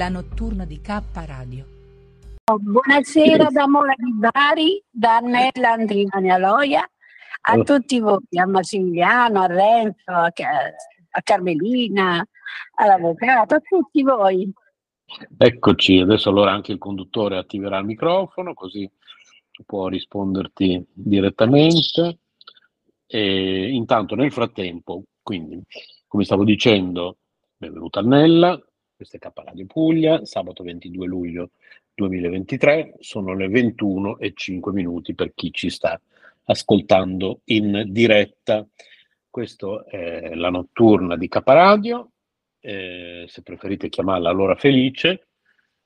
[0.00, 1.66] la notturna di K Radio.
[2.58, 6.90] Buonasera da Mola di Bari, da Annella Andriani Aloia,
[7.42, 7.62] a Oh.
[7.64, 12.26] tutti voi, a Massimiliano, a Renzo, a, a Carmelina,
[12.76, 14.50] all'avvocato, a tutti voi.
[15.36, 18.90] Eccoci, adesso allora anche il conduttore attiverà il microfono così
[19.66, 22.20] può risponderti direttamente.
[23.06, 25.62] E intanto nel frattempo, quindi,
[26.06, 27.18] come stavo dicendo,
[27.58, 28.58] benvenuta Annella,
[29.00, 31.52] questa è K Radio Puglia, sabato 22 luglio
[31.94, 35.98] 2023, sono le 21 e 5 minuti per chi ci sta
[36.44, 38.68] ascoltando in diretta.
[39.30, 42.10] Questa è la notturna di K Radio,
[42.60, 45.28] eh, se preferite chiamarla l'ora felice,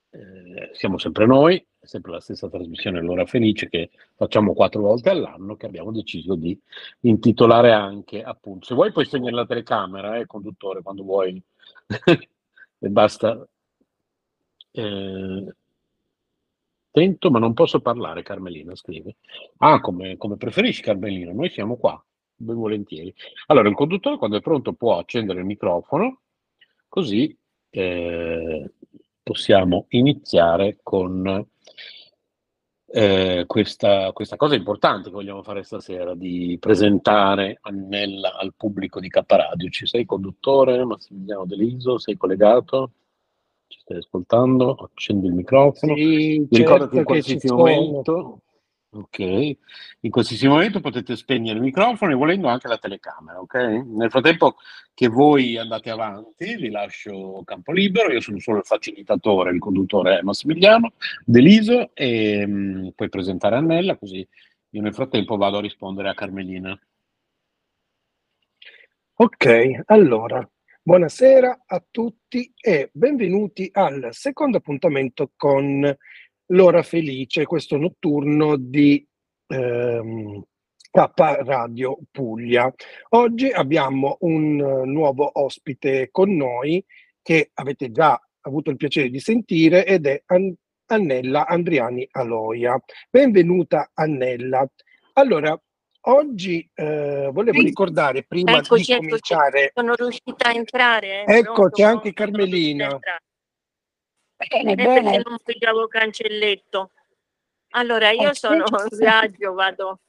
[0.09, 5.55] eh, siamo sempre noi, sempre la stessa trasmissione l'ora felice che facciamo quattro volte all'anno
[5.55, 6.59] che abbiamo deciso di
[7.01, 8.65] intitolare anche appunto.
[8.65, 11.41] Se vuoi puoi spegnere la telecamera, eh, conduttore, quando vuoi.
[12.85, 13.47] e basta.
[14.71, 15.53] Eh,
[16.95, 19.17] Tento, ma non posso parlare, Carmelina, scrive.
[19.57, 22.01] Ah, come, come preferisci, Carmelina, noi siamo qua,
[22.33, 23.13] ben volentieri.
[23.47, 26.21] Allora, il conduttore, quando è pronto, può accendere il microfono,
[26.87, 27.37] così
[27.69, 28.71] eh,
[29.21, 31.45] possiamo iniziare con
[32.87, 39.09] eh, questa, questa cosa importante che vogliamo fare stasera, di presentare Annella al pubblico di
[39.09, 39.69] K Radio.
[39.69, 40.83] Ci sei, conduttore?
[40.85, 42.91] Massimiliano Deliso, sei collegato?
[43.67, 44.75] Ci stai ascoltando?
[44.75, 45.95] Accendi il microfono.
[45.95, 48.41] Sì, certo in che ci qualsiasi momento,
[48.95, 49.19] ok,
[49.99, 53.55] in qualsiasi momento potete spegnere il microfono e volendo anche la telecamera, ok?
[53.55, 54.55] Nel frattempo
[54.93, 60.23] che voi andate avanti, vi lascio campo libero, io sono solo il facilitatore, il conduttore
[60.23, 60.93] Massimiliano
[61.25, 64.25] Deliso e mh, puoi presentare Annella, così
[64.69, 66.79] io nel frattempo vado a rispondere a Carmelina.
[69.17, 70.49] Ok, allora,
[70.81, 75.97] buonasera a tutti e benvenuti al secondo appuntamento con
[76.49, 79.03] L'ora felice, questo notturno di
[79.47, 80.43] ehm,
[80.91, 82.71] K Radio Puglia.
[83.09, 86.83] Oggi abbiamo un eh, nuovo ospite con noi
[87.23, 90.53] che avete già avuto il piacere di sentire ed è An-
[90.87, 92.79] Annella Andriani Aloia.
[93.09, 94.63] Benvenuta Annella.
[95.13, 95.59] Allora,
[96.01, 99.07] oggi eh, volevo ricordare prima Eccoci, di eccoci.
[99.07, 101.25] cominciare Sono riuscita a entrare.
[101.25, 101.37] eh?
[101.37, 102.99] Ecco, c'è anche Carmelina.
[104.37, 105.21] Bene, Eh, perché bene.
[105.25, 106.91] non pigliavo cancelletto.
[107.69, 108.35] Allora, io Ok.
[108.35, 109.99] sono in viaggio, vado,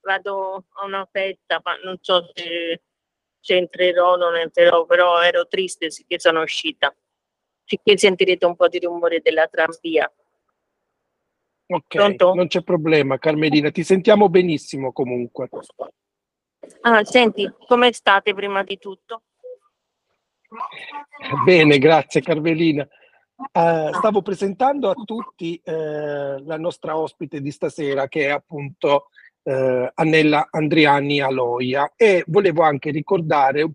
[0.00, 2.82] vado a una festa, ma non so se,
[3.40, 6.94] se entrerò o non entrerò, però ero triste sicché sono uscita.
[7.64, 10.12] Sicché sentirete un po' di rumore della tranvia.
[11.66, 12.34] Ok, Pronto?
[12.34, 15.48] non c'è problema, Carmelina, ti sentiamo benissimo comunque.
[16.82, 19.22] Ah, senti, come state prima di tutto?
[21.44, 22.86] Bene, grazie Carmelina.
[23.36, 29.08] Eh, stavo presentando a tutti eh, la nostra ospite di stasera che è appunto
[29.42, 31.92] eh, Annella Andriani Aloia.
[31.96, 33.68] E volevo anche ricordare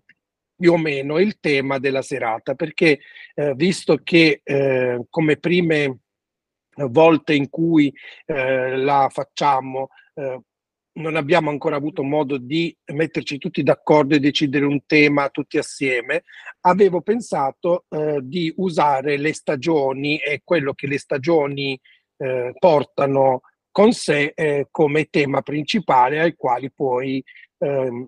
[0.56, 3.00] più o meno il tema della serata perché
[3.34, 5.98] eh, visto che eh, come prime
[6.76, 7.92] volte in cui
[8.26, 10.40] eh, la facciamo eh,
[11.00, 16.22] non abbiamo ancora avuto modo di metterci tutti d'accordo e decidere un tema tutti assieme,
[16.60, 21.78] avevo pensato eh, di usare le stagioni e quello che le stagioni
[22.16, 23.40] eh, portano
[23.70, 27.22] con sé eh, come tema principale ai quali poi
[27.58, 28.06] ehm,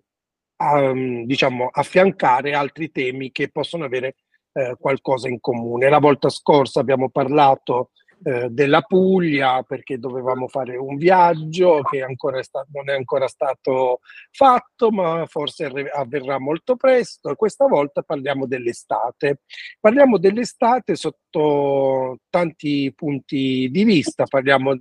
[0.56, 0.92] a-
[1.24, 4.16] diciamo, affiancare altri temi che possono avere
[4.52, 5.88] eh, qualcosa in comune.
[5.88, 7.90] La volta scorsa abbiamo parlato
[8.24, 14.00] eh, della Puglia perché dovevamo fare un viaggio che è sta- non è ancora stato
[14.30, 17.34] fatto, ma forse arri- avverrà molto presto.
[17.34, 19.40] Questa volta parliamo dell'estate.
[19.80, 24.24] Parliamo dell'estate sotto tanti punti di vista.
[24.24, 24.72] Parliamo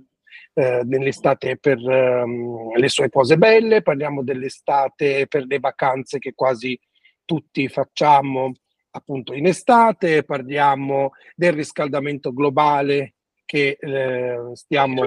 [0.54, 6.78] eh, dell'estate per ehm, le sue cose belle, parliamo dell'estate per le vacanze che quasi
[7.24, 8.52] tutti facciamo
[8.94, 13.14] appunto in estate, parliamo del riscaldamento globale
[13.52, 15.04] che eh, stiamo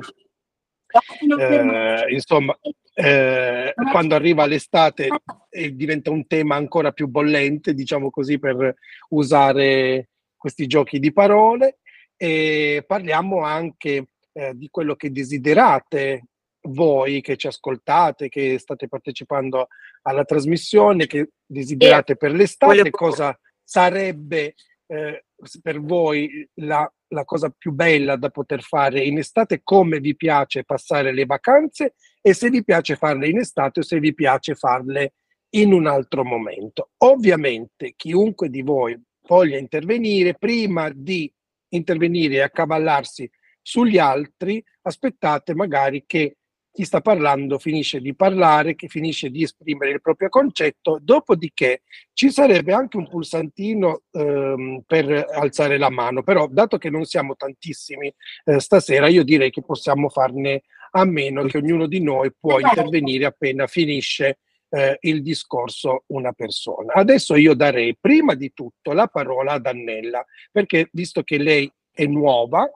[1.39, 2.55] eh, insomma
[2.93, 5.09] eh, quando arriva l'estate
[5.49, 8.75] eh, diventa un tema ancora più bollente, diciamo così, per
[9.09, 11.79] usare questi giochi di parole
[12.15, 16.25] e parliamo anche eh, di quello che desiderate
[16.67, 19.69] voi che ci ascoltate, che state partecipando
[20.03, 24.53] alla trasmissione, che desiderate per l'estate, cosa sarebbe
[24.85, 25.25] eh,
[25.61, 30.63] per voi la, la cosa più bella da poter fare in estate, come vi piace
[30.63, 35.13] passare le vacanze e se vi piace farle in estate o se vi piace farle
[35.55, 36.91] in un altro momento.
[36.97, 41.31] Ovviamente chiunque di voi voglia intervenire prima di
[41.69, 43.29] intervenire e accavallarsi
[43.61, 46.37] sugli altri, aspettate magari che
[46.75, 52.29] chi sta parlando finisce di parlare, che finisce di esprimere il proprio concetto, dopodiché ci
[52.29, 58.13] sarebbe anche un pulsantino ehm, per alzare la mano, però dato che non siamo tantissimi
[58.43, 63.23] eh, stasera, io direi che possiamo farne a meno, che ognuno di noi può intervenire
[63.23, 66.91] appena finisce eh, il discorso una persona.
[66.91, 72.05] Adesso io darei prima di tutto la parola ad Annella, perché visto che lei è
[72.05, 72.69] nuova,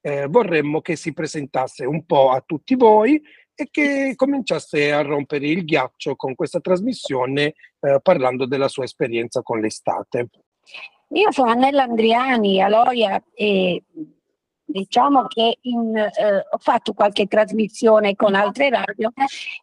[0.00, 3.20] eh, vorremmo che si presentasse un po' a tutti voi
[3.54, 9.42] e che cominciasse a rompere il ghiaccio con questa trasmissione eh, parlando della sua esperienza
[9.42, 10.28] con l'estate.
[11.12, 13.82] Io sono Annella Andriani, Aloia e
[14.70, 19.12] diciamo che in, eh, ho fatto qualche trasmissione con altre radio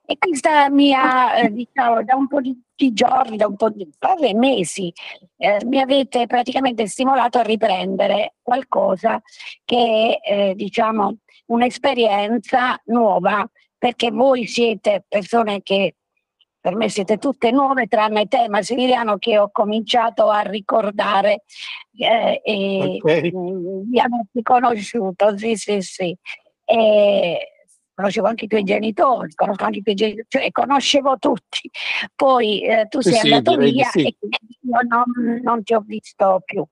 [0.05, 2.55] e questa mia, eh, diciamo, da un po' di,
[2.93, 4.93] giorni, da un po' di quasi mesi,
[5.37, 9.21] eh, mi avete praticamente stimolato a riprendere qualcosa
[9.65, 11.17] che è, eh, diciamo,
[11.47, 15.95] un'esperienza nuova, perché voi siete persone che
[16.67, 21.43] per me siete tutte nuove tranne te Massimiliano che ho cominciato a ricordare
[21.97, 23.31] eh, e okay.
[23.31, 26.17] vi averti conosciuto, sì sì sì.
[26.65, 27.51] E
[27.93, 31.71] conoscevo anche i tuoi genitori, conosco anche i tuoi genitori, cioè conoscevo tutti.
[32.13, 34.05] Poi eh, tu sei sì, andato via sì.
[34.05, 36.65] e io non, non, ti ho visto più.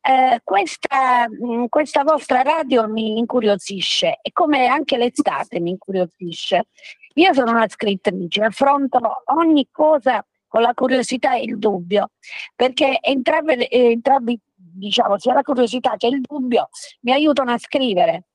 [0.00, 6.66] Eh, questa, mh, questa vostra radio mi incuriosisce e come anche l'estate mi incuriosisce
[7.14, 12.10] io sono una scrittrice, affronto ogni cosa con la curiosità e il dubbio,
[12.54, 16.68] perché entrambi, entrambi diciamo, sia la curiosità che il dubbio
[17.00, 18.26] mi aiutano a scrivere.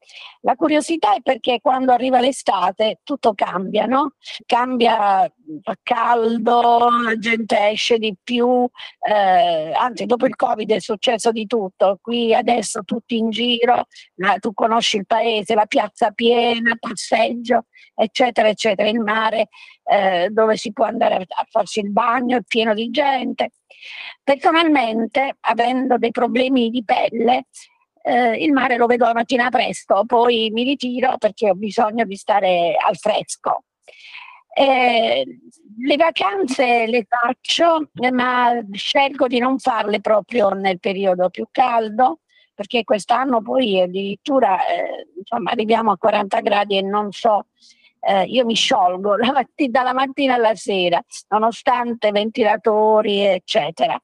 [0.42, 4.14] La curiosità è perché quando arriva l'estate tutto cambia, no?
[4.46, 8.68] Cambia, fa caldo, la gente esce di più,
[9.08, 14.40] eh, anzi dopo il Covid è successo di tutto, qui adesso tutti in giro, eh,
[14.40, 19.50] tu conosci il paese, la piazza piena, passeggio, eccetera, eccetera, il mare
[19.84, 23.52] eh, dove si può andare a farsi il bagno, è pieno di gente.
[24.24, 27.46] Personalmente, avendo dei problemi di pelle,
[28.02, 32.16] eh, il mare lo vedo la mattina presto, poi mi ritiro perché ho bisogno di
[32.16, 33.64] stare al fresco.
[34.54, 35.26] Eh,
[35.82, 42.20] le vacanze le faccio, ma scelgo di non farle proprio nel periodo più caldo,
[42.54, 47.46] perché quest'anno poi addirittura eh, insomma, arriviamo a 40 gradi e non so
[48.02, 54.02] eh, io mi sciolgo la mattina, dalla mattina alla sera, nonostante ventilatori, eccetera.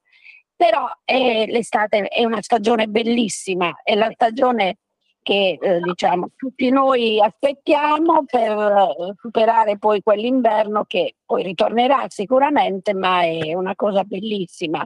[0.55, 4.77] Però eh, l'estate è una stagione bellissima, è la stagione
[5.25, 12.93] che eh, diciamo tutti noi aspettiamo per eh, superare poi quell'inverno che poi ritornerà sicuramente,
[12.93, 14.85] ma è una cosa bellissima.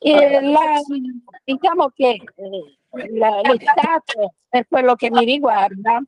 [0.00, 0.80] La,
[1.44, 6.02] diciamo che eh, la, l'estate, per quello che mi riguarda,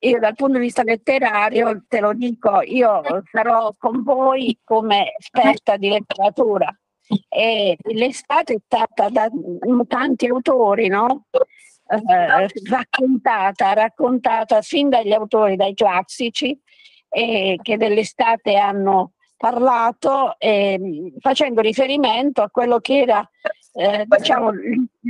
[0.00, 3.00] io dal punto di vista letterario te lo dico, io
[3.30, 6.76] sarò con voi come esperta di letteratura
[7.28, 9.28] e l'estate è stata da
[9.86, 11.26] tanti autori, no?
[11.88, 16.58] Eh, raccontata, raccontata fin dagli autori, dai classici,
[17.08, 23.28] eh, che dell'estate hanno parlato eh, facendo riferimento a quello che era
[23.74, 24.50] eh, diciamo,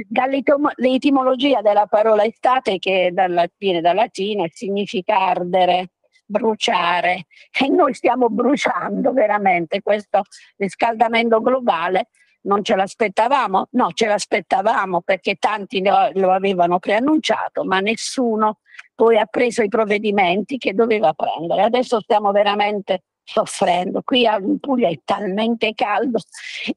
[0.08, 5.90] dall'etimologia della parola estate che dalla, viene dal latino e significa ardere,
[6.26, 10.22] bruciare e noi stiamo bruciando veramente questo
[10.56, 12.08] riscaldamento globale
[12.46, 13.68] non ce l'aspettavamo?
[13.72, 18.60] No, ce l'aspettavamo perché tanti lo avevano preannunciato, ma nessuno
[18.94, 21.62] poi ha preso i provvedimenti che doveva prendere.
[21.62, 24.02] Adesso stiamo veramente soffrendo.
[24.02, 26.20] Qui in Puglia è talmente caldo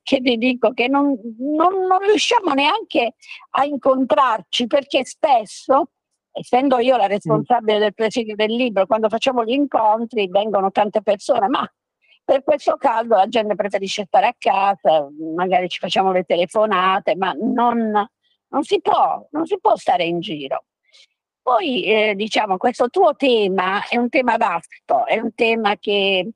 [0.02, 3.14] che vi dico che non, non, non riusciamo neanche
[3.52, 5.92] a incontrarci perché spesso
[6.40, 11.48] essendo io la responsabile del presidio del libro, quando facciamo gli incontri vengono tante persone,
[11.48, 11.70] ma
[12.24, 17.34] per questo caldo la gente preferisce stare a casa, magari ci facciamo le telefonate, ma
[17.34, 17.92] non,
[18.48, 20.66] non, si, può, non si può stare in giro.
[21.42, 26.30] Poi eh, diciamo questo tuo tema è un tema vasto, è un tema che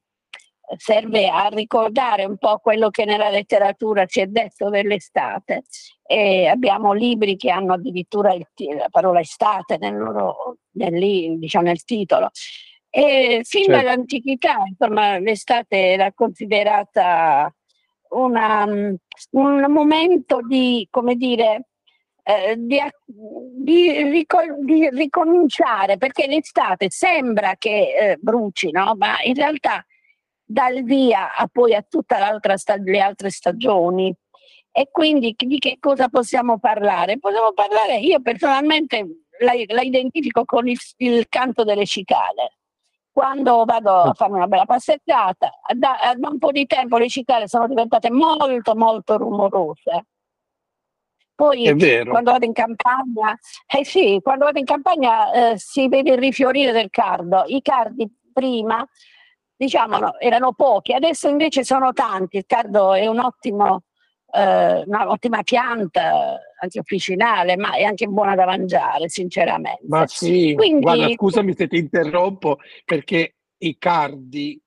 [0.78, 5.64] serve a ricordare un po' quello che nella letteratura si è detto dell'estate.
[6.06, 11.84] E abbiamo libri che hanno addirittura il, la parola estate nel, loro, nel, diciamo, nel
[11.84, 12.30] titolo.
[12.90, 13.72] E fin certo.
[13.72, 17.54] dall'antichità, insomma, l'estate era considerata
[18.10, 21.70] una, un momento di, come dire,
[22.24, 24.24] eh, di, di,
[24.64, 28.94] di, ricominciare, perché l'estate sembra che eh, bruci, no?
[28.96, 29.84] ma in realtà
[30.54, 34.16] dal via a poi a tutte le altre stagioni.
[34.76, 37.20] E quindi di che cosa possiamo parlare?
[37.20, 42.58] Possiamo parlare, io personalmente la, la identifico con il, il, canto delle cicale.
[43.12, 47.48] Quando vado a fare una bella passeggiata, da, da un po' di tempo le cicale
[47.48, 50.06] sono diventate molto molto rumorose.
[51.36, 51.64] Poi
[52.08, 56.72] quando vado in campagna, eh sì, quando vado in campagna eh, si vede il rifiorire
[56.72, 57.44] del cardo.
[57.48, 58.86] I cardi prima,
[59.56, 62.38] diciamo, no, erano pochi, adesso invece sono tanti.
[62.38, 63.84] Il cardo è un ottimo
[64.36, 69.84] eh, un'ottima pianta, anche officinale, ma è anche buona da mangiare, sinceramente.
[69.88, 70.82] Ma sì, Quindi...
[70.82, 74.60] guarda, scusami se ti interrompo, perché i cardi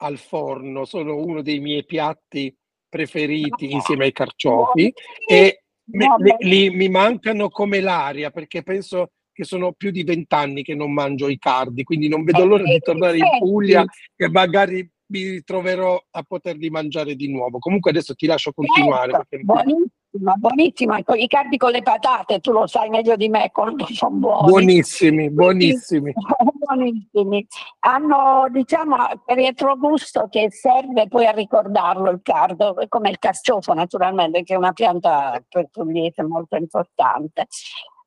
[0.00, 2.54] al forno sono uno dei miei piatti
[2.88, 4.92] preferiti insieme ai carciofi
[5.26, 10.64] e me, li, li, mi mancano come l'aria perché penso che sono più di vent'anni
[10.64, 13.84] che non mangio i cardi, quindi non vedo l'ora di tornare in Puglia
[14.16, 14.78] e magari
[15.10, 17.60] mi ritroverò a poterli mangiare di nuovo.
[17.60, 19.12] Comunque adesso ti lascio continuare.
[19.12, 20.98] Certo, buonissima, buonissima.
[21.14, 24.48] I cardi con le patate, tu lo sai meglio di me quanto sono buoni.
[24.48, 26.12] Buonissimi, buonissimi.
[26.66, 27.46] buonissimi.
[27.78, 34.54] Hanno, diciamo, retrogusto che serve poi a ricordarlo il cardo, come il carciofo naturalmente, che
[34.54, 37.46] è una pianta per pugliese molto importante.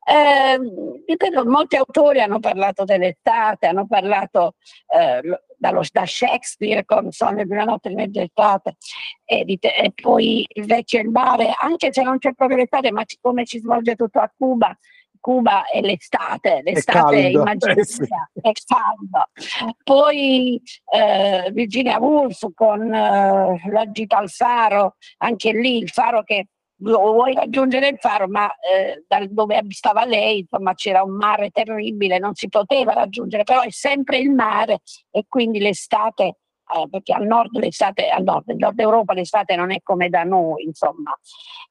[0.03, 0.59] Eh,
[1.05, 4.55] ripeto, molti autori hanno parlato dell'estate, hanno parlato
[4.87, 5.21] eh,
[5.55, 8.77] dallo, da Shakespeare con Sogno di una notte di mezza estate
[9.23, 13.03] e, e, poi il vecchio e il mare, anche se non c'è proprio l'estate, ma
[13.21, 14.75] come ci svolge tutto a Cuba,
[15.21, 18.07] Cuba è l'estate, l'estate immaginaria, eh sì.
[18.41, 19.75] è caldo.
[19.83, 20.59] Poi
[20.91, 26.47] eh, Virginia Woolf con eh, la gita al faro, anche lì il faro che
[26.81, 32.17] vuoi raggiungere il faro, ma eh, da dove stava lei, insomma, c'era un mare terribile,
[32.19, 34.79] non si poteva raggiungere, però è sempre il mare
[35.11, 39.71] e quindi l'estate, eh, perché al nord l'estate, al nord, nel nord Europa l'estate non
[39.71, 41.17] è come da noi, insomma.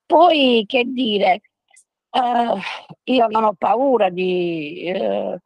[0.07, 1.41] Poi, che dire,
[2.11, 2.61] eh,
[3.05, 5.41] io non ho paura di eh,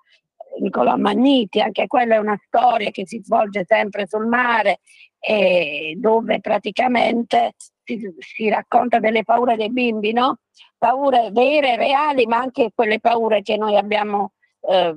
[0.61, 4.81] Nicola Magniti, anche quella è una storia che si svolge sempre sul mare
[5.19, 7.55] e dove praticamente
[7.85, 10.39] si, si, racconta delle paure dei bimbi, no?
[10.79, 14.33] Paure vere, reali, ma anche quelle paure che noi abbiamo,
[14.69, 14.95] eh,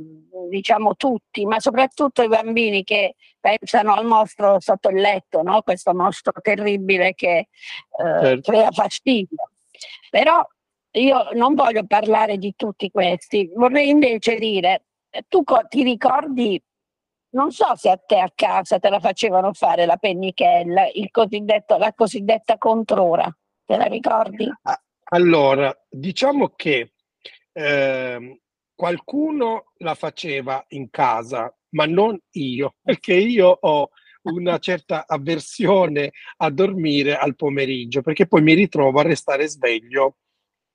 [0.50, 5.62] diciamo tutti, ma soprattutto i bambini che pensano al mostro sotto il letto, no?
[5.62, 7.48] Questo mostro terribile che eh,
[7.98, 8.52] certo.
[8.52, 9.50] crea fastidio.
[10.10, 10.46] Però
[10.92, 14.86] io non voglio parlare di tutti questi, vorrei invece dire,
[15.28, 16.62] tu ti ricordi
[17.38, 20.86] non so se a te a casa te la facevano fare la pennichella,
[21.78, 23.32] la cosiddetta controra,
[23.64, 24.52] te la ricordi?
[25.10, 26.94] Allora, diciamo che
[27.54, 28.42] eh,
[28.74, 33.90] qualcuno la faceva in casa, ma non io, perché io ho
[34.24, 40.18] una certa avversione a dormire al pomeriggio, perché poi mi ritrovo a restare sveglio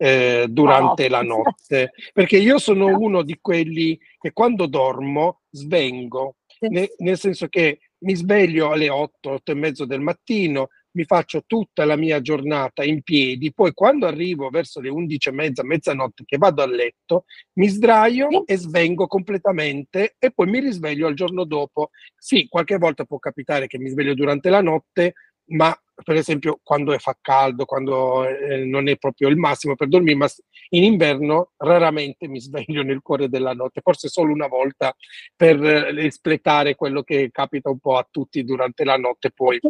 [0.02, 1.09] eh, durante oh.
[1.09, 6.37] la notte, perché io sono uno di quelli che quando dormo svengo,
[6.69, 11.45] ne, nel senso che mi sveglio alle 8, 8 e mezzo del mattino, mi faccio
[11.47, 16.25] tutta la mia giornata in piedi, poi quando arrivo verso le 11 e mezza, mezzanotte
[16.26, 21.45] che vado a letto, mi sdraio e svengo completamente e poi mi risveglio al giorno
[21.45, 21.90] dopo.
[22.16, 25.14] Sì, qualche volta può capitare che mi sveglio durante la notte,
[25.52, 30.16] ma per esempio quando fa caldo, quando eh, non è proprio il massimo per dormire,
[30.16, 30.28] ma
[30.71, 34.94] in inverno raramente mi sveglio nel cuore della notte, forse solo una volta
[35.37, 39.61] per eh, espletare quello che capita un po' a tutti durante la notte poi.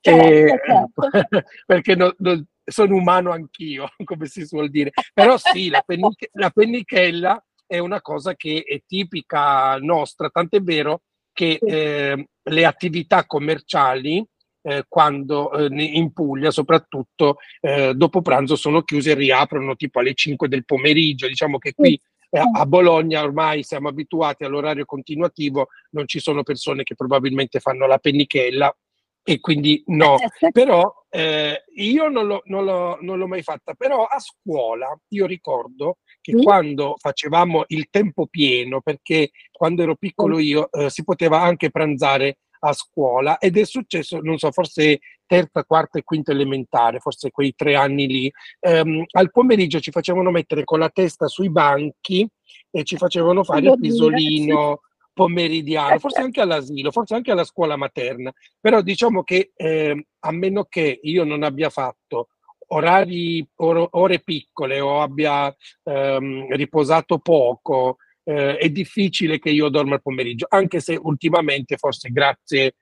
[0.00, 1.42] Certo, eh, certo, certo.
[1.66, 4.90] perché no, no, sono umano anch'io, come si suol dire.
[5.14, 11.02] Però sì, la, penniche- la pennichella è una cosa che è tipica nostra, tant'è vero
[11.32, 14.26] che eh, le attività commerciali
[14.62, 20.14] eh, quando eh, in Puglia soprattutto eh, dopo pranzo sono chiuse e riaprono tipo alle
[20.14, 21.26] 5 del pomeriggio.
[21.26, 22.00] Diciamo che qui
[22.30, 27.86] eh, a Bologna ormai siamo abituati all'orario continuativo, non ci sono persone che probabilmente fanno
[27.86, 28.74] la pennichella
[29.22, 30.16] e quindi no,
[30.52, 35.26] però eh, io non, l'ho, non, l'ho, non, l'ho, mai fatta, però a scuola io
[35.26, 36.42] ricordo che mm.
[36.42, 42.38] quando facevamo il tempo pieno, perché quando ero piccolo io eh, si poteva anche pranzare
[42.60, 47.54] a scuola ed è successo, non so, forse terza, quarta e quinta elementare, forse quei
[47.54, 48.32] tre anni lì.
[48.60, 52.26] Um, al pomeriggio ci facevano mettere con la testa sui banchi
[52.70, 54.80] e ci facevano fare il pisolino
[55.12, 60.64] pomeridiano, forse anche all'asilo, forse anche alla scuola materna, però diciamo che eh, a meno
[60.64, 62.28] che io non abbia fatto
[62.68, 67.96] orari, or, ore piccole o abbia ehm, riposato poco,
[68.28, 72.74] eh, è difficile che io dorma il pomeriggio, anche se ultimamente forse grazie eh,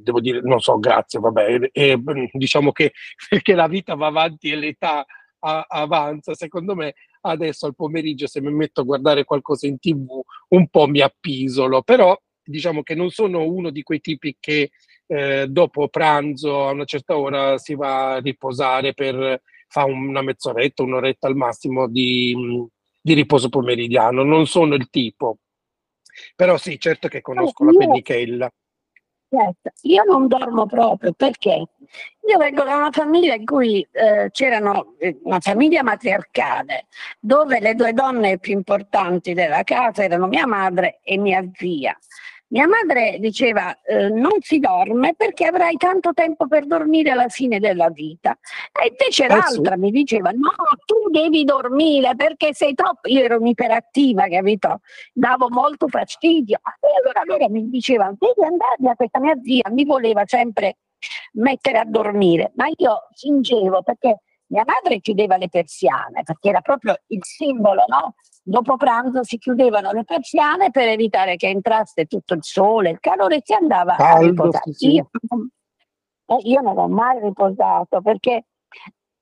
[0.00, 2.92] devo dire, non so, grazie, vabbè, e, diciamo che
[3.30, 5.06] perché la vita va avanti e l'età
[5.44, 10.20] a, avanza, secondo me adesso al pomeriggio se mi metto a guardare qualcosa in tv
[10.48, 14.70] un po' mi appisolo, però diciamo che non sono uno di quei tipi che
[15.06, 20.82] eh, dopo pranzo a una certa ora si va a riposare per fare una mezz'oretta,
[20.82, 22.34] un'oretta al massimo di,
[23.02, 25.38] di riposo pomeridiano, non sono il tipo.
[26.36, 28.50] Però sì, certo che conosco la pennichella.
[29.28, 31.64] Certo, io non dormo proprio perché
[32.28, 36.86] io vengo da una famiglia in cui eh, c'erano eh, una famiglia matriarcale
[37.18, 41.98] dove le due donne più importanti della casa erano mia madre e mia zia.
[42.52, 47.58] Mia madre diceva eh, non si dorme perché avrai tanto tempo per dormire alla fine
[47.58, 48.38] della vita.
[48.78, 49.80] E invece eh, l'altra sì.
[49.80, 50.52] mi diceva no,
[50.84, 53.08] tu devi dormire perché sei troppo...
[53.08, 54.80] Io ero un'iperattiva, capito?
[55.14, 56.58] Davo molto fastidio.
[56.78, 60.76] E allora loro mi dicevano devi andare da questa mia zia, mi voleva sempre
[61.32, 66.96] mettere a dormire, ma io fingevo perché mia madre chiudeva le persiane perché era proprio
[67.06, 68.14] il simbolo, no?
[68.44, 73.40] Dopo pranzo si chiudevano le persiane per evitare che entrasse tutto il sole, il calore
[73.44, 74.72] si andava Caldo, a riposare.
[74.72, 74.92] Sì.
[74.94, 75.10] Io,
[76.26, 78.46] eh, io non ho mai riposato perché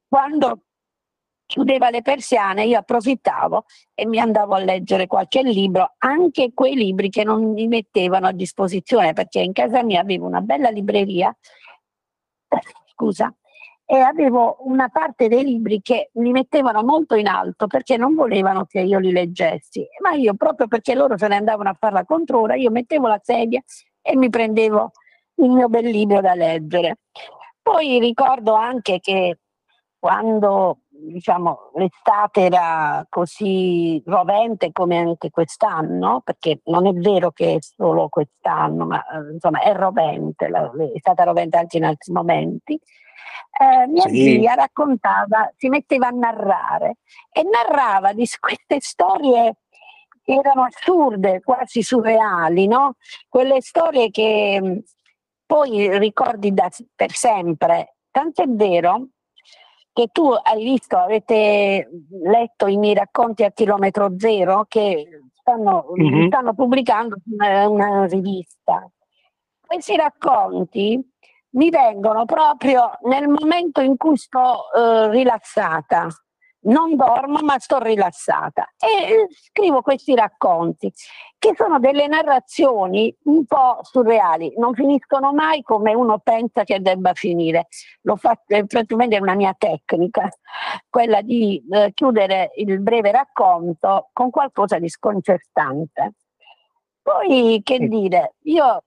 [0.09, 0.63] quando
[1.45, 7.11] chiudeva le persiane, io approfittavo e mi andavo a leggere qualche libro, anche quei libri
[7.11, 11.37] che non mi mettevano a disposizione, perché in casa mia avevo una bella libreria,
[12.93, 13.35] scusa,
[13.93, 18.65] e avevo una parte dei libri che li mettevano molto in alto perché non volevano
[18.65, 22.05] che io li leggessi, ma io proprio perché loro se ne andavano a fare la
[22.05, 23.61] controra, io mettevo la sedia
[24.01, 24.93] e mi prendevo
[25.39, 26.99] il mio bel libro da leggere.
[27.61, 29.39] Poi ricordo anche che
[29.99, 37.59] quando diciamo, l'estate era così rovente come anche quest'anno, perché non è vero che è
[37.59, 42.81] solo quest'anno, ma insomma è rovente, è stata rovente anche in altri momenti
[43.61, 44.39] eh, mia sì.
[44.39, 46.99] zia raccontava, si metteva a narrare
[47.33, 49.57] e narrava di queste storie
[50.23, 52.97] che erano assurde, quasi surreali, no?
[53.29, 54.79] Quelle storie che mm,
[55.45, 57.97] poi ricordi da, per sempre.
[58.11, 59.09] Tant'è vero
[59.93, 61.89] che tu hai visto, avete
[62.23, 66.27] letto i miei racconti a chilometro zero che stanno, mm-hmm.
[66.29, 68.89] stanno pubblicando una, una rivista.
[69.61, 71.10] Questi racconti
[71.51, 76.09] mi vengono proprio nel momento in cui sto eh, rilassata.
[76.63, 80.93] Non dormo, ma sto rilassata e eh, scrivo questi racconti
[81.39, 87.15] che sono delle narrazioni un po' surreali, non finiscono mai come uno pensa che debba
[87.15, 87.69] finire.
[88.03, 90.29] Lo faccio, praticamente è una mia tecnica,
[90.91, 96.13] quella di eh, chiudere il breve racconto con qualcosa di sconcertante.
[97.01, 98.85] Poi, che dire, io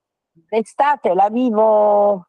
[0.49, 2.27] l'estate la vivo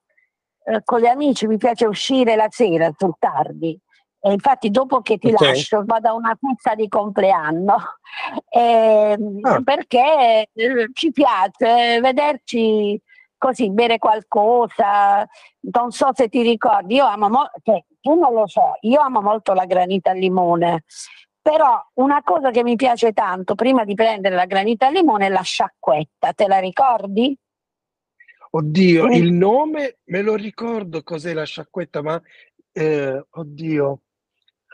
[0.64, 3.79] eh, con gli amici mi piace uscire la sera sul tardi.
[4.20, 5.48] E infatti dopo che ti okay.
[5.48, 7.77] lascio vado a una pizza di compleanno
[8.48, 9.61] eh, ah.
[9.62, 12.98] perché eh, ci piace vederci
[13.37, 15.29] così, bere qualcosa.
[15.72, 19.20] Non so se ti ricordi, io amo molto, cioè, tu non lo so, io amo
[19.20, 20.85] molto la granita al limone.
[21.42, 25.29] Però una cosa che mi piace tanto prima di prendere la granita al limone è
[25.29, 27.37] la sciacquetta, te la ricordi?
[28.57, 32.23] Oddio, il nome me lo ricordo cos'è la sciacquetta, ma
[32.71, 34.01] eh, oddio.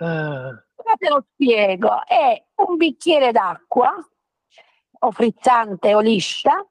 [0.01, 0.63] Ah.
[0.99, 3.91] Te lo spiego, è un bicchiere d'acqua
[5.03, 6.63] o frizzante o liscia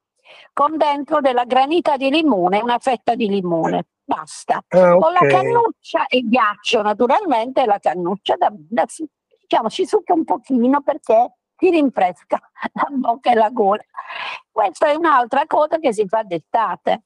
[0.54, 4.64] con dentro della granita di limone, una fetta di limone, basta.
[4.68, 4.96] Ah.
[4.96, 8.86] Con la cannuccia e ghiaccio naturalmente, la cannuccia da, da,
[9.42, 12.40] diciamo, ci succa un pochino perché ti rinfresca
[12.74, 13.84] la bocca e la gola.
[14.50, 17.04] Questa è un'altra cosa che si fa d'estate.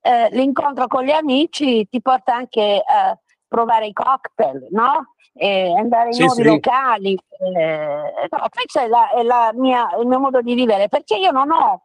[0.00, 5.14] Eh, l'incontro con gli amici ti porta anche a provare i cocktail, no?
[5.32, 6.48] E andare in sì, nuovi sì.
[6.48, 7.18] locali.
[7.56, 11.30] Eh, no, questo è, la, è la mia, il mio modo di vivere, perché io
[11.30, 11.84] non ho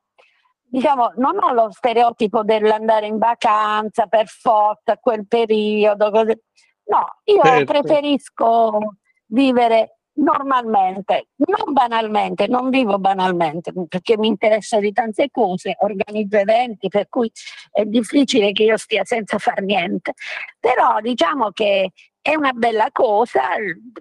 [0.70, 6.12] diciamo, non ho lo stereotipo dell'andare in vacanza per forza quel periodo.
[6.12, 6.40] Così.
[6.86, 7.72] No, io certo.
[7.72, 8.80] preferisco
[9.28, 16.88] vivere normalmente, non banalmente, non vivo banalmente perché mi interessa di tante cose, organizzo eventi
[16.88, 17.32] per cui
[17.72, 20.14] è difficile che io stia senza far niente,
[20.60, 23.42] però diciamo che è una bella cosa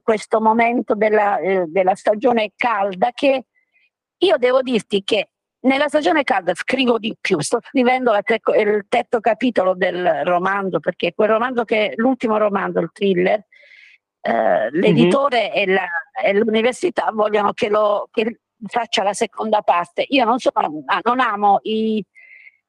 [0.02, 3.44] questo momento della, eh, della stagione calda che
[4.18, 9.20] io devo dirti che nella stagione calda scrivo di più, sto scrivendo te- il terzo
[9.20, 13.44] capitolo del romanzo perché quel romanzo che l'ultimo romanzo, il thriller,
[14.28, 15.76] eh, l'editore mm-hmm.
[15.76, 15.80] e,
[16.24, 20.04] e, l'università vogliono che, lo, che faccia la seconda parte.
[20.08, 22.04] Io non, sono, ah, non amo i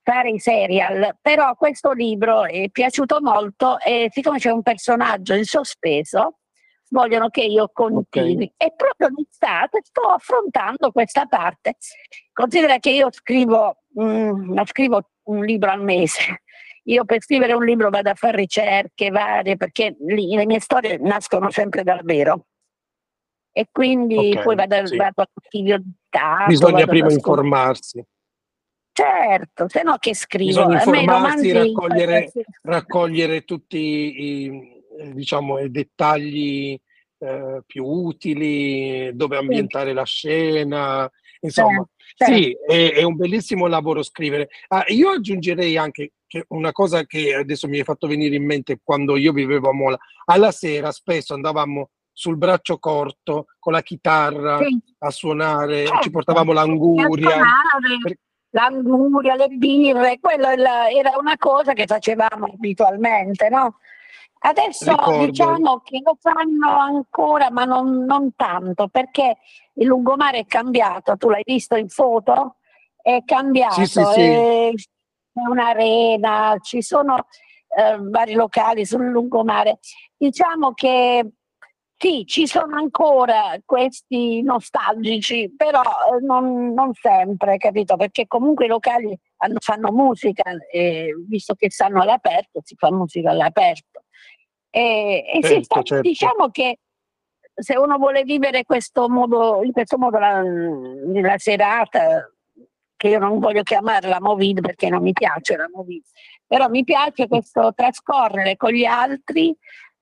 [0.01, 5.43] fare i serial, però questo libro è piaciuto molto e siccome c'è un personaggio in
[5.43, 6.39] sospeso,
[6.89, 8.51] vogliono che io continui.
[8.55, 8.69] Okay.
[8.69, 11.75] E proprio d'estate sto affrontando questa parte.
[12.31, 16.41] Considera che io scrivo, mm, scrivo un libro al mese.
[16.89, 20.97] Io per scrivere un libro vado a fare ricerche varie perché lì, le mie storie
[20.97, 22.45] nascono sempre dal vero.
[23.51, 24.95] E quindi okay, poi vado, sì.
[24.95, 26.45] vado all'archivio di Stato.
[26.47, 28.03] Bisogna prima informarsi.
[28.91, 30.65] Certo, se no che scrivo.
[30.65, 32.31] Bisogna informarsi, raccogliere,
[32.63, 34.77] raccogliere tutti i
[35.13, 36.79] diciamo, i dettagli
[37.19, 39.95] eh, più utili, dove ambientare sì.
[39.95, 41.89] la scena, insomma, certo.
[42.25, 44.49] Sì, è, è, un bellissimo lavoro scrivere.
[44.67, 48.79] Ah, io aggiungerei anche che una cosa che adesso mi è fatto venire in mente
[48.83, 54.57] quando io vivevo a Mola, alla sera spesso andavamo sul braccio corto con la chitarra
[54.57, 54.77] sì.
[54.99, 56.01] a suonare, certo.
[56.01, 57.41] ci portavamo l'anguria.
[58.51, 63.77] L'anguria, le birre, quella era una cosa che facevamo abitualmente, no?
[64.41, 65.25] Adesso Ricordo.
[65.25, 69.37] diciamo che lo fanno ancora, ma non, non, tanto, perché
[69.73, 72.55] il lungomare è cambiato, tu l'hai visto in foto?
[73.01, 74.21] È cambiato, sì, sì, sì.
[74.21, 74.71] È,
[75.33, 77.27] un'arena, ci sono
[77.77, 79.79] eh, vari locali sul lungomare.
[80.17, 81.33] Diciamo che
[82.01, 87.97] sì, ci sono ancora questi nostalgici, però eh, non, non sempre, capito?
[87.97, 93.31] Perché comunque i locali hanno, fanno musica, e visto che stanno all'aperto, si fa musica
[93.31, 94.03] all'aperto.
[94.69, 96.07] E, e certo, sta, certo.
[96.07, 96.79] diciamo che
[97.53, 102.31] se uno vuole vivere questo modo, in questo modo la, la serata,
[102.95, 106.03] che io non voglio chiamarla Movid perché non mi piace la Movid,
[106.45, 109.55] però mi piace questo trascorrere con gli altri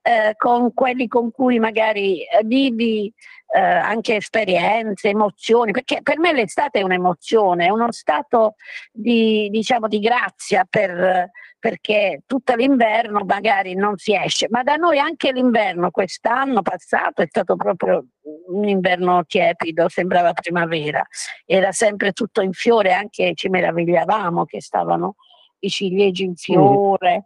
[0.08, 3.14] eh, con quelli con cui magari eh, vivi
[3.48, 8.56] eh, anche esperienze, emozioni, perché per me l'estate è un'emozione, è uno stato
[8.92, 15.00] di, diciamo, di grazia per, perché tutto l'inverno magari non si esce, ma da noi
[15.00, 18.06] anche l'inverno quest'anno passato è stato proprio
[18.48, 21.06] un inverno tiepido, sembrava primavera,
[21.46, 25.16] era sempre tutto in fiore, anche ci meravigliavamo che stavano
[25.60, 27.26] i ciliegi in fiore,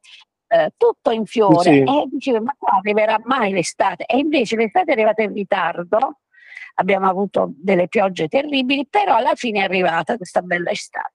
[0.51, 1.79] eh, tutto in fiore sì.
[1.79, 4.05] e dicevo ma qua arriverà mai l'estate?
[4.05, 6.19] E invece l'estate è arrivata in ritardo.
[6.75, 11.13] Abbiamo avuto delle piogge terribili però alla fine è arrivata questa bella estate.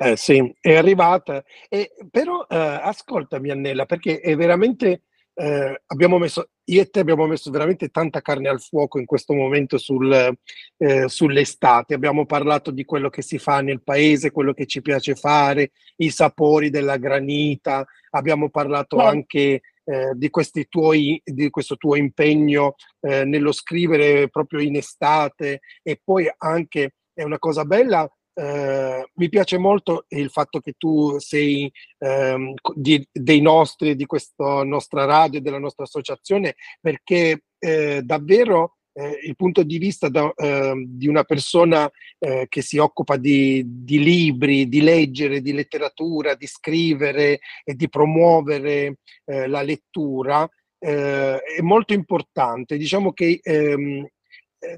[0.00, 5.02] Eh sì, è arrivata, e, però eh, ascoltami Annella, perché è veramente
[5.40, 9.34] eh, abbiamo messo, io e te abbiamo messo veramente tanta carne al fuoco in questo
[9.34, 11.94] momento sul, eh, sull'estate.
[11.94, 16.10] Abbiamo parlato di quello che si fa nel paese, quello che ci piace fare, i
[16.10, 17.86] sapori della granita.
[18.10, 19.08] Abbiamo parlato yeah.
[19.08, 20.30] anche eh, di,
[20.68, 27.22] tuoi, di, questo tuo impegno eh, nello scrivere proprio in estate e poi anche è
[27.22, 33.40] una cosa bella eh, mi piace molto il fatto che tu sei ehm, di, dei
[33.40, 39.78] nostri, di questa nostra radio, della nostra associazione, perché eh, davvero eh, il punto di
[39.78, 45.40] vista da, ehm, di una persona eh, che si occupa di, di, libri, di leggere,
[45.40, 50.48] di letteratura, di scrivere e di promuovere eh, la lettura
[50.78, 52.76] eh, è molto importante.
[52.76, 54.06] Diciamo che ehm,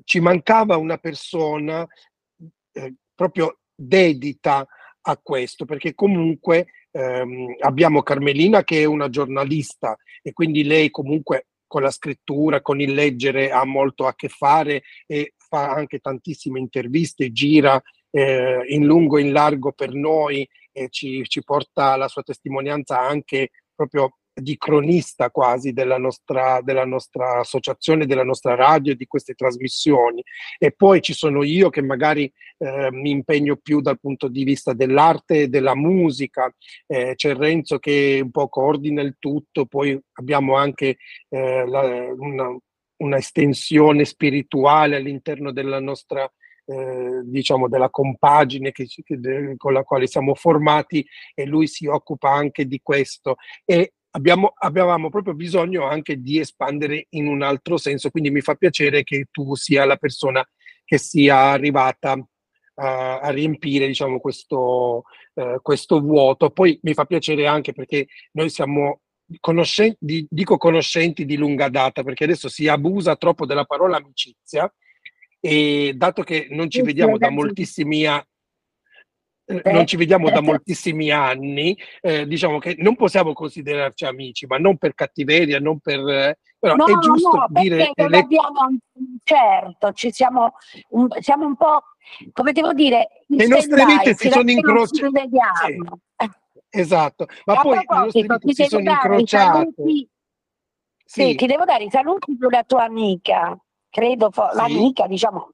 [0.05, 1.87] ci mancava una persona
[3.20, 4.66] proprio dedita
[5.02, 11.48] a questo, perché comunque ehm, abbiamo Carmelina che è una giornalista e quindi lei comunque
[11.66, 16.61] con la scrittura, con il leggere ha molto a che fare e fa anche tantissime
[16.61, 17.78] interviste, gira
[18.11, 22.98] eh, in lungo e in largo per noi e ci, ci porta la sua testimonianza
[22.98, 29.07] anche proprio di cronista quasi della nostra, della nostra associazione, della nostra radio e di
[29.07, 30.22] queste trasmissioni.
[30.59, 34.72] E poi ci sono io che magari eh, mi impegno più dal punto di vista
[34.72, 36.53] dell'arte e della musica,
[36.87, 40.96] eh, c'è Renzo che un po' coordina il tutto, poi abbiamo anche
[41.29, 42.57] eh, la, una,
[42.98, 46.31] una estensione spirituale all'interno della nostra
[46.70, 52.31] eh, diciamo della compagine che, che, con la quale siamo formati e lui si occupa
[52.31, 58.11] anche di questo e abbiamo, avevamo proprio bisogno anche di espandere in un altro senso,
[58.11, 60.46] quindi mi fa piacere che tu sia la persona
[60.85, 62.16] che sia arrivata
[62.75, 66.51] a, a riempire diciamo, questo, uh, questo vuoto.
[66.51, 69.01] Poi mi fa piacere anche perché noi siamo
[69.38, 74.73] conoscenti, dico conoscenti di lunga data, perché adesso si abusa troppo della parola amicizia
[75.38, 78.25] e dato che non ci vediamo da moltissimi anni,
[79.64, 84.76] non ci vediamo da moltissimi anni, eh, diciamo che non possiamo considerarci amici, ma non
[84.76, 86.00] per cattiveria, non per...
[86.08, 87.92] Eh, però no, è giusto no, dire...
[87.94, 88.18] Le...
[88.18, 88.78] Abbiamo,
[89.24, 90.52] certo, ci siamo
[90.90, 91.82] un, siamo un po'
[92.32, 95.10] come devo dire, le nostre vite si sono incrociate.
[96.16, 96.30] Sì,
[96.70, 99.72] esatto, ma poi le nostre vite si sono incrociate.
[99.76, 100.08] Sì.
[101.04, 101.34] sì.
[101.34, 103.56] ti devo dare i saluti della tua amica,
[103.88, 104.40] credo, sì.
[104.54, 105.50] l'amica, diciamo,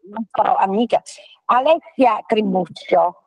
[0.59, 1.02] amica,
[1.46, 3.20] Alessia Tribuccio.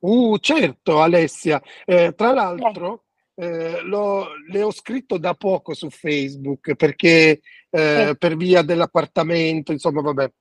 [0.00, 1.62] Uh, certo, Alessia.
[1.84, 8.62] Eh, tra l'altro, eh, le ho scritto da poco su Facebook perché eh, per via
[8.62, 10.32] dell'appartamento, insomma, vabbè,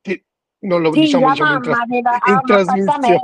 [0.00, 0.24] ti,
[0.60, 1.84] non lo sì, diciamo, diciamo in, tra-
[2.26, 3.20] in trasmissione.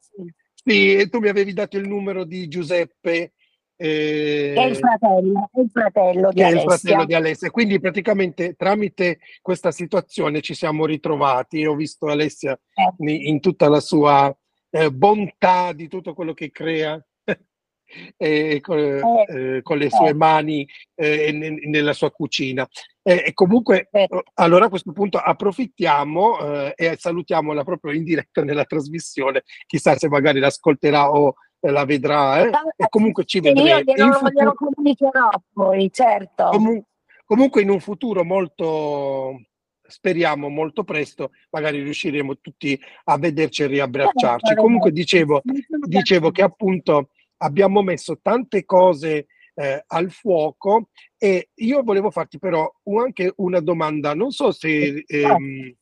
[0.00, 0.34] Sì.
[0.54, 3.32] sì, e tu mi avevi dato il numero di Giuseppe.
[3.76, 6.62] Eh, è il fratello, è il fratello di Alessia.
[6.62, 7.50] il fratello di Alessia.
[7.50, 11.64] Quindi praticamente tramite questa situazione ci siamo ritrovati.
[11.64, 12.94] Ho visto Alessia eh.
[12.98, 14.36] in, in tutta la sua
[14.74, 17.00] eh, bontà di tutto quello che crea
[18.16, 22.66] eh, con, eh, con, le sue mani eh, nella sua cucina.
[23.00, 23.88] e comunque,
[24.34, 30.40] allora a questo punto approfittiamo e salutiamola proprio in diretta nella trasmissione, chissà se magari
[30.40, 32.50] l'ascolterà o la vedrà, eh?
[32.76, 33.68] e comunque ci vedremo.
[33.68, 34.54] Io glielo, futuro...
[34.54, 36.48] comunicherò poi, certo.
[36.50, 36.84] Comun-
[37.24, 39.38] comunque in un futuro molto
[39.86, 44.54] speriamo molto presto, magari riusciremo tutti a vederci e riabbracciarci.
[44.54, 45.42] Comunque dicevo,
[45.86, 52.72] dicevo che appunto abbiamo messo tante cose eh, al fuoco e io volevo farti però
[52.98, 55.74] anche una domanda, non so se, ehm,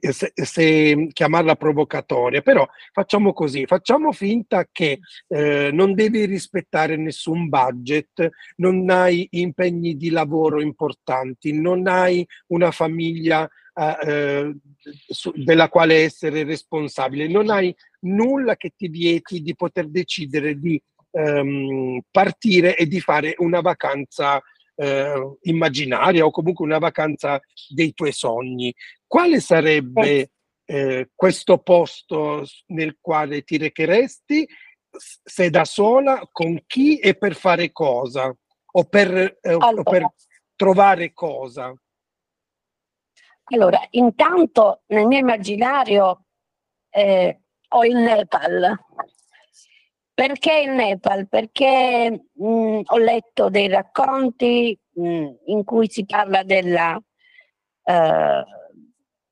[0.00, 7.48] se, se, chiamarla provocatoria, però facciamo così, facciamo finta che eh, non devi rispettare nessun
[7.48, 13.48] budget, non hai impegni di lavoro importanti, non hai una famiglia
[14.04, 14.54] eh,
[15.06, 20.80] su, della quale essere responsabile, non hai nulla che ti vieti di poter decidere di
[21.12, 24.40] ehm, partire e di fare una vacanza
[24.80, 27.38] eh, immaginaria o comunque una vacanza
[27.68, 28.74] dei tuoi sogni.
[29.06, 30.30] Quale sarebbe
[30.64, 34.48] eh, questo posto nel quale ti recheresti?
[34.90, 38.34] Se da sola, con chi e per fare cosa?
[38.72, 39.80] O per, eh, allora.
[39.80, 40.06] o per
[40.56, 41.74] trovare cosa?
[43.52, 46.24] Allora, intanto nel mio immaginario
[46.88, 48.78] eh, ho il Nepal,
[50.20, 51.28] perché il Nepal?
[51.28, 58.44] Perché mh, mm, ho letto dei racconti mh, mm, in cui si parla della uh,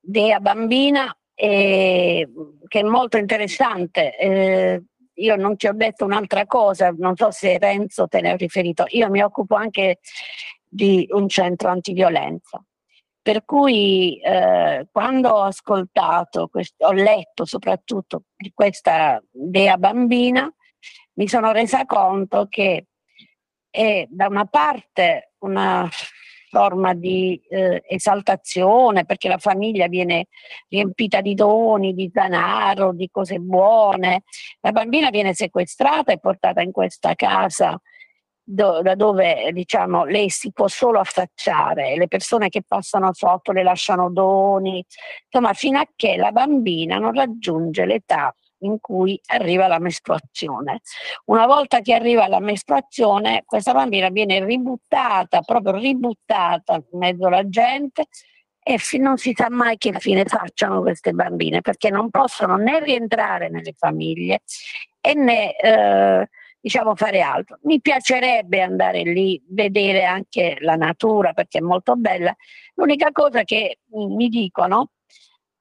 [0.01, 2.27] dea bambina e,
[2.67, 4.17] che è molto interessante.
[4.17, 8.37] Eh, io non ti ho detto un'altra cosa, non so se Renzo te ne ha
[8.37, 9.99] riferito, io mi occupo anche
[10.65, 12.65] di un centro antiviolenza.
[13.21, 20.51] Per cui eh, quando ho ascoltato, questo, ho letto soprattutto di questa dea bambina,
[21.19, 22.87] mi sono resa conto che
[23.69, 25.89] è da una parte una
[26.49, 30.29] forma di eh, esaltazione perché la famiglia viene
[30.69, 34.23] riempita di doni, di denaro, di cose buone.
[34.61, 37.79] La bambina viene sequestrata e portata in questa casa
[38.43, 43.63] do, da dove diciamo, lei si può solo affacciare, le persone che passano sotto le
[43.63, 44.83] lasciano doni,
[45.29, 50.81] insomma fino a che la bambina non raggiunge l'età in cui arriva la mestruazione.
[51.27, 57.49] Una volta che arriva la mestruazione, questa bambina viene ributtata, proprio ributtata in mezzo alla
[57.49, 58.07] gente
[58.63, 63.49] e non si sa mai che fine facciano queste bambine perché non possono né rientrare
[63.49, 64.43] nelle famiglie
[65.01, 66.29] e né eh,
[66.61, 67.59] diciamo fare altro.
[67.63, 72.35] Mi piacerebbe andare lì, vedere anche la natura perché è molto bella.
[72.75, 74.91] L'unica cosa che mi dicono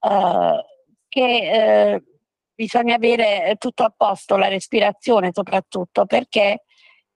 [0.02, 0.66] eh,
[1.08, 2.04] che eh,
[2.58, 6.64] bisogna avere eh, tutto a posto, la respirazione soprattutto, perché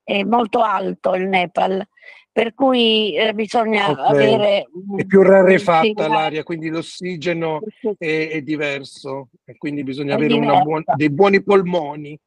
[0.04, 1.84] è molto alto il Nepal,
[2.32, 4.10] per cui eh, bisogna okay.
[4.12, 4.68] avere...
[4.98, 7.60] È più rarefatta l'aria, quindi l'ossigeno
[7.98, 12.18] è, è, diverso e quindi bisogna è avere buon, dei buoni polmoni.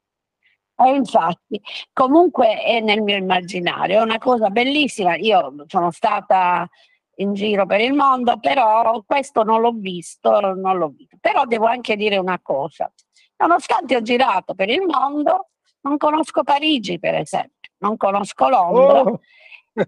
[0.77, 1.61] Eh, infatti,
[1.93, 5.15] comunque è nel mio immaginario, è una cosa bellissima.
[5.15, 6.69] Io sono stata
[7.17, 11.17] in giro per il mondo, però questo non l'ho visto, non l'ho visto.
[11.21, 12.93] Però devo anche dire una cosa,
[13.37, 19.01] Nonostante ho girato per il mondo, non conosco Parigi, per esempio, non conosco Londra.
[19.01, 19.21] Oh,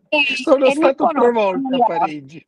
[0.09, 2.47] e, sono e stato volte a Parigi.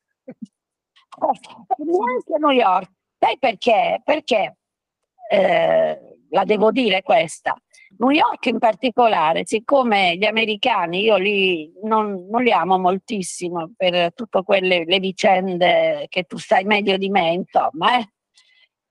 [1.76, 2.90] neanche a New York.
[3.18, 4.00] Sai perché?
[4.04, 4.56] Perché
[5.30, 7.54] eh, la devo dire questa.
[7.98, 14.12] New York in particolare, siccome gli americani io li, non, non, li amo moltissimo per
[14.14, 18.12] tutte quelle le vicende che tu sai meglio di me, insomma, eh,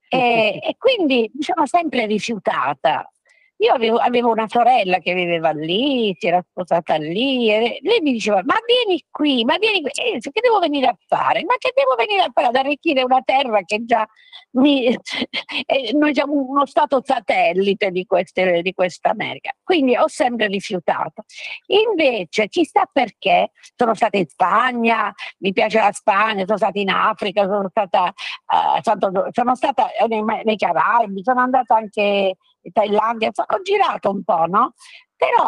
[0.09, 3.11] e, e, quindi sono sempre rifiutata
[3.57, 8.11] io avevo, avevo, una sorella che viveva lì, si era sposata lì, e lei mi
[8.11, 11.43] diceva: Ma vieni qui, ma vieni qui, eh, che devo venire a fare?
[11.43, 12.47] Ma che devo venire a fare?
[12.47, 14.07] Ad arricchire una terra che già
[14.51, 14.85] mi,
[15.65, 19.51] eh, noi siamo uno stato satellite di, queste, di questa America.
[19.63, 21.23] Quindi ho sempre rifiutato.
[21.67, 27.43] Invece, chissà perché, sono stata in Spagna, mi piace la Spagna, sono stata in Africa,
[27.43, 32.35] sono stata, uh, sono, stata nei, nei Caraibi, sono andata anche
[32.71, 34.73] Thailandia, ho girato un po', no?
[35.15, 35.43] Però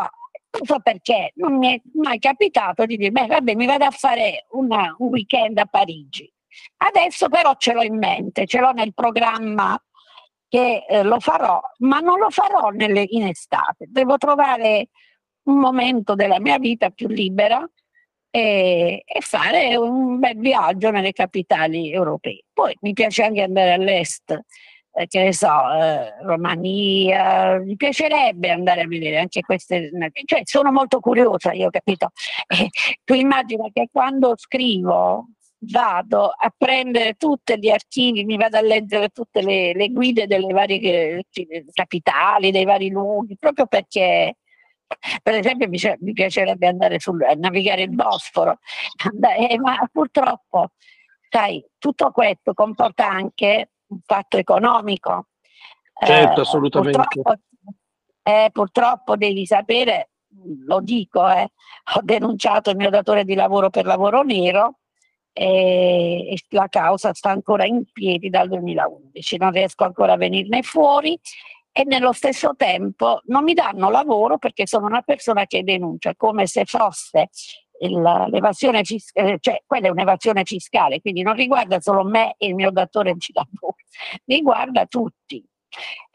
[0.51, 3.91] non so perché non mi è mai capitato di dire, beh, vabbè, mi vado a
[3.91, 6.31] fare una, un weekend a Parigi.
[6.77, 9.81] Adesso però ce l'ho in mente, ce l'ho nel programma
[10.47, 13.85] che eh, lo farò, ma non lo farò nelle, in estate.
[13.87, 14.89] Devo trovare
[15.43, 17.67] un momento della mia vita più libera
[18.31, 22.45] e, e, fare un bel viaggio nelle capitali europee.
[22.51, 24.37] Poi mi piace anche andare all'est,
[24.99, 29.89] eh, che ne so, eh, Romania, mi piacerebbe andare a vedere anche queste,
[30.25, 32.11] cioè sono molto curiosa, io ho capito.
[32.51, 32.69] Eh,
[33.03, 35.27] tu immagina che quando scrivo
[35.59, 40.51] vado a prendere tutti gli archivi, mi vado a leggere tutte le, le guide delle
[40.51, 44.37] varie eh, capitali, dei vari luoghi, proprio perché
[45.21, 48.57] per esempio mi, piacerebbe andare sul, a navigare il Bosforo,
[49.37, 50.71] eh, ma purtroppo,
[51.29, 55.27] sai, tutto questo comporta anche un fatto economico.
[55.93, 56.97] Certo, eh, assolutamente.
[56.97, 57.41] Purtroppo,
[58.23, 60.09] eh, purtroppo, devi sapere,
[60.65, 61.51] lo dico, eh,
[61.95, 64.79] ho denunciato il mio datore di lavoro per lavoro nero
[65.33, 70.61] e, e la causa sta ancora in piedi dal 2011, non riesco ancora a venirne
[70.63, 71.19] fuori
[71.71, 76.47] e nello stesso tempo non mi danno lavoro perché sono una persona che denuncia come
[76.47, 77.29] se fosse
[77.87, 82.71] l'evasione fiscale, cioè quella è un'evasione fiscale, quindi non riguarda solo me e il mio
[82.71, 83.75] datore di lavoro,
[84.25, 85.43] riguarda tutti.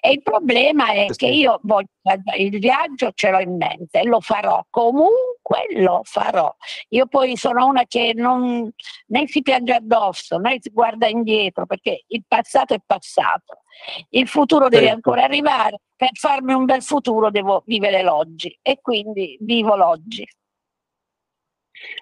[0.01, 1.89] E il problema è che io voglio,
[2.37, 6.55] il viaggio ce l'ho in mente, lo farò, comunque lo farò.
[6.91, 8.71] Io poi sono una che non,
[9.07, 13.63] né si piange addosso, né si guarda indietro, perché il passato è passato.
[14.11, 14.95] Il futuro deve certo.
[14.97, 15.79] ancora arrivare.
[15.97, 20.27] Per farmi un bel futuro devo vivere l'oggi e quindi vivo l'oggi.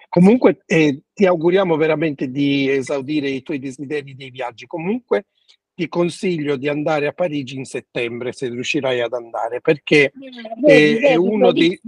[0.09, 4.67] Comunque eh, ti auguriamo veramente di esaudire i tuoi desideri dei viaggi.
[4.67, 5.25] Comunque
[5.73, 10.11] ti consiglio di andare a Parigi in settembre se riuscirai ad andare perché
[10.63, 11.79] è, è uno di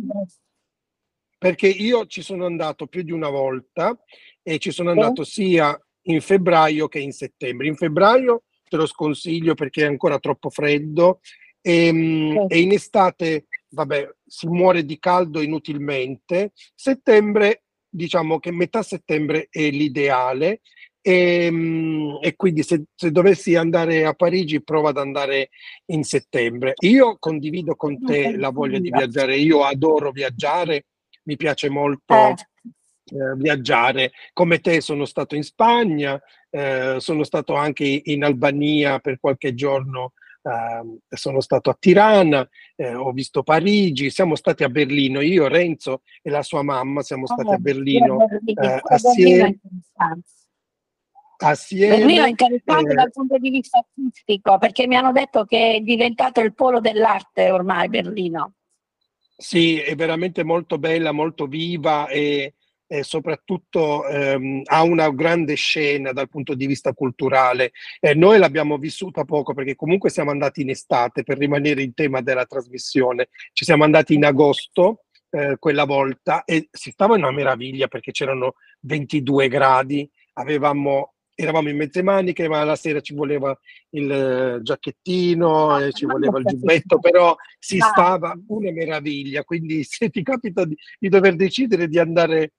[1.37, 3.95] perché io ci sono andato più di una volta
[4.41, 7.67] e ci sono andato sia in febbraio che in settembre.
[7.67, 11.19] In febbraio te lo sconsiglio perché è ancora troppo freddo
[11.61, 16.53] e, ehm, e in estate, vabbè, si muore di caldo inutilmente.
[16.73, 17.64] Settembre,
[17.95, 20.61] diciamo che metà settembre è l'ideale
[21.01, 25.49] e, ehm, e, quindi se, se, dovessi andare a Parigi prova ad andare
[25.91, 26.73] in settembre.
[26.81, 30.85] Io condivido con te la voglia di viaggiare, io adoro viaggiare,
[31.23, 32.35] mi piace molto eh.
[33.07, 34.13] Eh, viaggiare.
[34.33, 40.13] Come te sono stato in Spagna, eh, sono stato anche in Albania per qualche giorno.
[40.45, 46.03] Uh, sono stato a Tirana, eh, ho visto Parigi, siamo stati a Berlino, io, Renzo
[46.21, 49.59] e la sua mamma siamo stati a oh, Berlino eh, assieme
[51.37, 51.97] assieme.
[51.97, 55.79] Berlino è interessante eh, dal punto di vista artistico perché mi hanno detto che è
[55.81, 58.53] diventato il polo dell'arte ormai Berlino.
[59.37, 62.54] Sì, è veramente molto bella, molto viva e,
[62.87, 67.71] e soprattutto ehm, ha una grande scena dal punto di vista culturale.
[67.99, 72.21] Eh, noi l'abbiamo vissuta poco perché comunque siamo andati in estate per rimanere in tema
[72.21, 73.29] della trasmissione.
[73.53, 78.11] Ci siamo andati in agosto eh, quella volta e si stava in una meraviglia perché
[78.11, 83.57] c'erano 22 gradi, avevamo eravamo in mezze maniche, ma la sera ci voleva
[83.89, 89.43] il eh, giacchettino, ah, ci voleva il giubbetto, però si stava una meraviglia.
[89.43, 92.51] Quindi se ti capita di, di dover decidere di andare eh,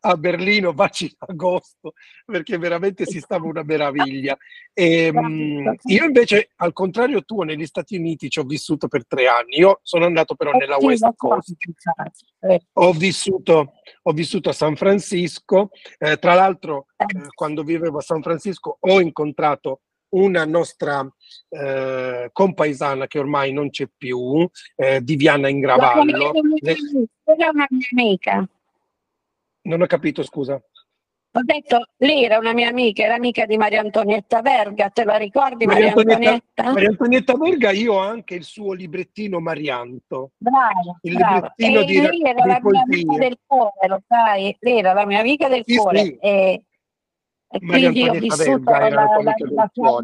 [0.00, 4.36] a Berlino vacci in agosto perché veramente si stava una meraviglia.
[4.72, 9.06] E, ehm, mh, io invece al contrario tuo negli Stati Uniti ci ho vissuto per
[9.06, 9.58] tre anni.
[9.58, 11.54] Io sono andato però nella West Coast.
[12.74, 15.70] ho vissuto, ho vissuto a San Francisco.
[15.98, 19.80] Eh, tra l'altro eh, quando vivevo a San Francisco ho incontrato
[20.12, 21.06] una nostra
[21.48, 24.46] eh, compaesana che ormai non c'è più,
[24.76, 26.34] eh, Viviana Ingravallo.
[27.24, 28.46] Era una mia amica.
[29.62, 30.60] Non ho capito, scusa.
[31.34, 35.16] Ho detto, lei era una mia amica, era amica di Maria Antonietta Verga, te la
[35.16, 36.20] ricordi Maria, Antonietta?
[36.20, 36.72] Antonietta?
[36.72, 40.32] Maria Antonietta Verga, io ho anche il suo librettino Marianto.
[40.36, 41.34] Bravo, il bravo.
[41.56, 44.56] librettino e di lei era la mia amica del cuore, lo sai?
[44.60, 46.02] Lei era la mia amica del sì, cuore.
[46.02, 46.16] Sì.
[46.20, 46.64] E,
[47.48, 50.02] e quindi ho vissuto Verga, la, la, la, la sua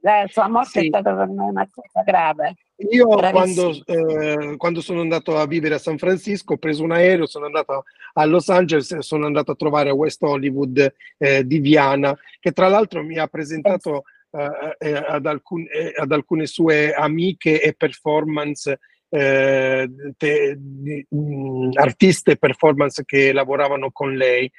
[0.00, 0.86] La sua morte sì.
[0.86, 2.56] è stata per me una cosa grave.
[2.90, 7.26] Io quando, eh, quando, sono andato a vivere a San Francisco ho preso un aereo,
[7.26, 11.58] sono andato a Los Angeles e sono andato a trovare a West Hollywood eh, di
[11.58, 16.92] Viana, che tra l'altro mi ha presentato eh, eh ad, alcun, eh, ad, alcune sue
[16.92, 18.78] amiche e performance.
[19.14, 24.50] Eh, te, mh, mm, artiste performance che lavoravano con lei,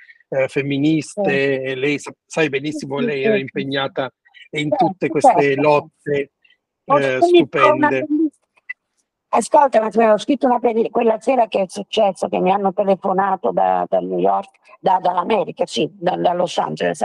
[0.47, 4.11] femministe, lei sai benissimo, lei era impegnata
[4.49, 6.32] in tutte queste lotte
[6.85, 8.05] eh, stupende.
[9.29, 10.89] Ascolta, ma ho scritto una per...
[10.91, 15.65] quella sera che è successo, che mi hanno telefonato da, da New York, da, dall'America,
[15.65, 17.03] sì, da, da, Los Angeles.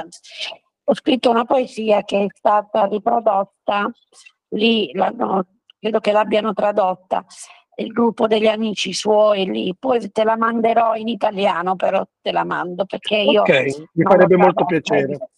[0.85, 3.91] Ho scritto una poesia che è stata riprodotta
[4.49, 7.25] lì, credo che l'abbiano tradotta
[7.77, 12.45] il gruppo degli amici suoi lì, poi te la manderò in italiano, però te la
[12.45, 13.43] mando perché io...
[13.43, 15.31] Ok, mi farebbe molto piacere.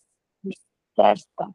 [0.92, 1.52] Certo.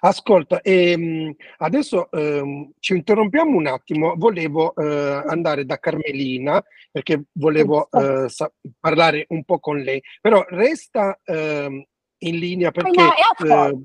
[0.00, 4.14] Ascolta, ehm, adesso ehm, ci interrompiamo un attimo.
[4.16, 10.44] Volevo eh, andare da Carmelina perché volevo eh, sa- parlare un po' con lei, però
[10.48, 11.84] resta ehm,
[12.18, 13.02] in linea perché.
[13.46, 13.78] Eh,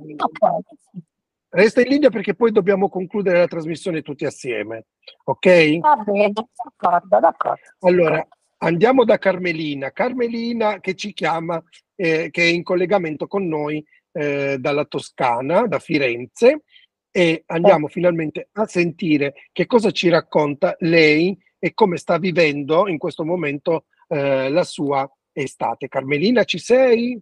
[1.50, 4.86] resta in linea perché poi dobbiamo concludere la trasmissione tutti assieme,
[5.26, 5.80] ok?
[5.80, 7.62] Va bene, d'accordo, d'accordo.
[7.82, 8.28] Allora,
[8.58, 9.92] andiamo da Carmelina.
[9.92, 11.62] Carmelina che ci chiama,
[11.96, 13.84] eh, che è in collegamento con noi
[14.14, 16.64] eh, dalla Toscana, da Firenze,
[17.12, 22.98] e andiamo finalmente a sentire che cosa ci racconta lei e come sta vivendo in
[22.98, 25.88] questo momento eh, la sua estate.
[25.88, 27.22] Carmelina, ci sei?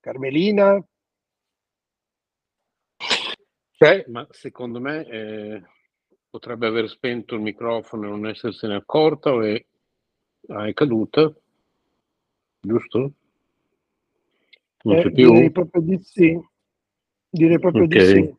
[0.00, 0.84] Carmelina?
[3.76, 5.62] C'è, ma secondo me eh,
[6.30, 9.64] potrebbe aver spento il microfono e non essersene accorta o è
[10.46, 11.32] è caduta?
[12.60, 13.12] Giusto?
[14.82, 15.32] Non c'è eh, più?
[15.32, 16.40] Direi proprio di sì.
[17.28, 17.98] Direi proprio okay.
[17.98, 18.34] di sì.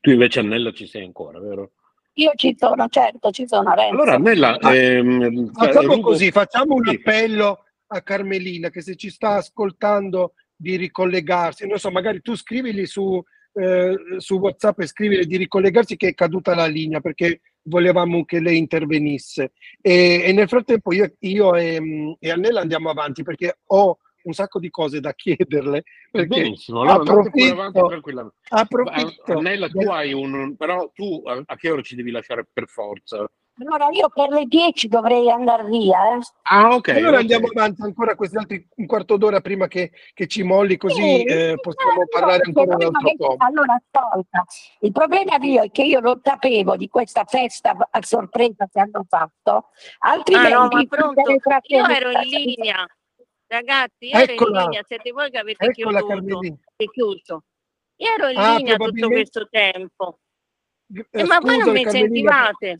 [0.00, 1.72] Tu invece Annella ci sei ancora, vero?
[2.14, 3.74] Io ci sono, certo, ci sono.
[3.74, 3.94] Renzo.
[3.94, 4.58] Allora Annella...
[4.58, 6.08] Ah, ehm, facciamo rubo...
[6.08, 11.90] così, facciamo un appello a Carmelina che se ci sta ascoltando di ricollegarsi, non so,
[11.90, 13.22] magari tu scrivili su,
[13.52, 18.40] eh, su WhatsApp e scrivili di ricollegarsi che è caduta la linea perché volevamo che
[18.40, 19.52] lei intervenisse.
[19.80, 24.58] E, e nel frattempo io, io e, e, Annella andiamo avanti perché ho un sacco
[24.58, 25.84] di cose da chiederle.
[26.10, 28.36] Benissimo, allora approfitto, avanti tranquillamente.
[28.48, 29.38] Approfitto.
[29.38, 30.56] Annella, tu hai un...
[30.56, 33.30] però tu a, a che ora ci devi lasciare per forza?
[33.58, 36.14] Allora io per le 10 dovrei andare via.
[36.14, 36.20] Eh.
[36.42, 36.88] Ah, ok.
[36.88, 37.20] Allora okay.
[37.20, 41.24] andiamo avanti ancora questi altri un quarto d'ora prima che, che ci molli, così sì,
[41.24, 43.34] eh, possiamo eh, parlare no, ancora un altro po'.
[43.38, 44.44] Allora, ascolta,
[44.80, 49.06] il problema mio è che io non sapevo di questa festa a sorpresa che hanno
[49.08, 50.52] fatto, altrimenti...
[50.52, 51.22] Ah, no, ma pronto,
[51.66, 52.86] io ero in linea.
[53.46, 56.06] Ragazzi, io eccola, ero in linea, siete voi che avete chiuso.
[56.92, 57.44] chiuso.
[57.96, 60.18] Io ero in ah, linea tutto questo tempo.
[61.10, 62.76] Eh, ma voi non mi Carmelina, sentivate?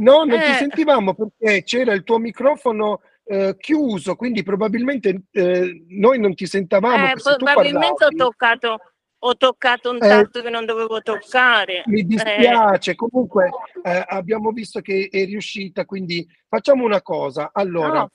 [0.00, 0.44] No, non eh.
[0.44, 6.46] ti sentivamo perché c'era il tuo microfono eh, chiuso, quindi probabilmente eh, noi non ti
[6.46, 7.10] sentavamo.
[7.10, 8.80] Eh, probabilmente ho toccato,
[9.18, 11.82] ho toccato un eh, tasto che non dovevo toccare.
[11.86, 13.50] Mi dispiace, comunque
[13.82, 17.50] eh, abbiamo visto che è riuscita, quindi facciamo una cosa.
[17.52, 18.10] Allora, no,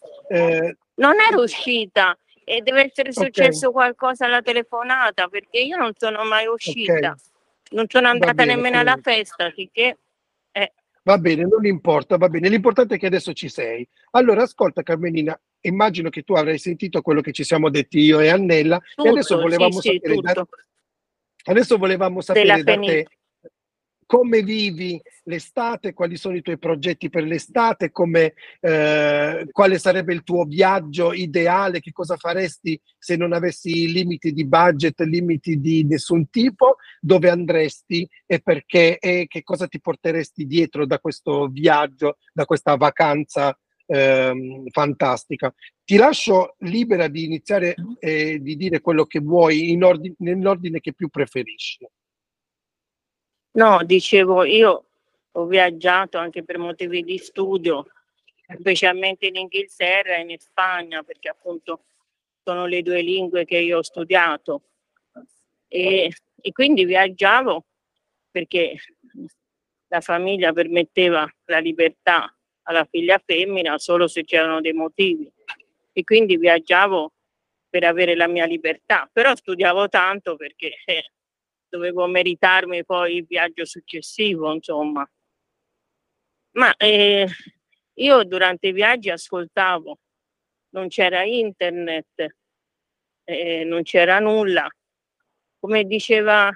[0.95, 3.71] non è riuscita e deve essere successo okay.
[3.71, 6.93] qualcosa alla telefonata perché io non sono mai uscita.
[6.93, 7.33] Okay.
[7.67, 9.97] Non sono andata bene, nemmeno alla festa, sicché
[11.05, 12.49] Va bene, non importa, va bene.
[12.49, 13.87] L'importante è che adesso ci sei.
[14.11, 18.29] Allora, ascolta Carmelina, immagino che tu avrai sentito quello che ci siamo detti io e
[18.29, 20.47] Annella tutto, e adesso volevamo sì, sapere, sì, da,
[21.43, 23.07] adesso volevamo sapere da te
[24.05, 30.23] come vivi l'estate, quali sono i tuoi progetti per l'estate, come, eh, quale sarebbe il
[30.23, 36.29] tuo viaggio ideale, che cosa faresti se non avessi limiti di budget, limiti di nessun
[36.29, 38.99] tipo, dove andresti e perché?
[38.99, 45.53] E che cosa ti porteresti dietro da questo viaggio, da questa vacanza eh, fantastica.
[45.83, 50.93] Ti lascio libera di iniziare e di dire quello che vuoi in ordine, nell'ordine che
[50.93, 51.87] più preferisci.
[53.55, 54.85] No, dicevo, io
[55.31, 57.85] ho viaggiato anche per motivi di studio,
[58.59, 61.85] specialmente in Inghilterra e in Spagna, perché appunto
[62.43, 64.63] sono le due lingue che io ho studiato.
[65.69, 67.65] E, e quindi viaggiavo
[68.29, 68.75] perché
[69.87, 72.29] la famiglia permetteva la libertà
[72.63, 75.31] alla figlia femmina solo se c'erano dei motivi.
[75.93, 77.13] E quindi viaggiavo
[77.69, 81.11] per avere la mia libertà, però studiavo tanto perché eh,
[81.75, 85.07] dovevo meritarmi poi il viaggio successivo, insomma.
[86.51, 87.27] Ma eh,
[87.93, 89.97] io durante i viaggi ascoltavo,
[90.69, 92.35] non c'era internet
[93.25, 94.67] eh, non c'era nulla.
[95.59, 96.51] Come diceva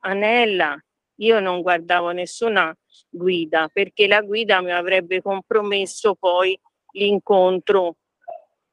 [0.00, 0.76] Anella,
[1.16, 2.76] io non guardavo nessuna
[3.08, 6.58] guida perché la guida mi avrebbe compromesso poi
[6.92, 7.96] l'incontro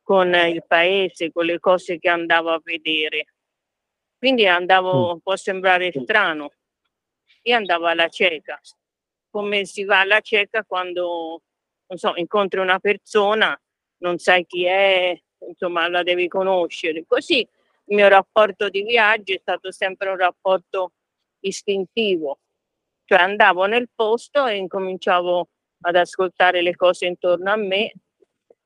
[0.01, 3.25] con il paese, con le cose che andavo a vedere.
[4.18, 5.20] Quindi andavo, mm.
[5.20, 6.51] può sembrare strano,
[7.43, 8.59] io andavo alla cieca,
[9.30, 11.41] come si va alla cieca quando,
[11.88, 13.59] non so, incontri una persona,
[13.99, 17.05] non sai chi è, insomma la devi conoscere.
[17.05, 20.93] Così il mio rapporto di viaggio è stato sempre un rapporto
[21.39, 22.39] istintivo,
[23.05, 25.49] cioè andavo nel posto e incominciavo
[25.82, 27.93] ad ascoltare le cose intorno a me,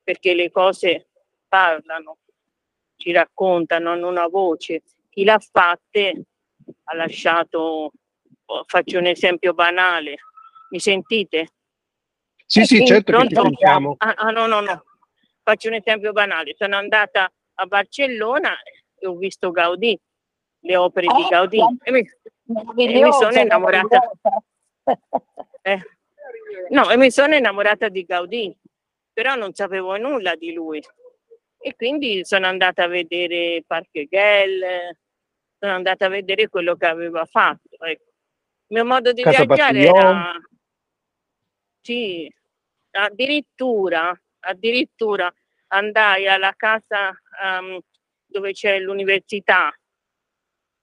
[0.02, 1.08] perché le cose
[1.46, 2.18] parlano,
[2.96, 4.82] ci raccontano, hanno una voce.
[5.12, 6.24] Chi l'ha fatte
[6.84, 7.92] ha lasciato,
[8.46, 10.16] oh, faccio un esempio banale,
[10.70, 11.48] mi sentite?
[12.46, 13.94] Sì, sì, certo che ti sentiamo.
[13.98, 14.84] Ah, ah, no, no, no,
[15.42, 18.56] faccio un esempio banale, sono andata a Barcellona
[18.98, 20.00] e ho visto Gaudì,
[20.60, 24.10] le opere di Gaudì e mi, e mi sono innamorata.
[25.60, 25.80] Eh,
[26.70, 28.56] no, e mi sono innamorata di Gaudì,
[29.12, 30.82] però non sapevo nulla di lui.
[31.64, 34.96] E quindi sono andata a vedere Parque Gel,
[35.58, 37.76] sono andata a vedere quello che aveva fatto.
[37.78, 38.10] Ecco.
[38.66, 40.16] Il mio modo di Casa viaggiare Battillon.
[40.16, 40.40] era...
[41.80, 42.34] Sì,
[42.90, 45.32] addirittura, addirittura
[45.68, 47.78] andai alla casa um,
[48.24, 49.72] dove c'è l'università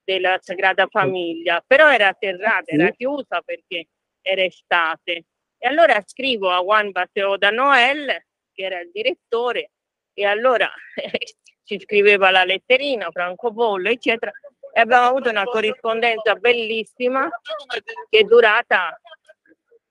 [0.03, 3.87] della Sagrada Famiglia, però era atterrata, era chiusa perché
[4.21, 5.25] era estate.
[5.57, 8.07] E allora scrivo a Juan Batteo da Noel,
[8.53, 9.71] che era il direttore,
[10.13, 10.69] e allora
[11.63, 14.31] ci scriveva la letterina, francobollo, eccetera,
[14.71, 17.29] e abbiamo avuto una corrispondenza bellissima
[18.09, 18.99] che è durata,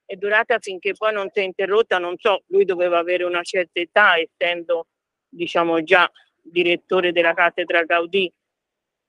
[0.05, 3.81] è durata finché poi non si è interrotta, non so, lui doveva avere una certa
[3.81, 4.87] età, essendo
[5.29, 6.11] diciamo già
[6.41, 8.33] direttore della cattedra Gaudì,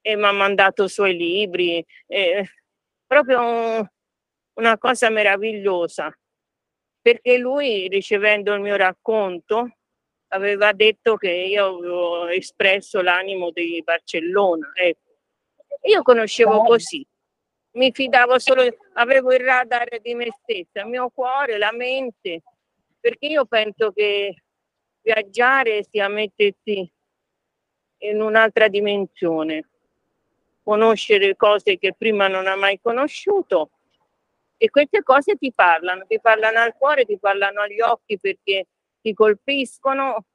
[0.01, 2.49] e mi ha mandato i suoi libri, eh,
[3.05, 3.87] proprio un,
[4.53, 6.11] una cosa meravigliosa,
[7.01, 9.78] perché lui ricevendo il mio racconto
[10.29, 14.71] aveva detto che io avevo espresso l'animo di Barcellona.
[14.75, 14.99] Ecco.
[15.83, 17.05] Io conoscevo così,
[17.71, 18.63] mi fidavo solo,
[18.93, 22.41] avevo il radar di me stessa, il mio cuore, la mente,
[22.99, 24.43] perché io penso che
[25.01, 26.91] viaggiare sia mettersi
[27.99, 29.69] in un'altra dimensione,
[30.63, 33.71] conoscere cose che prima non hai mai conosciuto
[34.57, 38.67] e queste cose ti parlano, ti parlano al cuore, ti parlano agli occhi perché
[39.01, 40.25] ti colpiscono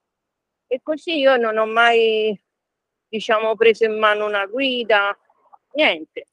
[0.66, 2.38] e così io non ho mai
[3.08, 5.16] diciamo preso in mano una guida,
[5.74, 6.26] niente,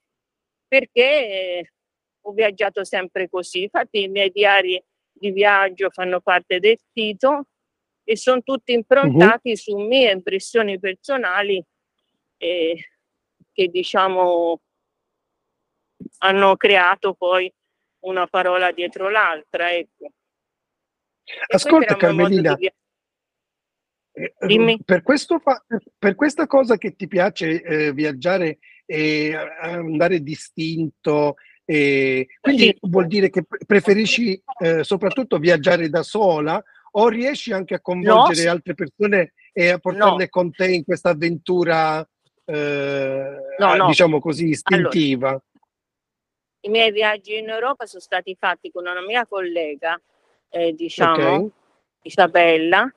[0.67, 1.73] perché
[2.21, 3.63] ho viaggiato sempre così.
[3.63, 7.47] Infatti i miei diari di viaggio fanno parte del sito
[8.03, 9.55] e sono tutti improntati uh-huh.
[9.55, 11.63] su mie impressioni personali
[12.37, 12.89] eh,
[13.51, 14.59] che diciamo
[16.19, 17.51] hanno creato poi
[17.99, 19.71] una parola dietro l'altra.
[19.71, 20.11] Ecco.
[21.47, 22.71] Ascolta Carmelina, di...
[24.13, 25.63] Eh, per, questo fa-
[25.97, 32.77] per, questa cosa che ti piace eh, viaggiare e andare distinto, e quindi sì.
[32.81, 36.61] vuol dire che preferisci eh, soprattutto viaggiare da sola
[36.93, 38.51] o riesci anche a coinvolgere no.
[38.51, 40.29] altre persone e a portarle no.
[40.29, 42.05] con te in questa avventura,
[42.45, 45.29] eh, no, diciamo così, istintiva?
[45.29, 45.43] Allora,
[46.61, 49.99] I miei viaggi in Europa sono stati fatti con una mia collega,
[50.51, 51.49] eh, diciamo, okay.
[52.03, 52.93] Isabella,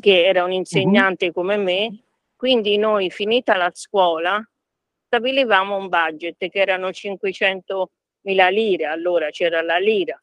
[0.00, 1.32] che era un'insegnante uh-huh.
[1.32, 2.02] come me,
[2.36, 4.42] quindi noi finita la scuola
[5.12, 7.90] stabilivamo un budget che erano 500
[8.22, 10.20] mila lire, allora c'era la lira.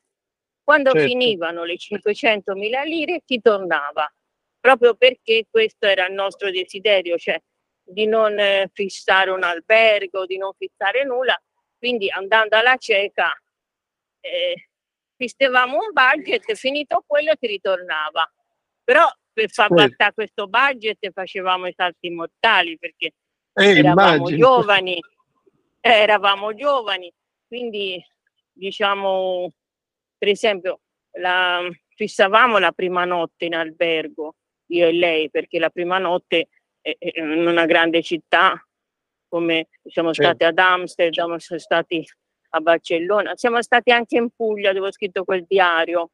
[0.64, 1.08] Quando certo.
[1.08, 4.12] finivano le 500 mila lire si tornava,
[4.60, 7.40] proprio perché questo era il nostro desiderio, cioè
[7.84, 11.40] di non eh, fissare un albergo, di non fissare nulla,
[11.78, 13.32] quindi andando alla cieca
[14.22, 14.69] eh,
[15.20, 18.32] fissavamo un budget, finito quello si ritornava.
[18.84, 23.14] Però per far bastare questo budget facevamo i salti mortali perché
[23.54, 24.38] eh, eravamo immagino.
[24.38, 25.00] giovani,
[25.82, 27.14] eh, eravamo giovani,
[27.48, 28.04] quindi
[28.52, 29.52] diciamo
[30.18, 30.82] per esempio
[31.18, 31.62] la,
[31.96, 34.36] fissavamo la prima notte in albergo,
[34.68, 36.48] io e lei, perché la prima notte
[36.82, 38.62] in una grande città
[39.28, 42.06] come siamo stati ad Amsterdam, siamo stati
[42.50, 46.12] a Barcellona, siamo stati anche in Puglia dove ho scritto quel diario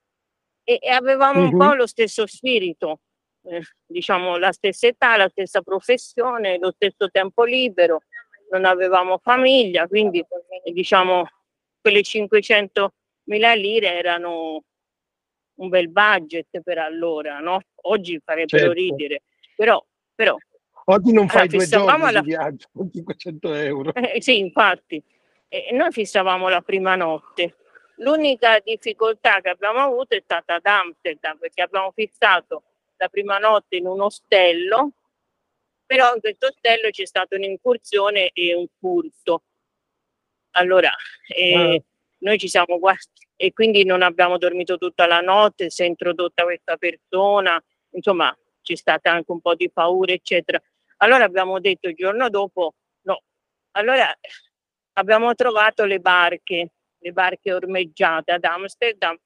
[0.63, 1.51] e, e avevamo uh-huh.
[1.51, 2.99] un po' lo stesso spirito,
[3.43, 8.03] eh, diciamo la stessa età, la stessa professione, lo stesso tempo libero,
[8.51, 11.27] non avevamo famiglia, quindi eh, diciamo
[11.79, 12.93] quelle 500
[13.25, 14.63] mila lire erano
[15.57, 17.61] un bel budget per allora, no?
[17.83, 18.73] Oggi farebbero certo.
[18.73, 19.23] ridere,
[19.55, 19.83] però,
[20.13, 20.35] però
[20.87, 23.93] Oggi non fai Allora, due giorni la- di viaggio con 500 euro.
[23.93, 25.03] Eh, sì, infatti,
[25.47, 27.55] Eh, noi fissavamo la prima notte.
[27.97, 32.63] L'unica difficoltà che abbiamo avuto è stata ad Amsterdam, perché abbiamo fissato
[32.97, 34.91] la prima notte in un ostello,
[35.85, 39.43] però in questo ostello c'è stata un'incursione e un furto.
[40.51, 40.91] Allora,
[41.27, 41.83] eh, Ah.
[42.19, 46.43] noi ci siamo guardati e quindi non abbiamo dormito tutta la notte, si è introdotta
[46.43, 50.61] questa persona, insomma, c'è stata anche un po' di paura, eccetera.
[50.97, 53.21] Allora abbiamo detto il giorno dopo, no,
[53.71, 54.13] allora
[54.97, 59.17] abbiamo trovato le barche, le barche ormeggiate ad Amsterdam.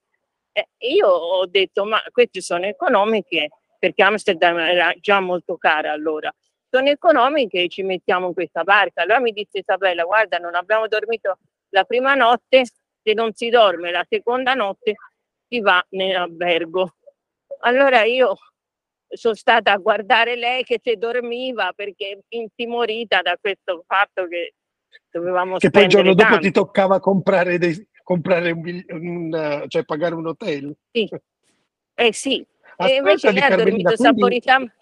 [0.52, 3.48] E io ho detto, ma queste sono economiche,
[3.78, 6.32] perché Amsterdam era già molto cara allora.
[6.68, 9.02] Sono economiche e ci mettiamo in questa barca.
[9.02, 11.38] Allora mi disse Isabella, guarda, non abbiamo dormito
[11.70, 12.64] la prima notte,
[13.02, 14.94] se non si dorme la seconda notte
[15.48, 16.96] si va nell'albergo.
[17.60, 18.36] Allora io
[19.08, 24.54] sono stata a guardare lei che se dormiva perché intimorita da questo fatto che
[25.10, 26.40] dovevamo Che poi il giorno dopo tanto.
[26.46, 30.74] ti toccava comprare, dei, comprare un, un, cioè pagare un hotel.
[30.90, 32.44] Eh sì,
[32.76, 34.74] Ascoltami, e invece lei ha dormito quindi- saporitamente.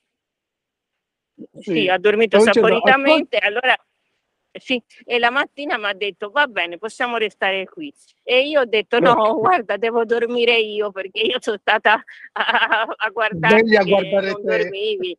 [1.61, 1.89] Sì, Sì.
[1.89, 3.77] ha dormito saporitamente, allora
[4.51, 7.93] sì, e la mattina mi ha detto va bene, possiamo restare qui.
[8.25, 9.35] E io ho detto no, No.
[9.37, 12.03] guarda, devo dormire io perché io sono stata
[12.33, 15.17] a, a guardare a guardare non dormivi.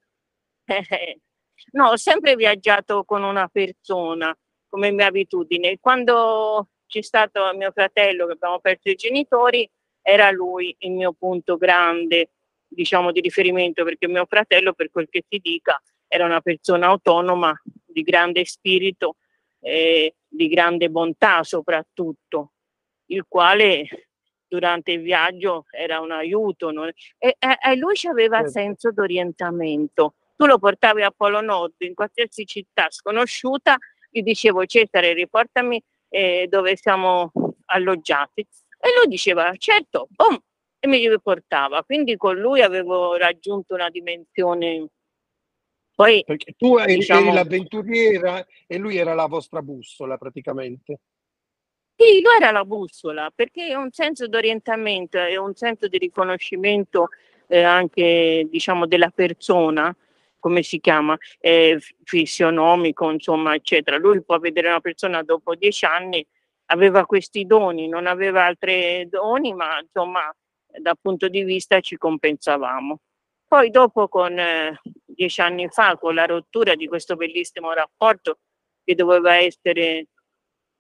[0.66, 1.20] Eh,
[1.72, 4.36] No, ho sempre viaggiato con una persona
[4.70, 5.78] come mia abitudine.
[5.80, 9.70] Quando c'è stato mio fratello che abbiamo perso i genitori,
[10.02, 12.30] era lui il mio punto grande,
[12.68, 17.54] diciamo, di riferimento, perché mio fratello, per quel che si dica, era una persona autonoma,
[17.86, 19.18] di grande spirito
[19.60, 22.54] e di grande bontà soprattutto,
[23.08, 23.88] il quale
[24.48, 26.72] durante il viaggio era un aiuto.
[26.72, 28.52] non- E, e- lui ci aveva Certo.
[28.52, 30.16] senso d'orientamento.
[30.36, 33.76] Tu lo portavi a Polo Nord, in qualsiasi città sconosciuta,
[34.10, 37.32] gli dicevo Cesare, riportami eh, dove siamo
[37.66, 38.42] alloggiati.
[38.42, 40.40] E lui diceva, certo, boom,
[40.80, 41.84] e mi riportava.
[41.84, 44.88] Quindi con lui avevo raggiunto una dimensione.
[45.96, 51.00] Poi Perché tu eri, Diciamo- eri l'avventuriera e lui era la vostra bussola praticamente.
[51.96, 55.98] Sì, lui era la bussola, perché è un senso di orientamento e un senso di
[55.98, 57.10] riconoscimento
[57.48, 59.94] eh, anche, diciamo, della persona,
[60.40, 63.98] come si chiama, eh, fisionomico, insomma, eccetera.
[63.98, 66.26] Lui può vedere una persona dopo dieci anni,
[66.68, 70.34] aveva questi doni, non aveva altri doni, ma insomma,
[70.66, 73.00] dal punto di vista ci compensavamo.
[73.48, 78.40] Poi dopo, con eh, dieci anni fa, con la rottura di questo bellissimo rapporto
[78.84, 80.08] che doveva essere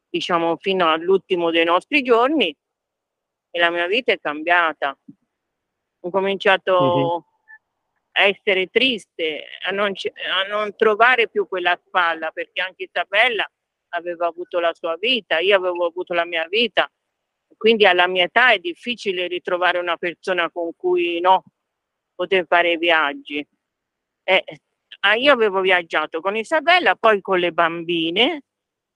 [0.10, 2.56] diciamo fino all'ultimo dei nostri giorni
[3.52, 4.98] e la mia vita è cambiata.
[6.02, 7.26] Ho cominciato
[8.12, 13.50] a essere triste, a non, a non trovare più quella spalla perché anche Isabella
[13.90, 16.90] aveva avuto la sua vita, io avevo avuto la mia vita,
[17.58, 21.44] quindi alla mia età è difficile ritrovare una persona con cui no,
[22.16, 23.46] poter fare i viaggi.
[24.24, 24.44] Eh,
[25.18, 28.44] io avevo viaggiato con Isabella, poi con le bambine,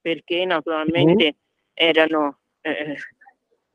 [0.00, 1.36] perché naturalmente
[1.72, 2.96] erano, eh,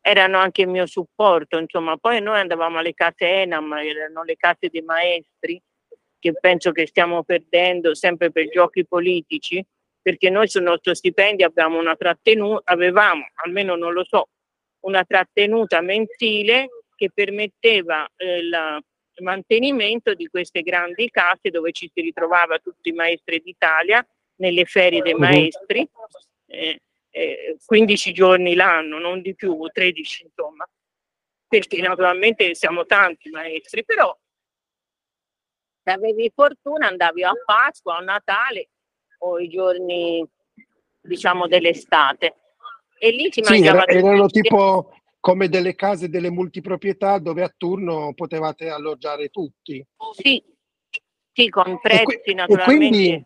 [0.10, 4.68] erano anche il mio supporto, insomma, poi noi andavamo alle case Enam, erano le case
[4.70, 5.62] dei maestri,
[6.18, 9.64] che penso che stiamo perdendo sempre per giochi politici,
[10.02, 14.30] perché noi sul nostro stipendio abbiamo una trattenuta, avevamo, almeno non lo so,
[14.82, 18.84] una trattenuta mensile che permetteva eh, il
[19.22, 24.06] mantenimento di queste grandi case dove ci si ritrovava tutti i maestri d'Italia
[24.38, 25.20] nelle ferie dei Mhm.
[25.20, 25.88] maestri,
[26.48, 26.80] eh,
[27.12, 30.68] eh, 15 giorni l'anno, non di più, 13 insomma,
[31.48, 34.16] perché naturalmente siamo tanti maestri, però
[35.84, 38.70] se avevi fortuna andavi a Pasqua, a Natale
[39.20, 40.26] o i giorni
[41.02, 42.36] diciamo dell'estate.
[43.00, 48.14] E lì si Sì, era- erano tipo come delle case delle multiproprietà dove a turno
[48.14, 49.86] potevate alloggiare tutti.
[50.14, 50.42] sì,
[51.32, 52.88] sì, con E, prezzi e naturalmente.
[52.88, 53.26] quindi,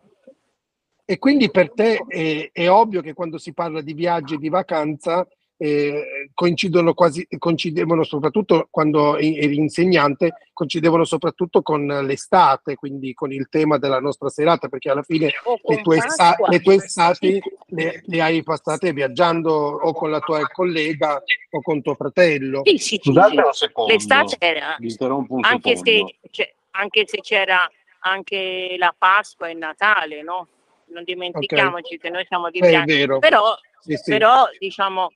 [1.04, 4.48] e quindi per te è, è ovvio che quando si parla di viaggi e di
[4.48, 5.26] vacanza
[5.56, 13.48] eh, coincidono quasi, coincidevano soprattutto quando eri insegnante, coincidevano soprattutto con l'estate, quindi con il
[13.48, 15.32] tema della nostra serata, perché alla fine
[15.64, 16.48] le tue, Pasqua.
[16.48, 21.82] le tue estati le, le hai passate viaggiando o con la tua collega o con
[21.82, 22.62] tuo fratello.
[22.64, 23.36] Sì, sì, sì, Scusate sì.
[23.36, 26.08] un secondo, l'estate era vi interrompo un anche secondo.
[26.20, 30.48] se, c'è- anche se c'era anche la Pasqua e Natale, no?
[30.94, 33.18] Non dimentichiamoci che noi siamo di vero.
[33.18, 34.10] Però, Sì, sì.
[34.12, 35.10] però, diciamo,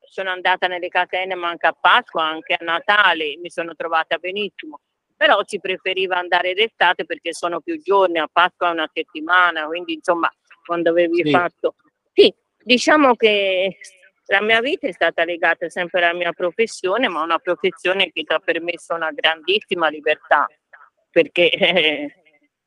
[0.00, 4.80] sono andata nelle catene ma anche a Pasqua, anche a Natale, mi sono trovata benissimo.
[5.22, 10.28] però si preferiva andare d'estate perché sono più giorni, a Pasqua una settimana, quindi insomma
[10.64, 11.30] quando avevi Sì.
[11.30, 11.76] fatto...
[12.12, 13.76] Sì, diciamo che
[14.26, 18.32] la mia vita è stata legata sempre alla mia professione, ma una professione che ti
[18.32, 20.44] ha permesso una grandissima libertà,
[21.08, 22.21] perché eh,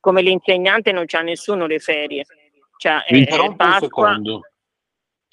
[0.06, 2.26] come l'insegnante non c'ha nessuno le ferie.
[2.78, 4.42] Cioè, Vi eh, interrompo un secondo.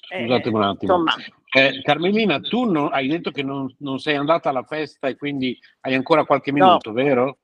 [0.09, 0.93] eh, Scusatemi un attimo.
[0.95, 1.13] Insomma,
[1.55, 5.55] Eh, Carmelina, tu non- hai detto che non, non sei andata alla festa e quindi
[5.81, 6.63] hai ancora qualche No.
[6.65, 7.37] minuto, vero?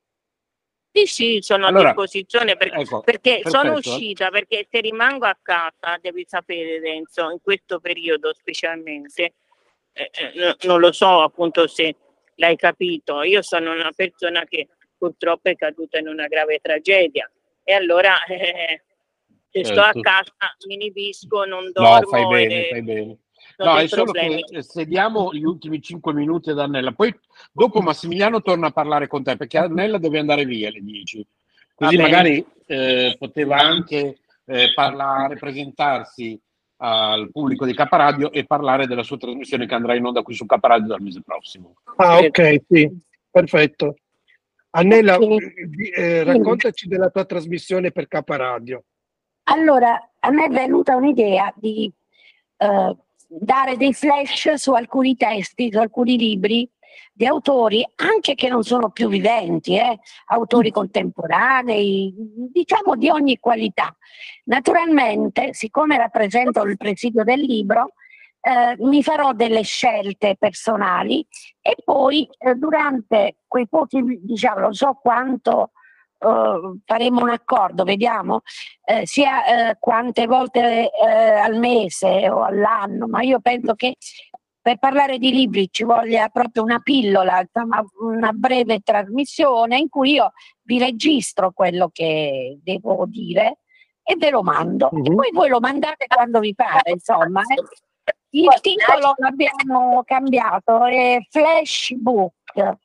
[0.90, 5.38] sì, sì, sono Allora, a disposizione perché Ecco, Perché sono uscita, perché se rimango a
[5.40, 9.34] casa, devi sapere Renzo, in questo periodo specialmente,
[9.92, 11.94] eh, eh, no- non lo so appunto se
[12.34, 14.66] l'hai capito, io sono una persona che
[15.00, 17.28] purtroppo è caduta in una grave tragedia
[17.64, 18.82] e allora eh,
[19.50, 20.00] se sto a Certo.
[20.00, 20.32] casa
[20.68, 23.16] mi inibisco, non No, dormo fai bene, e fai bene.
[23.56, 24.44] No, è solo problemi.
[24.44, 27.14] che sediamo gli ultimi cinque minuti ad Annella, poi
[27.50, 31.26] dopo Massimiliano torna a parlare con te perché Annella deve andare via alle 10.
[31.74, 36.38] Così magari eh, poteva anche eh, parlare, presentarsi
[36.82, 40.46] al pubblico di Caparadio e parlare della sua trasmissione che andrà in onda qui su
[40.46, 41.74] Caparadio dal mese prossimo.
[41.96, 42.90] Ah, ok, sì,
[43.30, 43.96] perfetto.
[44.70, 48.84] Annella, di- eh, raccontaci della tua trasmissione per Caparadio.
[49.44, 51.92] Allora, a me è venuta un'idea di
[52.56, 52.96] eh,
[53.26, 56.70] dare dei flash su alcuni testi, su alcuni libri
[57.12, 62.14] di autori, anche che non sono più viventi, eh, autori contemporanei,
[62.52, 63.94] diciamo di ogni qualità.
[64.44, 67.94] Naturalmente, siccome rappresento il presidio del libro,
[68.40, 71.26] eh, mi farò delle scelte personali
[71.60, 75.72] e poi eh, durante quei pochi, diciamo, non so quanto
[76.18, 78.40] eh, faremo un accordo, vediamo,
[78.84, 83.96] eh, sia eh, quante volte eh, al mese o all'anno, ma io penso che
[84.62, 90.12] per parlare di libri ci voglia proprio una pillola, insomma, una breve trasmissione in cui
[90.12, 90.32] io
[90.62, 93.60] vi registro quello che devo dire
[94.02, 94.90] e ve lo mando.
[94.90, 95.14] E Mhm.
[95.16, 97.40] poi voi lo mandate quando vi pare, insomma.
[97.40, 97.62] eh.
[98.30, 102.76] Il titolo l'abbiamo cambiato, è Flashbook,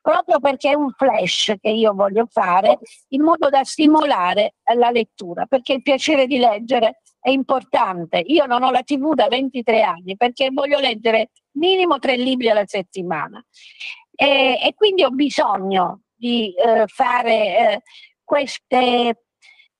[0.00, 2.78] proprio perché è un flash che io voglio fare
[3.08, 8.22] in modo da stimolare la lettura, perché il piacere di leggere è importante.
[8.26, 12.66] Io non ho la TV da 23 anni perché voglio leggere minimo tre libri alla
[12.66, 13.42] settimana
[14.14, 17.82] e, e quindi ho bisogno di eh, fare eh,
[18.22, 19.24] queste,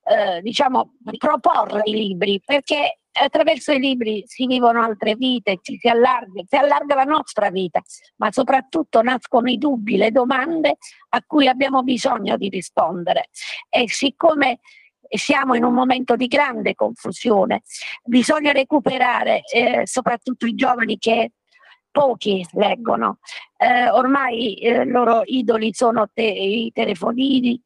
[0.04, 5.88] eh, diciamo, proporre i libri perché attraverso i libri si vivono altre vite, ci si
[5.88, 7.80] allarga, si allarga la nostra vita,
[8.16, 10.76] ma soprattutto nascono i dubbi, le domande
[11.10, 13.28] a cui abbiamo bisogno di rispondere.
[13.68, 14.60] E siccome
[15.08, 17.62] siamo in un momento di grande confusione,
[18.02, 21.32] bisogna recuperare eh, soprattutto i giovani che
[21.90, 23.18] pochi leggono.
[23.56, 27.60] Eh, ormai eh, i loro idoli sono te- i telefonini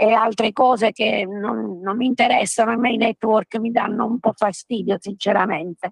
[0.00, 4.20] e altre cose che non, non mi interessano, a me i network mi danno un
[4.20, 5.90] po' fastidio sinceramente.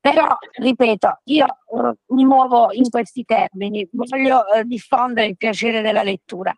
[0.00, 6.02] Però, ripeto, io eh, mi muovo in questi termini, voglio eh, diffondere il piacere della
[6.02, 6.52] lettura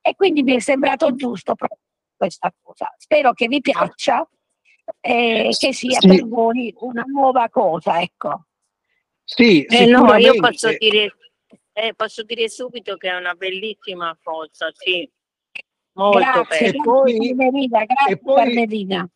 [0.00, 1.80] e quindi mi è sembrato giusto proprio
[2.16, 2.94] questa cosa.
[2.96, 4.24] Spero che vi piaccia
[5.00, 6.06] e che sia Sì.
[6.06, 8.46] per voi una nuova cosa, ecco.
[9.24, 11.12] Sì, Eh no, io posso dire,
[11.72, 15.10] eh, posso dire subito che è una bellissima cosa, sì,
[15.96, 16.82] molto grazie, E bella.
[16.82, 19.08] poi- grazie Carmelina, grazie e poi- Carmelina.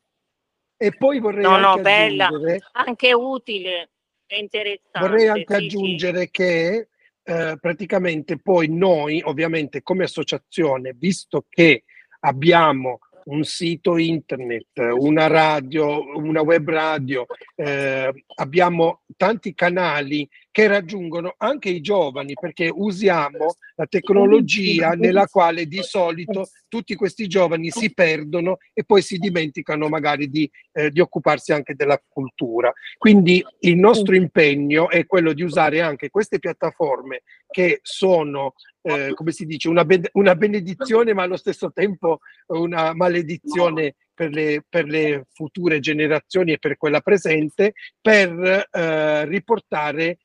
[0.83, 2.27] E poi vorrei No, no, anche bella.
[2.27, 3.91] aggiungere, Anche utile
[4.27, 4.99] e interessante.
[5.01, 5.65] vorrei anche sì, sì.
[5.67, 6.89] aggiungere che
[7.23, 11.85] eh, praticamente poi noi, ovviamente come associazione, visto che
[12.21, 17.27] abbiamo un sito internet, una radio, una web radio,
[17.57, 25.67] eh, abbiamo tanti canali che raggiungono anche i giovani perché usiamo la tecnologia nella quale
[25.67, 31.01] di solito tutti questi giovani si perdono e poi si dimenticano magari di, eh, di
[31.01, 32.73] occuparsi anche della cultura.
[32.99, 39.33] Quindi il nostro impegno è quello di usare anche queste piattaforme che sono, eh, come
[39.33, 44.85] si dice, una, ben- una benedizione ma allo stesso tempo una maledizione per le, per
[44.85, 50.19] le future generazioni e per quella presente, per eh, riportare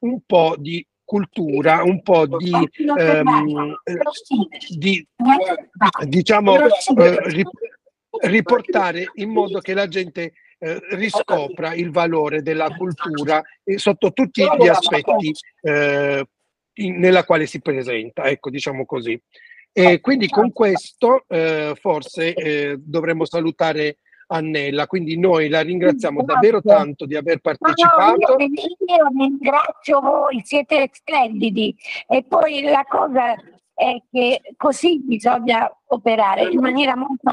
[0.00, 2.52] un po' di cultura, un po' di,
[2.98, 3.98] ehm, eh,
[4.68, 5.06] di
[6.06, 7.42] diciamo, eh, ri-
[8.22, 14.42] riportare in modo che la gente eh, riscopra il valore della cultura eh, sotto tutti
[14.58, 16.24] gli aspetti eh,
[16.74, 19.20] in- nella quale si presenta, ecco, diciamo così.
[19.72, 23.98] E quindi con questo eh, forse dovremmo salutare
[24.32, 28.36] Annella, quindi noi la ringraziamo davvero tanto di aver Ma no, partecipato.
[28.38, 31.74] io, io ringrazio voi, siete splendidi.
[32.06, 33.34] E poi la cosa
[33.74, 37.32] è che così bisogna operare in maniera molto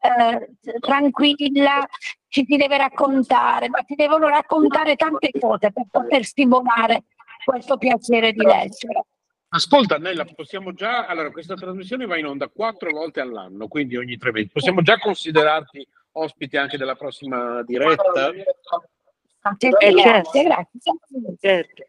[0.00, 1.86] eh, tranquilla,
[2.28, 7.04] ci si deve raccontare, ma si devono raccontare tante cose per poter stimolare
[7.44, 9.04] questo piacere di leggere.
[9.50, 14.16] Ascolta Nella, possiamo già, allora questa trasmissione va in onda quattro volte all'anno, quindi ogni
[14.16, 14.50] tre mesi.
[14.50, 15.86] Possiamo già considerarti
[16.18, 18.30] ospite anche della prossima diretta?
[18.30, 20.92] Eh, grazie, grazie.
[21.38, 21.84] Certo.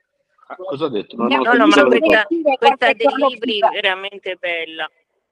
[0.48, 1.16] Ah, cosa ha detto?
[1.16, 2.28] Non No, No, no, ma questa,
[2.58, 4.90] questa dei libri è veramente bella.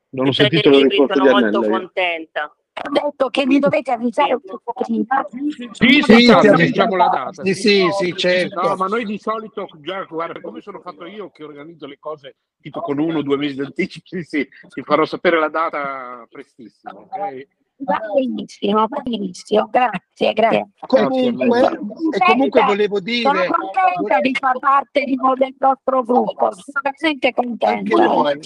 [0.10, 2.56] non ho sentito dei le libri sono molto contenta.
[2.80, 5.26] Ho detto che mi dovete avvisare un po' prima.
[5.30, 7.44] Sì, sì, Sì, certo, diciamo la data.
[7.44, 8.62] Sì, sì, sì, certo.
[8.62, 12.36] No, ma noi di solito, già, guarda, come sono fatto io che organizzo le cose
[12.62, 16.28] tipo con uno o due mesi di anticipo, sì, sì, ti farò sapere la data
[16.30, 17.48] prestissimo, ok?
[17.80, 20.70] Va benissimo, va benissimo, grazie, grazie.
[20.88, 26.82] Comunque, e comunque volevo Sono dire, contenta di far parte di, del nostro gruppo, sono
[26.82, 27.96] veramente anche contenta.
[28.04, 28.40] noi,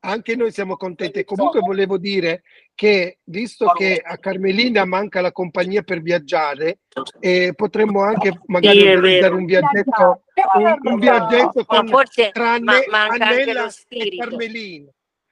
[0.00, 1.22] anche noi siamo contenti.
[1.24, 2.42] Comunque volevo dire
[2.74, 6.80] che, visto che a Carmelina manca la compagnia per viaggiare,
[7.20, 10.22] eh, potremmo anche magari organizzare un viaggetto,
[10.54, 14.16] un, un viaggetto Ma con forse tra ma- anche Annella e.
[14.16, 14.90] Carmelina.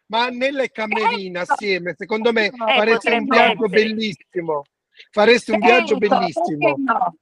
[0.08, 3.68] Ma Annella e Carmelina assieme, secondo me fareste un Eh, viaggio essere.
[3.68, 4.62] bellissimo.
[5.10, 6.74] Fareste un viaggio Certo, bellissimo.
[6.78, 7.16] no?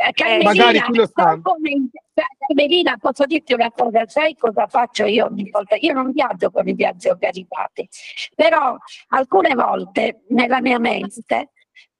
[0.00, 1.12] Eh, Carmelina, Magari chi lo sa.
[1.22, 1.90] sai come-
[2.38, 5.76] Carmelina, posso dirti una cosa, sai cosa faccio io ogni volta?
[5.80, 7.88] Io non viaggio con i viaggi organizzati,
[8.34, 8.76] però
[9.08, 11.50] alcune volte nella mia mente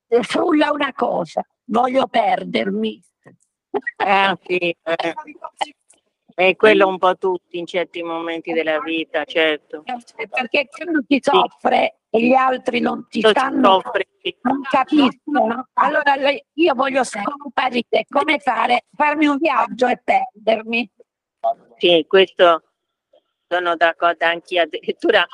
[0.09, 3.03] eh, frulla una cosa, voglio perdermi.
[3.97, 4.77] Ah, sì, eh.
[6.41, 9.82] E quello un po' tutti in certi momenti della vita, certo.
[10.30, 14.36] Perché quando ti soffre e gli altri non ti si stanno soffre, sì.
[14.43, 15.66] non capiscono.
[15.72, 16.14] Allora
[16.53, 18.05] io voglio scomparire.
[18.09, 18.84] Come fare?
[18.95, 20.89] Farmi un viaggio e perdermi.
[21.76, 22.62] Sì, questo
[23.49, 24.62] sono d'accordo anch'io.
[24.62, 25.26] Addirittura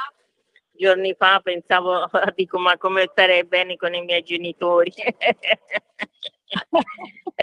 [0.73, 4.91] giorni fa pensavo, dico, ma come starei bene con i miei genitori?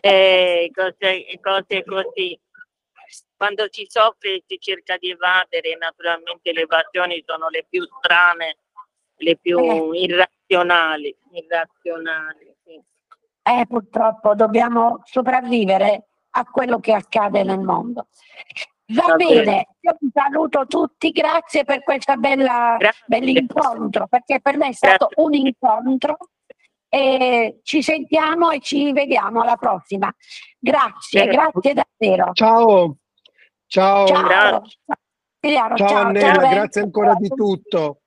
[0.04, 2.40] Eh, cose, cose così.
[3.36, 8.58] Quando si soffre si cerca di evadere, naturalmente le evasioni sono le più strane,
[9.18, 9.90] le più Eh.
[10.00, 11.16] irrazionali.
[11.34, 12.80] irrazionali sì.
[13.44, 18.08] Eh, purtroppo dobbiamo sopravvivere a quello che accade nel mondo.
[18.94, 19.68] Va, Va bene, bene.
[19.80, 22.92] io vi saluto tutti, grazie per questo Grazie.
[23.06, 26.18] bell'incontro, perché per me è stato un incontro
[26.90, 30.14] e ci sentiamo e ci vediamo alla prossima.
[30.60, 31.32] Grazie, Bene.
[31.32, 32.34] grazie davvero.
[32.34, 32.98] Ciao,
[33.72, 34.64] ciao, Ciao.
[35.40, 38.02] Ciao, ciao, Annella, ciao, grazie ancora di tutto.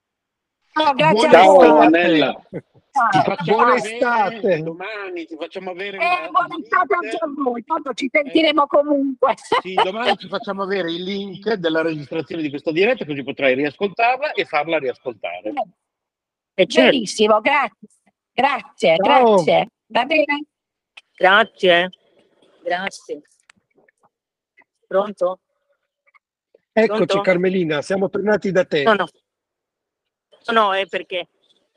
[0.74, 1.66] No, grazie Buona a voi.
[1.66, 1.86] estate.
[1.86, 2.42] Annella.
[2.94, 3.36] Ciao.
[3.44, 4.62] Buona estate.
[4.62, 9.34] Domani ti facciamo avere Eh, buona estate anche a voi, tanto ci sentiremo comunque.
[9.62, 14.32] Sì, domani ti facciamo avere il link della registrazione di questa diretta così potrai riascoltarla
[14.32, 15.52] e farla riascoltare.
[16.54, 17.88] E certo, Benissimo, grazie.
[18.32, 19.34] Grazie, Ciao.
[19.34, 19.68] grazie.
[19.86, 20.44] Va bene?
[21.16, 21.90] grazie.
[22.62, 23.22] Grazie.
[24.86, 25.38] Pronto?
[26.76, 27.20] Eccoci Pronto?
[27.20, 28.82] Carmelina, siamo tornati da te.
[28.82, 29.06] No, no.
[30.52, 31.28] No, è perché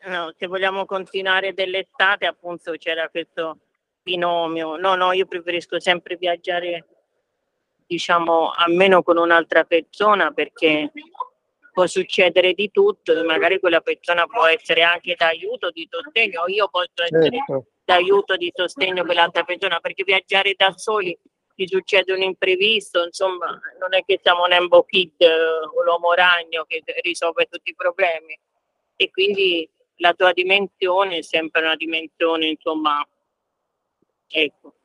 [0.08, 3.60] no, se vogliamo continuare dell'estate, appunto, c'era questo
[4.02, 4.76] binomio.
[4.76, 6.88] No, no, io preferisco sempre viaggiare,
[7.86, 10.91] diciamo, almeno con un'altra persona perché
[11.72, 17.04] può succedere di tutto magari quella persona può essere anche d'aiuto, di sostegno, io posso
[17.04, 17.68] essere Certo.
[17.86, 21.16] d'aiuto, di sostegno per l'altra persona, perché viaggiare da soli
[21.58, 26.66] ti succede un imprevisto, insomma, non è che siamo Nembo Kid eh, o l'uomo ragno
[26.66, 28.39] che risolve tutti i problemi.
[28.95, 33.03] E quindi la tua dimensione è sempre una dimensione, insomma,
[34.28, 34.76] ecco.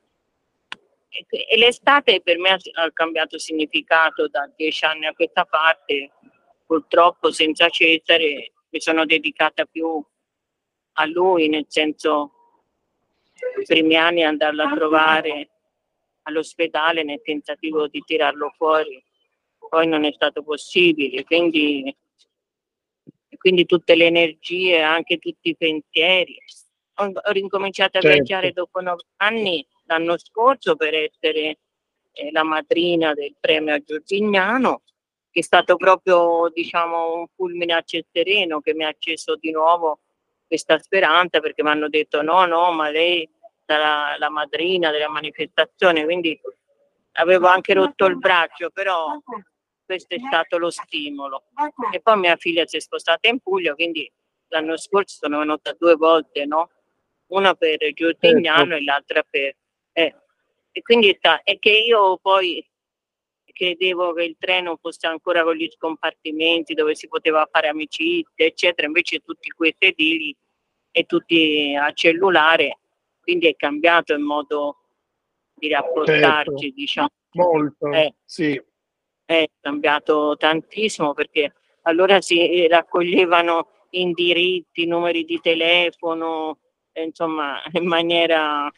[1.09, 6.09] E, l'estate per me ha cambiato significato da dieci anni a questa parte,
[6.65, 10.03] purtroppo senza Cesare mi sono dedicata più
[10.93, 12.31] a lui, nel senso
[13.59, 15.49] i primi anni andarlo a trovare
[16.23, 19.03] all'ospedale nel tentativo di tirarlo fuori,
[19.57, 21.95] poi non è stato possibile, quindi,
[23.37, 26.37] quindi tutte le energie, anche tutti i pensieri.
[26.97, 28.15] Ho, ho ricominciato a Certo.
[28.15, 31.57] viaggiare dopo nove anni l'anno scorso per essere
[32.11, 34.83] eh, la madrina del premio Giorgignano,
[35.31, 39.51] che è stato proprio diciamo un fulmine a ciel sereno che mi ha acceso di
[39.51, 39.99] nuovo
[40.45, 43.27] questa speranza perché mi hanno detto no, no, ma lei
[43.65, 46.39] sarà la madrina della manifestazione, quindi
[47.13, 49.19] avevo anche rotto il braccio, però
[49.85, 51.43] questo è stato lo stimolo.
[51.91, 54.11] E poi mia figlia si è spostata in Puglia, quindi
[54.47, 56.69] l'anno scorso sono venuta due volte, no?
[57.27, 58.75] Una per Giorgignano Certo.
[58.75, 59.55] e l'altra per...
[59.93, 60.15] eh.
[60.75, 62.67] E quindi è che io poi
[63.45, 68.87] credevo che il treno fosse ancora con gli scompartimenti dove si poteva fare amicizia, eccetera,
[68.87, 70.35] invece tutti quei sedili
[70.91, 72.79] e tutti a cellulare,
[73.23, 74.77] quindi è cambiato il modo
[75.53, 76.75] di rapportarci, Certo.
[76.75, 77.07] diciamo.
[77.31, 78.13] Molto, Eh.
[78.23, 78.61] sì.
[79.25, 81.53] È cambiato tantissimo perché
[81.83, 86.59] allora si raccoglievano indirizzi, numeri di telefono,
[86.91, 88.69] eh, insomma, in maniera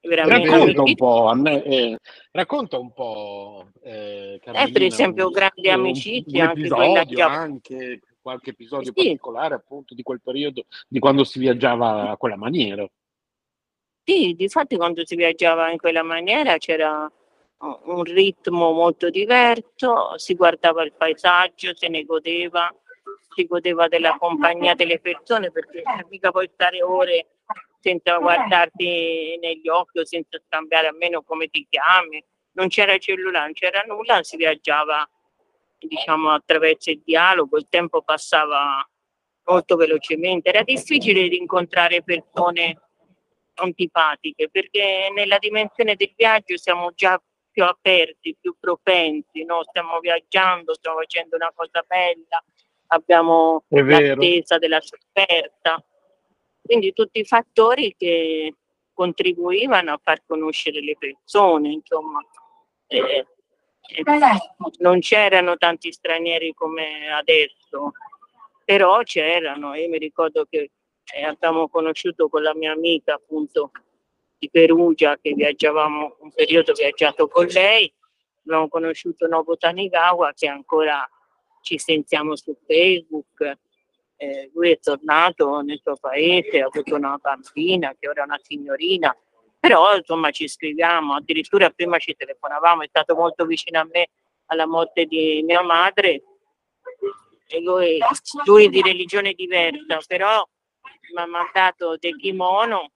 [0.00, 1.98] veramente Racconta un po', Anne- eh,
[2.32, 8.50] racconta un po', eh, Carmelina, per esempio, un- grandi amicizie, anche quella già- anche qualche
[8.50, 8.92] episodio Sì.
[8.92, 12.86] particolare appunto di quel periodo, di quando si viaggiava a quella maniera.
[14.08, 17.12] Sì, difatti quando si viaggiava in quella maniera c'era
[17.58, 22.74] un ritmo molto diverso, si guardava il paesaggio, se ne godeva,
[23.34, 27.26] si godeva della compagnia delle persone perché mica puoi stare ore
[27.80, 32.24] senza guardarti negli occhi o senza scambiare almeno come ti chiami.
[32.52, 35.06] Non c'era cellulare, non c'era nulla, si viaggiava
[35.76, 38.88] diciamo attraverso il dialogo, il tempo passava
[39.44, 42.87] molto velocemente, era difficile rincontrare persone
[43.62, 49.64] antipatiche perché nella dimensione del viaggio siamo già più aperti, più propensi, no?
[49.64, 52.42] stiamo viaggiando, stiamo facendo una cosa bella,
[52.88, 55.82] abbiamo l'attesa della sofferta,
[56.62, 58.54] quindi tutti i fattori che
[58.92, 62.20] contribuivano a far conoscere le persone, insomma.
[62.86, 63.26] Eh,
[63.90, 64.04] eh,
[64.78, 67.92] non c'erano tanti stranieri come adesso,
[68.64, 69.74] però c'erano.
[69.74, 70.70] Io mi ricordo che
[71.14, 73.70] eh, abbiamo conosciuto con la mia amica appunto
[74.38, 77.92] di Perugia che viaggiavamo un periodo viaggiato con lei,
[78.44, 81.08] abbiamo conosciuto Nobu Tanigawa che ancora
[81.62, 83.58] ci sentiamo su Facebook.
[84.20, 88.40] Eh, lui è tornato nel suo paese, ha avuto una bambina che ora è una
[88.42, 89.16] signorina,
[89.60, 94.08] però insomma ci scriviamo, addirittura prima ci telefonavamo, è stato molto vicino a me
[94.46, 96.22] alla morte di mia madre.
[97.50, 97.98] E lui,
[98.44, 100.46] lui di religione diversa, però
[101.12, 102.92] mi ha mandato del kimono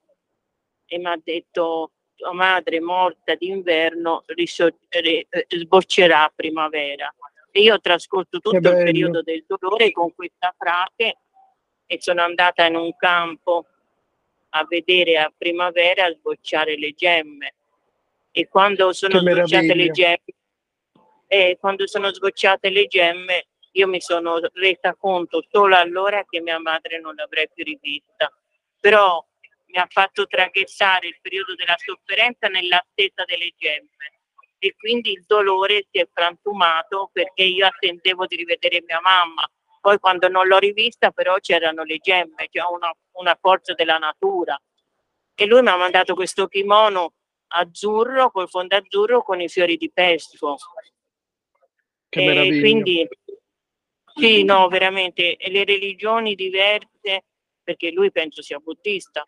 [0.87, 7.13] e mi ha detto tua madre morta d'inverno riso- eh, sboccerà a primavera.
[7.51, 11.19] E io ho trascorso tutto il periodo del dolore con questa frase
[11.87, 13.67] e sono andata in un campo
[14.51, 17.55] a vedere a primavera sbocciare le gemme.
[18.31, 20.25] E quando sono Che sbocciate le gemme,
[21.27, 26.59] e quando sono sbocciate le gemme, io mi sono resa conto solo allora che mia
[26.59, 28.31] madre non l'avrei più rivista.
[28.79, 29.25] Però
[29.67, 34.21] mi ha fatto traghettare il periodo della sofferenza nell'attesa delle gemme
[34.59, 39.49] e quindi il dolore si è frantumato perché io attendevo di rivedere mia mamma.
[39.81, 44.61] Poi quando non l'ho rivista però c'erano le gemme, c'è una, una forza della natura.
[45.35, 47.15] E lui mi ha mandato questo kimono
[47.49, 50.57] azzurro, col fondo azzurro con i fiori di pesco.
[52.09, 52.61] Che E meraviglia.
[52.61, 53.09] quindi
[54.15, 57.25] sì, no, veramente, e le religioni diverse,
[57.63, 59.27] perché lui penso sia buddista.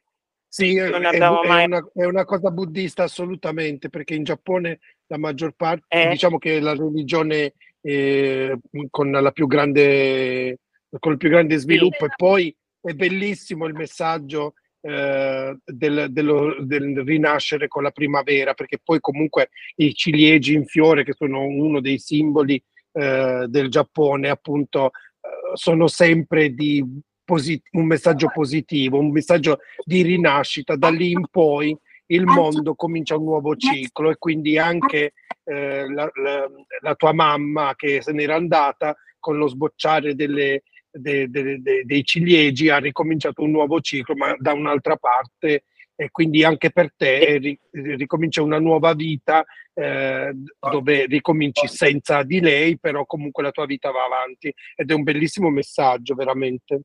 [0.48, 5.52] Sì, è, è- mai- una, è una cosa buddista assolutamente, perché in Giappone la maggior
[5.56, 6.08] parte, Eh.
[6.10, 8.56] diciamo che è la religione eh,
[8.88, 10.60] con la più grande,
[10.98, 17.02] con il più grande sviluppo, e poi è bellissimo il messaggio eh, del, dello- del
[17.04, 21.98] rinascere con la primavera, perché poi comunque i ciliegi in fiore, che sono uno dei
[21.98, 22.62] simboli
[22.94, 26.82] eh, del Giappone, appunto, eh, sono sempre di
[27.24, 30.76] posit- un messaggio positivo, un messaggio di rinascita.
[30.76, 31.76] Da lì in poi
[32.08, 35.12] il mondo comincia un nuovo ciclo e quindi anche
[35.46, 36.48] eh, la, la-
[36.80, 42.02] la tua mamma che se n'era andata con lo sbocciare delle- de- de- de- dei
[42.04, 45.64] ciliegi ha ricominciato un nuovo ciclo, ma da un'altra parte.
[45.96, 52.40] E quindi anche per te ri- ricomincia una nuova vita eh, dove ricominci senza di
[52.40, 56.80] lei, però comunque la tua vita va avanti ed è un bellissimo messaggio, veramente.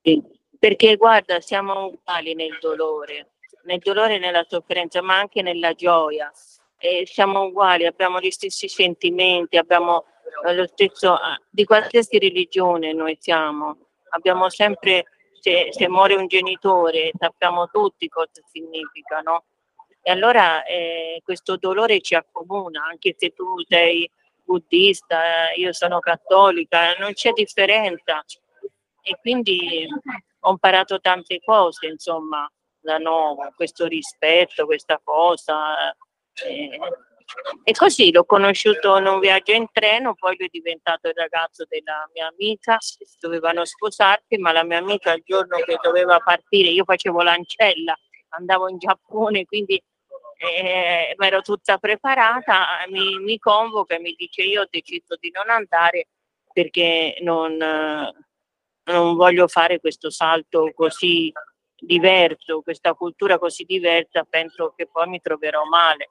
[0.00, 0.20] Sì,
[0.62, 3.32] Perché guarda, siamo uguali nel dolore,
[3.64, 6.30] nel dolore e nella sofferenza, ma anche nella gioia.
[6.78, 10.04] E siamo uguali, abbiamo gli stessi sentimenti, abbiamo
[10.46, 13.88] eh, lo stesso, eh, di qualsiasi religione noi siamo.
[14.10, 15.06] Abbiamo sempre,
[15.42, 19.46] se, se muore un genitore, sappiamo tutti cosa significa, no?
[20.00, 24.08] E allora eh, questo dolore ci accomuna, anche se tu sei
[24.44, 28.24] buddista, eh, io sono cattolica, non c'è differenza.
[29.02, 29.84] E quindi
[30.40, 35.92] ho imparato tante cose, insomma, da nuovo, questo rispetto, questa cosa.
[36.44, 36.78] eh,
[37.64, 41.64] e così l'ho conosciuto in un viaggio in treno, poi lui è diventato il ragazzo
[41.68, 42.78] della mia amica,
[43.20, 47.96] dovevano sposarsi, ma la mia amica il giorno che doveva partire, io facevo l'ancella,
[48.30, 49.82] andavo in Giappone, quindi
[50.38, 55.48] eh, ero tutta preparata, mi, mi, convoca e mi dice io ho deciso di non
[55.48, 56.08] andare
[56.52, 61.32] perché non, non voglio fare questo salto così
[61.76, 66.10] diverso, questa cultura così diversa, penso che poi mi troverò male.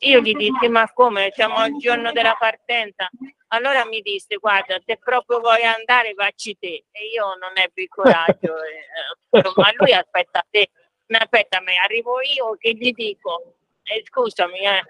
[0.00, 3.08] Io gli dissi, ma come, siamo al giorno della partenza?
[3.48, 6.84] Allora mi disse, guarda, se proprio vuoi andare, vacci te.
[6.90, 10.70] E io non ebbi il coraggio, eh, ma lui aspetta te,
[11.06, 14.82] aspetta me, arrivo io che gli dico, eh, scusami, eh.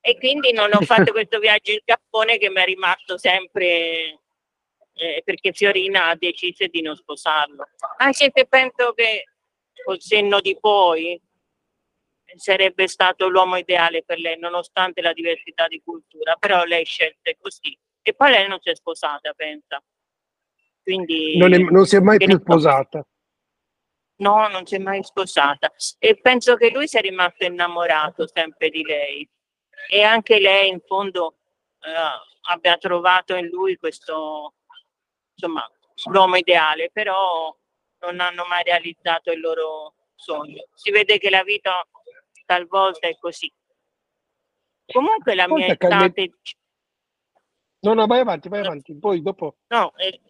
[0.00, 4.20] E quindi non ho fatto questo viaggio in Giappone che mi è rimasto sempre
[4.94, 7.68] eh, perché Fiorina ha deciso di non sposarlo.
[7.98, 9.24] Anche se penso che
[9.84, 11.20] col senno di poi
[12.36, 17.76] sarebbe stato l'uomo ideale per lei, nonostante la diversità di cultura, però lei scelse così.
[18.02, 19.82] E poi lei non si è sposata, pensa.
[20.82, 23.06] Quindi, non, è, non si è mai più sposata.
[24.16, 25.72] No, non si è mai sposata.
[25.98, 29.28] E penso che lui sia rimasto innamorato sempre di lei.
[29.88, 31.38] E anche lei, in fondo,
[31.80, 34.54] eh, abbia trovato in lui questo,
[35.34, 35.68] insomma,
[36.10, 37.56] l'uomo ideale, però
[38.00, 40.66] non hanno mai realizzato il loro sogno.
[40.74, 41.86] Si vede che la vita
[42.44, 43.52] talvolta è così.
[44.86, 46.30] Comunque la mia estate...
[47.80, 49.56] No, no, vai avanti, vai avanti, poi dopo...
[49.68, 50.20] No, eh,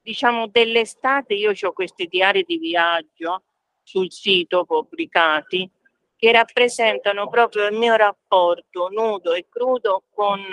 [0.00, 3.42] diciamo dell'estate io ho questi diari di viaggio
[3.82, 5.70] sul sito pubblicati
[6.16, 10.44] che rappresentano proprio il mio rapporto nudo e crudo con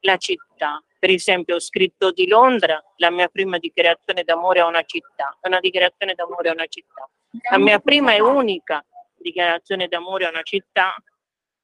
[0.00, 0.82] la città.
[0.98, 5.60] Per esempio ho scritto di Londra, la mia prima dichiarazione d'amore a una città, una
[5.60, 7.08] dichiarazione d'amore a una città.
[7.50, 8.84] La mia prima e unica
[9.26, 10.94] dichiarazione d'amore a una città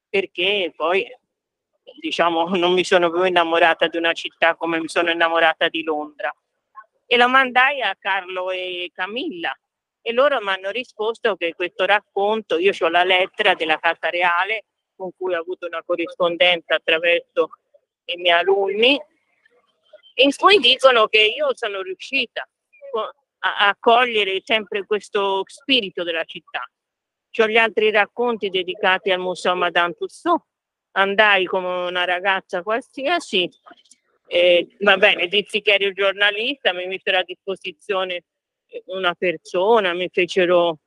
[0.08, 1.06] perché poi
[2.00, 6.34] diciamo non mi sono più innamorata di una città come mi sono innamorata di Londra.
[7.06, 9.56] E lo mandai a Carlo e Camilla
[10.00, 14.64] e loro mi hanno risposto che questo racconto, io ho la lettera della Casa Reale
[14.96, 17.50] con cui ho avuto una corrispondenza attraverso
[18.06, 19.00] i miei alunni,
[20.14, 22.46] in cui dicono che io sono riuscita
[23.40, 26.68] a, a cogliere sempre questo spirito della città,
[27.40, 30.44] ho gli altri racconti dedicati al Museo Madame Tussauds.
[30.94, 33.48] Andai come una ragazza qualsiasi,
[34.26, 38.24] eh, va bene, dissi che ero giornalista, mi misero a disposizione
[38.86, 40.78] una persona, mi fecero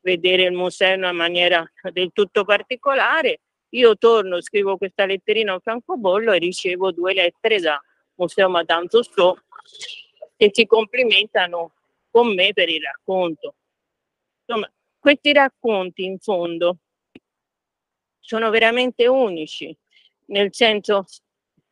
[0.00, 3.40] vedere il museo in una maniera del tutto particolare.
[3.70, 7.82] Io torno, scrivo questa letterina a francobollo e ricevo due lettere da
[8.14, 9.44] Museo Madame Tussauds
[10.36, 11.72] che si complimentano
[12.10, 13.54] con me per il racconto.
[14.46, 16.78] Insomma, questi racconti in fondo
[18.20, 19.74] sono veramente unici,
[20.26, 21.04] nel senso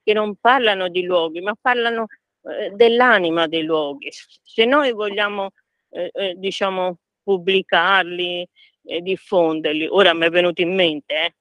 [0.02, 2.06] che non parlano di luoghi, ma parlano
[2.42, 4.08] eh, dell'anima dei luoghi.
[4.10, 5.50] Se noi vogliamo,
[5.90, 8.48] eh, eh, diciamo, pubblicarli
[8.84, 11.34] e diffonderli, ora mi è venuto in mente, eh,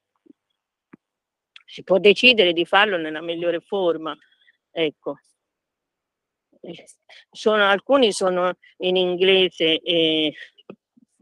[1.65, 4.17] si può decidere di farlo nella migliore forma,
[4.71, 5.19] ecco.
[7.29, 10.33] Sono, alcuni sono in inglese e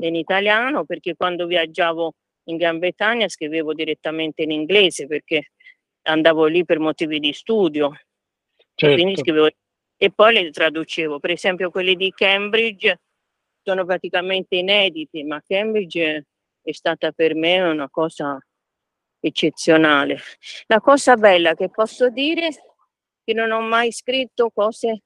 [0.08, 2.14] in italiano perché quando viaggiavo
[2.46, 5.52] in Gran Bretagna scrivevo direttamente in inglese perché
[6.04, 7.92] andavo lì per motivi di studio.
[8.76, 9.16] Certo.
[9.16, 9.50] Scrivevo,
[9.98, 11.20] e poi le traducevo.
[11.20, 13.00] Per esempio quelli di Cambridge
[13.62, 16.26] sono praticamente inediti, ma Cambridge
[16.62, 18.38] è stata per me una cosa
[19.20, 20.20] eccezionale.
[20.66, 22.52] La cosa bella che posso dire è
[23.24, 25.04] che non ho mai scritto cose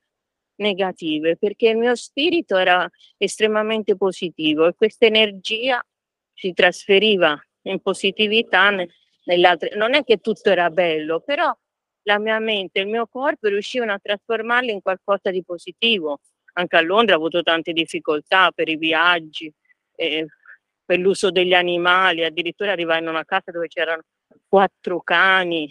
[0.58, 5.84] negative perché il mio spirito era estremamente positivo e questa energia
[6.34, 8.72] si trasferiva in positività
[9.24, 9.70] nell'altro.
[9.76, 11.56] Non è che tutto era bello, però
[12.04, 16.20] la mia mente, il mio corpo riuscivano a trasformarli in qualcosa di positivo.
[16.54, 19.52] Anche a Londra ho avuto tante difficoltà per i viaggi,
[19.96, 20.26] eh,
[20.86, 24.04] per l'uso degli animali, addirittura arrivai in una casa dove c'erano
[24.48, 25.70] quattro cani,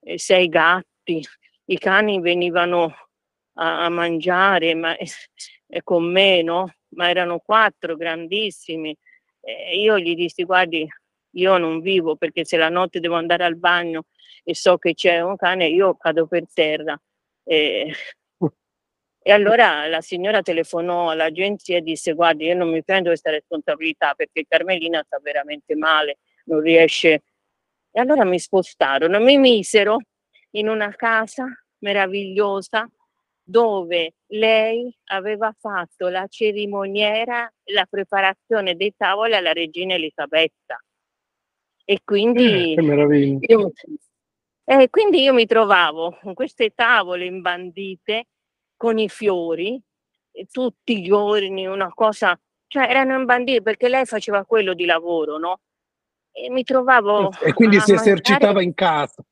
[0.00, 1.24] eh, sei gatti.
[1.66, 3.05] I cani venivano
[3.56, 6.70] a, a mangiare ma, eh, con me, no?
[6.96, 8.96] ma erano quattro grandissimi.
[9.40, 10.88] E io gli dissi, guardi,
[11.36, 14.04] io non vivo perché se la notte devo andare al bagno
[14.42, 17.00] e so che c'è un cane, io cado per terra.
[17.44, 17.92] E,
[19.22, 24.14] e allora la signora telefonò all'agenzia e disse, guardi, io non mi prendo questa responsabilità
[24.14, 27.22] perché Carmelina sta veramente male, non riesce.
[27.90, 29.98] E allora mi spostarono, mi misero
[30.50, 31.46] in una casa
[31.78, 32.88] meravigliosa
[33.48, 40.82] dove lei aveva fatto la cerimoniera, la preparazione dei tavoli alla regina Elisabetta.
[41.84, 43.72] E quindi, eh, io,
[44.64, 48.26] eh, quindi io mi trovavo con queste tavole imbandite
[48.76, 49.80] con i fiori,
[50.50, 55.60] tutti i giorni, una cosa, cioè erano imbandite perché lei faceva quello di lavoro, no?
[56.38, 58.10] e mi trovavo E quindi si mangiare.
[58.10, 59.24] esercitava in casa.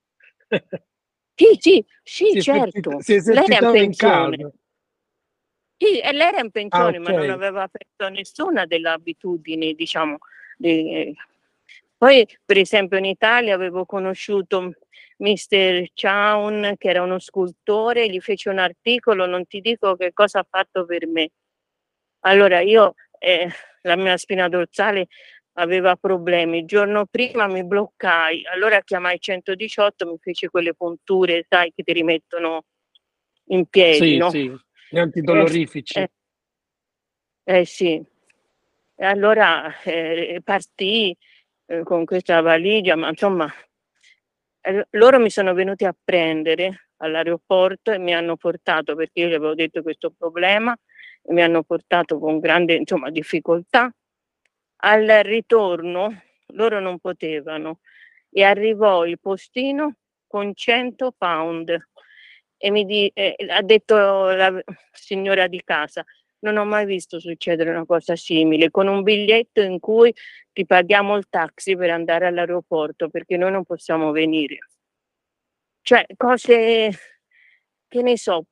[1.37, 3.01] Sì, sì, sì, Si certo.
[3.01, 4.51] si Lei era in pensione.
[5.77, 10.19] Sì, e lei era in pensione, ma non aveva preso nessuna delle abitudini, diciamo.
[10.57, 11.13] di-
[11.97, 14.73] Poi, per esempio, in Italia avevo conosciuto
[15.19, 15.87] Mr.
[15.95, 20.47] Chaun, che era uno scultore, gli fece un articolo, non ti dico che cosa ha
[20.49, 21.31] fatto per me.
[22.21, 23.49] Allora, io, eh,
[23.83, 25.09] la mia spina dorsale
[25.55, 26.59] aveva problemi.
[26.61, 31.93] Il giorno prima mi bloccai, allora chiamai 118, mi fece quelle punture, sai, che ti
[31.93, 32.65] rimettono
[33.49, 34.31] in piedi, Sì, no?
[34.31, 34.53] sì,
[34.91, 35.99] gli antidolorifici.
[35.99, 36.11] Eh,
[37.47, 38.03] Eh sì,
[38.97, 41.15] e allora eh, partì
[41.67, 43.53] eh, con questa valigia, ma insomma,
[44.63, 49.35] eh, loro mi sono venuti a prendere all'aeroporto e mi hanno portato, perché io gli
[49.35, 50.75] avevo detto questo problema,
[51.23, 53.93] e mi hanno portato con grande insomma, difficoltà.
[54.87, 57.81] Al ritorno loro non potevano.
[58.31, 59.97] E arrivò il postino
[60.27, 61.75] con 100 pound
[62.57, 63.95] e mi di- eh, ha detto
[64.33, 64.63] la
[64.93, 66.05] signora di casa,
[66.41, 70.13] non ho mai visto succedere una cosa simile, con un biglietto in cui
[70.53, 74.59] ti paghiamo il taxi per andare all'aeroporto perché noi non possiamo venire.
[75.83, 76.91] Cioè, cose
[77.89, 78.47] che ne so,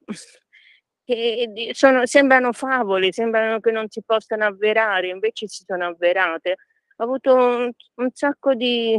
[1.14, 6.56] che sono- sembrano favole, sembrano che non si possano avverare, invece si sono avverate.
[6.96, 8.98] Ho avuto un, un sacco di...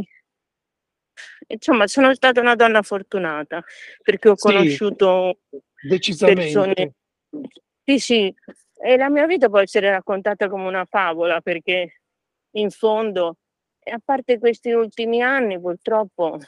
[1.48, 3.62] Insomma, sono stata una donna fortunata
[4.02, 5.38] perché ho Sì, conosciuto
[5.80, 6.42] decisamente.
[6.42, 6.94] persone.
[7.84, 8.34] Sì, sì,
[8.76, 12.00] e la mia vita può essere raccontata come una favola perché
[12.52, 13.36] in fondo,
[13.84, 16.38] a parte questi ultimi anni purtroppo,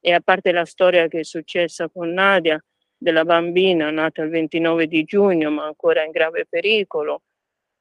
[0.00, 2.62] e a parte la storia che è successa con Nadia,
[2.96, 7.22] della bambina nata il 29 di giugno ma ancora in grave pericolo,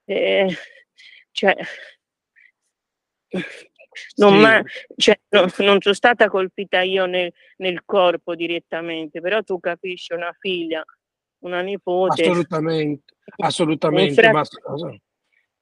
[0.05, 0.47] eh,
[1.31, 1.55] cioè,
[4.17, 4.39] non, Sì.
[4.39, 4.63] ma-
[4.97, 10.35] cioè, no- non sono stata colpita io nel, nel corpo direttamente, però tu capisci una
[10.37, 10.83] figlia,
[11.43, 12.21] una nipote.
[12.21, 14.43] Assolutamente, assolutamente, ma,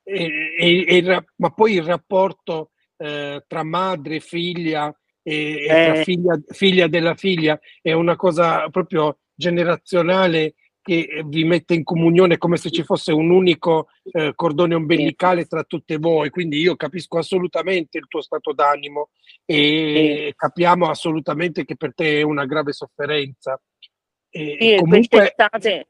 [0.03, 6.03] e- e- e ma poi il rapporto eh, tra madre e figlia e, Eh.
[6.03, 12.57] figlia, figlia della figlia è una cosa proprio generazionale che vi mette in comunione come
[12.57, 16.29] se ci fosse un unico eh, cordone ombelicale tra tutte voi.
[16.29, 19.09] Quindi io capisco assolutamente il tuo stato d'animo
[19.45, 23.59] e capiamo assolutamente che per te è una grave sofferenza.
[24.29, 25.87] E, Sì, comunque, quest'estate,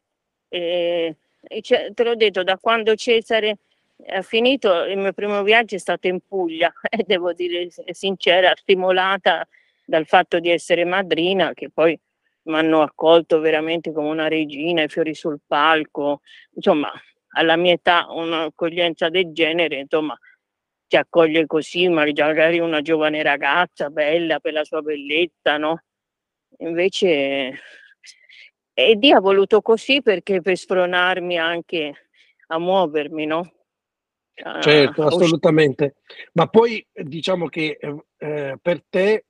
[0.49, 1.15] eh,
[1.93, 3.57] te l'ho detto, da quando Cesare
[4.09, 9.47] ha finito, il mio primo viaggio è stato in Puglia e devo dire sincera, stimolata
[9.85, 11.99] dal fatto di essere madrina, che poi
[12.43, 16.21] mi hanno accolto veramente come una regina, i fiori sul palco,
[16.53, 16.91] insomma,
[17.35, 20.17] alla mia età un'accoglienza del genere, insomma,
[20.87, 25.83] ti accoglie così, magari una giovane ragazza bella per la sua bellezza, no?
[26.59, 27.59] Invece
[28.75, 32.09] e Dio ha voluto così perché per spronarmi anche
[32.47, 33.53] a muovermi, no?
[34.43, 35.95] A- Certo, assolutamente.
[36.33, 37.77] Ma poi diciamo che
[38.17, 39.25] eh, per te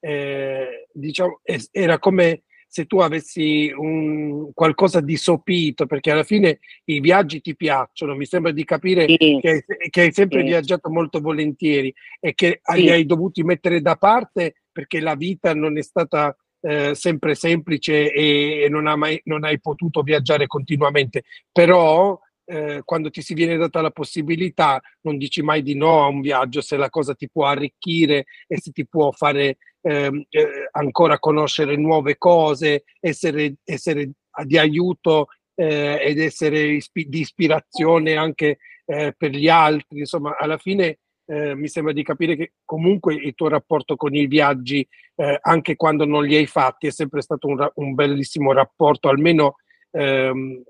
[0.00, 1.40] eh, diciamo,
[1.70, 2.42] era come
[2.76, 8.14] se tu avessi un, qualcosa di sopito, perché alla fine i viaggi ti piacciono.
[8.14, 10.48] Mi sembra di capire Sì, che hai, che hai sempre sì.
[10.48, 12.82] viaggiato molto volentieri e che Sì.
[12.82, 18.12] li hai dovuti mettere da parte perché la vita non è stata eh, sempre semplice
[18.12, 21.22] e, e non, ha mai, non hai potuto viaggiare continuamente.
[21.50, 26.06] Però eh, quando ti si viene data la possibilità, non dici mai di no a
[26.06, 30.68] un viaggio se la cosa ti può arricchire e se ti può fare ehm, eh,
[30.72, 34.12] ancora conoscere nuove cose, essere, essere
[34.44, 40.00] di aiuto eh, ed essere ispi- di ispirazione anche eh, per gli altri.
[40.00, 44.26] Insomma, alla fine eh, mi sembra di capire che comunque il tuo rapporto con i
[44.26, 44.86] viaggi,
[45.16, 49.08] eh, anche quando non li hai fatti, è sempre stato un, ra- un bellissimo rapporto,
[49.08, 49.56] almeno
[49.90, 50.62] ehm,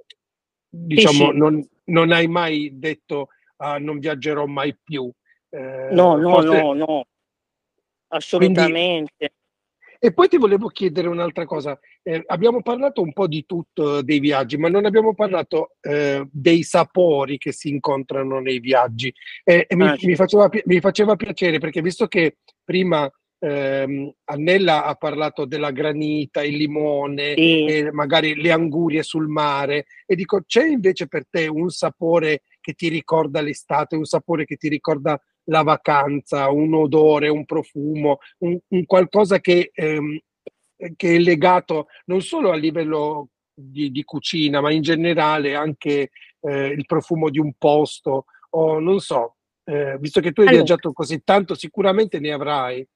[0.77, 1.31] diciamo.
[1.33, 5.11] Non, non hai mai detto "Ah, non viaggerò mai più.
[5.49, 7.07] Eh, No, no, forse- no, no,
[8.09, 9.33] assolutamente.
[9.99, 11.79] E poi ti volevo chiedere un'altra cosa.
[12.03, 16.63] Eh, abbiamo parlato un po' di tutto dei viaggi, ma non abbiamo parlato eh, dei
[16.65, 19.13] sapori che si incontrano nei viaggi.
[19.43, 24.85] Eh, e mi, Ah, mi faceva, mi faceva piacere perché visto che prima ehm, Annella
[24.85, 27.89] ha parlato della granita, il limone, Sì.
[27.93, 32.89] magari le angurie sul mare, e dico, c'è invece per te un sapore che ti
[32.89, 38.85] ricorda l'estate, un sapore che ti ricorda la vacanza, un odore, un profumo, un, un
[38.87, 40.19] qualcosa che, ehm,
[40.97, 46.11] che è legato non solo a livello di, di cucina, ma in generale anche
[46.41, 49.33] eh, il profumo di un posto, o non so,
[49.69, 50.63] Eh, visto che tu hai Allora.
[50.63, 52.87] viaggiato così tanto, sicuramente ne avrai.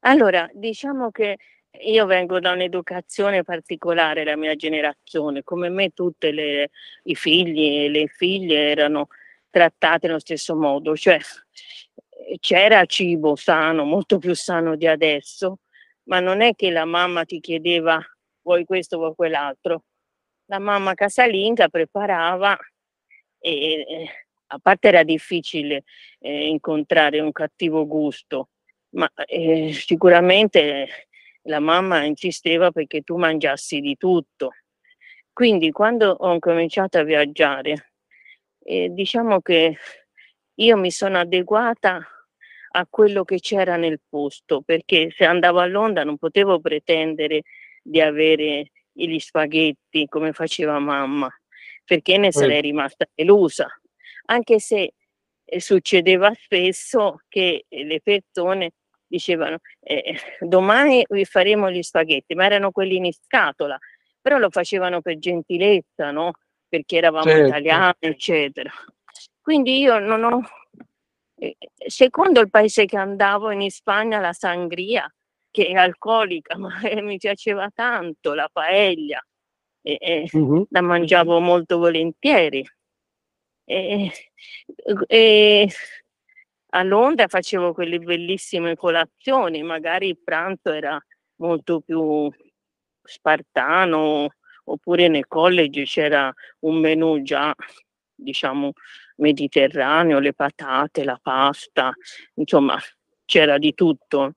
[0.00, 1.36] Allora, diciamo che
[1.80, 6.70] io vengo da un'educazione particolare, la mia generazione, come me tutte le,
[7.04, 9.08] i figli e le figlie erano
[9.50, 11.18] trattate nello stesso modo, cioè
[12.40, 15.58] c'era cibo sano, molto più sano di adesso,
[16.04, 18.00] ma non è che la mamma ti chiedeva
[18.42, 19.84] vuoi questo, vuoi quell'altro.
[20.46, 22.56] La mamma casalinga preparava
[23.40, 24.06] e
[24.48, 25.82] a parte era difficile
[26.20, 28.50] eh, incontrare un cattivo gusto,
[28.96, 31.08] ma eh, sicuramente
[31.42, 34.52] la mamma insisteva perché tu mangiassi di tutto.
[35.32, 37.92] Quindi quando ho cominciato a viaggiare,
[38.64, 39.76] eh, diciamo che
[40.54, 42.00] io mi sono adeguata
[42.70, 47.42] a quello che c'era nel posto, perché se andavo a Londra non potevo pretendere
[47.82, 51.30] di avere gli spaghetti come faceva mamma,
[51.84, 53.68] perché ne sarei rimasta delusa,
[54.26, 54.94] anche se
[55.44, 58.72] eh, succedeva spesso che le persone
[59.06, 63.78] dicevano eh, domani vi faremo gli spaghetti, ma erano quelli in scatola,
[64.20, 66.32] però lo facevano per gentilezza, no?
[66.68, 67.46] Perché eravamo Certo.
[67.48, 68.70] italiani, eccetera.
[69.40, 70.40] Quindi io non ho,
[71.38, 71.56] eh,
[71.86, 75.08] secondo il paese che andavo in Spagna, la sangria,
[75.50, 79.24] che è alcolica, ma eh, mi piaceva tanto, la paella,
[79.82, 80.66] e, e Mhm.
[80.70, 82.66] la mangiavo molto volentieri.
[86.76, 91.02] A Londra facevo quelle bellissime colazioni, magari il pranzo era
[91.36, 92.30] molto più
[93.02, 94.28] spartano,
[94.64, 96.30] oppure nel college c'era
[96.60, 97.54] un menù già,
[98.14, 98.72] diciamo,
[99.16, 101.94] mediterraneo, le patate, la pasta,
[102.34, 102.76] insomma,
[103.24, 104.34] c'era di tutto.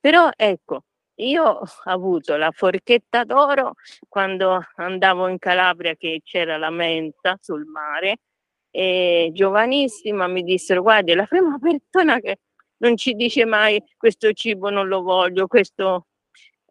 [0.00, 0.82] Però ecco,
[1.20, 3.74] io ho avuto la forchetta d'oro
[4.08, 8.18] quando andavo in Calabria che c'era la mensa sul mare
[8.74, 12.38] e giovanissima mi dissero guardi è la prima persona che
[12.78, 16.06] non ci dice mai questo cibo non lo voglio, questo...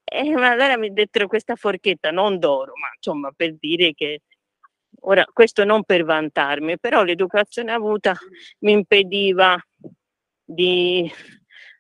[0.04, 4.24] E allora mi dettero questa forchetta, non d'oro, ma insomma per dire che
[5.04, 8.14] ora questo non per vantarmi, però l'educazione avuta
[8.60, 9.58] mi impediva
[10.44, 11.10] di,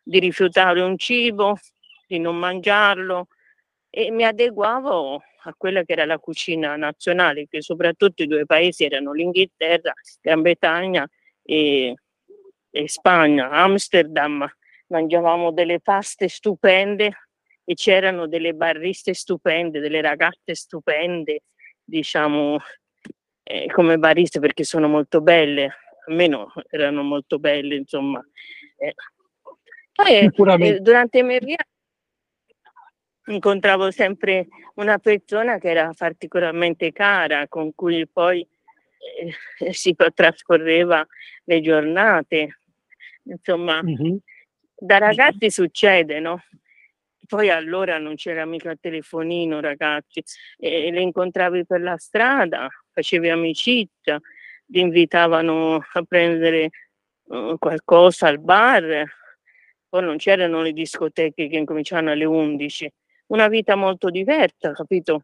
[0.02, 1.57] di rifiutare un cibo,
[2.07, 3.27] di non mangiarlo
[3.89, 8.84] e mi adeguavo a quella che era la cucina nazionale, che soprattutto i due paesi
[8.84, 11.07] erano l'Inghilterra, Gran Bretagna
[11.43, 11.95] e,
[12.69, 13.49] e Spagna.
[13.49, 14.47] Amsterdam
[14.88, 17.11] mangiavamo delle paste stupende
[17.63, 21.43] e c'erano delle barriste stupende, delle ragazze stupende,
[21.84, 22.59] diciamo,
[23.43, 25.76] eh, come bariste perché sono molto belle,
[26.07, 28.22] almeno erano molto belle, insomma.
[28.77, 28.93] Eh.
[29.93, 31.55] Poi eh, durante viaggi
[33.32, 38.45] incontravo sempre una persona che era particolarmente cara, con cui poi
[39.20, 39.34] eh,
[39.74, 41.06] si trascorreva
[41.45, 42.60] le giornate.
[43.24, 44.18] Insomma, Mhm.
[44.76, 46.44] da ragazzi succede, no?
[47.28, 50.22] Poi allora non c'era mica il telefonino, ragazzi,
[50.58, 54.20] e le incontravi per la strada, facevi amicizia,
[54.66, 56.70] ti invitavano a prendere
[57.30, 59.06] eh, qualcosa al bar,
[59.88, 62.91] poi non c'erano le discoteche che incominciavano alle 11,
[63.32, 65.24] una vita molto diversa, capito?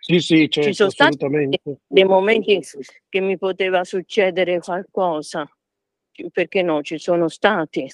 [0.00, 1.60] Sì, sì, certo, sono stati-.
[1.86, 2.60] Dei momenti
[3.08, 5.48] che mi poteva succedere qualcosa,
[6.30, 7.90] perché no, ci sono stati,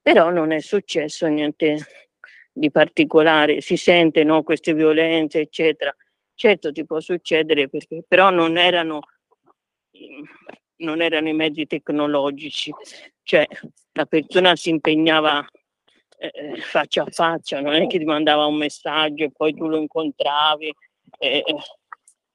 [0.00, 1.78] però non è successo niente
[2.52, 5.94] di particolare, si sente no, queste violenze, eccetera.
[6.34, 9.00] Certo ti può succedere, perché, però non erano,
[10.76, 12.72] non erano i mezzi tecnologici,
[13.22, 13.46] cioè
[13.92, 15.46] la persona si impegnava
[16.30, 19.76] eh, faccia a faccia, non è che ti mandava un messaggio e poi tu lo
[19.76, 20.72] incontravi,
[21.18, 21.42] eh,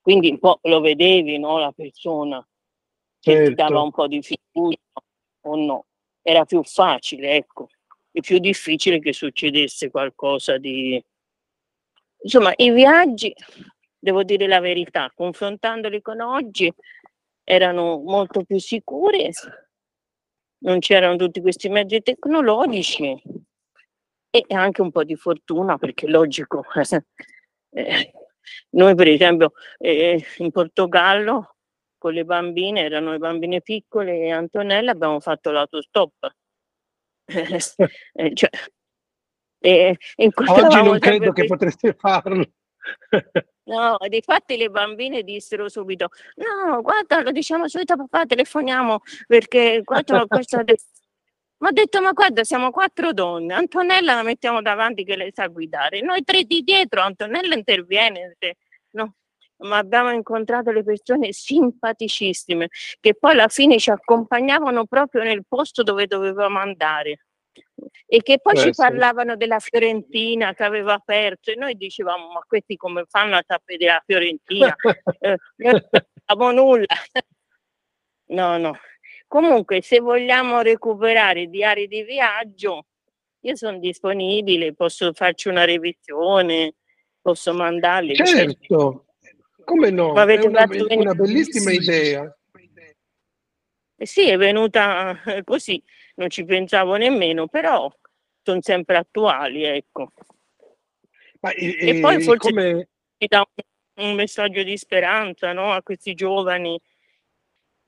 [0.01, 2.45] quindi un po' lo vedevi, no, la persona
[3.19, 3.53] che ti Certo.
[3.55, 4.77] dava un po' di fiducia
[5.41, 5.85] o no,
[6.21, 7.69] era più facile, ecco,
[8.11, 11.01] è più difficile che succedesse qualcosa di...
[12.19, 13.33] Insomma, i viaggi,
[13.97, 16.73] devo dire la verità, confrontandoli con oggi,
[17.43, 19.29] erano molto più sicuri,
[20.59, 23.36] non c'erano tutti questi mezzi tecnologici
[24.45, 26.63] e anche un po' di fortuna, perché logico,
[27.71, 28.11] eh,
[28.71, 31.55] noi per esempio eh, in Portogallo
[31.97, 36.35] con le bambine, erano le bambine piccole e Antonella abbiamo fatto l'autostop.
[37.29, 38.49] Eh, cioè,
[39.59, 42.45] e Oggi incontravamo non credo che potreste farlo.
[43.67, 49.81] No, difatti le bambine dissero subito: No, guarda, lo diciamo subito a papà, telefoniamo perché
[49.83, 50.63] guarda, questa.
[51.59, 53.53] Ma ho detto: Ma guarda, siamo quattro donne.
[53.53, 57.01] Antonella la mettiamo davanti che lei sa guidare, noi tre di dietro.
[57.01, 58.35] Antonella interviene.
[58.91, 59.13] No.
[59.59, 62.69] ma abbiamo incontrato le persone simpaticissime
[62.99, 67.25] che poi alla fine ci accompagnavano proprio nel posto dove dovevamo andare
[68.05, 68.81] e che poi Eh, ci sì.
[68.81, 73.85] parlavano della Fiorentina che aveva aperto e noi dicevamo ma questi come fanno a sapere
[73.85, 74.75] la Fiorentina?
[75.19, 76.85] Eh, noi non sapevamo nulla.
[78.29, 78.77] No, no.
[79.27, 82.85] Comunque, se vogliamo recuperare diari di viaggio,
[83.41, 86.75] io sono disponibile, posso farci una revisione,
[87.21, 88.15] posso mandarli.
[88.15, 89.05] Certo,
[89.65, 90.13] come no?
[90.13, 92.37] Ma avete è una, fatto una bellissima idea.
[93.99, 95.83] Eh sì, è venuta eh, così,
[96.15, 97.91] non ci pensavo nemmeno, però
[98.43, 100.13] sono sempre attuali, ecco.
[101.41, 105.81] Ma, e, E poi forse- come, Mi dà un, un messaggio di speranza no, a
[105.81, 106.79] questi giovani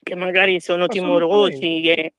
[0.02, 1.82] che magari sono timorosi.
[1.82, 2.14] Che...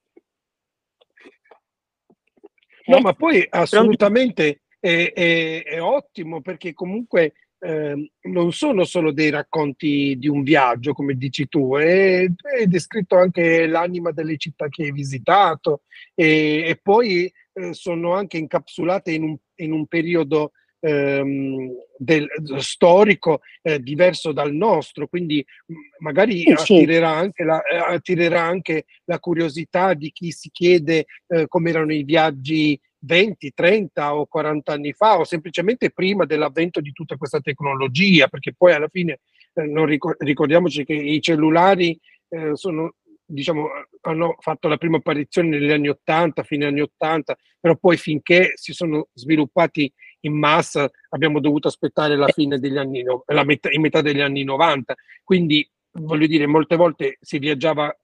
[2.87, 9.13] No, Eh, ma poi assolutamente è, è- è ottimo perché comunque ehm, non sono solo
[9.13, 14.69] dei racconti di un viaggio, come dici tu, è, è descritto anche l'anima delle città
[14.69, 15.83] che hai visitato
[16.15, 22.29] e, e poi eh, sono anche incapsulate in un, in un periodo ehm, del-
[22.59, 28.85] storico eh, diverso dal nostro, quindi mh, magari Sì, attirerà anche la, eh, attirerà anche
[29.05, 34.73] la curiosità di chi si chiede eh, come erano i viaggi 20, 30 o 40
[34.73, 39.21] anni fa o semplicemente prima dell'avvento di tutta questa tecnologia, perché poi alla fine
[39.55, 41.99] eh, non ricor- ricordiamoci che i cellulari
[42.29, 42.95] eh, sono,
[43.25, 43.69] diciamo,
[44.03, 48.73] hanno fatto la prima apparizione negli anni 80, fine anni 80, però poi finché si
[48.73, 49.91] sono sviluppati
[50.21, 54.45] in massa abbiamo dovuto aspettare la fine degli anni, la metà, in metà degli anni
[54.45, 54.95] 90.
[55.25, 57.95] Quindi voglio dire, molte volte si viaggiava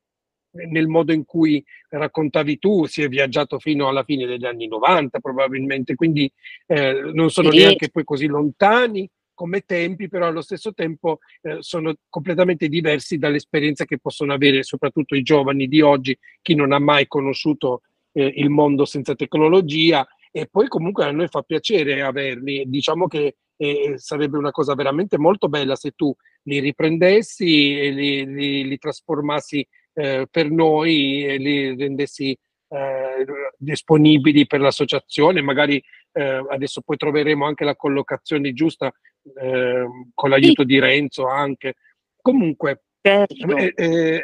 [0.56, 5.20] nel modo in cui raccontavi tu, si è viaggiato fino alla fine degli anni 90
[5.20, 6.32] probabilmente, quindi
[6.66, 7.58] eh, non sono Sì.
[7.58, 13.84] neanche poi così lontani come tempi, però allo stesso tempo eh, sono completamente diversi dall'esperienza
[13.84, 17.82] che possono avere soprattutto i giovani di oggi, chi non ha mai conosciuto
[18.12, 22.64] eh, il mondo senza tecnologia e poi comunque a noi fa piacere averli.
[22.66, 28.26] Diciamo che eh, sarebbe una cosa veramente molto bella se tu li riprendessi e li,
[28.26, 32.38] li- li trasformassi eh, per noi e li rendessi
[32.68, 33.24] eh,
[33.56, 35.40] disponibili per l'associazione.
[35.40, 35.82] Magari
[36.12, 38.92] eh, adesso poi troveremo anche la collocazione giusta
[39.40, 41.76] eh, con l'aiuto di Renzo anche.
[42.20, 43.56] Comunque, certo.
[43.56, 44.22] eh, eh,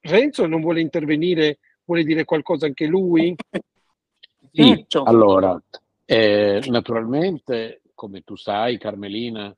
[0.00, 3.32] Renzo non vuole intervenire, vuole dire qualcosa anche lui?
[4.56, 5.02] Sì, Certo.
[5.02, 5.62] allora,
[6.06, 9.54] eh, naturalmente, come tu sai, Carmelina,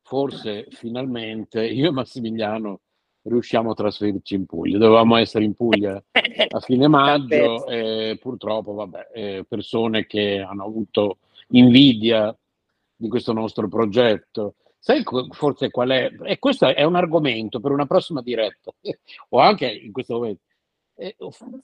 [0.00, 2.80] forse finalmente io e Massimiliano
[3.24, 4.78] riusciamo a trasferirci in Puglia.
[4.78, 6.02] Dovevamo essere in Puglia
[6.48, 11.18] a fine maggio e purtroppo, vabbè, eh, persone che hanno avuto
[11.48, 12.34] invidia
[12.96, 14.54] di questo nostro progetto.
[14.78, 15.02] Sai
[15.32, 16.10] forse qual è?
[16.22, 18.72] E questo è un argomento per una prossima diretta,
[19.28, 20.40] o anche in questo momento.
[21.00, 21.14] Eh,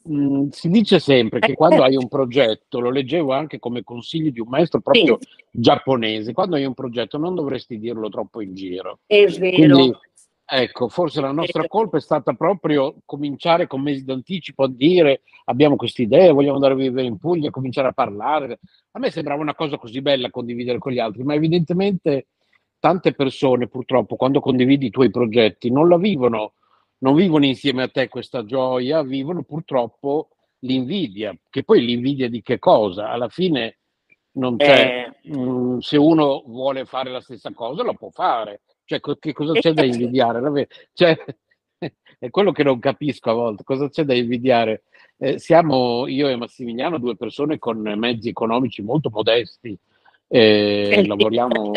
[0.04, 4.38] mh, si dice sempre che quando hai un progetto, lo leggevo anche come consiglio di
[4.38, 5.18] un maestro proprio
[5.50, 9.00] giapponese, quando hai un progetto non dovresti dirlo troppo in giro.
[9.04, 9.56] È vero.
[9.56, 9.92] Quindi,
[10.44, 15.74] ecco, forse la nostra colpa è stata proprio cominciare con mesi d'anticipo a dire abbiamo
[15.74, 18.60] queste idee, vogliamo andare a vivere in Puglia, cominciare a parlare.
[18.92, 22.28] A me sembrava una cosa così bella condividere con gli altri, ma evidentemente
[22.78, 26.52] tante persone purtroppo quando condividi i tuoi progetti non la vivono,
[27.04, 32.58] non vivono insieme a te questa gioia, vivono purtroppo l'invidia, che poi l'invidia di che
[32.58, 33.10] cosa?
[33.10, 33.76] Alla fine
[34.32, 39.00] non c'è, Eh, mm, se uno vuole fare la stessa cosa lo può fare, cioè
[39.00, 40.68] che cosa c'è da invidiare?
[40.94, 41.24] Cioè,
[42.18, 44.84] è quello che non capisco a volte, cosa c'è da invidiare?
[45.18, 49.76] Eh, siamo io e Massimiliano due persone con mezzi economici molto modesti,
[50.26, 51.72] eh, Eh, lavoriamo,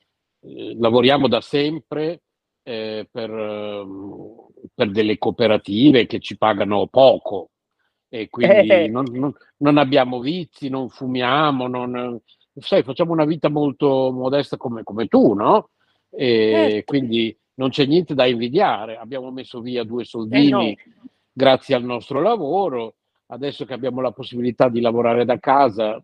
[0.40, 2.22] eh, lavoriamo da sempre
[2.62, 4.48] eh, per, ehm,
[4.80, 7.50] per delle cooperative che ci pagano poco
[8.08, 8.88] e quindi Eh.
[8.88, 12.18] non, non- non abbiamo vizi, non fumiamo, non,
[12.54, 15.68] sai, facciamo una vita molto modesta come, come tu, no?
[16.10, 16.84] E Certo.
[16.86, 18.96] quindi non c'è niente da invidiare.
[18.96, 21.02] Abbiamo messo via due soldini Eh no.
[21.30, 22.94] grazie al nostro lavoro.
[23.26, 26.02] Adesso che abbiamo la possibilità di lavorare da casa,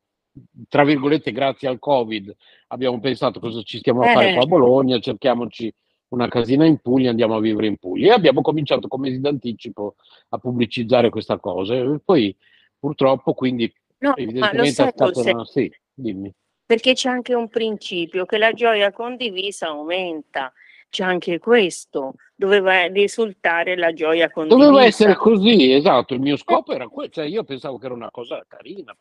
[0.69, 2.33] tra virgolette, grazie al Covid,
[2.69, 4.35] abbiamo pensato cosa ci stiamo a fare Eh.
[4.35, 5.73] qua a Bologna, cerchiamoci
[6.09, 8.13] una casina in Puglia, andiamo a vivere in Puglia.
[8.13, 9.97] E abbiamo cominciato con mesi d'anticipo
[10.31, 11.75] a pubblicizzare questa cosa.
[11.75, 12.37] E poi
[12.79, 15.33] purtroppo, quindi, No, ma evidentemente è sai stata cos'è?
[15.33, 15.45] una...
[15.45, 16.33] Sì, dimmi.
[16.67, 20.53] Perché c'è anche un principio che la gioia condivisa aumenta.
[20.89, 22.15] C'è anche questo.
[22.35, 24.65] Doveva risultare la gioia condivisa.
[24.65, 26.15] Doveva essere così, esatto.
[26.15, 28.97] Il mio scopo era quello, cioè io pensavo che era una cosa carina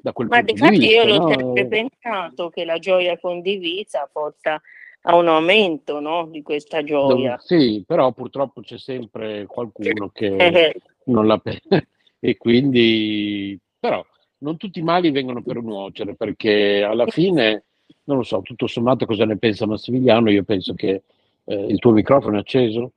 [0.00, 0.94] da quel Ma punto di infatti vista.
[0.94, 1.28] io l'ho no?
[1.28, 4.60] sempre pensato che la gioia condivisa porta
[5.06, 7.38] a un aumento no, di questa gioia.
[7.38, 11.82] Sì, però purtroppo c'è sempre qualcuno che non la pensa
[12.18, 14.04] e quindi però
[14.38, 17.64] non tutti i mali vengono per nuocere perché alla fine
[18.04, 21.02] non lo so, tutto sommato cosa ne pensa Massimiliano, io penso che
[21.44, 22.92] eh, il tuo microfono è acceso.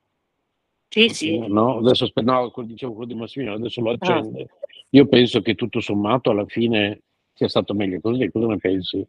[0.90, 1.38] Sì, sì.
[1.48, 4.42] No, adesso no, dicevo quello di Massimiliano, adesso lo accende.
[4.42, 4.68] Ah.
[4.92, 7.02] Io penso che tutto sommato alla fine
[7.34, 9.06] sia stato meglio così, cosa ne pensi?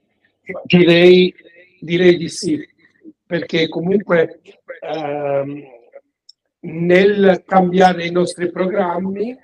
[0.65, 1.33] Direi,
[1.81, 2.59] direi di sì,
[3.29, 4.41] perché comunque
[4.81, 5.63] ehm,
[6.61, 9.37] nel cambiare i nostri programmi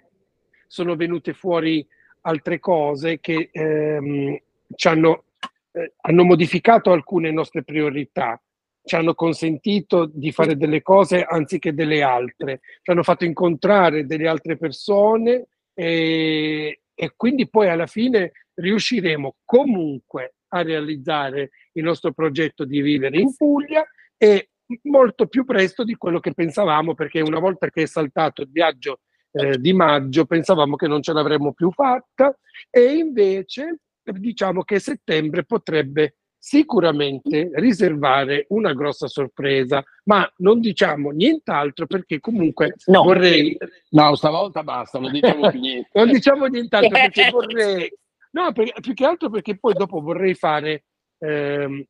[0.67, 1.87] sono venute fuori
[2.23, 4.39] altre cose che ehm,
[4.75, 5.25] ci hanno,
[5.73, 8.41] eh, hanno modificato alcune nostre priorità,
[8.83, 14.29] ci hanno consentito di fare delle cose anziché delle altre, ci hanno fatto incontrare delle
[14.29, 22.65] altre persone e, e quindi poi alla fine riusciremo comunque a realizzare il nostro progetto
[22.65, 23.85] di vivere in Puglia
[24.17, 24.51] e
[24.83, 29.01] molto più presto di quello che pensavamo perché una volta che è saltato il viaggio
[29.33, 32.37] eh, di maggio pensavamo che non ce l'avremmo più fatta
[32.71, 41.87] e invece diciamo che settembre potrebbe sicuramente riservare una grossa sorpresa, ma non diciamo nient'altro
[41.87, 43.03] perché comunque no.
[43.03, 43.57] vorrei...
[43.93, 45.89] No, stavolta basta, non diciamo più niente.
[45.95, 47.91] non diciamo nient'altro perché vorrei...
[48.35, 50.85] No, perché, più che altro perché poi dopo vorrei fare,
[51.19, 51.85] ehm,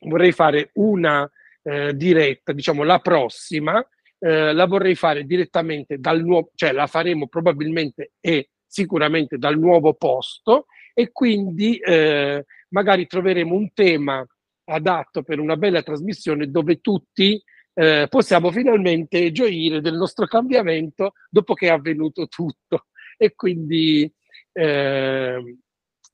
[0.00, 1.28] vorrei fare una
[1.62, 3.84] eh, diretta, diciamo la prossima,
[4.18, 9.94] eh, la vorrei fare direttamente dal nuovo, cioè la faremo probabilmente e sicuramente dal nuovo
[9.94, 14.26] posto e quindi eh, magari troveremo un tema
[14.64, 17.40] adatto per una bella trasmissione dove tutti
[17.74, 22.86] eh, possiamo finalmente gioire del nostro cambiamento dopo che è avvenuto tutto.
[23.16, 24.12] E quindi
[24.52, 25.58] eh,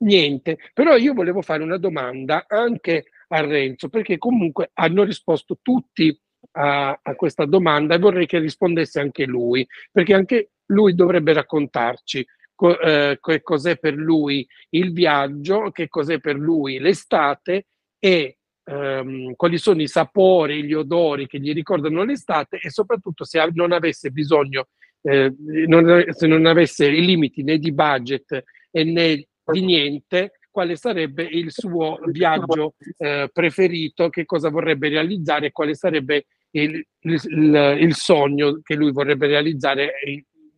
[0.01, 6.17] niente, però io volevo fare una domanda anche a Renzo, perché comunque hanno risposto tutti
[6.53, 12.27] a, a, questa domanda e vorrei che rispondesse anche lui, perché anche lui dovrebbe raccontarci
[12.55, 17.67] co, eh, cos'è per lui il viaggio, che cos'è per lui l'estate
[17.99, 23.45] e ehm, quali sono i sapori, gli odori che gli ricordano l'estate e soprattutto se
[23.55, 24.69] non avesse bisogno,
[25.03, 25.35] eh,
[25.67, 28.43] non, se non avesse i limiti né di budget
[28.73, 35.75] né di niente, quale sarebbe il suo viaggio eh, preferito, che cosa vorrebbe realizzare, quale
[35.75, 39.95] sarebbe il, il, il, sogno che lui vorrebbe realizzare,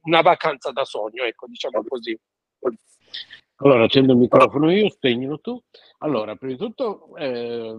[0.03, 2.19] una vacanza da sogno, ecco, diciamo così.
[3.57, 5.61] Allora, accendo il microfono io, spegnilo tu.
[5.99, 7.79] Allora, prima di tutto eh,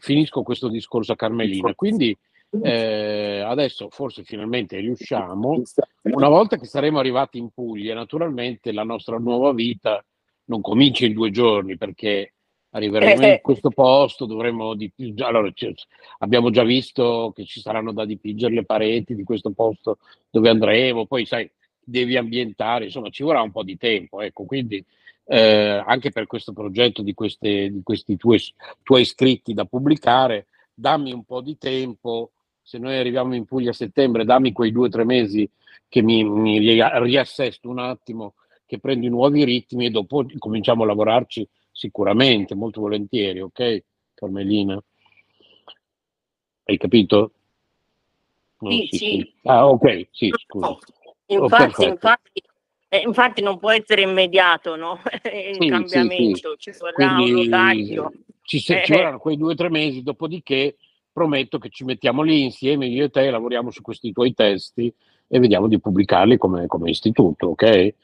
[0.00, 2.16] finisco questo discorso a Carmelina, quindi
[2.62, 5.62] eh, adesso forse finalmente riusciamo,
[6.02, 10.04] una volta che saremo arrivati in Puglia, naturalmente la nostra nuova vita
[10.46, 12.34] non comincia in due giorni perché
[12.74, 15.28] arriveremo in questo posto, dovremo dipingere.
[15.28, 15.52] Allora,
[16.18, 19.98] abbiamo già visto che ci saranno da dipingere le pareti di questo posto
[20.30, 21.50] dove andremo, poi sai,
[21.80, 24.20] devi ambientare, insomma, ci vorrà un po' di tempo.
[24.20, 24.84] Ecco, quindi
[25.26, 28.40] eh, anche per questo progetto di, queste, di questi tuoi,
[28.82, 32.32] tuoi scritti da pubblicare, dammi un po' di tempo.
[32.66, 35.48] Se noi arriviamo in Puglia a settembre, dammi quei due o tre mesi
[35.86, 40.86] che mi, mi riassesto un attimo che prendo i nuovi ritmi e dopo cominciamo a
[40.86, 43.82] lavorarci sicuramente, molto volentieri, ok
[44.14, 44.82] Carmelina?
[46.64, 47.32] Hai capito?
[48.58, 49.34] Sì, sì, sì.
[49.42, 50.78] Ah, ok, sì, scusa.
[51.26, 52.42] Infatti, oh, infatti,
[52.88, 55.00] eh, infatti, non può essere immediato no?
[55.30, 58.12] il sì, cambiamento, ci vorrà Quindi, un rodaggio.
[58.40, 60.76] Ci, se, eh, ci vorranno quei due o tre mesi, dopodiché
[61.14, 64.92] prometto che ci mettiamo lì insieme, io e te, lavoriamo su questi tuoi testi
[65.28, 67.94] e vediamo di pubblicarli come, come istituto, ok?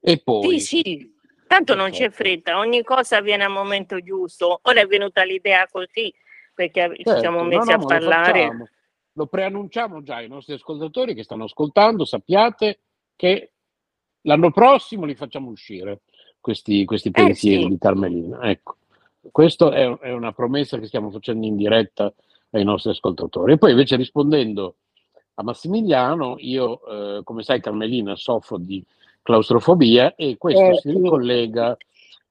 [0.00, 0.58] E poi...
[0.58, 1.14] Sì, sì,
[1.46, 4.58] tanto non c'è fretta, ogni cosa avviene al momento giusto.
[4.62, 6.12] Ora è venuta l'idea così,
[6.52, 8.46] perché certo, ci siamo messi no, no, a parlare.
[8.46, 8.68] Lo,
[9.12, 12.80] lo preannunciamo già ai nostri ascoltatori che stanno ascoltando, sappiate
[13.14, 13.52] che
[14.22, 16.00] l'anno prossimo li facciamo uscire
[16.40, 17.68] questi, questi pensieri eh, sì.
[17.68, 18.40] di Carmelina.
[18.42, 18.76] Ecco,
[19.30, 22.12] questa è, è, una promessa che stiamo facendo in diretta
[22.50, 23.52] ai nostri ascoltatori.
[23.52, 24.76] E poi invece rispondendo
[25.34, 26.84] a Massimiliano, io,
[27.18, 28.84] eh, come sai, Carmelina soffro di
[29.22, 31.76] claustrofobia e questo eh, si ricollega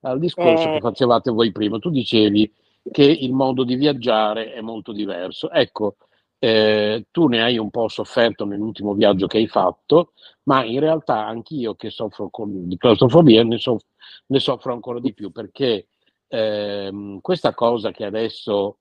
[0.02, 0.74] al discorso eh.
[0.74, 1.80] che facevate voi prima.
[1.80, 2.52] Tu dicevi
[2.92, 5.52] che il modo di viaggiare è molto diverso.
[5.52, 5.96] Ecco,
[6.40, 10.12] eh, tu ne hai un po' sofferto nell'ultimo viaggio che hai fatto,
[10.44, 13.86] ma in realtà anch'io che soffro con, di claustrofobia ne, soff-
[14.28, 15.88] ne, soffro ancora di più perché
[16.28, 18.78] ehm, questa cosa che adesso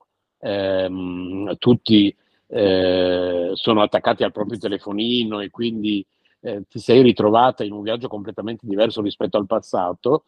[0.47, 2.15] ehm, tutti
[2.49, 6.07] eh, sono attaccati al proprio telefonino e quindi
[6.41, 10.25] eh, ti sei ritrovata in un viaggio completamente diverso rispetto al passato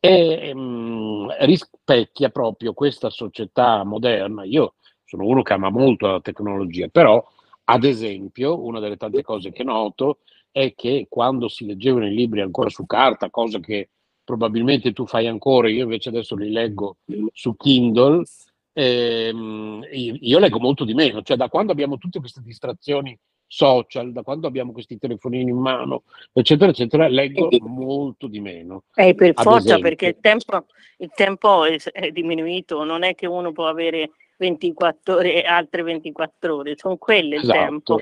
[0.00, 4.44] e mh, mm, rispecchia proprio questa società moderna.
[4.44, 4.74] Io
[5.04, 7.24] sono uno che ama molto la tecnologia, però
[7.64, 10.18] ad esempio una delle tante cose che noto
[10.50, 13.90] è che quando si leggevano i libri ancora su carta, cosa che
[14.24, 16.98] probabilmente tu fai ancora, io invece adesso li leggo
[17.32, 18.24] su Kindle,
[18.72, 24.22] ehm, io leggo molto di meno, cioè da quando abbiamo tutte queste distrazioni social, da
[24.22, 28.84] quando abbiamo questi telefonini in mano, eccetera, eccetera, leggo molto di meno.
[28.94, 29.88] Eh, per forza, esempio.
[29.88, 30.66] perché il tempo,
[30.98, 35.82] il tempo è, è, diminuito, non è che uno può avere 24 ore e altre
[35.82, 37.58] 24 ore, sono quelle il esatto.
[37.58, 38.00] tempo.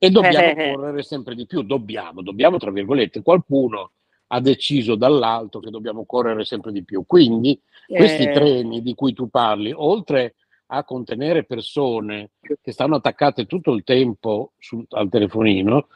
[0.00, 0.72] E dobbiamo eh.
[0.74, 3.92] correre sempre di più, dobbiamo, dobbiamo, tra virgolette, qualcuno
[4.28, 7.04] ha deciso dall'alto che dobbiamo correre sempre di più.
[7.06, 8.32] Quindi questi eh.
[8.32, 10.34] treni di cui tu parli, oltre
[10.70, 15.88] a contenere persone che stanno attaccate tutto il tempo sul, al telefonino,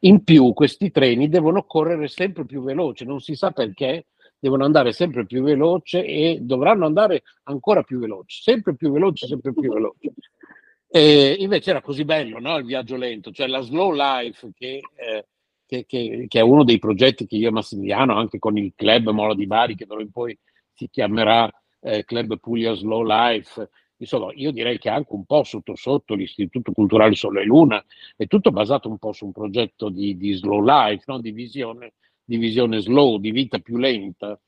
[0.00, 4.06] in più questi treni devono correre sempre più veloce, non si sa perché,
[4.38, 9.52] devono andare sempre più veloce e dovranno andare ancora più veloci, sempre più veloci, sempre
[9.54, 10.12] più veloci.
[10.86, 12.56] E invece era così bello no?
[12.58, 15.26] il viaggio lento, cioè la slow life che, eh,
[15.66, 19.10] che, che, che, è uno dei progetti che io e Massimiliano, anche con il club
[19.10, 20.38] Mola di Bari, che d'ora in poi
[20.72, 21.50] si chiamerà
[21.80, 26.72] eh, Club Puglia Slow Life, insomma, io direi che anche un po' sotto sotto l'Istituto
[26.72, 27.84] Culturale Sole e Luna
[28.16, 31.20] è tutto basato un po' su un progetto di, di slow life, no?
[31.20, 34.38] di, visione, di, visione, slow, di vita più lenta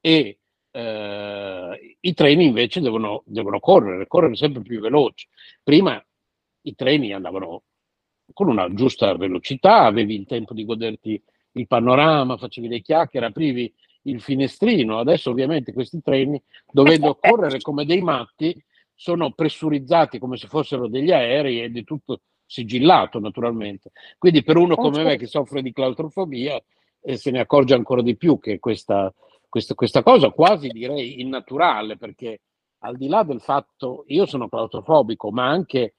[0.00, 0.38] e
[0.70, 5.26] eh, i treni invece devono, devono correre, correre sempre più veloci.
[5.62, 6.02] Prima
[6.62, 7.62] i treni andavano
[8.36, 11.22] con una giusta velocità, avevi il tempo di goderti
[11.52, 13.72] il panorama, facevi le chiacchiere, aprivi
[14.02, 14.98] il finestrino.
[14.98, 16.38] Adesso ovviamente questi treni,
[16.70, 18.54] dovendo correre come dei matti,
[18.94, 23.92] sono pressurizzati come se fossero degli aerei ed è tutto sigillato naturalmente.
[24.18, 26.62] Quindi per uno come me che soffre di claustrofobia
[27.00, 29.10] eh, se ne accorge ancora di più che questa,
[29.48, 32.42] questa, questa cosa quasi direi innaturale perché
[32.80, 35.94] al di là del fatto, io sono claustrofobico, ma anche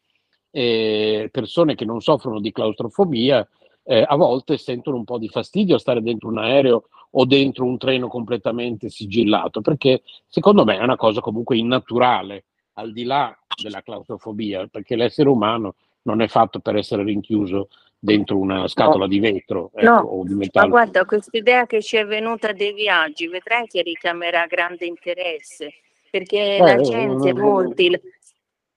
[0.59, 3.47] eh, persone che non soffrono di claustrofobia
[3.83, 7.63] eh, a volte sentono un po' di fastidio a stare dentro un aereo o dentro
[7.63, 13.37] un treno completamente sigillato, perché secondo me è una cosa comunque innaturale al di là
[13.61, 17.69] della claustrofobia, perché l'essere umano non è fatto per essere rinchiuso
[17.99, 19.07] dentro una scatola no.
[19.07, 19.99] di vetro ecco, no.
[19.99, 20.69] o di metallo.
[20.69, 25.71] Ma guarda, questa idea che ci è venuta dei viaggi, vedrai che richiamerà grande interesse,
[26.09, 27.99] perché eh, la gente, molti,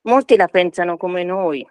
[0.03, 1.67] molti la pensano come noi.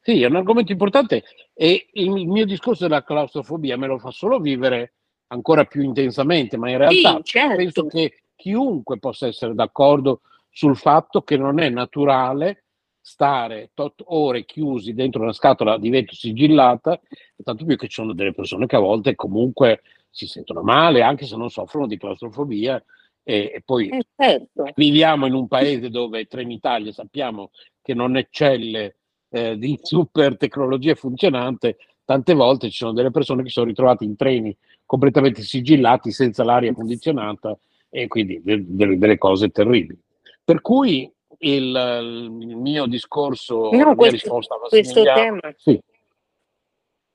[0.00, 1.22] Sì, è un argomento importante
[1.54, 4.94] e il mio discorso della claustrofobia me lo fa solo vivere
[5.28, 7.56] ancora più intensamente, ma in realtà sì, certo.
[7.56, 12.64] penso che chiunque possa essere d'accordo sul fatto che non è naturale
[13.00, 17.00] stare tot ore chiusi dentro una scatola di vetro sigillata,
[17.42, 21.26] tanto più che ci sono delle persone che a volte comunque si sentono male, anche
[21.26, 22.82] se non soffrono di claustrofobia.
[23.24, 24.72] E, e poi eh certo.
[24.74, 27.50] viviamo in un paese dove Trenitalia sappiamo
[27.80, 28.96] che non eccelle
[29.30, 34.16] eh, di super tecnologia funzionante, tante volte ci sono delle persone che sono ritrovate in
[34.16, 37.56] treni completamente sigillati senza l'aria condizionata
[37.88, 39.98] e quindi delle, delle cose terribili.
[40.44, 45.80] Per cui il, il mio discorso, no, la questo, risposta a questo tema, sì.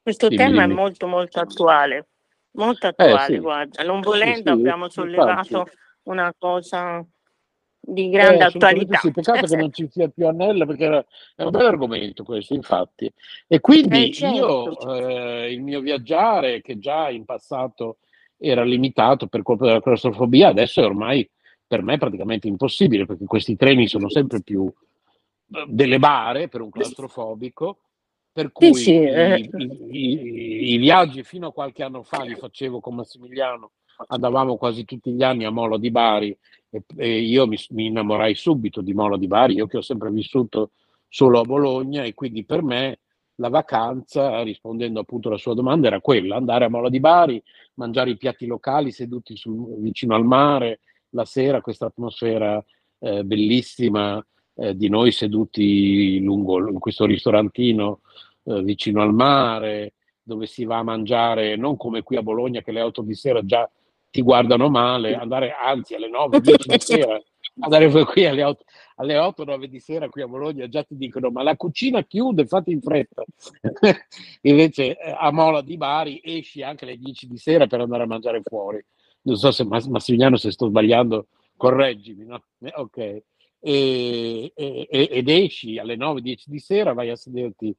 [0.01, 2.07] questo dimmi, tema è molto molto attuale,
[2.51, 3.39] molto Eh, attuale, sì.
[3.39, 5.77] guarda, non Sì, volendo sì, abbiamo sollevato infatti.
[6.07, 7.05] Una cosa
[7.79, 8.99] di Eh, grande assolutamente attualità.
[8.99, 11.05] sì, peccato che non ci sia più Annella perché era,
[11.35, 13.11] è un bel argomento questo, infatti.
[13.47, 14.77] E quindi Eh, certo.
[14.81, 17.99] io, eh, il mio viaggiare, che già in passato
[18.37, 21.29] era limitato per colpa della claustrofobia, adesso è ormai
[21.65, 24.71] per me praticamente impossibile perché questi treni sono sempre più
[25.53, 27.79] eh, delle bare per un claustrofobico,
[28.31, 29.39] per cui Sì, sì, eh.
[29.39, 33.71] i, i- i- i viaggi fino a qualche anno fa li facevo con Massimiliano,
[34.07, 36.37] andavamo quasi tutti gli anni a Molo di Bari
[36.69, 40.11] e, e io mi, mi innamorai subito di Molo di Bari, io che ho sempre
[40.11, 40.71] vissuto
[41.07, 42.99] solo a Bologna e quindi per me
[43.35, 47.41] la vacanza, rispondendo appunto alla sua domanda, era quella, andare a Molo di Bari,
[47.75, 50.79] mangiare i piatti locali seduti sul- vicino al mare,
[51.11, 52.63] la sera questa atmosfera
[52.99, 54.23] eh, bellissima
[54.55, 58.01] eh, di noi seduti lungo in questo ristorantino
[58.43, 59.93] eh, vicino al mare,
[60.23, 63.45] dove si va a mangiare, non come qui a Bologna che le auto di sera
[63.45, 63.69] già
[64.09, 67.21] ti guardano male, andare anzi alle 9, 10 di sera,
[67.59, 68.63] andare qui alle 8,
[68.95, 72.45] alle 8, 9 di sera qui a Bologna già ti dicono ma la cucina chiude,
[72.45, 73.23] fate in fretta.
[74.41, 78.07] Invece eh, a Mola di Bari esci anche alle 10 di sera per andare a
[78.07, 78.83] mangiare fuori.
[79.23, 82.43] Non so se Mas- Massimiliano se sto sbagliando, correggimi, no?
[82.59, 83.21] Eh, Ok.
[83.59, 87.75] E, e- e- ed esci alle 9-10 di sera, vai a sederti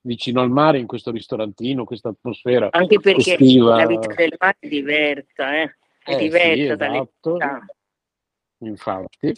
[0.00, 3.76] vicino al mare in questo ristorantino, questa atmosfera Anche perché estiva.
[3.76, 5.76] la vita del mare è diversa, eh?
[6.02, 7.32] è Eh, sì, diversa dalle esatto.
[7.32, 7.66] città.
[8.58, 9.32] infatti,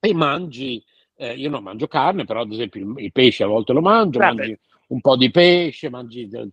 [0.00, 0.82] e mangi
[1.16, 4.18] eh, io non mangio carne, però ad esempio il, il pesce a volte lo mangio,
[4.20, 4.34] Vabbè.
[4.34, 4.58] mangi
[4.88, 6.48] un po' di pesce, mangi eh,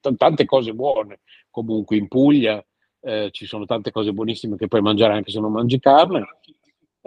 [0.00, 1.20] t- tante cose buone.
[1.50, 2.64] Comunque in Puglia
[3.00, 6.26] eh, ci sono tante cose buonissime che puoi mangiare anche se non mangi carne.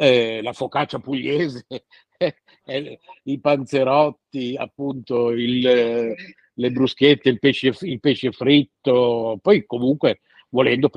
[0.01, 1.65] Eh, la focaccia pugliese,
[2.17, 6.15] eh, i panzerotti, appunto il, eh,
[6.53, 9.37] le bruschette, il pesce, il pesce fritto.
[9.41, 10.89] Poi comunque volendo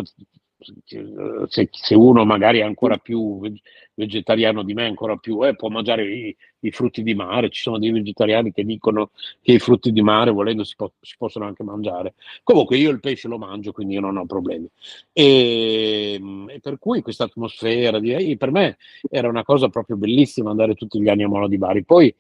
[1.49, 3.61] se, se uno magari è ancora più veg-
[3.95, 7.51] vegetariano di me, ancora più, eh, può mangiare i, i frutti di mare.
[7.51, 9.11] Ci sono dei vegetariani che dicono
[9.41, 12.15] che i frutti di mare, volendo, si, po- si possono anche mangiare.
[12.43, 14.69] Comunque io il pesce lo mangio, quindi io non ho problemi.
[15.13, 18.77] E, e per cui questa atmosfera, direi, per me
[19.11, 21.85] era una cosa proprio bellissima andare tutti gli anni a Molo di Bari.
[21.85, 22.15] Poi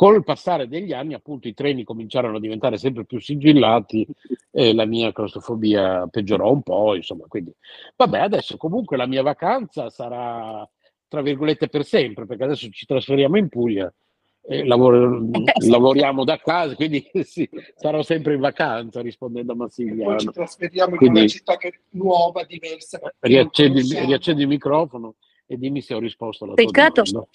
[0.00, 4.06] col passare degli anni, appunto, i treni cominciarono a diventare sempre più sigillati
[4.50, 7.52] e la mia claustrofobia peggiorò un po', insomma, quindi
[7.96, 10.66] vabbè, adesso comunque la mia vacanza sarà
[11.06, 13.92] tra virgolette per sempre, perché adesso ci trasferiamo in Puglia
[14.40, 15.22] e lavor-
[15.66, 20.96] lavoriamo da casa, quindi sì, sarò sempre in vacanza rispondendo a Poi ci trasferiamo in
[20.96, 22.98] Quindi- una città che è nuova, diversa.
[23.18, 25.16] Riaccendi, riaccendi il microfono
[25.46, 27.28] e dimmi se ho risposto alla tua Peccato, domanda.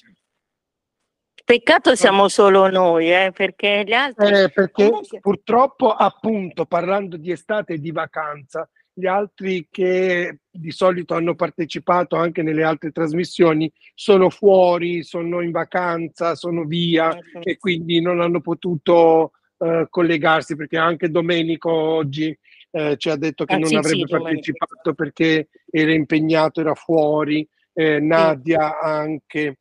[1.45, 4.27] Peccato siamo solo noi, eh, perché gli altri...
[4.27, 4.91] Eh, perché
[5.21, 12.15] purtroppo, appunto, parlando di estate e di vacanza, gli altri che di solito hanno partecipato
[12.15, 18.39] anche nelle altre trasmissioni sono fuori, sono in vacanza, sono via e quindi non hanno
[18.39, 22.37] potuto eh, collegarsi perché anche Domenico oggi
[22.71, 24.23] eh, ci ha detto che Ah, non sì, avrebbe sì, Domenico.
[24.23, 29.57] partecipato perché era impegnato, era fuori, eh, Nadia anche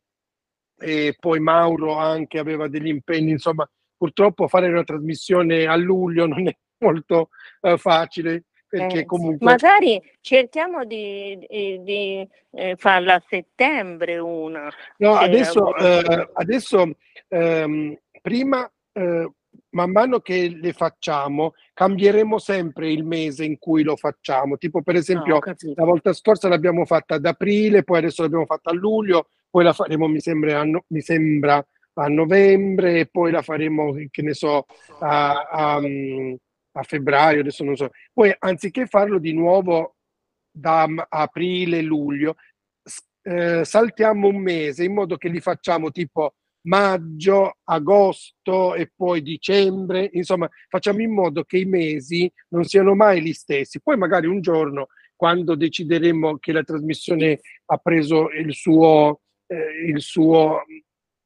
[0.85, 6.47] e poi Mauro anche aveva degli impegni, insomma purtroppo fare una trasmissione a luglio non
[6.49, 7.31] è molto
[7.63, 8.45] eh, facile
[8.75, 14.69] perché Eh, comunque Magari cerchiamo di, di- di, eh, farla a settembre una.
[14.97, 16.97] No, adesso, eh, adesso
[17.29, 19.31] ehm, prima, eh,
[19.71, 24.57] man mano che le facciamo, cambieremo sempre il mese in cui lo facciamo.
[24.57, 25.75] Tipo, per Ah, esempio, capito.
[25.77, 29.73] la volta scorsa l'abbiamo fatta ad aprile, poi adesso l'abbiamo fatta a luglio, poi la
[29.73, 34.35] faremo, mi sembra, a, no- mi sembra, a novembre, e poi la faremo, che ne
[34.35, 34.67] so,
[34.99, 37.91] a, a, a febbraio, adesso non so.
[38.13, 39.95] Poi, anziché farlo di nuovo
[40.51, 42.35] da aprile, luglio,
[43.23, 50.11] eh, saltiamo un mese in modo che li facciamo tipo maggio, agosto e poi dicembre,
[50.15, 53.81] insomma, facciamo in modo che i mesi non siano mai gli stessi.
[53.81, 59.21] Poi magari un giorno, quando decideremo che la trasmissione ha preso il suo,
[59.55, 60.63] eh, il suo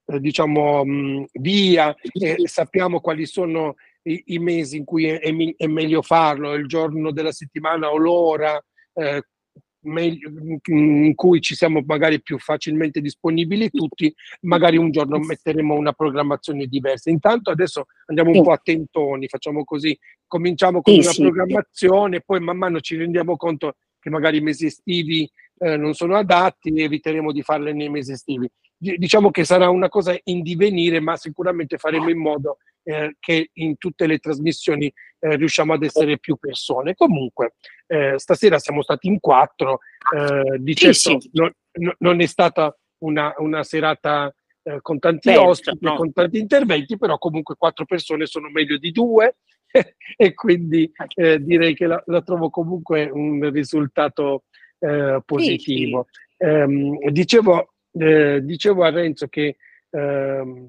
[0.06, 5.66] eh, diciamo, mh, via e sappiamo quali sono i, i mesi in cui è, è
[5.66, 8.62] meglio farlo, il giorno della settimana o l'ora,
[8.94, 9.22] eh,
[9.80, 10.30] meglio-
[10.66, 16.66] in cui ci siamo magari più facilmente disponibili tutti, magari un giorno metteremo una programmazione
[16.66, 17.10] diversa.
[17.10, 19.96] Intanto adesso andiamo un po' a tentoni, facciamo così,
[20.26, 25.28] cominciamo con una programmazione, poi man mano ci rendiamo conto che magari i mesi estivi
[25.58, 28.48] eh, non sono adatti eviteremo di farle nei mesi estivi.
[28.76, 33.50] Di- Diciamo che sarà una cosa in divenire, ma sicuramente faremo in modo eh, che
[33.54, 36.94] in tutte le trasmissioni eh, riusciamo ad essere più persone.
[36.94, 37.54] Comunque,
[37.86, 39.80] eh, stasera siamo stati in quattro,
[40.16, 41.30] eh, di certo sì.
[41.32, 44.32] non, no- non è stata una, una serata
[44.62, 45.96] eh, con tanti Persa, ospiti, no.
[45.96, 49.36] con tanti interventi, però comunque quattro persone sono meglio di due
[50.16, 54.44] e quindi eh, direi che la, la trovo comunque un risultato
[54.78, 56.06] eh, positivo.
[56.36, 59.56] Ehm, dicevo, eh, dicevo a Renzo che,
[59.90, 60.68] ehm,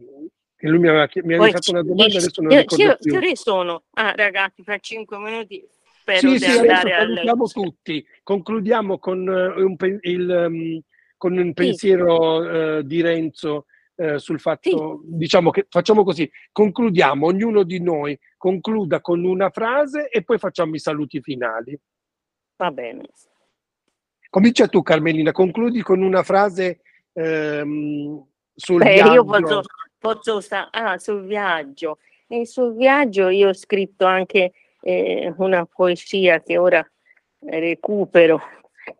[0.56, 3.84] che lui mi aveva, mi aveva fatto una domanda, adesso non ricordo che ore sono?
[3.92, 5.66] Ah, ragazzi, fra cinque minuti
[6.00, 8.06] spero Sì, di sì, andare a salutiamo tutti.
[8.24, 10.82] Concludiamo con, eh, un, pe- il, ehm,
[11.18, 13.66] con un pensiero eh, di Renzo
[13.96, 20.10] eh, sul fatto, diciamo che facciamo così, concludiamo, ognuno di noi concluda con una frase
[20.10, 21.78] e poi facciamo i saluti finali.
[22.56, 23.04] Va bene.
[24.30, 26.82] Comincia tu Carmelina, concludi con una frase
[27.14, 28.24] ehm,
[28.56, 29.14] sul Beh, viaggio.
[29.14, 29.62] io posso,
[29.98, 31.98] posso sta- ah, sul viaggio.
[32.28, 34.52] E sul viaggio io ho scritto anche
[34.82, 36.88] eh, una poesia che ora
[37.40, 38.40] recupero,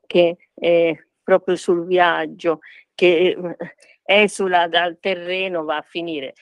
[0.08, 2.62] che è proprio sul viaggio,
[2.96, 3.58] che eh,
[4.04, 6.34] esula dal terreno, va a finire,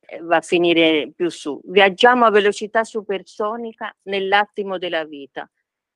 [0.00, 1.60] eh, va a finire più su.
[1.64, 5.48] Viaggiamo a velocità supersonica nell'attimo della vita,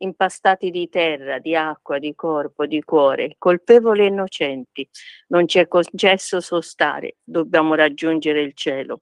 [0.04, 4.88] impastati di terra, di acqua, di corpo, di cuore, colpevoli e innocenti.
[5.28, 9.00] Non ci è concesso sostare, dobbiamo raggiungere il cielo.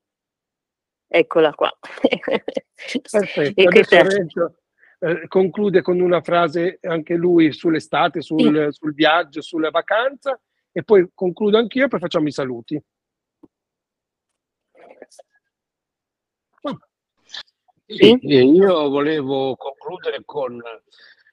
[1.06, 1.70] Eccola qua.
[3.10, 4.56] Perfetto, E adesso
[4.98, 10.40] eh, conclude con una frase anche lui sull'estate, sul, sul viaggio, sulla vacanza
[10.72, 12.82] e poi concludo anch'io e poi facciamo i saluti.
[17.94, 20.60] Sì, io volevo concludere con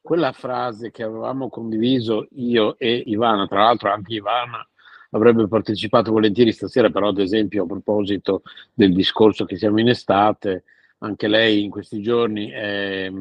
[0.02, 4.66] quella frase che avevamo condiviso io e Ivana, tra l'altro anche Ivana
[5.12, 10.64] avrebbe partecipato volentieri stasera, però ad esempio a proposito del discorso che siamo in estate,
[11.00, 13.12] anche lei in questi giorni è,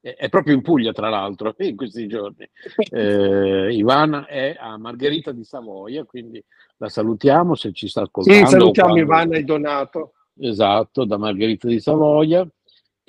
[0.00, 2.48] è proprio in Puglia tra l'altro, in questi giorni.
[2.90, 6.42] Eh, Ivana è a Margherita di Savoia, quindi
[6.78, 8.46] la salutiamo se ci sta ascoltando.
[8.46, 9.04] Sì, salutiamo quando...
[9.04, 10.12] Ivana e Donato.
[10.38, 12.46] Esatto, da Margherita di Savoia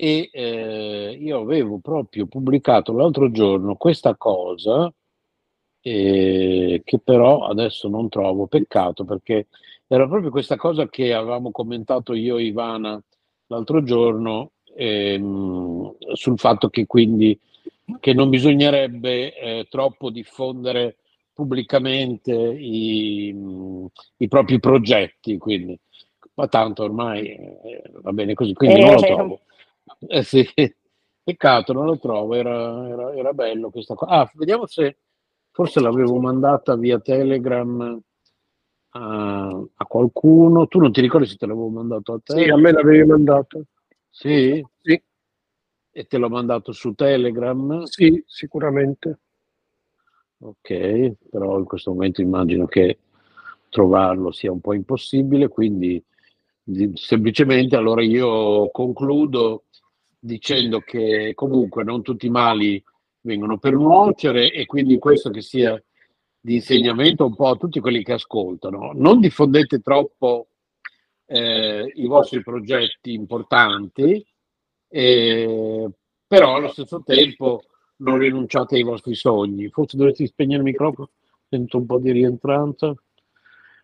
[0.00, 4.92] e eh, io avevo proprio pubblicato l'altro giorno questa cosa
[5.80, 9.48] eh, che però adesso non trovo, peccato perché
[9.88, 13.02] era proprio questa cosa che avevamo commentato io e Ivana
[13.48, 17.36] l'altro giorno ehm, sul fatto che quindi
[17.98, 20.98] che non bisognerebbe eh, troppo diffondere
[21.32, 23.34] pubblicamente i,
[24.18, 25.76] i propri progetti, quindi
[26.34, 29.40] ma tanto ormai eh, va bene così, quindi non lo eh, trovo.
[30.06, 30.46] Eh sì,
[31.22, 34.12] peccato, non lo trovo, era, era, era bello questa cosa.
[34.12, 34.98] Ah, vediamo se
[35.50, 38.00] forse l'avevo mandata via Telegram
[38.90, 40.66] a, a, qualcuno.
[40.66, 42.34] Tu non ti ricordi se te l'avevo mandato a te?
[42.34, 43.64] Sì, a me l'avevi mandato.
[44.08, 44.64] Sì?
[44.80, 45.02] Sì.
[45.90, 47.82] E te l'ho mandato su Telegram?
[47.84, 49.18] Sì, sicuramente.
[50.40, 52.98] Ok, però in questo momento immagino che
[53.68, 56.02] trovarlo sia un po' impossibile, quindi
[56.94, 59.64] semplicemente allora io concludo
[60.18, 62.82] dicendo che comunque non tutti i mali
[63.20, 65.80] vengono per nuocere e quindi questo che sia
[66.40, 68.92] di insegnamento un po' a tutti quelli che ascoltano.
[68.94, 70.48] Non diffondete troppo
[71.26, 74.24] eh, i vostri progetti importanti,
[74.88, 75.90] eh,
[76.26, 77.64] però allo stesso tempo
[77.96, 79.68] non rinunciate ai vostri sogni.
[79.68, 81.10] Forse dovresti spegnere il microfono,
[81.48, 82.94] sento un po' di rientranza.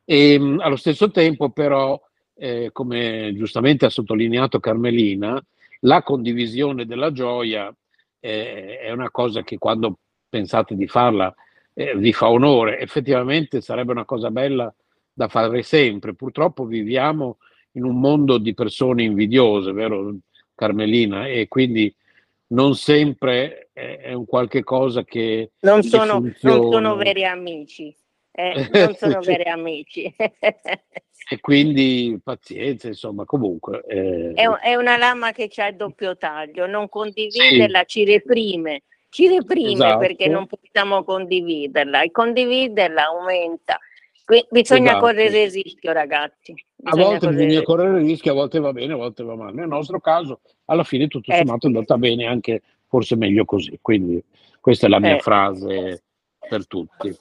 [0.04, 2.00] E, ehm, allo stesso tempo però,
[2.34, 5.42] eh, come giustamente ha sottolineato Carmelina,
[5.84, 7.74] la condivisione della gioia
[8.20, 9.98] eh, è una cosa che quando
[10.28, 11.34] pensate di farla
[11.72, 12.80] eh, vi fa onore.
[12.80, 14.72] Effettivamente sarebbe una cosa bella
[15.12, 16.14] da fare sempre.
[16.14, 17.38] Purtroppo viviamo
[17.72, 20.16] in un mondo di persone invidiose, vero
[20.54, 21.26] Carmelina?
[21.26, 21.94] E quindi
[22.48, 25.52] non sempre è un qualche cosa che...
[25.60, 26.34] Non sono, non
[26.70, 27.94] sono veri amici.
[28.36, 30.12] Eh, non sono veri amici.
[30.18, 33.84] e quindi pazienza, insomma, comunque.
[33.86, 34.32] Eh...
[34.34, 37.86] È, è, una lama che ha il doppio taglio, non condividerla sì.
[37.86, 39.98] ci reprime, ci reprime esatto.
[39.98, 43.78] perché non possiamo condividerla e condividerla aumenta.
[44.24, 45.04] Qui, bisogna esatto.
[45.04, 46.54] correre il rischio, ragazzi.
[46.74, 49.36] Bisogna a volte correre bisogna correre il rischio, a volte va bene, a volte va
[49.36, 49.52] male.
[49.52, 51.36] Nel nostro caso, alla fine, tutto eh.
[51.36, 53.78] sommato è andata bene, anche forse meglio così.
[53.80, 54.20] Quindi,
[54.60, 55.20] questa è la mia eh.
[55.20, 56.02] frase
[56.48, 57.14] per tutti.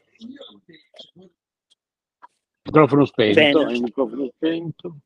[2.66, 4.98] Microfono spento, microfono spento.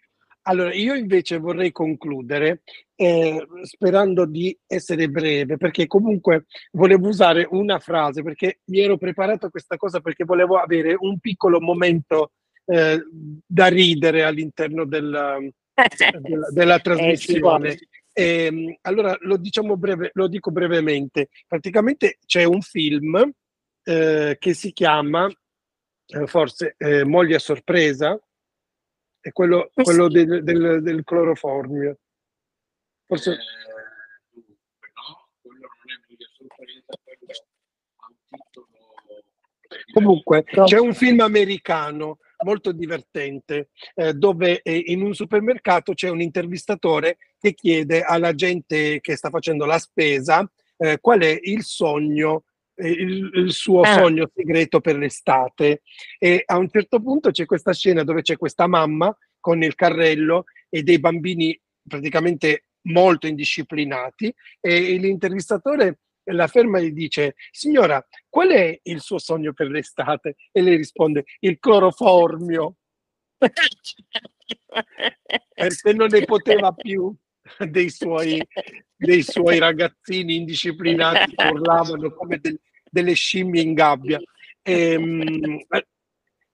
[0.44, 2.62] Allora, io invece vorrei concludere
[2.96, 9.48] eh, sperando di essere breve, perché comunque volevo usare una frase, perché mi ero preparato
[9.48, 12.32] a questa cosa perché volevo avere un piccolo momento
[12.66, 13.02] eh,
[13.46, 15.38] da ridere all'interno della,
[16.22, 17.78] della, della eh, trasmissione.
[18.14, 21.28] E, ehm, allora lo, diciamo breve, lo dico brevemente.
[21.46, 23.32] Praticamente c'è un film
[23.88, 25.30] eh, che si chiama
[26.08, 28.20] eh, forse eh, Moglie a sorpresa,
[29.20, 31.98] è quello, eh quello del, del, del, cloroformio.
[33.06, 33.32] Forse...
[33.32, 33.56] Eh,
[39.94, 46.22] Comunque, c'è un film americano molto divertente eh, dove eh, in un supermercato c'è un
[46.22, 52.44] intervistatore che chiede alla gente che sta facendo la spesa eh, qual è il sogno
[52.78, 53.94] il, il, suo ah.
[53.94, 55.82] sogno segreto per l'estate.
[56.18, 60.46] E a un certo punto c'è questa scena dove c'è questa mamma con il carrello
[60.70, 66.00] e dei bambini praticamente molto indisciplinati e l'intervistatore
[66.32, 70.36] la ferma e gli dice signora qual è il suo sogno per l'estate?
[70.52, 72.76] E lei risponde il cloroformio.
[75.54, 77.14] Perché non ne poteva più
[77.70, 78.42] dei suoi,
[78.98, 82.60] dei suoi ragazzini indisciplinati che urlavano come del,
[82.90, 84.20] delle scimmie in gabbia.
[84.62, 85.60] E, ehm,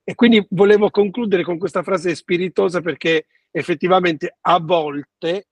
[0.06, 5.48] e quindi volevo concludere con questa frase spiritosa perché effettivamente a volte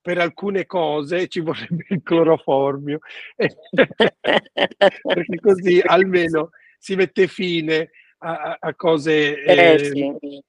[0.00, 3.00] per alcune cose ci vorrebbe il cloroformio,
[3.34, 10.40] perché così almeno si mette fine a, a cose eh, eh, sì.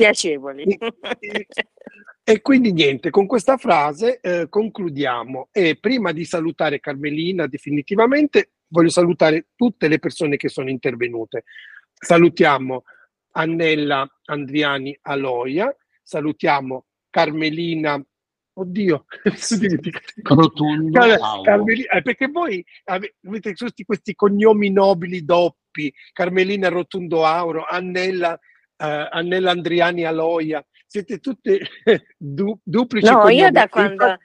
[0.00, 0.78] Piacevoli.
[1.18, 1.46] E,
[2.24, 8.88] e, quindi niente, con questa frase eh, concludiamo e prima di salutare Carmelina definitivamente voglio
[8.88, 11.44] salutare tutte le persone che sono intervenute.
[11.92, 12.84] Salutiamo
[13.32, 18.02] Annella Andriani Aloia, salutiamo Carmelina
[18.60, 19.04] oddio,
[20.22, 21.42] Rotondo Car- Auro.
[21.42, 28.38] Carmeli- eh, perché voi ave- avete tutti questi cognomi nobili doppi, Carmelina Rotundo Auro, Annella,
[28.80, 31.60] eh, Annella Andriani Aloia, siete tutte
[32.16, 34.18] du- duplici No, io da quando,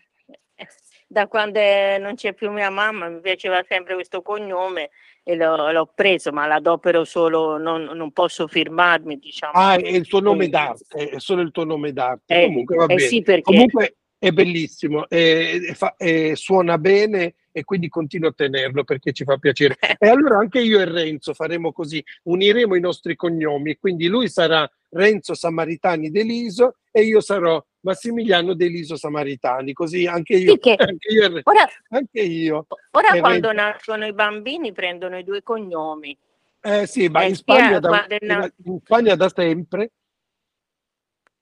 [1.07, 1.59] da quando
[1.99, 4.89] non c'è più mia mamma mi piaceva sempre questo cognome
[5.23, 9.53] e l'ho, l'ho preso, ma l'adopero solo, non, non posso firmarmi, diciamo.
[9.53, 12.43] Ah, è il tuo nome d'arte, è solo il tuo nome d'arte.
[12.43, 12.99] Eh, Comunque va eh bene.
[13.01, 15.95] sì, perché Comunque è bellissimo, e, e fa-
[16.35, 19.77] suona bene e quindi continuo a tenerlo perché ci fa piacere.
[19.97, 24.69] E allora anche io e Renzo faremo così, uniremo i nostri cognomi, quindi lui sarà
[24.89, 31.13] Renzo Samaritani Deliso e io sarò Massimiliano Deliso Samaritani, così anche io, Sì, che- anche
[31.13, 32.67] io, e ora, anche io.
[32.91, 33.63] ora quando Renzo.
[33.63, 36.17] nascono i bambini prendono i due cognomi.
[36.61, 39.91] Eh sì, ma Eh, in Spagna, eh, da, na- in Spagna da sempre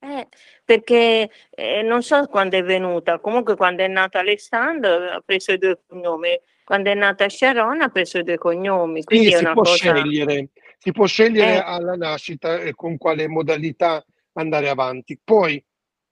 [0.04, 0.28] Eh,
[0.66, 5.58] perché eh, non so quando è venuta, comunque quando è nato Alessandro ha preso i
[5.58, 9.44] due cognomi, quando è nata Sharon ha preso i due cognomi, Sì, quindi è si
[9.46, 9.76] può cosa...
[9.76, 11.64] scegliere, si può scegliere Eh.
[11.64, 14.04] alla nascita e con quale modalità
[14.34, 15.18] andare avanti.
[15.24, 15.64] Poi,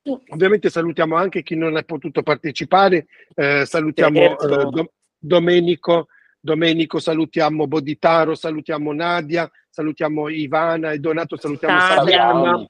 [0.01, 0.17] Sì.
[0.29, 3.07] ovviamente, salutiamo anche chi non ha potuto partecipare.
[3.35, 4.61] eh, salutiamo Certo.
[4.61, 6.07] eh, Do- Domenico,
[6.39, 12.69] Domenico, salutiamo Boditaro, salutiamo Nadia, salutiamo Ivana e Donato, salutiamo Sadra.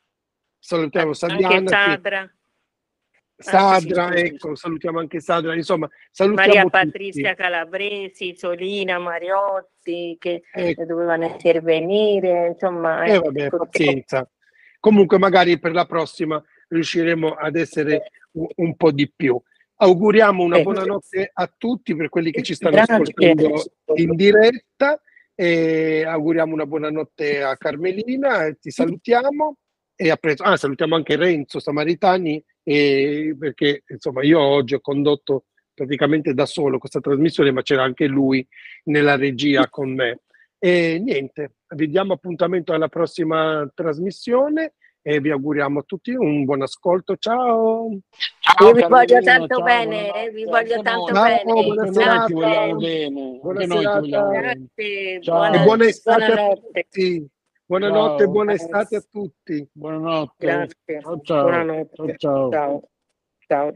[0.64, 1.26] Salutiamo sì.
[1.26, 2.32] Sadra,
[3.44, 4.00] Ah, sì, sì, sì.
[4.26, 6.78] ecco, salutiamo anche Sadra, insomma, salutiamo Maria tutti.
[6.86, 10.86] Patrizia Calabresi, Solina Mariotti che Ecco.
[10.86, 13.04] dovevano intervenire, insomma...
[13.04, 14.30] Eh ecco, vabbè, tutte- pazienza.
[14.80, 19.42] Comunque magari per la prossima riusciremo ad essere un, un po' di più.
[19.78, 20.62] Auguriamo una Eh.
[20.64, 22.94] buonanotte a tutti per quelli che ci stanno Grazie.
[22.94, 23.64] ascoltando
[23.96, 25.02] in diretta
[25.34, 29.56] e auguriamo una buonanotte a Carmelina, e ti salutiamo
[30.02, 30.42] e a presto.
[30.44, 35.46] Ah, salutiamo anche Renzo Samaritani e perché insomma io oggi ho condotto
[35.76, 38.46] praticamente da solo questa trasmissione, ma c'era anche lui
[38.86, 40.22] nella regia con me.
[40.58, 44.74] E niente, vi diamo appuntamento alla prossima trasmissione
[45.04, 47.16] e vi auguriamo a tutti un buon ascolto.
[47.18, 47.90] Ciao!
[48.62, 51.14] Io vi voglio tanto ciao, bene, vi voglio tanto.
[51.14, 51.44] Ciao, bene.
[51.44, 52.26] buona Anche noi serata.
[52.26, 53.40] ti vogliamo bene.
[53.40, 54.00] Buona Anche noi ti serata.
[54.00, 54.42] vogliamo bene.
[54.42, 55.36] Grazie, Ciao.
[55.38, 56.88] buona, buona estate a buonanotte.
[56.90, 57.30] tutti!
[57.72, 58.32] Buonanotte e Ciao.
[58.34, 59.66] buona estate a tutti!
[59.72, 60.46] Buonanotte.
[60.46, 61.02] Grazie.
[61.02, 61.42] Ciao, ciao.
[61.44, 62.16] Buonanotte.
[62.18, 62.50] Ciao, ciao.
[62.50, 62.82] Ciao.
[63.48, 63.74] Ciao.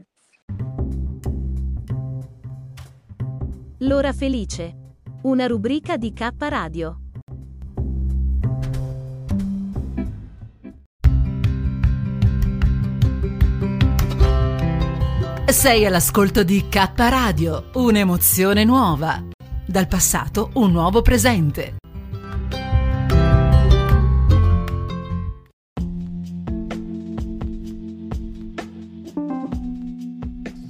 [3.78, 4.76] L'ora felice.
[5.22, 7.00] Una rubrica di K Radio.
[15.46, 19.24] Sei all'ascolto di K Radio, un'emozione nuova.
[19.66, 21.76] Dal passato un nuovo presente.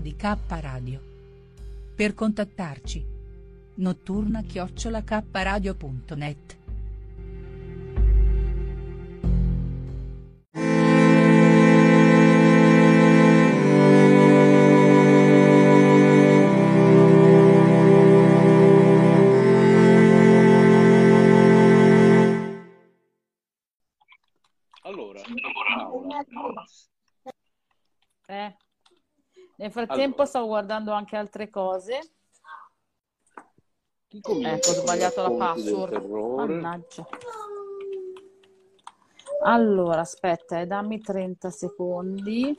[0.00, 1.00] di K Radio.
[1.94, 3.04] Per contattarci.
[3.74, 6.59] notturna-kradio.net
[29.60, 30.24] Nel frattempo Allora.
[30.24, 32.00] stavo guardando anche altre cose.
[34.08, 36.04] chi Ecco, ho sbagliato la password.
[36.06, 37.06] Mannaggia.
[39.42, 42.58] Allora, aspetta, eh, dammi 30 secondi.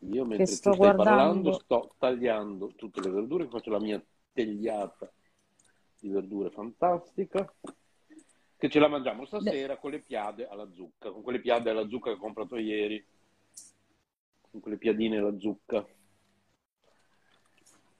[0.00, 1.04] Io mentre sto tu stai guardando.
[1.04, 5.08] parlando sto tagliando tutte le verdure, faccio la mia tegliata
[6.00, 7.48] di verdure fantastica,
[8.56, 12.10] che ce la mangiamo stasera con le piade alla zucca, con quelle piade alla zucca
[12.10, 13.06] che ho comprato ieri,
[14.50, 15.86] con quelle piadine alla zucca.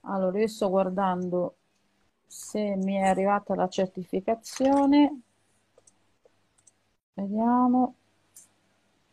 [0.06, 1.56] Allora, io sto guardando
[2.26, 5.20] se mi è arrivata la certificazione.
[7.16, 7.96] Vediamo.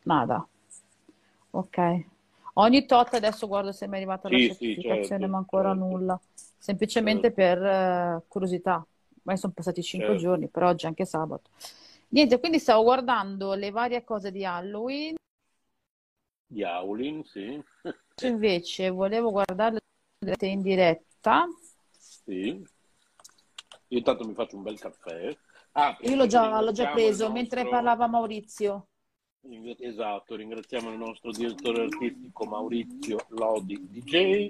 [0.06, 0.48] Nada.
[1.52, 1.78] Ok.
[2.56, 5.74] Ogni tot adesso guardo se mi è arrivata la Sì, sì, certificazione, certo, ma ancora
[5.74, 5.74] certo.
[5.74, 6.20] nulla.
[6.58, 7.32] Semplicemente Certo.
[7.32, 8.86] per eh, curiosità.
[9.24, 10.18] Ormai sono passati cinque Certo.
[10.18, 11.50] giorni, però oggi è anche sabato.
[12.10, 15.16] Niente, quindi stavo guardando le varie cose di Halloween.
[16.50, 17.64] di Aulin, sì.
[18.24, 19.32] Invece volevo
[20.22, 21.48] guardarle in diretta.
[21.90, 22.64] Sì.
[23.88, 25.36] Io intanto mi faccio un bel caffè.
[25.74, 28.88] Ah, Io l'ho già, l'ho già preso il mentre nostro- parlava Maurizio.
[29.80, 34.48] Esatto, ringraziamo il nostro direttore artistico Maurizio Lodi DJ.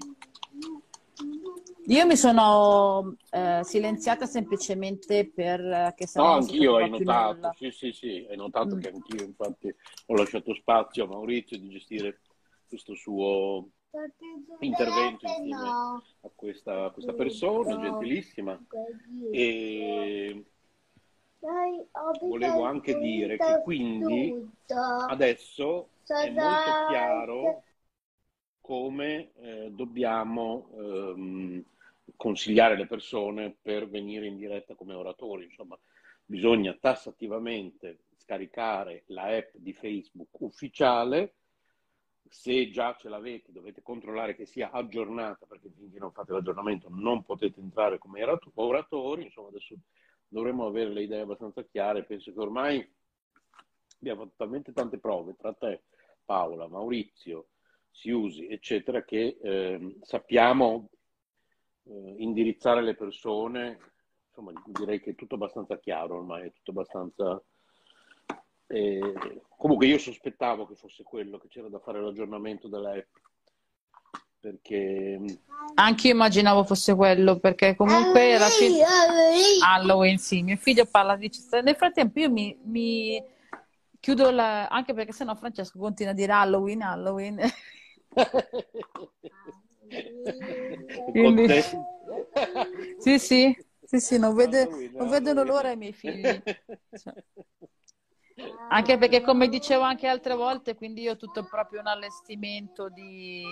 [1.86, 7.54] Io mi sono eh, silenziata semplicemente perché No, sennò non si anch'io hai notato, nulla.
[7.58, 8.80] sì, sì, sì, hai notato Mm.
[8.80, 9.74] che anch'io infatti
[10.08, 12.20] ho lasciato spazio a Maurizio di gestire
[12.68, 13.70] questo suo
[14.60, 18.60] intervento insieme a questa, a questa persona gentilissima
[19.32, 20.46] e
[22.22, 24.50] volevo anche dire che quindi
[25.08, 27.64] adesso è molto chiaro
[28.62, 31.64] come eh, dobbiamo ehm,
[32.16, 35.46] consigliare le persone per venire in diretta come oratori.
[35.46, 35.78] Insomma,
[36.24, 41.34] bisogna tassativamente scaricare la app di Facebook ufficiale.
[42.34, 47.24] Se già ce l'avete, dovete controllare che sia aggiornata, perché finché non fate l'aggiornamento non
[47.24, 49.26] potete entrare come oratori.
[49.26, 49.76] Insomma, adesso
[50.30, 52.06] dovremmo avere le idee abbastanza chiare.
[52.06, 52.96] Penso che ormai
[54.00, 55.84] abbiamo fatto talmente tante prove tra te,
[56.24, 57.50] Paola, Maurizio,
[57.90, 60.90] Siusi, eccetera, che ehm, sappiamo
[61.84, 63.78] eh, indirizzare le persone.
[64.30, 67.44] Insomma, direi che è tutto abbastanza chiaro ormai, è tutto abbastanza.
[69.58, 73.16] Comunque io sospettavo che fosse quello, che c'era da fare l'aggiornamento della app,
[74.40, 75.20] perché
[75.76, 78.82] Anche io immaginavo fosse quello, perché comunque era fi-
[79.64, 81.30] Halloween, sì, mio figlio parla di...
[81.64, 83.24] Nel frattempo io mi, mi
[84.00, 84.68] chiudo la...
[84.68, 87.40] anche perché sennò Francesco continua a dire Halloween, Halloween.
[91.12, 91.50] Quindi-.
[93.00, 96.42] Sì, sì, sì, sì, non, vede- non vedono l'ora i miei figli.
[96.98, 97.14] Cioè,
[98.70, 103.44] Anche perché, come dicevo anche altre volte, quindi io ho tutto proprio un allestimento di-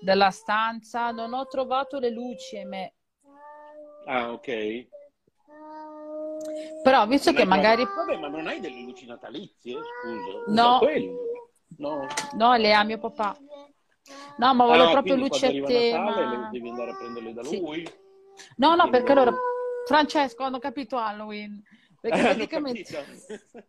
[0.00, 1.10] della stanza.
[1.10, 2.92] Non ho trovato le luci, ahimè.
[4.06, 4.86] Ah, ok.
[6.82, 7.84] Però, visto Non che magari...
[7.84, 9.74] Vabbè, ma non hai delle luci natalizie?
[9.74, 10.52] Scusa.
[10.52, 10.80] No.
[11.76, 12.06] No.
[12.36, 13.36] No, le ha mio papà.
[14.38, 16.30] No, ma Ah, volevo no, proprio luci a Natale tema.
[16.30, 17.60] le- devi andare a prenderle da Sì.
[17.60, 17.82] lui?
[18.56, 19.36] No, no, Quindi perché allora...
[19.86, 21.62] Francesco, hanno capito Halloween.
[22.00, 22.82] Perché L'ho praticamente...
[22.84, 23.66] capito.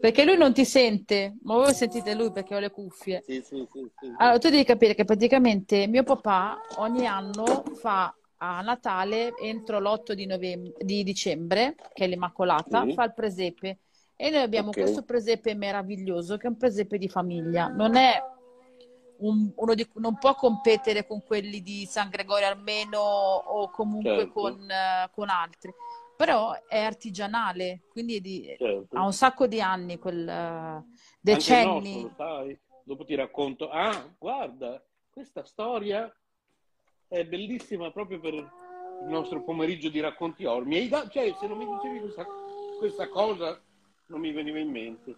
[0.00, 3.22] Perché lui non ti sente, ma voi sentite lui perché ho le cuffie.
[3.26, 4.12] Sì, sì, sì, sì.
[4.18, 10.12] Allora, tu devi capire che praticamente mio papà ogni anno fa a Natale, entro l'8
[10.12, 13.78] di, novembre, di dicembre, che è l'Immacolata, fa il presepe.
[14.14, 14.76] E noi abbiamo Ok.
[14.80, 17.68] questo presepe meraviglioso, che è un presepe di famiglia.
[17.68, 18.22] Non è
[19.18, 24.32] un- uno di, non può competere con quelli di San Gregorio Armeno o comunque Certo.
[24.32, 25.72] con, eh, con altri.
[26.16, 28.96] Però è artigianale, quindi di- Certo.
[28.96, 30.84] ha un sacco di anni, quel, eh,
[31.20, 32.02] decenni.
[32.02, 32.58] nostro, sai?
[32.84, 33.68] Dopo ti racconto.
[33.68, 36.10] Ah, guarda, questa storia
[37.08, 38.48] è bellissima proprio per il
[39.08, 40.64] nostro pomeriggio di racconti or.
[40.64, 42.26] Mi hai dato, cioè, se non mi dicevi questa,
[42.78, 43.60] questa cosa,
[44.06, 45.16] non mi veniva in mente.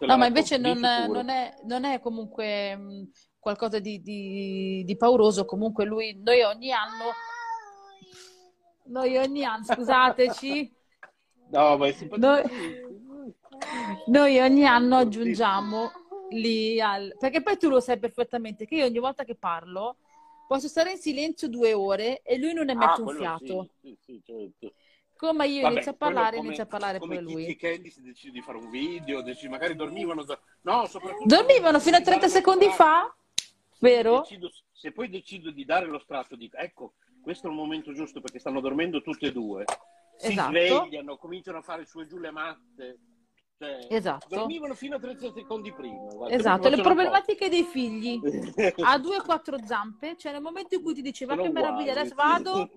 [0.00, 5.46] No, ma invece non, non è, non è comunque mh, qualcosa di, di- di pauroso.
[5.46, 7.12] Comunque lui, noi ogni anno,
[8.92, 10.76] noi ogni anno, scusateci,
[11.50, 12.26] No, ma è simpatico.
[12.26, 12.42] noi,
[14.06, 15.90] noi ogni anno aggiungiamo
[16.30, 17.14] lì al...
[17.18, 19.96] Perché poi tu lo sai perfettamente che io ogni volta che parlo
[20.48, 23.68] posso stare in silenzio due ore e lui non ne Ah, mette un quello fiato.
[23.80, 24.74] sì, sì, sì, certo.
[25.16, 27.44] Come io Vabbè, inizio a parlare, come- inizia a parlare come poi lui.
[27.46, 30.24] Kiki e Candy si decide di fare un video, decide- magari dormivano,
[30.62, 33.14] no, soprattutto Dormivano fino a 30 secondi fa,
[33.80, 34.20] vero?
[34.20, 38.20] Decido- se poi decido di dare lo strato, dico, ecco, questo è il momento giusto
[38.20, 39.64] perché stanno dormendo tutte e due.
[40.18, 40.50] Si Esatto.
[40.50, 42.98] svegliano, cominciano a fare su e giù le matte.
[43.58, 44.26] Cioè, Esatto.
[44.28, 46.12] Dormivano fino a 30 secondi prima.
[46.12, 48.20] guarda, Esatto, le problematiche dei figli.
[48.84, 51.52] Ha due o quattro zampe, cioè nel momento in cui ti dice va Sono che
[51.52, 52.70] meraviglia, adesso vado,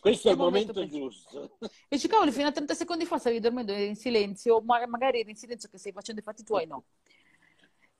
[0.00, 1.56] Questo è il momento momento giusto.
[1.60, 5.30] e dici cavolo, fino a 30 secondi fa stavi dormendo in silenzio, ma magari eri
[5.30, 6.84] in silenzio che stai facendo i fatti tuoi, no.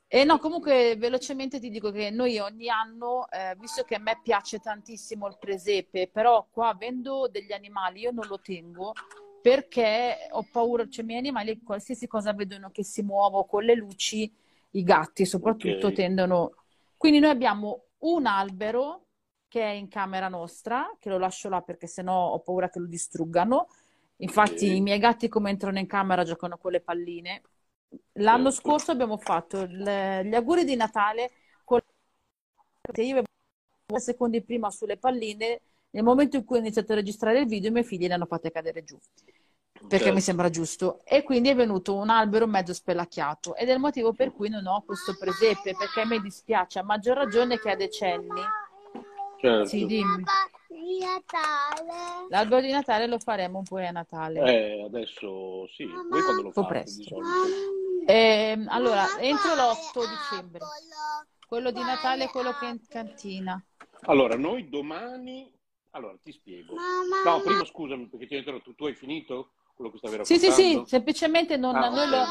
[0.08, 4.20] E no, comunque velocemente ti dico che noi ogni anno, eh, visto che a me
[4.22, 8.92] piace tantissimo il presepe, però qua avendo degli animali io non lo tengo
[9.40, 13.74] perché ho paura, cioè i miei animali qualsiasi cosa vedono che si muovo con le
[13.74, 14.32] luci,
[14.72, 15.92] i gatti soprattutto Ok.
[15.92, 16.52] tendono.
[16.96, 19.06] Quindi noi abbiamo un albero
[19.48, 22.86] che è in camera nostra, che lo lascio là perché sennò ho paura che lo
[22.86, 23.68] distruggano.
[24.16, 24.76] Infatti Ok.
[24.76, 27.42] i miei gatti come entrano in camera giocano con le palline.
[28.14, 28.68] L'anno Certo.
[28.68, 31.30] scorso abbiamo fatto il- gli auguri di Natale
[31.64, 31.80] con
[32.94, 33.26] io avevo
[33.86, 35.60] due secondi prima sulle palline.
[35.90, 38.26] Nel momento in cui ho iniziato a registrare il video, i miei figli le hanno
[38.26, 38.98] fatte cadere giù.
[39.78, 40.14] perché Certo.
[40.14, 41.04] mi sembra giusto.
[41.04, 44.66] E quindi è venuto un albero mezzo spelacchiato ed è il motivo per cui non
[44.66, 48.40] ho questo presepe, perché mi dispiace, a maggior ragione che a decenni.
[49.38, 49.66] Certo.
[49.66, 50.24] Sì, dimmi.
[50.86, 52.26] Di Natale.
[52.28, 54.40] L'albero di Natale lo faremo poi a Natale.
[54.40, 57.18] Eh, adesso sì, voi quando lo fate presto.
[58.06, 60.60] Ehm, allora, Mamma, entro l'8 quale dicembre.
[61.46, 63.62] Quello di Natale è quello che è in cantina.
[64.02, 65.52] Allora, noi domani...
[65.90, 66.74] Allora, ti spiego.
[66.74, 68.74] Mamma, No, prima scusami perché ti ho interrotto.
[68.74, 70.84] Tu hai finito quello che stavi Sì, sì, raccontando?
[70.84, 72.10] sì, semplicemente non, Ah, noi, ok.
[72.10, 72.26] lo-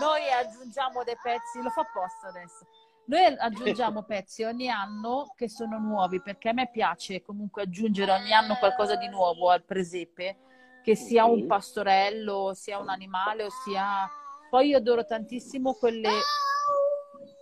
[0.00, 2.66] noi aggiungiamo dei pezzi, lo fa apposta adesso.
[3.10, 8.32] Noi aggiungiamo pezzi ogni anno che sono nuovi, perché a me piace comunque aggiungere ogni
[8.32, 10.38] anno qualcosa di nuovo al presepe,
[10.84, 11.46] che sia un Ok.
[11.46, 14.08] pastorello, sia un animale, o sia...
[14.48, 16.08] Poi io adoro tantissimo quelle...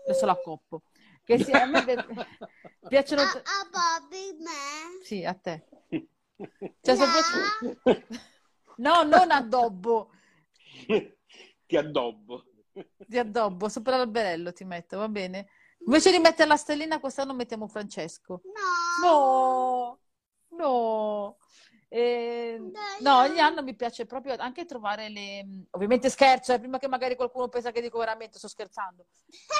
[0.07, 0.85] Adesso la coppo.
[1.23, 1.65] Che sia...
[1.65, 1.97] a me pi-
[2.89, 3.21] piacciono...
[3.21, 5.05] A, a Bobby me.
[5.05, 5.67] Sì, a te.
[6.81, 8.17] Cioè, soprattutto...
[8.79, 10.13] No, non addobbo.
[11.67, 12.45] Ti addobbo.
[12.97, 15.49] Di addobbo, sopra l'alberello ti metto, va bene?
[15.87, 18.41] Invece di mettere la stellina, quest'anno mettiamo Francesco.
[19.03, 19.99] No.
[20.51, 21.37] No, no.
[21.91, 22.61] Eh,
[23.01, 25.65] no, ogni anno mi piace proprio anche trovare le...
[25.71, 29.07] Ovviamente scherzo, eh, prima che magari qualcuno pensa che dico veramente, sto scherzando.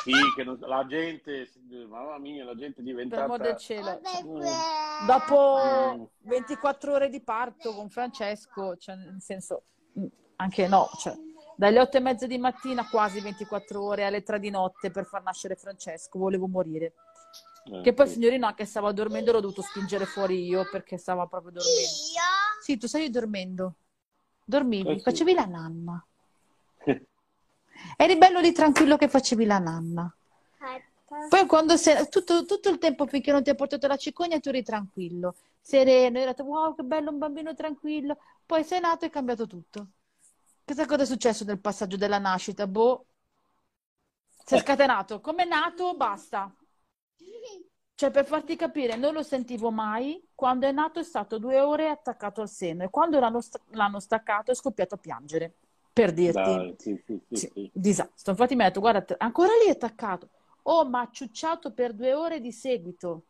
[0.03, 1.49] Sì, che non- la gente,
[1.89, 3.25] mamma mia, la gente è Per diventata...
[3.25, 3.99] amor del cielo.
[4.25, 5.07] Mm.
[5.07, 9.63] Dopo 24 ore di parto con Francesco, cioè, nel senso,
[9.99, 11.15] mm, anche no, cioè,
[11.59, 15.25] dalle 8 e mezza di mattina, quasi 24 ore, alle 3 di notte per far
[15.25, 16.93] nascere Francesco, volevo morire.
[17.65, 18.19] Eh, Che poi il sì.
[18.19, 21.81] signorino anche stava dormendo, l'ho dovuto spingere fuori io perché stava proprio dormendo.
[21.81, 22.63] Io?
[22.63, 23.75] Sì, tu stavi dormendo.
[24.45, 25.03] Dormivi, Eh sì.
[25.03, 26.07] facevi la nanna.
[27.97, 30.17] Eri bello lì tranquillo che facevi la nanna.
[31.29, 34.51] Poi quando sei, tutto, tutto il tempo finché non ti ha portato la cicogna tu
[34.51, 38.17] eri tranquillo, sereno, hai detto wow che bello un bambino tranquillo,
[38.47, 39.89] poi sei nato e è cambiato tutto.
[40.69, 43.07] Chissà cosa è successo nel passaggio della nascita, boh,
[44.45, 46.53] si è scatenato, come è nato basta.
[47.95, 51.89] Cioè per farti capire, non lo sentivo mai, quando è nato è stato due ore
[51.89, 55.53] attaccato al seno e quando l'hanno sta- l'hanno staccato è scoppiato a piangere,
[55.93, 56.51] per dirti.
[56.53, 58.33] Dai, sì, sì, sì, Sì, disastro.
[58.33, 60.29] Infatti mi ha detto, guarda, ancora lì è attaccato.
[60.63, 63.25] Oh, ma ha ciucciato per due ore di seguito.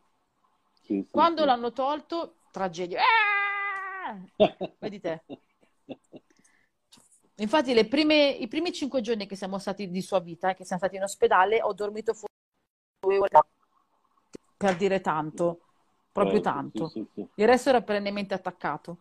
[0.83, 3.01] Sì, sì, Quando l'hanno tolto, tragedia.
[3.01, 4.19] Ah!
[4.79, 5.23] Vedi te.
[7.39, 10.81] Infatti, le prime- i primi cinque giorni che siamo stati di sua vita, che siamo
[10.83, 12.33] stati in ospedale, ho dormito fuori
[13.01, 13.41] due ore
[14.57, 15.63] per dire tanto,
[16.13, 16.85] proprio Eh, tanto.
[16.93, 17.29] sì, sì, sì.
[17.35, 18.99] Il resto era perennemente attaccato.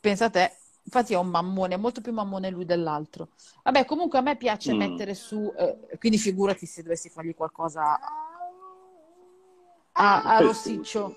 [0.00, 0.56] Pensa a te.
[0.84, 3.30] Infatti è un mammone, è molto più mammone lui dell'altro.
[3.62, 4.74] Vabbè, comunque a me piace Mm.
[4.74, 7.98] mettere su, eh, quindi figurati se dovessi fargli qualcosa
[9.94, 11.16] a, a Eh, rossiccio.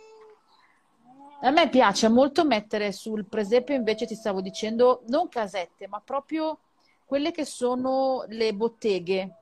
[1.42, 6.60] A me piace molto mettere sul presepe, invece ti stavo dicendo, non casette, ma proprio
[7.06, 9.36] quelle che sono le botteghe.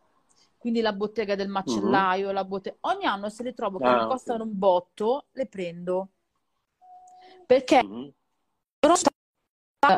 [0.57, 4.07] Quindi la bottega del macellaio, la botte- Ogni anno se le trovo che Ah, mi
[4.07, 6.09] costano un botto, le prendo.
[7.45, 8.13] Perché eh,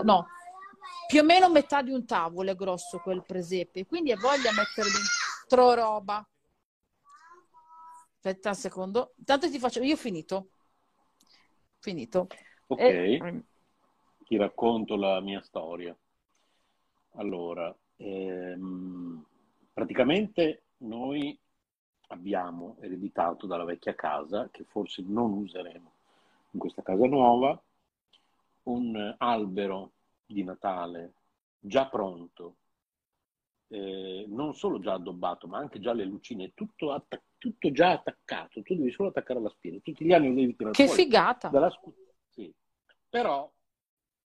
[0.03, 0.27] no,
[1.07, 4.89] più o meno metà di un tavolo è grosso quel presepe, quindi hai voglia mettere
[4.91, 6.27] dentro roba.
[8.15, 10.49] Aspetta un secondo, intanto ti faccio, io ho finito,
[11.85, 12.27] finito.
[12.67, 13.43] Ok, E-
[14.25, 15.95] ti racconto la mia storia.
[17.17, 19.25] Allora, ehm,
[19.73, 21.37] praticamente noi
[22.09, 25.91] abbiamo ereditato dalla vecchia casa, che forse non useremo
[26.51, 27.59] in questa casa nuova,
[28.63, 29.91] un albero
[30.25, 31.13] di Natale
[31.59, 32.57] già pronto,
[33.69, 38.63] eh, non solo già addobbato, ma anche già le lucine, tutto, atta- tutto già attaccato.
[38.63, 39.77] Tu devi solo attaccare la spina.
[39.83, 41.49] Tutti gli anni devi tirare Che fuori figata!
[41.49, 41.93] dalla scu-
[42.29, 42.51] sì.
[43.07, 43.51] Però,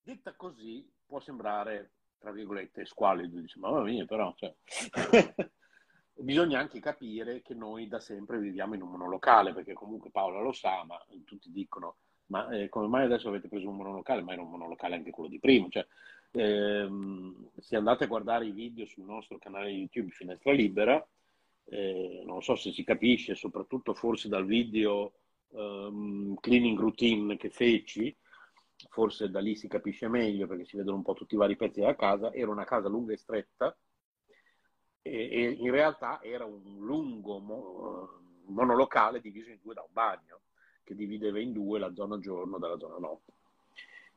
[0.01, 3.39] detta così, può sembrare, tra virgolette, squallido.
[3.39, 4.55] Dice, mamma mia, però, cioè...
[6.15, 10.53] bisogna anche capire che noi da sempre viviamo in un monolocale, perché comunque Paola lo
[10.53, 14.23] sa, ma tutti dicono, ma eh, come mai adesso avete preso un monolocale?
[14.23, 15.69] Ma era un monolocale anche quello di prima.
[15.69, 15.87] Cioè,
[16.33, 21.07] ehm, se andate a guardare i video sul nostro canale YouTube Finestra Libera,
[21.71, 25.13] eh, non so se si capisce, soprattutto forse dal video
[25.53, 28.15] ehm, cleaning routine che feci,
[28.89, 31.81] forse da lì si capisce meglio perché si vedono un po' tutti i vari pezzi
[31.81, 33.77] della casa, era una casa lunga e stretta
[35.03, 40.41] e, e in realtà era un lungo mo- monolocale diviso in due da un bagno
[40.83, 43.33] che divideva in due la zona giorno dalla zona notte.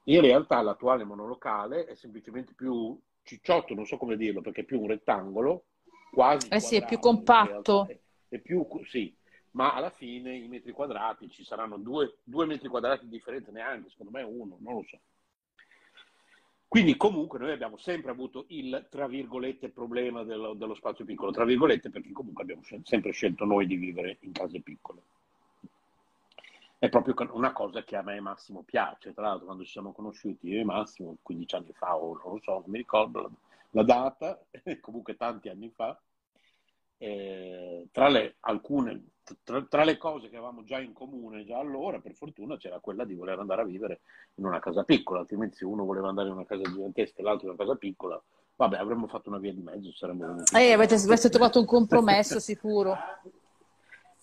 [0.06, 4.82] In realtà l'attuale monolocale è semplicemente più cicciotto, non so come dirlo, perché è più
[4.82, 5.66] un rettangolo,
[6.14, 7.88] quasi Eh sì, è più compatto.
[8.28, 9.14] È, più, sì,
[9.52, 13.90] ma alla fine i metri quadrati ci saranno due, due metri quadrati di differenza, neanche,
[13.90, 15.00] secondo me uno, non lo so.
[16.68, 21.46] Quindi comunque noi abbiamo sempre avuto il, tra virgolette, problema dello, dello spazio piccolo, tra
[21.46, 25.02] virgolette, perché comunque abbiamo sempre scelto noi di vivere in case piccole.
[26.80, 29.14] È proprio una cosa che a me e Massimo piace.
[29.14, 32.40] Tra l'altro, quando ci siamo conosciuti io e Massimo, 15 anni fa, o non lo
[32.42, 33.30] so, non mi ricordo
[33.74, 34.40] la, data,
[34.82, 36.00] comunque tanti anni fa,
[36.98, 39.10] eh, tra, le, alcune,
[39.44, 43.04] tra, tra le cose che avevamo già in comune già allora, per fortuna, c'era quella
[43.04, 44.02] di voler andare a vivere
[44.36, 47.48] in una casa piccola, altrimenti se uno voleva andare in una casa gigantesca e l'altro
[47.48, 48.22] in una casa piccola,
[48.56, 50.56] vabbè, avremmo fatto una via di mezzo, saremmo venuti.
[50.56, 52.96] Eh, avete, avete trovato un compromesso sicuro.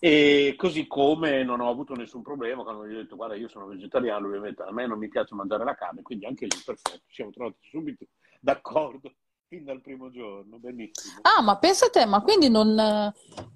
[0.02, 3.66] E così come non ho avuto nessun problema quando gli ho detto guarda io sono
[3.66, 7.16] vegetariano, ovviamente a me non mi piace mangiare la carne, quindi anche lì perfetto, ci
[7.16, 8.06] siamo trovati subito
[8.40, 9.12] d'accordo
[9.50, 11.20] fin dal primo giorno, benissimo.
[11.22, 12.78] Ah, ma pensa a te, ma quindi non,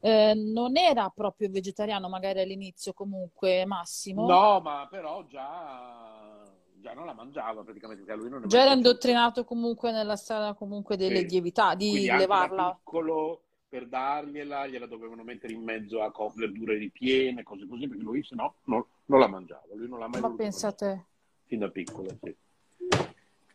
[0.01, 4.27] eh, non era proprio vegetariano magari all'inizio comunque Massimo?
[4.27, 6.43] No, ma però già,
[6.81, 10.97] già non la mangiava praticamente, perché lui non Già era indottrinato comunque nella strada comunque
[10.97, 11.27] delle Sì.
[11.29, 12.77] lievità, di Quindi levarla.
[12.77, 18.25] piccolo per dargliela, gliela dovevano mettere in mezzo a verdure ripiene, cose così, perché lui
[18.25, 21.05] se no non, non la mangiava, lui non l'ha mai Ma pensa a te.
[21.47, 22.35] fin da piccolo, sì.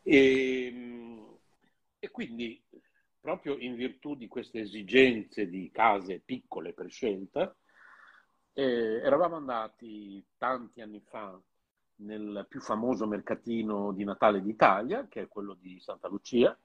[0.03, 0.71] E,
[1.99, 2.61] e quindi,
[3.19, 7.53] proprio in virtù di queste esigenze di case piccole per scelta,
[8.53, 11.39] eh, eravamo andati tanti anni fa
[11.97, 16.57] nel più famoso mercatino di Natale d'Italia, che è quello di Santa Lucia.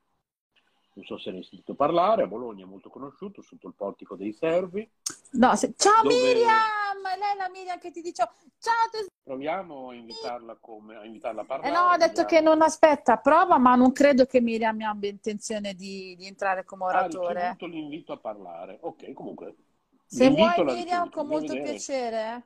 [0.97, 4.15] Non so se ne hai sentito parlare, a Bologna è molto conosciuto, sotto il portico
[4.15, 4.89] dei Servi.
[5.33, 7.05] No, se- Ciao Dove- Miriam!
[7.05, 8.29] È lei la Miriam che ti dice
[8.59, 9.11] ciao tesoro.
[9.25, 11.73] Proviamo a invitarla, come, a, invitarla a Eh parlare.
[11.73, 12.29] no, ho detto vediamo.
[12.29, 16.85] che non aspetta, prova, ma non credo che Miriam abbia intenzione di, di entrare come
[16.85, 17.35] Ha oratore.
[17.35, 18.77] ricevuto l'invito a parlare.
[18.83, 19.55] Ok, comunque.
[20.05, 22.43] Se vuoi Miriam, con molto piacere,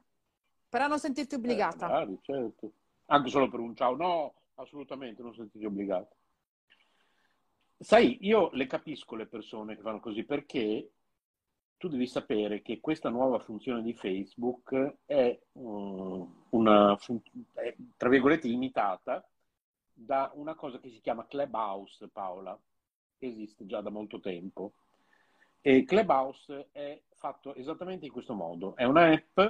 [0.69, 1.89] però non sentirti Eh, obbligata.
[1.89, 2.71] magari, certo.
[3.07, 3.97] Anche solo per un ciao.
[3.97, 6.15] No, assolutamente, non sentiti obbligato.
[7.81, 10.91] Sai, io le capisco le persone che fanno così perché
[11.79, 17.23] tu devi sapere che questa nuova funzione di Facebook è, mm, una, fun-
[17.55, 19.27] è, tra virgolette, imitata
[19.93, 22.59] da una cosa che si chiama Clubhouse, Paola,
[23.17, 24.73] che esiste già da molto tempo.
[25.61, 28.75] E Clubhouse è fatto esattamente in questo modo.
[28.75, 29.41] È una app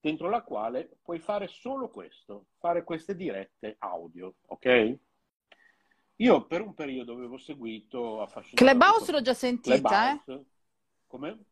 [0.00, 4.96] dentro la quale puoi fare solo questo, fare queste dirette audio, ok?
[6.16, 10.44] Io per un periodo avevo seguito affascinato Clubhouse l'ho già sentita, eh?
[11.08, 11.44] Come?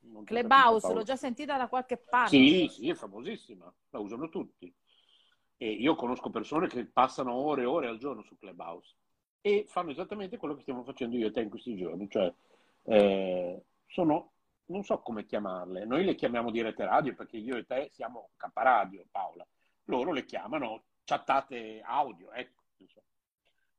[0.00, 2.36] Non Clubhouse l'ho già sentita da qualche parte.
[2.36, 4.72] Sì, sì, è famosissima, la usano tutti.
[5.56, 8.96] E io conosco persone che passano ore e ore al giorno su Clubhouse
[9.40, 12.32] e fanno esattamente quello che stiamo facendo io e te in questi giorni, cioè
[12.84, 14.32] eh, sono,
[14.66, 19.06] non so come chiamarle, noi le chiamiamo dirette radio perché io e te siamo K-Radio,
[19.10, 19.46] Paola,
[19.84, 23.06] loro le chiamano chattate audio, ecco, insomma.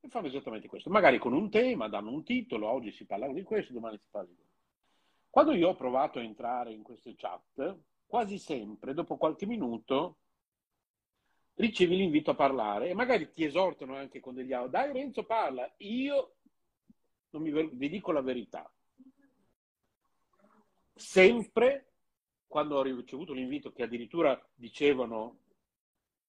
[0.04, 3.42] E fanno esattamente questo, magari con un tema, danno un titolo, oggi si parla di
[3.42, 4.52] questo, domani si parla di questo.
[5.30, 10.18] Quando io ho provato a entrare in queste chat, quasi sempre, dopo qualche minuto,
[11.54, 14.68] ricevi l'invito a parlare e magari ti esortano anche con degli audio.
[14.68, 16.34] Dai Renzo parla, io
[17.30, 18.70] non mi vi dico la verità.
[20.92, 21.92] Sempre
[22.46, 25.43] quando ho ricevuto l'invito che addirittura dicevano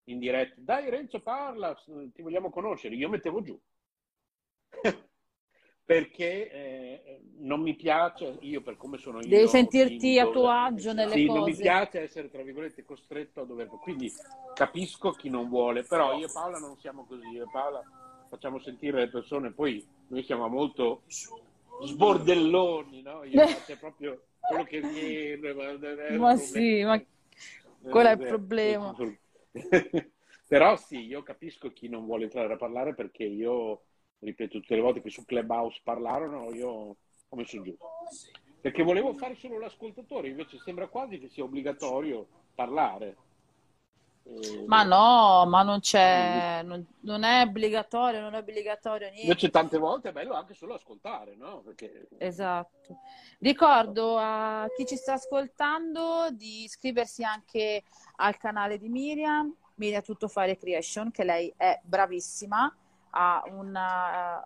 [0.05, 1.75] in diretta, dai Renzo parla,
[2.13, 3.59] ti vogliamo conoscere, io mettevo giù.
[5.85, 10.49] Perché eh, non mi piace, io per come sono io, Devi sentirti timido, a tuo
[10.49, 11.61] agio nelle sì, non mi cose.
[11.61, 13.67] piace essere, tra virgolette, costretto a dover...
[13.67, 14.11] Quindi
[14.55, 17.27] capisco chi non vuole, però io e Paola non siamo così.
[17.27, 17.83] Io e Paola
[18.29, 21.03] facciamo sentire le persone, poi noi siamo molto
[21.83, 23.23] sbordelloni, no?
[23.23, 25.53] Io faccio proprio quello che viene.
[25.53, 26.99] Ma, Ma sì, ma
[27.89, 28.95] quello è il Eh, problema.
[30.47, 33.85] Però sì, io capisco chi non vuole entrare a parlare perché io,
[34.19, 37.75] ripeto, tutte le volte che su Clubhouse parlarono, io ho messo giù.
[38.61, 43.15] Perché volevo fare solo l'ascoltatore, invece sembra quasi che sia obbligatorio parlare.
[44.65, 49.27] Ma no, ma non c'è, non, non è obbligatorio, non è obbligatorio niente.
[49.27, 51.61] Invece tante volte è bello anche solo ascoltare, no?
[51.61, 52.97] Perché Esatto.
[53.39, 57.83] Ricordo a chi ci sta ascoltando di iscriversi anche
[58.15, 62.75] al canale di Miriam, Miriam Tuttofare Creation, che lei è bravissima,
[63.11, 64.43] ha una,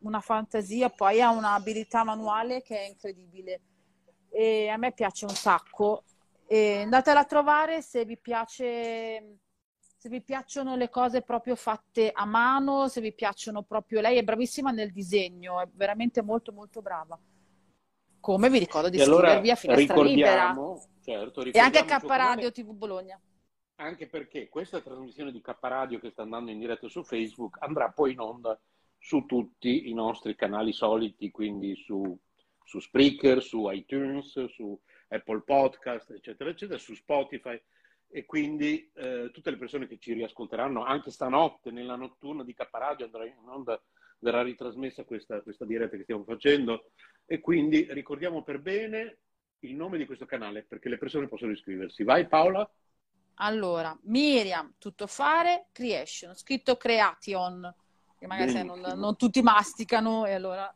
[0.00, 3.60] una fantasia, poi ha un'abilità manuale che è incredibile.
[4.28, 6.04] E a me piace un sacco.
[6.52, 9.38] E andatela a trovare se vi piace,
[9.78, 14.02] se vi piacciono le cose proprio fatte a mano, se vi piacciono proprio.
[14.02, 17.18] Lei è bravissima nel disegno, è veramente molto molto brava.
[18.20, 20.54] Come vi ricordo di E allora a Finestra Libera
[21.00, 22.50] certo, e anche a K.
[22.50, 23.18] TV Bologna.
[23.76, 27.90] anche perché questa trasmissione di K Radio che sta andando in diretta su Facebook andrà
[27.92, 28.60] poi in onda
[28.98, 32.14] su tutti i nostri canali soliti, quindi su,
[32.62, 34.78] su Spreaker, su iTunes, su
[35.12, 37.60] Apple Podcast, eccetera, eccetera, su Spotify
[38.08, 43.06] e quindi eh, tutte le persone che ci riascolteranno anche stanotte nella notturna di Radio
[43.06, 43.80] andrà in onda,
[44.18, 46.90] verrà ritrasmessa questa, questa diretta che stiamo facendo
[47.24, 49.18] e quindi ricordiamo per bene
[49.60, 52.02] il nome di questo canale perché le persone possono iscriversi.
[52.02, 52.68] Vai Paola?
[53.36, 57.74] Allora, Miriam, tutto fare, creation, scritto creation,
[58.18, 60.72] che magari non, non, tutti masticano e allora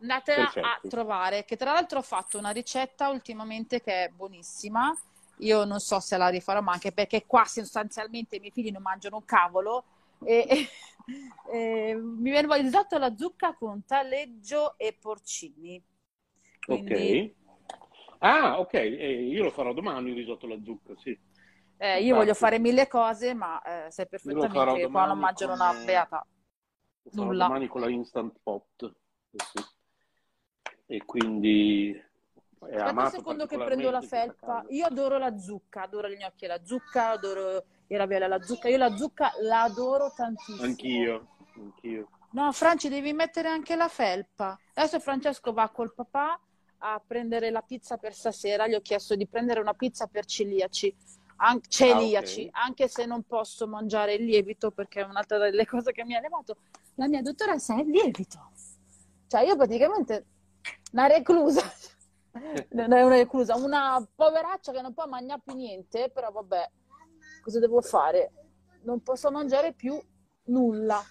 [0.00, 4.96] andatela a trovare, che tra l'altro ho fatto una ricetta ultimamente che è buonissima,
[5.38, 8.82] io non so se la rifarò, ma anche perché qua sostanzialmente i miei figli non
[8.82, 9.84] mangiano un cavolo
[10.22, 10.68] e, e,
[11.52, 15.82] e mi viene il risotto alla zucca con taleggio e porcini.
[16.64, 17.34] Quindi...
[17.38, 17.42] Ok.
[18.18, 21.18] Ah, ok, eh, io lo farò domani il risotto alla zucca, sì.
[21.76, 25.74] Eh, io voglio fare mille cose, ma eh, sai perfettamente che qua non mangiano una
[25.84, 26.26] beata.
[27.12, 27.46] Nulla.
[27.46, 28.82] domani con la Instant Pot.
[28.82, 29.64] Eh sì.
[30.94, 34.64] E quindi è Aspetta un secondo che prendo la felpa.
[34.68, 38.68] Io adoro la zucca, adoro gli gnocchi alla zucca, adoro i ravioli alla zucca.
[38.68, 40.62] Io la zucca la adoro tantissimo.
[40.62, 41.26] Anch'io,
[41.56, 42.08] anch'io.
[42.30, 44.56] No, Franci, devi mettere anche la felpa.
[44.72, 46.38] Adesso Francesco va col papà
[46.78, 48.68] a prendere la pizza per stasera.
[48.68, 50.94] Gli ho chiesto di prendere una pizza per celiaci
[51.38, 52.66] an- celiaci, ah, okay.
[52.66, 56.20] anche se non posso mangiare il lievito perché è un'altra delle cose che mi ha
[56.20, 56.58] levato.
[56.94, 58.50] La mia dottoressa è il lievito.
[59.26, 60.26] Cioè io praticamente
[60.94, 61.60] una reclusa,
[62.70, 66.70] non è una reclusa, una poveraccia che non può mangiare più niente, però vabbè,
[67.42, 68.32] cosa devo fare?
[68.82, 70.00] Non posso mangiare più
[70.44, 71.02] nulla.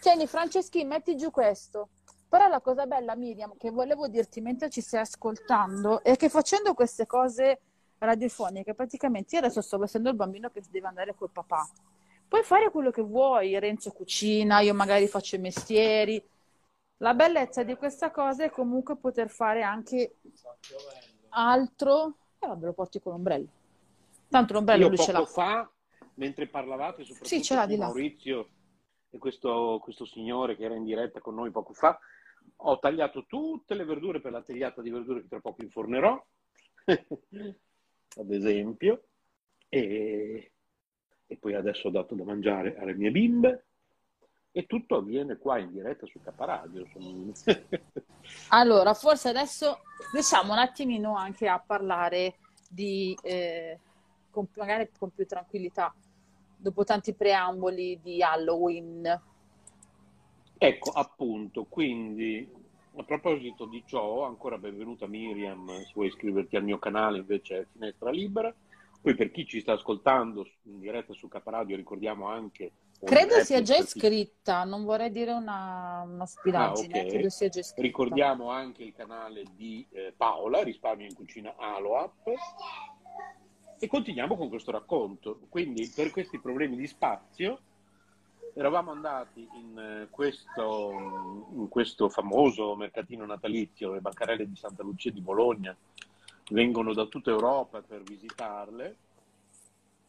[0.00, 1.90] Tieni Franceschi, metti giù questo.
[2.28, 6.74] Però la cosa bella, Miriam, che volevo dirti mentre ci stai ascoltando, è che facendo
[6.74, 7.60] queste cose
[7.98, 11.68] radiofonica, praticamente io adesso sto essendo il bambino che deve andare col papà.
[12.26, 16.24] Puoi fare quello che vuoi, Renzo cucina, io magari faccio i mestieri.
[17.02, 20.16] La bellezza di questa cosa è comunque poter fare anche
[21.30, 22.16] altro.
[22.38, 23.48] E eh, vabbè, lo porti con l'ombrello.
[24.28, 25.24] Tanto l'ombrello io lui ce l'ha.
[25.24, 25.70] fa,
[26.14, 27.76] mentre parlavate, soprattutto sì, di.
[27.78, 28.48] Maurizio
[29.08, 31.98] e questo, questo signore che era in diretta con noi poco fa,
[32.56, 36.22] ho tagliato tutte le verdure per la tagliata di verdure che tra poco infornerò.
[36.84, 39.04] ad esempio,
[39.70, 40.52] e,
[41.26, 43.64] e poi adesso ho dato da mangiare alle mie bimbe
[44.52, 46.86] e tutto avviene qua in diretta su Caparadio.
[48.48, 49.80] allora, forse adesso
[50.12, 52.36] riusciamo un attimino anche a parlare
[52.68, 53.78] di, eh,
[54.30, 55.94] con, magari con più tranquillità,
[56.56, 59.22] dopo tanti preamboli di Halloween.
[60.58, 62.58] Ecco, appunto, quindi
[62.96, 67.66] a proposito di ciò, ancora benvenuta Miriam, se vuoi iscriverti al mio canale invece è
[67.72, 68.52] Finestra Libera.
[69.02, 72.72] Poi per chi ci sta ascoltando in diretta su Caparadio ricordiamo anche...
[73.02, 77.10] Credo sia già iscritta, non vorrei dire una, una stupidaggine, ah, okay.
[77.10, 77.80] credo sia già iscritta.
[77.80, 82.28] Ricordiamo anche il canale di eh, Paola, Risparmio in Cucina Aloap.
[83.78, 85.40] E continuiamo con questo racconto.
[85.48, 87.60] Quindi per questi problemi di spazio
[88.52, 90.90] eravamo andati in eh, questo,
[91.54, 95.74] in questo, famoso mercatino natalizio, le bancarelle di Santa Lucia di Bologna
[96.50, 98.96] vengono da tutta Europa per visitarle,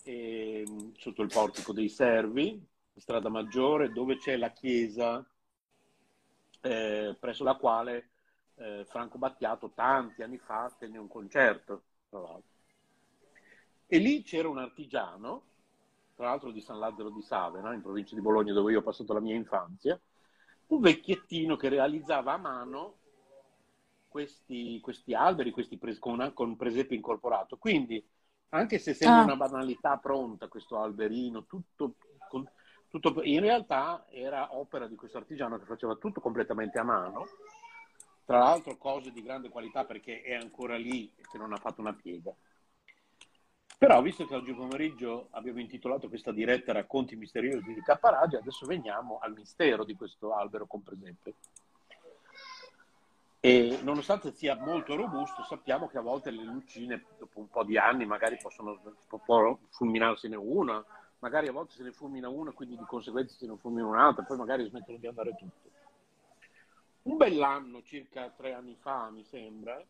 [0.04, 2.64] e, sotto il portico dei Servi,
[2.96, 5.26] strada maggiore, dove c'è la chiesa
[6.62, 8.10] eh, presso la quale
[8.56, 11.84] eh, Franco Battiato tanti anni fa tenne un concerto.
[13.88, 15.50] E lì c'era un artigiano
[16.22, 19.12] tra l'altro di San Lazzaro di Savena, in provincia di Bologna, dove io ho passato
[19.12, 20.00] la mia infanzia,
[20.68, 22.98] un vecchiettino che realizzava a mano
[24.12, 27.58] questi, questi alberi questi pres- con, con, presepe incorporato.
[27.58, 28.06] Quindi,
[28.50, 29.24] anche se sembra ah.
[29.24, 31.96] una banalità pronta questo alberino, tutto,
[32.28, 32.46] con,
[32.90, 37.26] tutto, in realtà era opera di questo artigiano che faceva tutto completamente a mano.
[38.26, 41.80] Tra l'altro cose di grande qualità perché è ancora lì e che non ha fatto
[41.80, 42.36] una piega.
[43.78, 49.20] Però, visto che oggi pomeriggio abbiamo intitolato questa diretta Racconti misteriosi di Caparadio, adesso veniamo
[49.20, 51.36] al mistero di questo albero con presepe.
[53.44, 57.76] E nonostante sia molto robusto, sappiamo che a volte le lucine, dopo un po' di
[57.76, 58.80] anni, magari possono
[59.70, 60.86] fulminarsene una,
[61.20, 64.38] magari a volte se ne fulmina una, quindi di conseguenza se ne fulmina un'altra, poi
[64.38, 65.72] magari smettono di andare tutte.
[67.02, 69.84] Un bell'anno, circa tre anni fa, mi sembra,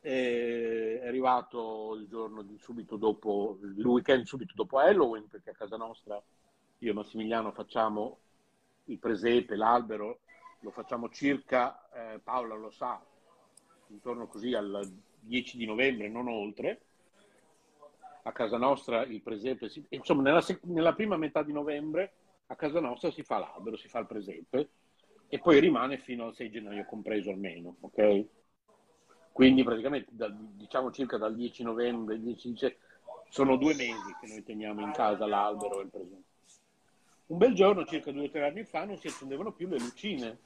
[0.00, 5.76] è arrivato il giorno di subito dopo, il weekend subito dopo Halloween, perché a casa
[5.76, 6.20] nostra
[6.78, 8.18] io e Massimiliano facciamo
[8.86, 10.18] il presepe, l'albero,
[10.60, 13.04] lo facciamo circa, eh, Paola lo sa,
[13.88, 14.88] intorno così al
[15.20, 16.80] 10 di novembre, non oltre.
[18.26, 22.12] a casa nostra il presepe, si- insomma nella, nella prima metà di novembre
[22.46, 24.70] a casa nostra si fa l'albero, si fa il presepe
[25.28, 28.24] e poi rimane fino al 6 gennaio compreso almeno, ok?
[29.30, 32.78] Quindi praticamente da- diciamo circa dal 10 novembre, 10 dice-
[33.28, 36.25] sono due mesi che noi teniamo in casa l'albero e il presepe.
[37.26, 40.38] Un bel giorno, circa due o tre anni fa, non si accendevano più le lucine.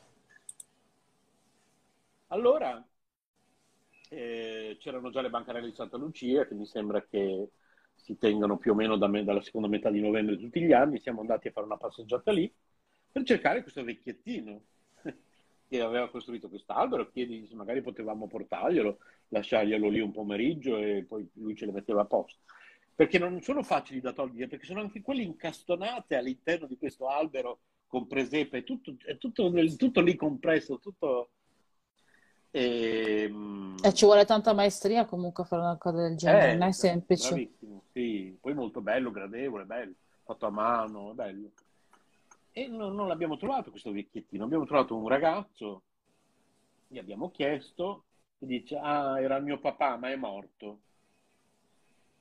[2.28, 2.82] Allora
[4.08, 7.50] eh, c'erano già le bancarelle di Santa Lucia, che mi sembra che
[7.94, 11.00] si tengano più o meno da me- dalla seconda metà di novembre tutti gli anni.
[11.00, 12.50] Siamo andati a fare una passeggiata lì
[13.12, 14.62] per cercare questo vecchiettino
[15.68, 17.10] che aveva costruito quest'albero.
[17.10, 18.98] Chiedi se magari potevamo portarglielo,
[19.28, 22.40] lasciarglielo lì un pomeriggio e poi lui ce le metteva a posto.
[23.00, 27.60] Perché non sono facili da togliere, perché sono anche quelle incastonate all'interno di questo albero
[27.86, 31.30] con presepe, è tutto, è tutto, tutto lì compresso, tutto...
[32.50, 36.68] ehm, E ci vuole tanta maestria comunque a fare una cosa del genere, eh, non
[36.68, 37.28] è semplice.
[37.28, 38.36] Bravissimo, sì.
[38.38, 41.52] Poi molto bello, gradevole, bello, fatto a mano, bello.
[42.52, 45.84] E non, non l'abbiamo trovato questo vecchiettino, abbiamo trovato un ragazzo,
[46.86, 48.04] gli abbiamo chiesto,
[48.40, 50.80] e dice, ah, era il mio papà, ma è morto.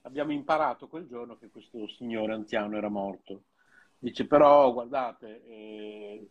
[0.10, 3.44] Abbiamo imparato quel giorno che questo signore anziano era morto.
[3.99, 6.30] Dice, però, guardate, eh,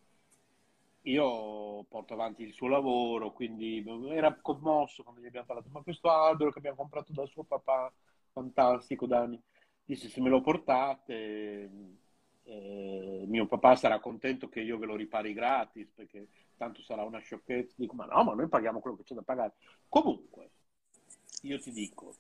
[1.03, 6.11] io porto avanti il suo lavoro, quindi era commosso quando gli abbiamo parlato, ma questo
[6.11, 7.93] albero che abbiamo comprato dal suo papà,
[8.33, 9.41] fantastico, Dani,
[9.85, 11.71] disse se me lo portate,
[12.43, 16.27] eh, mio papà sarà contento che io ve lo ripari gratis, perché
[16.57, 17.75] tanto sarà una sciocchezza.
[17.77, 19.55] Dico, ma no, ma noi paghiamo quello che c'è da pagare.
[19.89, 20.51] Comunque,
[21.43, 22.17] io ti dico,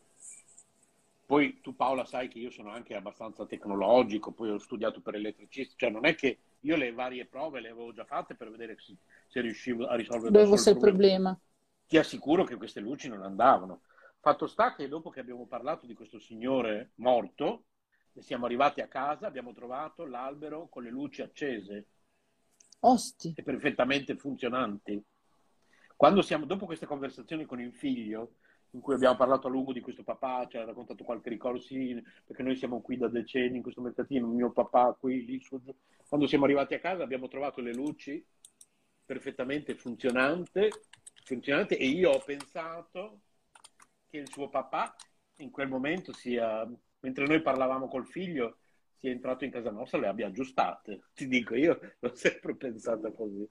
[1.28, 5.74] poi tu Paola sai che io sono anche abbastanza tecnologico, poi ho studiato per elettricista,
[5.76, 8.96] cioè non è che io le varie prove le avevo già fatte per vedere se,
[9.26, 11.38] se riuscivo a risolvere Dove fosse il problema?
[11.86, 13.82] Ti assicuro che queste luci non andavano.
[14.20, 17.64] Fatto sta che dopo che abbiamo parlato di questo signore morto,
[18.14, 21.88] e siamo arrivati a casa, abbiamo trovato l'albero con le luci accese
[22.80, 23.34] Osti.
[23.36, 24.98] e perfettamente funzionanti.
[25.94, 28.36] Quando siamo, dopo queste conversazioni con il figlio,
[28.72, 32.02] in cui abbiamo parlato a lungo di questo papà, ci ha raccontato qualche ricordo, sì,
[32.24, 35.60] perché noi siamo qui da decenni in questo mercatino, mio papà qui, lì, su.
[36.06, 38.24] Quando siamo arrivati a casa abbiamo trovato le luci
[39.04, 40.70] perfettamente funzionante,
[41.24, 43.20] funzionante e io ho pensato
[44.08, 44.94] che il suo papà
[45.36, 46.68] in quel momento sia,
[47.00, 48.58] mentre noi parlavamo col figlio,
[48.98, 51.04] sia entrato in casa nostra e le abbia aggiustate.
[51.14, 53.48] Ti dico, io l'ho sempre pensata così.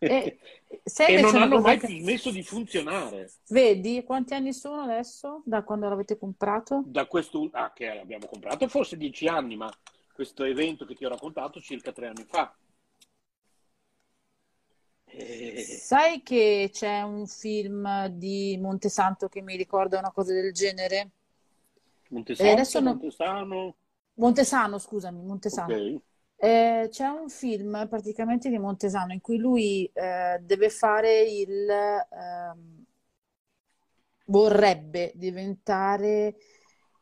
[0.00, 0.38] E,
[1.06, 3.30] E non hanno mai che- smesso di funzionare.
[3.48, 6.82] Vedi quanti anni sono adesso da quando l'avete comprato?
[6.86, 9.70] Da questo, ah, che abbiamo comprato forse dieci anni, ma
[10.12, 12.54] questo evento che ti ho raccontato circa tre anni fa.
[15.06, 21.10] Eh, Sai che c'è un film di Montesanto che mi ricorda una cosa del genere?
[22.08, 23.76] Montesanto, E adesso Montesano,
[24.14, 25.74] Montesano, scusami, Montesano.
[25.74, 26.02] ok.
[26.46, 31.66] Eh, c'è un film praticamente di Montesano in cui lui eh, deve fare il...
[31.70, 32.84] ehm,
[34.26, 36.36] vorrebbe diventare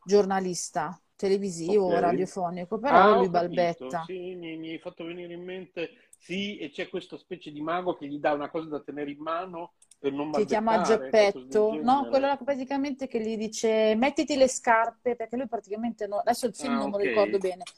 [0.02, 1.98] giornalista televisivo o Ok.
[1.98, 4.06] radiofonico, però Ah, lui balbetta.
[4.06, 7.96] sì, mi, mi hai fatto venire in mente, sì, e c'è questa specie di mago
[7.96, 12.06] che gli dà una cosa da tenere in mano per non Si chiama Geppetto, no,
[12.06, 16.76] quello praticamente che gli dice mettiti le scarpe, perché lui praticamente, no- adesso il film
[16.76, 17.68] Ah, non me lo ricordo bene,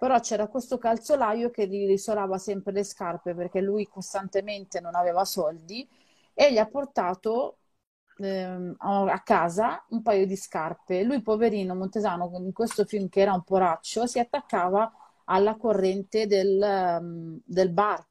[0.00, 5.24] però c'era questo calzolaio che gli risolava sempre le scarpe perché lui costantemente non aveva
[5.26, 5.86] soldi
[6.34, 7.58] e gli ha portato
[8.18, 11.02] ehm, a casa un paio di scarpe.
[11.02, 14.90] Lui, poverino Montesano, in questo film che era un poraccio, si attaccava
[15.24, 18.04] alla corrente del, ehm, del bar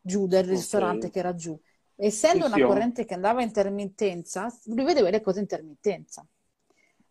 [0.00, 1.58] giù, del ristorante che era giù.
[1.96, 6.26] Essendo Sì, una corrente che andava a intermittenza, lui vedeva le cose a intermittenza.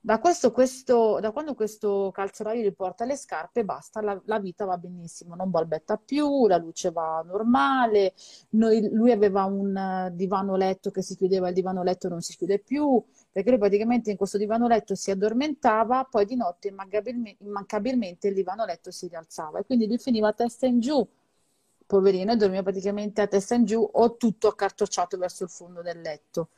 [0.03, 4.65] Da, questo, questo- da quando questo calzolaio gli porta le scarpe, basta, la, la vita
[4.65, 8.13] va benissimo, non balbetta più, la luce va normale,
[8.51, 12.35] noi- lui aveva un eh, divano letto che si chiudeva, il divano letto non si
[12.35, 17.35] chiude più, perché lui praticamente in questo divano letto si addormentava, poi di notte immancabilme-
[17.39, 21.07] immancabilmente il divano letto si rialzava e quindi lui finiva a testa in giù,
[21.85, 26.01] poverino, e dormiva praticamente a testa in giù o tutto accartocciato verso il fondo del
[26.01, 26.49] letto.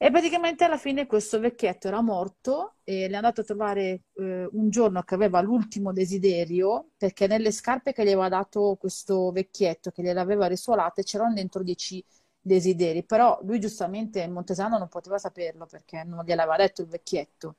[0.00, 4.48] E praticamente alla fine questo vecchietto era morto e le è andato a trovare eh,
[4.52, 9.90] un giorno che aveva l'ultimo desiderio, perché nelle scarpe che gli aveva dato questo vecchietto,
[9.90, 12.02] che gliele aveva risuolate, c'erano dentro dieci
[12.40, 13.02] desideri.
[13.02, 17.56] Però lui giustamente Montesano non poteva saperlo perché non gliel'aveva detto il vecchietto.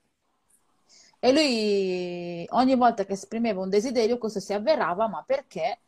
[1.20, 5.80] E lui ogni volta che esprimeva un desiderio, questo si avverava, ma perché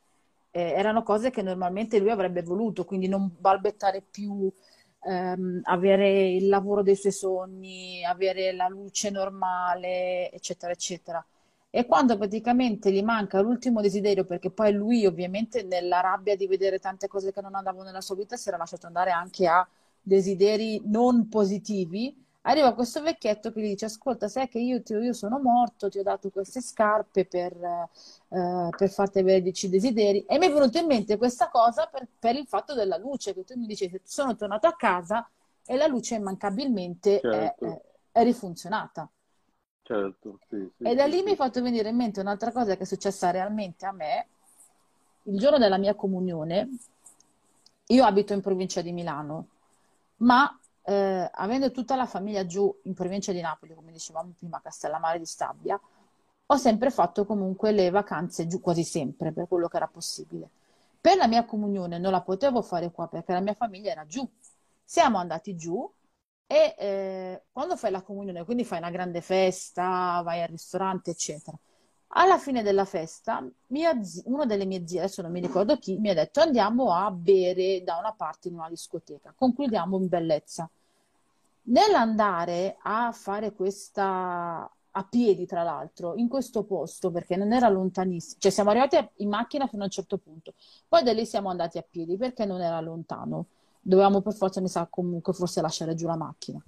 [0.52, 4.52] eh, erano cose che normalmente lui avrebbe voluto, quindi non balbettare più,
[5.04, 11.26] ehm, avere il lavoro dei suoi sogni, avere la luce normale, eccetera, eccetera.
[11.70, 16.80] E quando praticamente gli manca l'ultimo desiderio, perché poi lui ovviamente nella rabbia di vedere
[16.80, 19.66] tante cose che non andavano nella sua vita si era lasciato andare anche a
[20.02, 25.14] desideri non positivi, arriva questo vecchietto che gli dice: Ascolta, sai che io, ti- io
[25.14, 27.54] sono morto, ti ho dato queste scarpe per,
[28.30, 30.26] eh, per farti avere dieci desideri.
[30.26, 33.44] E mi è venuto in mente questa cosa per, per il fatto della luce, che
[33.44, 35.30] tu mi dici: Sono tornato a casa
[35.66, 37.60] e la luce immancabilmente è, Certo.
[37.60, 37.82] è-
[38.12, 39.10] è rifunzionata.
[39.84, 41.24] Certo, sì, sì, E da lì sì.
[41.24, 44.28] mi è fatto venire in mente un'altra cosa che è successa realmente a me.
[45.24, 46.70] Il giorno della mia comunione,
[47.88, 49.48] io abito in provincia di Milano,
[50.18, 54.62] ma eh, avendo tutta la famiglia giù in provincia di Napoli, come dicevamo prima, a
[54.62, 55.80] Castellammare di Stabia,
[56.46, 60.50] ho sempre fatto comunque le vacanze giù quasi sempre, per quello che era possibile.
[61.00, 64.30] Per la mia comunione non la potevo fare qua perché la mia famiglia era giù.
[64.84, 65.90] Siamo andati giù
[66.46, 71.58] e eh, quando fai la comunione, quindi fai una grande festa, vai al ristorante, eccetera.
[72.14, 73.42] Alla fine della festa,
[74.02, 77.10] zi- una delle mie zie, adesso non mi ricordo chi, mi ha detto andiamo a
[77.10, 80.70] bere da una parte in una discoteca, concludiamo in bellezza.
[81.64, 88.40] Nell'andare a fare questa a piedi, tra l'altro, in questo posto, perché non era lontanissimo,
[88.40, 90.54] cioè siamo arrivati in macchina fino a un certo punto,
[90.90, 93.46] poi da lì siamo andati a piedi perché non era lontano,
[93.80, 96.62] dovevamo per forza, mi sa, comunque forse lasciare giù la macchina.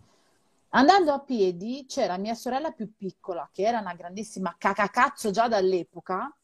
[0.75, 6.35] Andando a piedi c'era mia sorella più piccola, che era una grandissima cacacazzo già dall'epoca,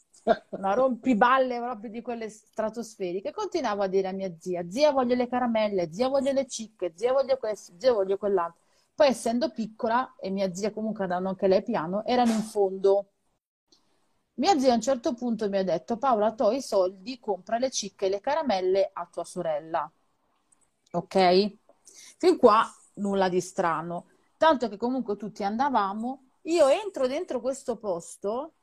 [0.49, 3.31] una rompiballe proprio di quelle stratosferiche.
[3.31, 7.11] Continuavo a dire a mia zia: Zia, voglio le caramelle, zia, voglio le cicche, zia,
[7.11, 8.61] voglio questo, zia, voglio quell'altro.
[8.93, 13.13] Poi, essendo piccola, e mia zia comunque andando anche lei piano, erano in fondo.
[14.35, 17.71] Mia zia a un certo punto mi ha detto: Paola, hai i soldi, compra le
[17.71, 19.91] cicche e le caramelle a tua sorella.
[20.91, 21.55] Ok?
[22.19, 22.63] Fin qua
[22.95, 24.05] nulla di strano.
[24.39, 26.27] Tanto che comunque tutti andavamo.
[26.43, 28.53] Io entro dentro questo posto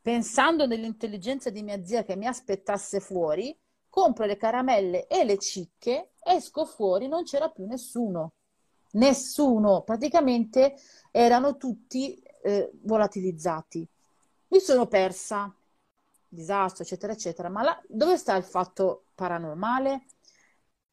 [0.00, 3.54] pensando nell'intelligenza di mia zia che mi aspettasse fuori,
[3.90, 8.32] compro le caramelle e le cicche, esco fuori, non c'era più nessuno.
[8.92, 10.76] Nessuno, praticamente
[11.10, 13.86] erano tutti eh, volatilizzati.
[14.48, 15.54] Mi sono persa,
[16.26, 17.50] disastro, eccetera, eccetera.
[17.50, 20.06] Ma là, dove sta il fatto paranormale?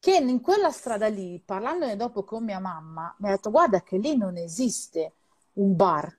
[0.00, 3.98] Che in quella strada lì, parlandone dopo con mia mamma, mi ha detto: Guarda, che
[3.98, 5.12] lì non esiste
[5.54, 6.06] un bar.
[6.06, 6.18] Ho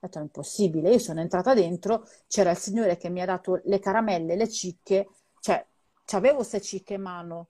[0.00, 0.90] detto: È impossibile.
[0.90, 5.06] Io sono entrata dentro, c'era il signore che mi ha dato le caramelle, le cicche,
[5.40, 5.66] cioè,
[6.06, 7.48] c'avevo queste cicche in mano.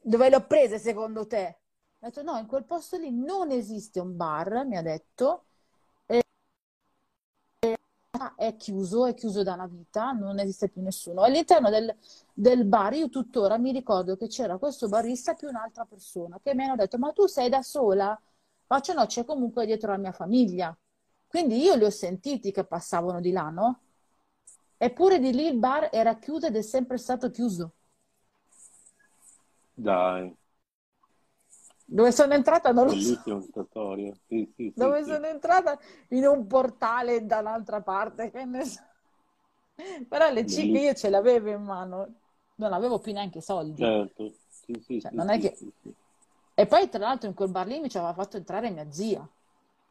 [0.00, 1.58] Dove le ho prese secondo te?
[2.00, 5.44] Ho detto: No, in quel posto lì non esiste un bar, mi ha detto.
[8.36, 11.22] È chiuso, è chiuso da una vita, non esiste più nessuno.
[11.22, 11.94] All'interno del,
[12.32, 16.64] del bar, io tuttora mi ricordo che c'era questo barista più un'altra persona che mi
[16.64, 18.18] hanno detto: Ma tu sei da sola?
[18.66, 20.76] Faccio no, c'è comunque dietro la mia famiglia.
[21.26, 23.80] Quindi io li ho sentiti che passavano di là, no?
[24.76, 27.72] Eppure di lì il bar era chiuso ed è sempre stato chiuso.
[29.76, 30.34] Dai,
[31.92, 33.22] Dove sono entrata non lo so.
[33.68, 34.12] storia.
[34.28, 35.04] Sì, sì, Dove sì.
[35.04, 35.78] sono entrata
[36.10, 38.80] in un portale da un'altra parte, che ne so.
[40.08, 40.80] Però le cicche Bellissimo.
[40.80, 42.20] io ce le avevo in mano,
[42.56, 43.90] non avevo più neanche soldi.
[43.90, 45.56] Certo, sì, sì, Cioè, non è che-.
[46.54, 49.26] E poi, tra l'altro, in quel bar lì mi ci aveva fatto entrare mia zia,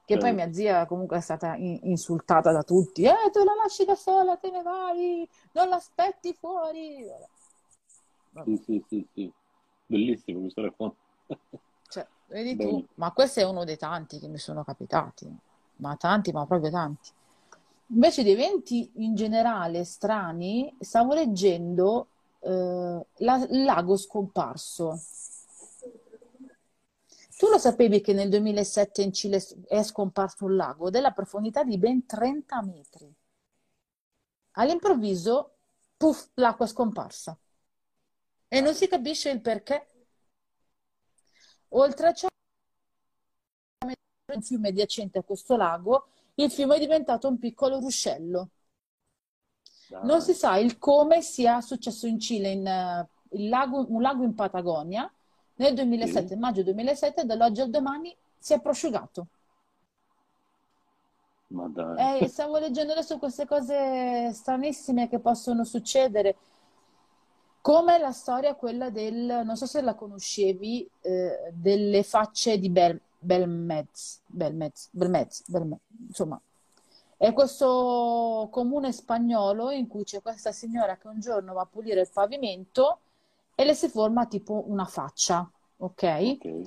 [0.05, 0.35] che poi Certo.
[0.35, 3.03] mia zia comunque è stata in- insultata da tutti.
[3.03, 7.05] Eh, tu la lasci da sola, te ne vai, non l'aspetti fuori.
[8.33, 8.55] Vabbè.
[8.55, 9.31] Sì, sì, sì, sì.
[9.85, 10.97] Bellissimo questo racconto.
[12.31, 15.29] Vedi tu, ma questo è uno dei tanti che mi sono capitati,
[15.77, 17.09] ma tanti, ma proprio tanti.
[17.87, 22.07] Invece di eventi in generale strani, stavo leggendo
[22.43, 24.99] eh, la- il lago scomparso.
[27.37, 31.77] Tu lo sapevi che nel 2007 in Cile è scomparso un lago della profondità di
[31.77, 33.13] ben 30 metri?
[34.51, 35.57] All'improvviso,
[35.97, 37.37] puff, l'acqua è scomparsa.
[38.49, 39.87] E non si capisce il perché.
[41.73, 42.27] Oltre a ciò,
[44.33, 48.49] un fiume adiacente a questo lago, il fiume è diventato un piccolo ruscello.
[49.89, 50.05] Dai.
[50.05, 54.33] Non si sa il come sia successo in Cile, in, il lago- un lago in
[54.33, 55.11] Patagonia,
[55.55, 59.27] nel 2007, maggio 2007, dall'oggi al domani si è prosciugato.
[61.47, 62.21] Ma dai.
[62.23, 66.37] Eh, stavo leggendo adesso queste cose stranissime che possono succedere,
[67.61, 72.99] come la storia quella del, non so se la conoscevi, eh, delle facce di Bel,
[73.19, 76.41] Belmez, Belmez, Belmez, Belmez, insomma,
[77.17, 82.01] è questo comune spagnolo in cui c'è questa signora che un giorno va a pulire
[82.01, 82.99] il pavimento
[83.53, 85.47] e le si forma tipo una faccia
[85.81, 86.37] ok?
[86.37, 86.65] Ok.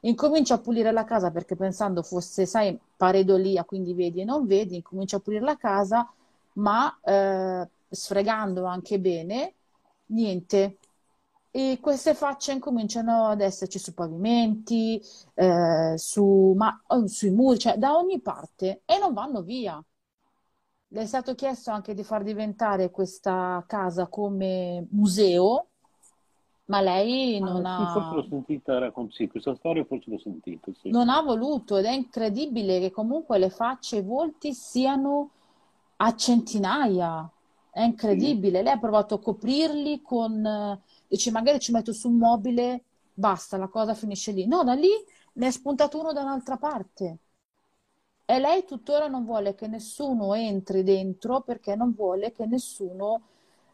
[0.00, 4.76] Incomincio a pulire la casa perché pensando fosse, sai, pareidolia, quindi vedi e non vedi,
[4.76, 6.08] incomincio a pulire la casa,
[6.54, 9.54] ma eh, sfregando anche bene,
[10.06, 10.78] niente.
[11.50, 15.00] E queste facce incominciano ad esserci sui pavimenti,
[15.34, 19.82] eh, su, ma, oh, sui muri, cioè da ogni parte e non vanno via.
[20.88, 25.68] Le è stato chiesto anche di far diventare questa casa come museo,
[26.66, 30.18] ma lei non Ah, sì, forse ha, l'ho sentita raccontare, sì, questa storia forse l'ho
[30.18, 30.90] sentita, sì.
[30.90, 35.30] non ha voluto ed è incredibile che comunque le facce e i volti siano
[35.96, 37.30] a centinaia.
[37.76, 38.62] È Sì, incredibile.
[38.62, 43.56] Lei ha provato a coprirli con, eh, dice magari ci metto su un mobile, basta,
[43.56, 44.46] la cosa finisce lì.
[44.46, 44.88] No, da lì
[45.34, 47.18] ne è spuntato uno da un'altra parte.
[48.28, 53.22] E lei tuttora non vuole che nessuno entri dentro perché non vuole che nessuno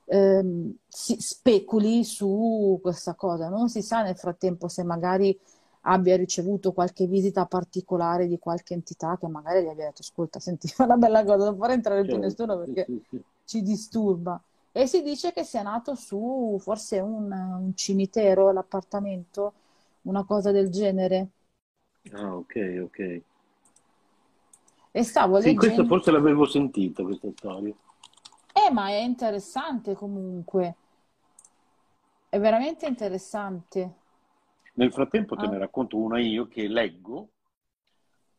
[0.04, 3.48] ehm, si speculi su questa cosa.
[3.48, 5.38] Non si sa nel frattempo se magari
[5.82, 10.68] abbia ricevuto qualche visita particolare di qualche entità che magari gli abbia detto: Ascolta, senti,
[10.70, 13.22] fa una bella cosa, non far entrare più certo, nessuno sì, perché sì, sì.
[13.52, 14.40] Ci disturba.
[14.72, 19.52] E si dice che sia nato su forse un, un cimitero, l'appartamento,
[20.02, 21.28] una cosa del genere.
[22.12, 22.52] Ah, ok,
[22.84, 22.98] ok.
[24.92, 25.84] E stavo Sì, leggendo.
[25.84, 27.74] forse l'avevo sentita, questa storia.
[28.54, 30.74] Eh, ma è interessante comunque,
[32.30, 33.94] è veramente interessante.
[34.74, 37.30] Nel frattempo te Ah, ne racconto una io che leggo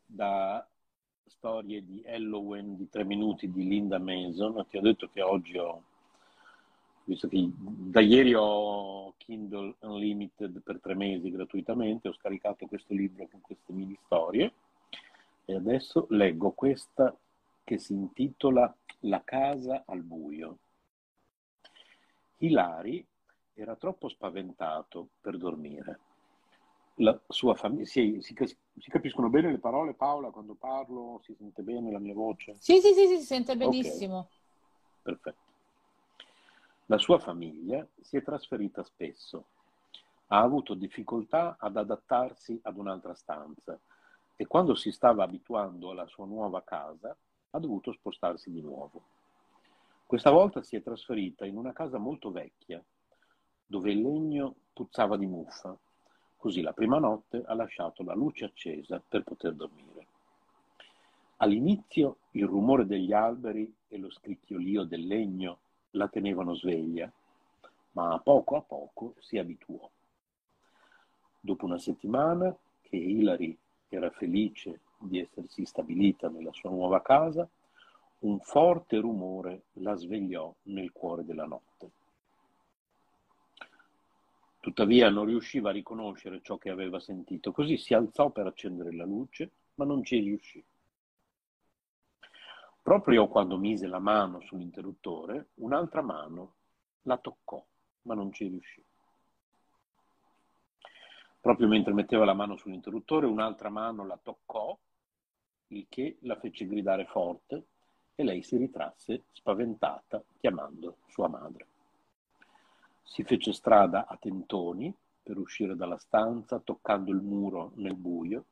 [0.06, 0.66] da
[1.44, 4.66] storie di Halloween di tre minuti di Linda Mason.
[4.70, 5.84] Ti ho detto che oggi ho,
[7.04, 13.28] visto che da ieri ho Kindle Unlimited per tre mesi gratuitamente, ho scaricato questo libro
[13.28, 14.54] con queste mini storie
[15.44, 17.14] e adesso leggo questa
[17.66, 20.60] che si intitola La casa al buio.
[22.38, 23.06] Hilary
[23.54, 26.00] era troppo spaventato per dormire.
[26.98, 28.36] La sua famiglia, si, si
[28.78, 31.20] si capiscono bene le parole, Paola, quando parlo?
[31.24, 32.56] Si sente bene la mia voce?
[32.60, 34.30] Sì, sì, sì, sì, si sente benissimo.
[35.02, 35.42] perfetto.
[36.88, 39.46] La sua famiglia si è trasferita spesso,
[40.28, 43.80] ha avuto difficoltà ad adattarsi ad un'altra stanza
[44.36, 47.16] e quando si stava abituando alla sua nuova casa
[47.52, 49.02] ha dovuto spostarsi di nuovo.
[50.06, 52.84] Questa volta si è trasferita in una casa molto vecchia,
[53.66, 55.76] dove il legno puzzava di muffa.
[56.44, 60.08] Così la prima notte ha lasciato la luce accesa per poter dormire.
[61.38, 65.60] All'inizio il rumore degli alberi e lo scricchiolio del legno
[65.92, 67.10] la tenevano sveglia,
[67.92, 69.90] ma a poco a poco si abituò.
[71.40, 73.58] Dopo una settimana che Hilary
[73.88, 77.48] era felice di essersi stabilita nella sua nuova casa,
[78.20, 82.03] un forte rumore la svegliò nel cuore della notte.
[84.64, 89.04] Tuttavia non riusciva a riconoscere ciò che aveva sentito, così si alzò per accendere la
[89.04, 90.64] luce, ma non ci riuscì.
[92.82, 96.54] Proprio quando mise la mano sull'interruttore, un'altra mano
[97.02, 97.62] la toccò,
[98.04, 98.82] ma non ci riuscì.
[101.42, 104.80] Proprio mentre metteva la mano sull'interruttore, un'altra mano la toccò,
[105.68, 107.66] il che la fece gridare forte
[108.16, 111.68] e lei si ritrasse spaventata, chiamando sua madre.
[113.04, 118.46] Si fece strada a tentoni per uscire dalla stanza, toccando il muro nel buio,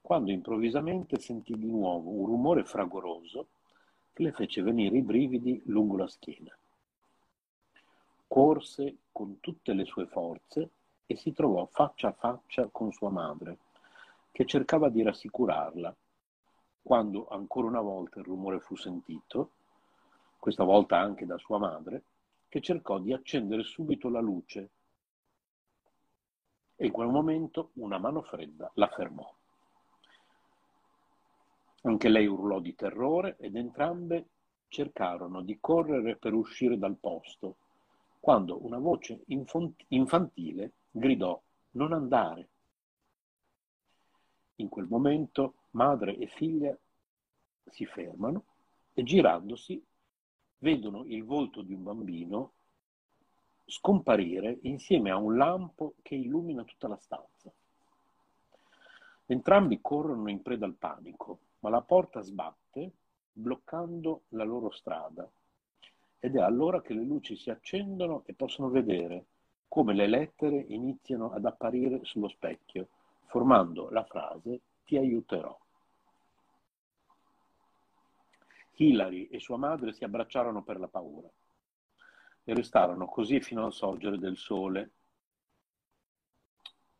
[0.00, 3.48] quando improvvisamente sentì di nuovo un rumore fragoroso
[4.12, 6.56] che le fece venire i brividi lungo la schiena.
[8.26, 10.70] Corse con tutte le sue forze
[11.06, 13.58] e si trovò faccia a faccia con sua madre,
[14.32, 15.94] che cercava di rassicurarla.
[16.82, 19.50] Quando ancora una volta il rumore fu sentito,
[20.38, 22.02] questa volta anche da sua madre,
[22.48, 24.70] che cercò di accendere subito la luce
[26.76, 29.34] e in quel momento una mano fredda la fermò.
[31.82, 34.28] Anche lei urlò di terrore ed entrambe
[34.68, 37.56] cercarono di correre per uscire dal posto,
[38.20, 41.40] quando una voce infant- infantile gridò
[41.72, 42.48] non andare.
[44.56, 46.76] In quel momento madre e figlia
[47.70, 48.44] si fermano
[48.92, 49.82] e girandosi
[50.58, 52.52] vedono il volto di un bambino
[53.64, 57.52] scomparire insieme a un lampo che illumina tutta la stanza.
[59.26, 62.92] Entrambi corrono in preda al panico, ma la porta sbatte
[63.32, 65.28] bloccando la loro strada
[66.18, 69.26] ed è allora che le luci si accendono e possono vedere
[69.68, 72.88] come le lettere iniziano ad apparire sullo specchio,
[73.26, 75.56] formando la frase ti aiuterò.
[78.76, 81.28] Hilary e sua madre si abbracciarono per la paura
[82.44, 84.90] e restarono così fino al sorgere del sole.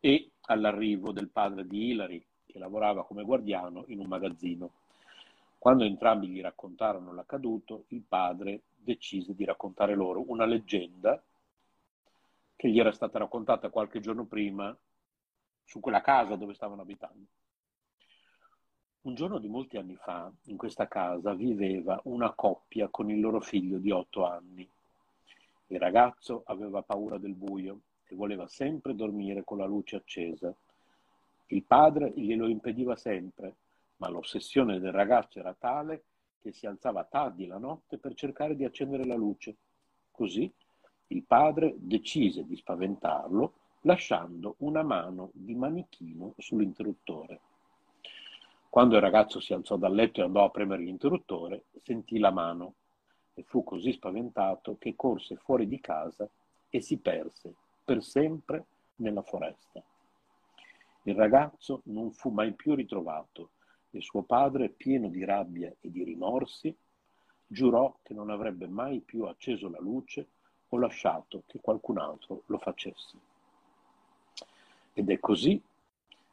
[0.01, 4.71] e all'arrivo del padre di Hilary, che lavorava come guardiano in un magazzino.
[5.59, 11.21] Quando entrambi gli raccontarono l'accaduto, il padre decise di raccontare loro una leggenda
[12.55, 14.77] che gli era stata raccontata qualche giorno prima
[15.65, 17.27] su quella casa dove stavano abitando.
[19.07, 23.39] Un giorno di molti anni fa, in questa casa viveva una coppia con il loro
[23.41, 24.69] figlio di otto anni.
[25.69, 30.53] Il ragazzo aveva paura del buio e voleva sempre dormire con la luce accesa.
[31.47, 33.55] Il padre glielo impediva sempre,
[33.99, 36.03] ma l'ossessione del ragazzo era tale
[36.43, 39.55] che si alzava tardi la notte per cercare di accendere la luce.
[40.11, 40.53] Così
[41.09, 43.53] il padre decise di spaventarlo
[43.83, 47.41] lasciando una mano di manichino sull'interruttore.
[48.77, 52.75] Quando il ragazzo si alzò dal letto e andò a premere l'interruttore, sentì la mano
[53.33, 56.29] e fu così spaventato che corse fuori di casa
[56.69, 59.83] e si perse per sempre nella foresta.
[61.05, 63.53] Il ragazzo non fu mai più ritrovato
[63.93, 66.77] e suo padre, pieno di rabbia e di rimorsi,
[67.47, 70.27] giurò che non avrebbe mai più acceso la luce
[70.69, 73.17] o lasciato che qualcun altro lo facesse.
[74.93, 75.63] Ed è così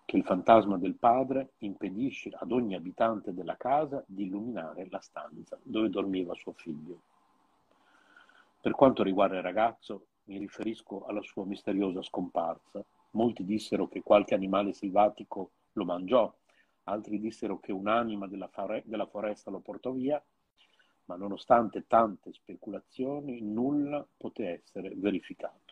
[0.05, 5.57] che il fantasma del padre impedisce ad ogni abitante della casa di illuminare la stanza
[5.63, 7.01] dove dormiva suo figlio.
[8.61, 12.83] Per quanto riguarda il ragazzo, mi riferisco alla sua misteriosa scomparsa.
[13.11, 16.33] Molti dissero che qualche animale selvatico lo mangiò,
[16.83, 20.23] altri dissero che un'anima della, fare- della foresta lo portò via
[21.05, 25.62] ma nonostante tante speculazioni nulla poté essere verificato.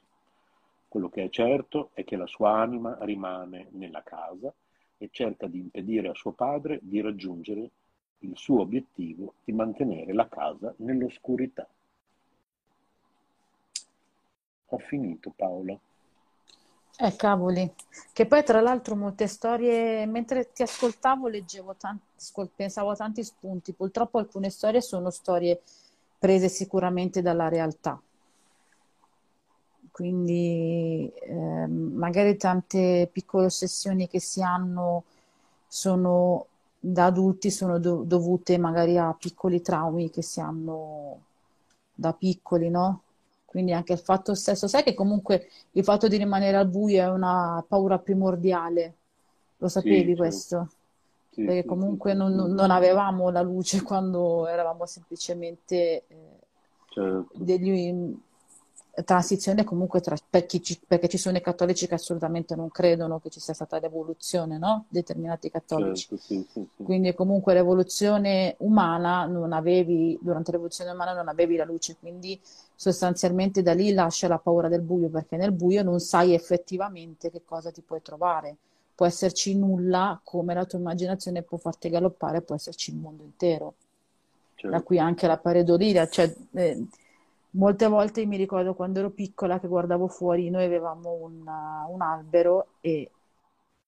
[0.91, 4.53] Quello che è certo è che la sua anima rimane nella casa
[4.97, 7.69] e cerca di impedire a suo padre di raggiungere
[8.19, 11.65] il suo obiettivo di mantenere la casa nell'oscurità.
[14.65, 15.79] Ho finito Paola.
[16.97, 17.73] Eh, cavoli.
[18.11, 22.03] Che poi, tra l'altro, molte storie, mentre ti ascoltavo, leggevo tanti,
[22.53, 23.71] pensavo a tanti spunti.
[23.71, 25.61] Purtroppo alcune storie sono storie
[26.19, 27.97] prese sicuramente dalla realtà.
[29.91, 35.03] Quindi, eh, magari tante piccole ossessioni che si hanno
[35.67, 36.47] sono
[36.79, 41.19] da adulti sono do- dovute magari a piccoli traumi che si hanno
[41.93, 43.03] da piccoli, no?
[43.45, 47.09] Quindi anche il fatto stesso, sai che comunque il fatto di rimanere al buio è
[47.09, 48.95] una paura primordiale,
[49.57, 50.69] lo sapevi Sì, questo?
[51.31, 56.39] Sì, Perché sì, comunque non, non avevamo la luce quando eravamo semplicemente eh,
[56.93, 57.33] certo.
[57.33, 57.69] degli
[59.03, 63.19] transizione comunque tra, per chi ci- perché ci sono i cattolici che assolutamente non credono
[63.19, 64.85] che ci sia stata l'evoluzione, no?
[64.89, 66.07] Determinati cattolici.
[66.07, 66.83] Certo, sì, sì, sì.
[66.83, 72.39] Quindi comunque l'evoluzione umana non avevi, durante l'evoluzione umana non avevi la luce, quindi
[72.75, 77.41] sostanzialmente da lì lascia la paura del buio, perché nel buio non sai effettivamente che
[77.45, 78.55] cosa ti puoi trovare.
[78.95, 83.75] Può esserci nulla, come la tua immaginazione può farti galoppare, può esserci il mondo intero.
[84.65, 84.83] Da certo.
[84.83, 86.85] qui anche la pareidolia, cioè eh,
[87.51, 92.67] molte volte mi ricordo quando ero piccola che guardavo fuori, noi avevamo un, un albero
[92.81, 93.09] e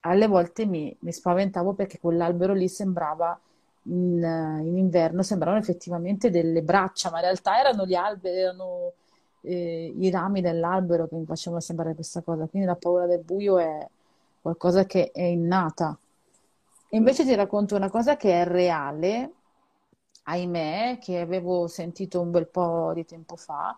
[0.01, 3.39] alle volte mi, mi spaventavo perché quell'albero lì sembrava
[3.83, 8.93] in, in inverno, sembravano effettivamente delle braccia, ma in realtà erano gli alberi, erano
[9.41, 12.47] eh, i rami dell'albero che mi facevano sembrare questa cosa.
[12.47, 13.87] Quindi la paura del buio è
[14.41, 15.97] qualcosa che è innata.
[16.89, 19.31] E invece ti racconto una cosa che è reale,
[20.23, 23.77] ahimè, che avevo sentito un bel po' di tempo fa,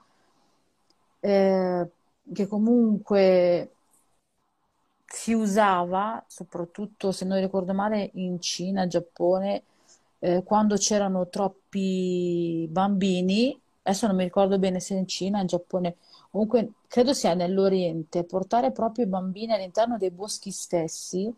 [1.20, 1.90] eh,
[2.34, 3.72] che comunque
[5.06, 9.64] si usava, soprattutto se non ricordo male, in Cina, Giappone,
[10.20, 15.98] eh, quando c'erano troppi bambini, adesso non mi ricordo bene se in Cina, in Giappone,
[16.32, 21.34] comunque credo sia nell'Oriente, portare proprio i bambini all'interno dei boschi stessi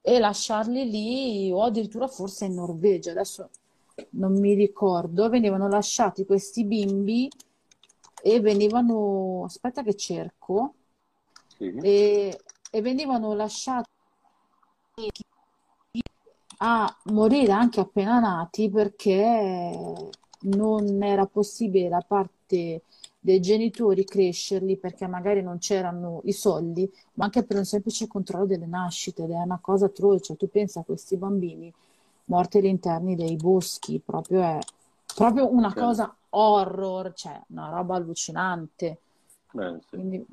[0.00, 3.50] e lasciarli lì, o addirittura forse in Norvegia, adesso
[4.10, 7.28] non mi ricordo, venivano lasciati questi bimbi
[8.22, 10.74] e venivano, aspetta che cerco,
[11.58, 11.72] Sì.
[11.80, 12.38] e,
[12.70, 13.88] e venivano lasciati
[16.58, 19.74] a morire anche appena nati perché
[20.40, 22.82] non era possibile da parte
[23.18, 28.46] dei genitori crescerli perché magari non c'erano i soldi, ma anche per un semplice controllo
[28.46, 30.36] delle nascite ed è una cosa atroce.
[30.36, 31.72] Tu pensa a questi bambini
[32.26, 34.58] morti all'interno dei boschi, proprio è
[35.14, 35.80] proprio una Certo.
[35.80, 39.00] cosa horror, cioè una roba allucinante.
[39.54, 39.88] Eh, sì.
[39.88, 40.26] Quindi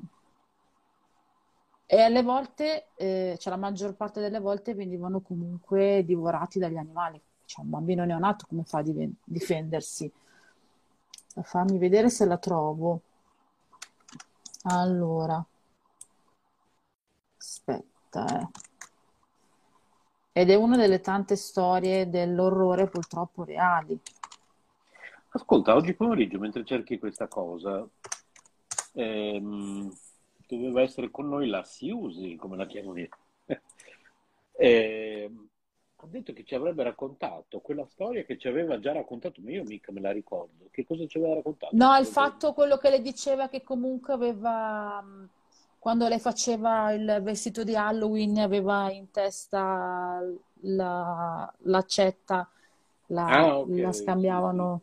[1.86, 7.20] e alle volte, eh, cioè la maggior parte delle volte venivano comunque divorati dagli animali.
[7.44, 10.10] Cioè un bambino neonato come fa a diven- difendersi?
[11.42, 13.02] Fammi vedere se la trovo.
[14.64, 15.46] Allora,
[17.38, 18.48] Aspetta, eh.
[20.36, 23.96] Ed è una delle tante storie dell'orrore purtroppo reali.
[25.28, 27.86] Ascolta, oggi pomeriggio, mentre cerchi questa cosa,
[28.94, 29.96] ehm,
[30.48, 33.08] doveva essere con noi la Siusi, come la chiamo io.
[34.56, 35.48] Ehm,
[35.96, 39.64] ha detto che ci avrebbe raccontato quella storia che ci aveva già raccontato, ma io
[39.64, 40.68] mica me la ricordo.
[40.70, 41.74] Che cosa ci aveva raccontato?
[41.74, 45.02] No, il fatto, quello che le diceva che comunque aveva,
[45.84, 50.18] quando lei faceva il vestito di Halloween, aveva in testa
[50.62, 52.50] la, l'accetta,
[53.08, 54.80] la, Ah, ok, la scambiavano.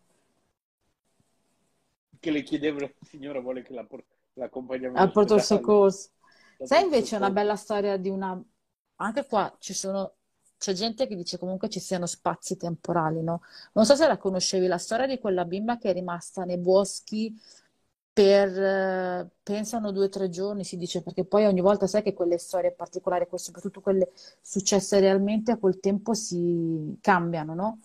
[2.20, 6.10] Che le chiedevano, la signora vuole che la, por- l'accompagniamo al porto soccorso.
[6.58, 8.40] La Sai invece una bella storia di una...
[8.98, 10.18] Anche qua ci sono...
[10.60, 13.42] C'è gente che dice comunque ci siano spazi temporali, no?
[13.74, 17.36] Non so se la conoscevi, la storia di quella bimba che è rimasta nei boschi
[18.22, 22.14] per, eh, pensano due o tre giorni, si dice, perché poi ogni volta sai che
[22.14, 27.80] quelle storie particolari, soprattutto quelle successe realmente, a quel tempo si cambiano, no?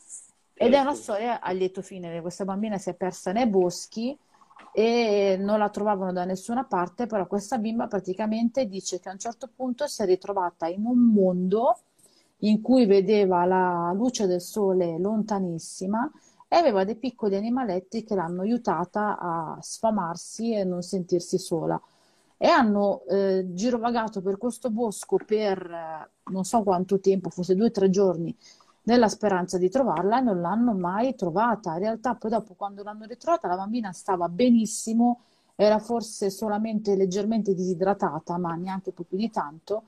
[0.54, 1.02] Ed è una Certo.
[1.02, 2.20] storia a lieto fine.
[2.20, 4.16] Questa bambina si è persa nei boschi
[4.72, 9.18] e non la trovavano da nessuna parte, però questa bimba praticamente dice che a un
[9.18, 11.78] certo punto si è ritrovata in un mondo
[12.40, 16.10] in cui vedeva la luce del sole lontanissima
[16.48, 21.80] e aveva dei piccoli animaletti che l'hanno aiutata a sfamarsi e non sentirsi sola.
[22.38, 27.66] E hanno eh, girovagato per questo bosco per eh, non so quanto tempo, forse due
[27.66, 28.34] o tre giorni,
[28.84, 31.72] nella speranza di trovarla e non l'hanno mai trovata.
[31.72, 35.22] In realtà, poi dopo, quando l'hanno ritrovata, la bambina stava benissimo,
[35.56, 39.84] era forse solamente leggermente disidratata, ma neanche più di tanto.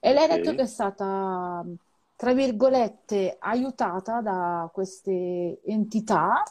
[0.00, 1.64] E lei ha detto che è stata,
[2.22, 6.44] tra virgolette, aiutata da queste entità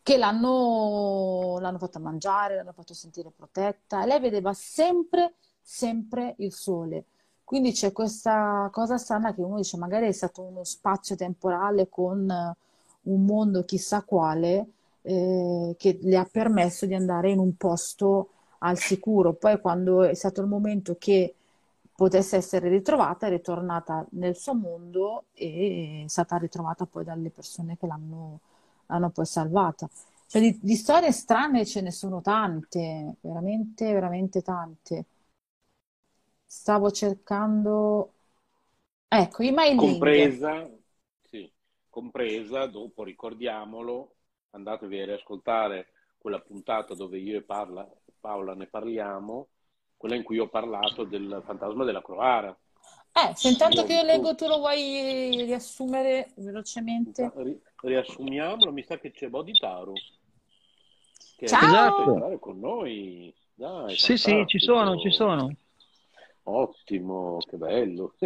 [0.00, 7.06] che l'hanno l'hanno fatta mangiare, l'hanno fatto sentire protetta lei vedeva sempre, sempre il sole.
[7.42, 12.54] Quindi c'è questa cosa strana che uno dice, magari è stato uno spazio temporale con
[13.02, 14.68] un mondo chissà quale
[15.02, 18.28] eh, che le ha permesso di andare in un posto
[18.58, 19.32] al sicuro.
[19.32, 21.34] Poi quando è stato il momento che
[22.02, 27.76] potesse essere ritrovata, è ritornata nel suo mondo e è stata ritrovata poi dalle persone
[27.76, 28.40] che l'hanno
[28.86, 29.88] l'hanno poi salvata.
[30.26, 35.06] Cioè, di, di storie strane ce ne sono tante, veramente, veramente tante.
[36.46, 38.12] Stavo cercando...
[39.08, 40.10] Ecco, i mailing.
[40.14, 40.68] compresa,
[41.20, 41.50] sì,
[41.88, 44.16] compresa, dopo ricordiamolo,
[44.50, 47.88] andatevi a riascoltare quella puntata dove io e Parla-
[48.20, 49.48] Paola ne parliamo,
[50.02, 52.58] quella in cui ho parlato del fantasma della Croara.
[53.12, 57.30] Eh, se intanto che io leggo tu lo vuoi riassumere velocemente?
[57.36, 59.92] Ri- riassumiamolo, mi sa che c'è Bodhitaru
[61.36, 61.60] che Ciao!
[61.60, 62.38] è Esatto.
[62.40, 63.32] con noi.
[63.54, 65.54] Dai, Sì, sì, ci sono, ci sono.
[66.44, 68.14] Ottimo, che bello.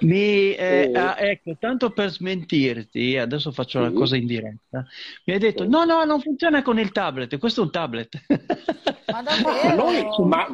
[0.00, 0.98] Mi, eh, Eh.
[0.98, 3.94] ah, ecco, tanto per smentirti, adesso faccio la Sì.
[3.94, 4.86] cosa in diretta.
[5.24, 5.68] Mi hai detto: Sì.
[5.68, 7.38] no, no, non funziona con il tablet.
[7.38, 8.24] Questo è un tablet.
[9.08, 9.76] Ma Ma davvero?
[9.76, 10.46] noi, ma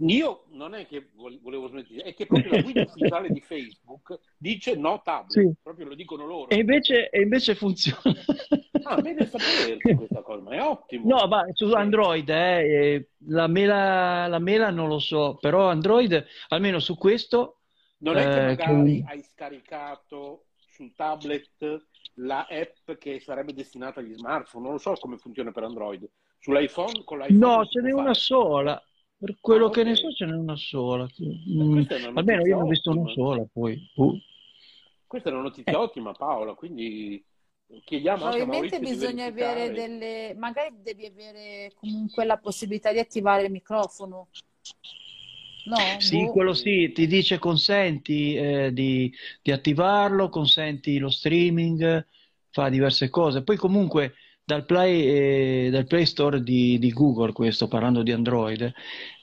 [0.00, 4.18] io non è che vol- volevo smettere, è che proprio la guida ufficiale di Facebook
[4.36, 5.52] dice no tablet, Sì.
[5.62, 6.48] proprio lo dicono loro.
[6.48, 8.14] E invece, e invece funziona.
[8.84, 11.08] Ah, bene sapersi questa cosa, ma è ottimo.
[11.08, 16.24] No, ma su Android, eh, eh, la mela, la mela non lo so, però Android,
[16.48, 17.58] almeno su questo,
[17.98, 24.00] Non è che eh, magari che- hai scaricato sul tablet la app che sarebbe destinata
[24.00, 26.08] agli smartphone, non lo so come funziona per Android.
[26.40, 28.82] Sull'iPhone, con l'iPhone no, ce n'è una sola.
[29.18, 31.04] Per quello Ah, che ne so, ce n'è una sola.
[31.04, 31.82] Eh, Mm,
[32.14, 33.90] almeno io ne ho visto una sola, poi.
[33.96, 34.18] uh.
[35.06, 35.76] Questa è una notizia Eh.
[35.76, 37.22] ottima, Paola, quindi
[37.84, 40.34] chiediamo anche a Probabilmente di bisogna avere delle...
[40.36, 44.28] Magari devi avere comunque la possibilità di attivare il microfono.
[45.64, 45.76] No?
[45.98, 46.32] Sì, Boh.
[46.32, 52.06] quello sì, ti dice consenti eh, di, di attivarlo, consenti lo streaming,
[52.50, 53.42] fa diverse cose.
[53.42, 54.14] Poi comunque
[54.48, 58.72] dal Play, eh, dal Play Store di, di Google, questo parlando di Android,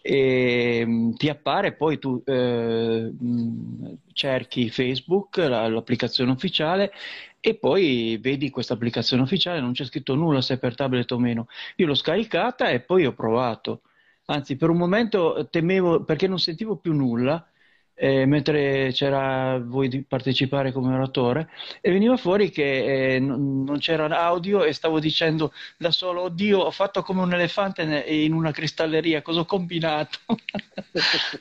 [0.04, 6.92] ehm, ti appare, poi tu eh, mh, cerchi Facebook, la- l'applicazione ufficiale,
[7.40, 11.18] e poi vedi questa applicazione ufficiale, non c'è scritto nulla se è per tablet o
[11.20, 11.48] meno.
[11.78, 13.82] Io l'ho scaricata e poi ho provato.
[14.26, 17.48] Anzi, per un momento temevo perché non sentivo più nulla,
[17.96, 21.50] eh, mentre c'era voi di partecipare come oratore,
[21.82, 26.72] e veniva fuori che eh, non, c'era audio e stavo dicendo da solo, oddio, ho
[26.72, 30.20] fatto come un elefante in una cristalleria, cosa ho combinato?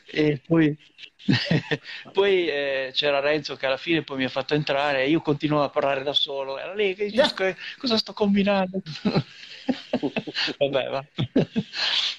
[0.07, 0.77] E poi,
[2.13, 5.65] poi eh, c'era Renzo che alla fine poi mi ha fatto entrare e io continuavo
[5.65, 6.59] a parlare da solo.
[6.59, 8.81] Era lì che dice, "Sc- cosa sto combinando?
[10.59, 11.05] Vabbè, va.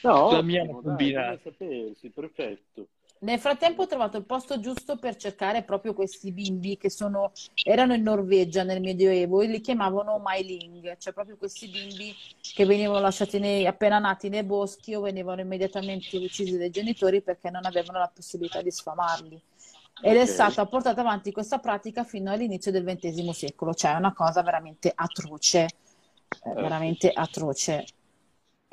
[0.01, 1.25] No, La mia ottimo, dai, combinata.
[1.27, 2.87] bene sapersi, perfetto.
[3.17, 7.31] Nel frattempo ho trovato il posto giusto per cercare proprio questi bimbi che sono,
[7.63, 12.13] erano in Norvegia nel Medioevo e li chiamavano Mailing, cioè proprio questi bimbi
[12.53, 17.49] che venivano lasciati nei, appena nati nei boschi o venivano immediatamente uccisi dai genitori perché
[17.49, 19.41] non avevano la possibilità di sfamarli.
[20.01, 20.27] Ed è Ok.
[20.27, 24.91] stata portata avanti questa pratica fino all'inizio del XX secolo, cioè è una cosa veramente
[24.93, 25.69] atroce,
[26.53, 27.85] veramente atroce.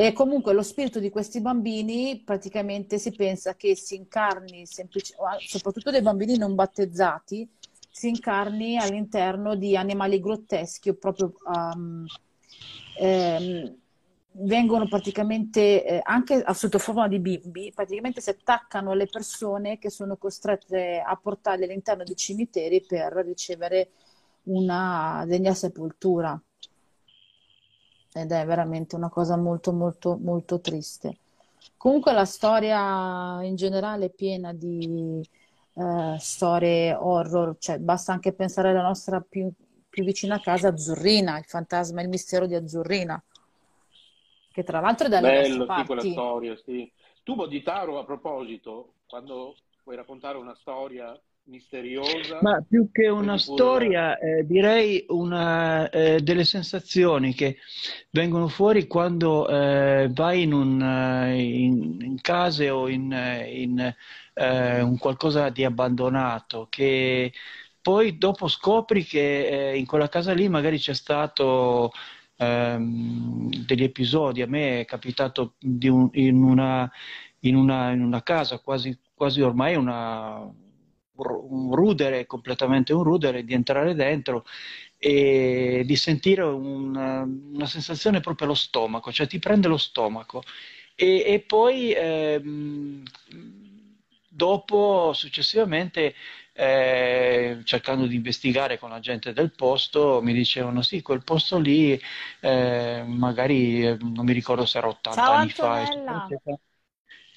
[0.03, 5.15] E comunque lo spirito di questi bambini praticamente si pensa che si incarni, semplice-
[5.47, 7.49] soprattutto dei bambini non battezzati,
[7.89, 12.05] si incarni all'interno di animali grotteschi o proprio um,
[12.99, 13.77] ehm,
[14.33, 20.17] vengono praticamente eh, anche sotto forma di bimbi, praticamente si attaccano alle persone che sono
[20.17, 23.91] costrette a portarli all'interno di cimiteri per ricevere
[24.47, 26.43] una degna sepoltura.
[28.15, 31.17] Ed è veramente una cosa molto, molto, molto triste.
[31.77, 35.27] Comunque la storia in generale è piena di
[35.75, 39.51] eh, storie horror, cioè basta anche pensare alla nostra più,
[39.89, 43.23] più vicina casa, Azzurrina, il fantasma e il mistero di Azzurrina,
[44.53, 46.93] che tra l'altro è dalle Bello, sì, quella storia, sì.
[47.23, 54.19] Tu, Bodhitaro, a proposito, quando vuoi raccontare una storia misteriosa, Ma più che una storia,
[54.19, 57.59] eh, direi una, eh, delle sensazioni che
[58.11, 63.95] vengono fuori quando eh, vai in, un, eh, in, in case o in, eh, in,
[64.35, 67.33] eh, un qualcosa di abbandonato, che
[67.81, 71.93] poi dopo scopri che in quella casa lì magari c'è stato
[72.37, 74.43] ehm, degli episodi.
[74.43, 76.91] A me è capitato di un- in una,
[77.41, 80.49] in una, in una casa quasi, quasi ormai una,
[81.31, 84.45] un rudere, completamente un rudere, di entrare dentro
[84.99, 86.95] e di sentire un-
[87.55, 90.43] una sensazione proprio allo stomaco, cioè ti prende lo stomaco.
[90.95, 93.03] E, e poi ehm,
[94.29, 96.15] dopo, successivamente,
[96.55, 101.99] eh, cercando di investigare con la gente del posto, mi dicevano sì, quel posto lì,
[102.41, 106.19] eh, magari eh, non mi ricordo se era 80 Ciao anni fa, Antonella!
[106.19, 106.39] eccetera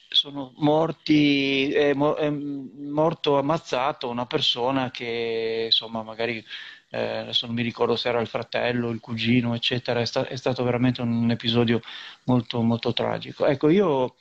[0.10, 6.44] sono morti, è, mo- è morto ammazzato una persona che insomma magari
[6.90, 10.36] eh, adesso non mi ricordo se era il fratello, il cugino, eccetera, è, sta- è
[10.38, 11.82] stato veramente un episodio
[12.26, 13.46] molto molto tragico.
[13.46, 14.16] Ecco, io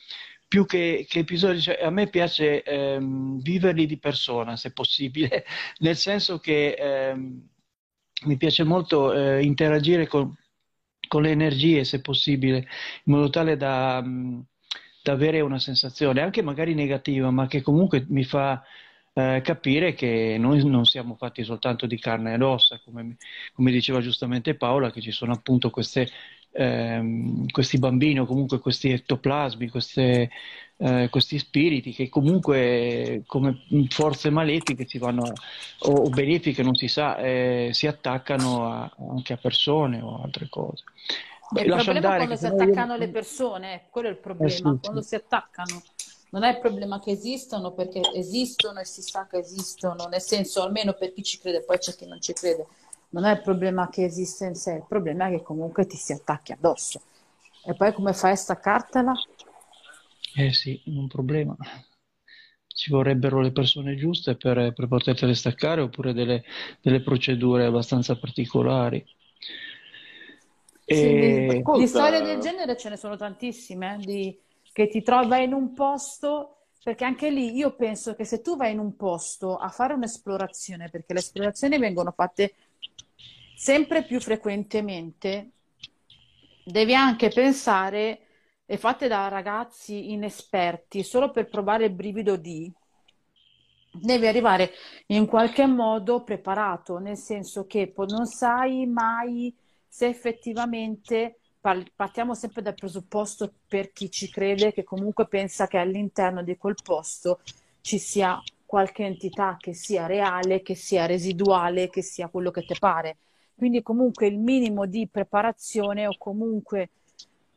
[0.48, 5.44] più che, che episodi, cioè, a me piace ehm, viverli di persona, se possibile,
[5.80, 7.48] nel senso che ehm,
[8.26, 10.34] mi piace molto eh, interagire con,
[11.08, 12.58] con le energie, se possibile,
[13.04, 14.46] in modo tale da, mh, da
[15.12, 18.62] avere una sensazione, anche magari negativa, ma che comunque mi fa
[19.15, 23.16] eh, capire che noi non siamo fatti soltanto di carne ed ossa, come,
[23.52, 26.08] come diceva giustamente Paola, che ci sono appunto queste,
[26.52, 30.31] ehm, questi bambini o comunque questi ectoplasmi, queste,
[30.78, 35.33] eh, questi spiriti che comunque come forze malefiche si vanno,
[35.81, 40.49] o, o benefiche, non si sa, eh, si attaccano a- anche a persone o altre
[40.49, 40.84] cose.
[41.62, 44.10] Il problema è andare quando che si sennò io- attaccano le persone, eh, quello è
[44.10, 45.02] il Eh problema, sì, quando sì.
[45.02, 45.83] si attaccano.
[46.31, 50.62] Non è il problema che esistono perché esistono e si sa che esistono, nel senso
[50.62, 52.66] almeno per chi ci crede, poi c'è chi non ci crede.
[53.10, 56.12] Non è il problema che esiste in sé, il problema è che comunque ti si
[56.12, 57.00] attacchi addosso.
[57.65, 59.24] E poi come fai a staccartela?
[60.36, 61.57] Eh sì, un problema.
[62.66, 66.42] Ci vorrebbero le persone giuste per, per potertele staccare oppure delle,
[66.81, 69.05] delle procedure abbastanza particolari.
[70.86, 71.46] Sì, E...
[71.46, 74.40] di, Ascolta- di storie del genere ce ne sono tantissime, eh, di-
[74.72, 78.56] che ti trovi vai in un posto, perché anche lì io penso che se tu
[78.56, 82.54] vai in un posto a fare un'esplorazione, perché le esplorazioni vengono fatte
[83.54, 85.52] sempre più frequentemente,
[86.64, 88.20] devi anche pensare,
[88.66, 92.72] e fatte da ragazzi inesperti, solo per provare il brivido di,
[93.90, 94.72] devi arrivare
[95.08, 99.54] in qualche modo preparato, nel senso che non sai mai
[99.94, 105.78] se effettivamente par- partiamo sempre dal presupposto per chi ci crede, che comunque pensa che
[105.78, 107.42] all'interno di quel posto
[107.81, 112.74] ci sia qualche entità che sia reale, che sia residuale, che sia quello che ti
[112.76, 113.18] pare.
[113.55, 116.90] Quindi comunque il minimo di preparazione o comunque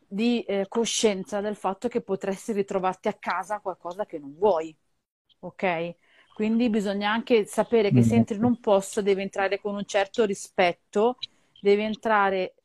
[0.05, 4.75] di eh, coscienza del fatto che potresti ritrovarti a casa qualcosa che non vuoi,
[5.39, 5.95] ok?
[6.35, 10.23] Quindi bisogna anche sapere che se entri in un posto devi entrare con un certo
[10.23, 11.17] rispetto,
[11.61, 12.55] devi entrare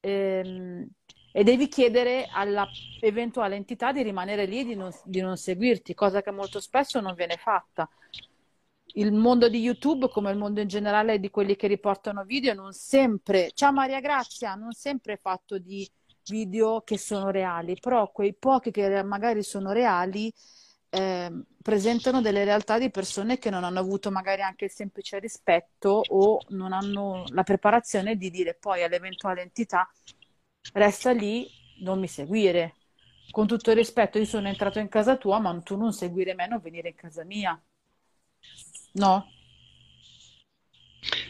[0.00, 0.88] ehm,
[1.32, 2.66] e devi chiedere alla
[3.00, 7.00] eventuale entità di rimanere lì e di non, di non seguirti, cosa che molto spesso
[7.00, 7.88] non viene fatta.
[8.94, 12.72] Il mondo di YouTube, come il mondo in generale di quelli che riportano video, non
[12.72, 15.88] sempre, ciao Maria Grazia, non sempre è fatto di
[16.24, 20.32] video che sono reali, però quei pochi che magari sono reali
[20.90, 21.30] eh,
[21.62, 26.40] presentano delle realtà di persone che non hanno avuto magari anche il semplice rispetto o
[26.48, 29.88] non hanno la preparazione di dire poi all'eventuale entità
[30.72, 31.48] resta lì,
[31.80, 32.74] non mi seguire.
[33.30, 36.48] Con tutto il rispetto, io sono entrato in casa tua, ma tu non seguire me,
[36.48, 37.60] non venire in casa mia.
[38.92, 39.26] No?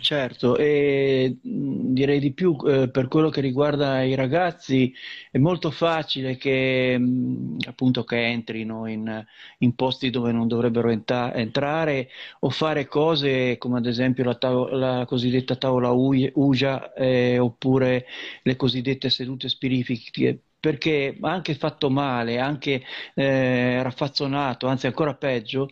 [0.00, 4.92] Certo, e direi di più eh, per quello che riguarda i ragazzi,
[5.30, 9.24] è molto facile che mh, appunto che entrino in,
[9.58, 12.08] in posti dove non dovrebbero enta- entrare
[12.40, 14.36] o fare cose come ad esempio la,
[14.76, 18.06] la cosiddetta tavola Uja eh, oppure
[18.42, 20.42] le cosiddette sedute spiritiche.
[20.60, 22.82] Perché anche fatto male, anche
[23.14, 25.70] eh, raffazzonato, anzi ancora peggio,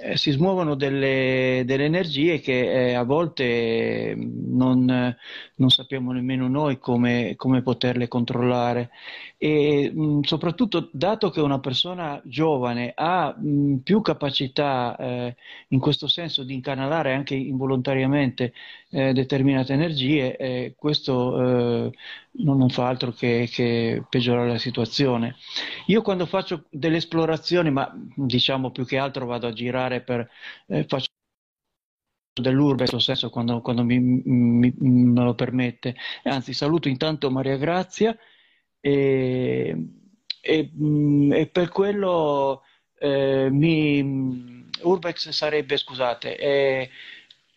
[0.00, 3.44] eh, si smuovono delle, delle energie che eh, a volte
[4.10, 5.16] eh, non,
[5.54, 8.90] non sappiamo nemmeno noi come, come poterle controllare.
[9.36, 15.36] E mh, soprattutto dato che una persona giovane ha mh, più capacità eh,
[15.68, 18.52] in questo senso di incanalare anche involontariamente
[18.90, 21.92] eh, determinate energie, eh, questo eh,
[22.44, 25.36] non, fa altro che, che peggiorare la situazione.
[25.86, 30.28] Io quando faccio delle esplorazioni, ma diciamo più che altro vado a girare per
[30.68, 31.06] eh, faccio
[32.40, 35.96] dell'urbe, in questo senso quando, quando mi, mi- me lo permette.
[36.24, 38.16] Anzi, saluto intanto Maria Grazia
[38.80, 39.76] e,
[40.40, 42.62] e, mh, e per quello
[42.98, 46.88] eh, mi, Urbex sarebbe, scusate, è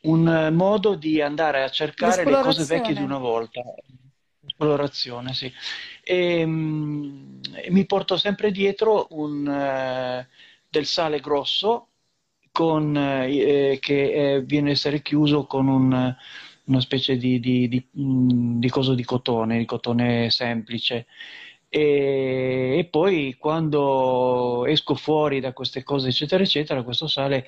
[0.02, 3.62] un modo di andare a cercare le cose vecchie di una volta.
[4.44, 5.52] Esplorazione, sì.
[6.04, 10.28] E, mh, e mi porto sempre dietro un, eh,
[10.70, 11.90] del sale grosso
[12.52, 16.16] con, eh, che eh, viene a essere chiuso con un-
[16.66, 21.08] una specie di, di, di, mh, di coso di cotone, di cotone semplice.
[21.70, 27.48] E, e poi quando esco fuori da queste cose, eccetera, eccetera, questo sale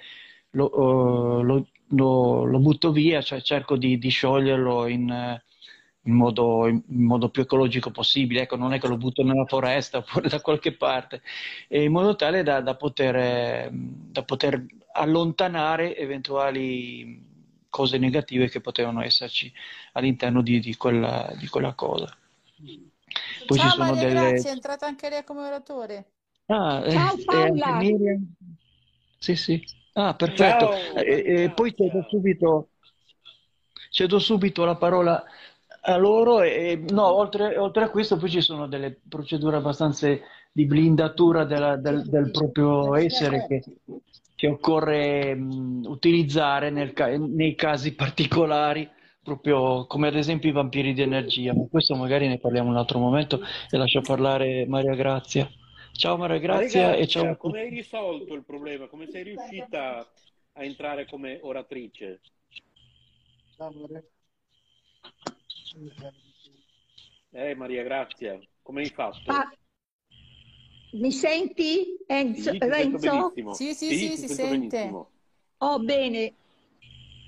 [0.52, 5.44] lo, eh, lo- lo- lo butto via, cioè cerco di, di scioglierlo in, eh,
[6.06, 8.42] in modo, in modo più ecologico possibile.
[8.42, 11.22] Ecco, non è che lo butto nella foresta oppure da qualche parte,
[11.68, 17.32] e in modo tale da, da poter, eh, da poter allontanare eventuali
[17.70, 19.52] cose negative che potevano esserci
[19.94, 22.16] all'interno di, di quella, di quella cosa.
[23.46, 24.44] Poi ci Ciao sono Maria delle...
[24.44, 26.12] Grazia, è entrata anche lei come oratore.
[26.48, 27.44] Ah, eh, Ciao e Paola.
[27.44, 28.34] anche Miriam?
[29.20, 29.62] Sì, sì.
[29.94, 30.72] Ah, perfetto.
[30.72, 32.70] Ciao, E- e poi cedo subito,
[33.92, 35.24] cedo subito la parola
[35.86, 40.08] a loro e no, oltre, oltre a questo poi ci sono delle procedure abbastanza
[40.52, 43.64] di blindatura della- del, del proprio essere che,
[44.36, 48.90] che occorre mh, utilizzare nel nei casi particolari,
[49.22, 53.00] proprio come ad esempio i vampiri di energia, ma questo magari ne parliamo un altro
[53.00, 55.50] momento e lascio parlare Maria Grazia.
[55.96, 58.88] Ciao Maria Grazia Maria e ciao Grazia, come hai risolto il problema?
[58.88, 60.06] Come sei riuscita
[60.54, 62.22] a entrare come oratrice?
[67.32, 69.32] Eh, Maria Grazia, come hai fatto?
[69.32, 69.50] Ah,
[70.92, 72.52] mi senti, Enzo?
[72.52, 73.00] Sì, Renzo?
[73.00, 73.56] benissimo.
[73.56, 74.48] Sì, sì, Sì, sì, ti si sente.
[74.50, 75.12] benissimo.
[75.60, 76.34] Oh, bene.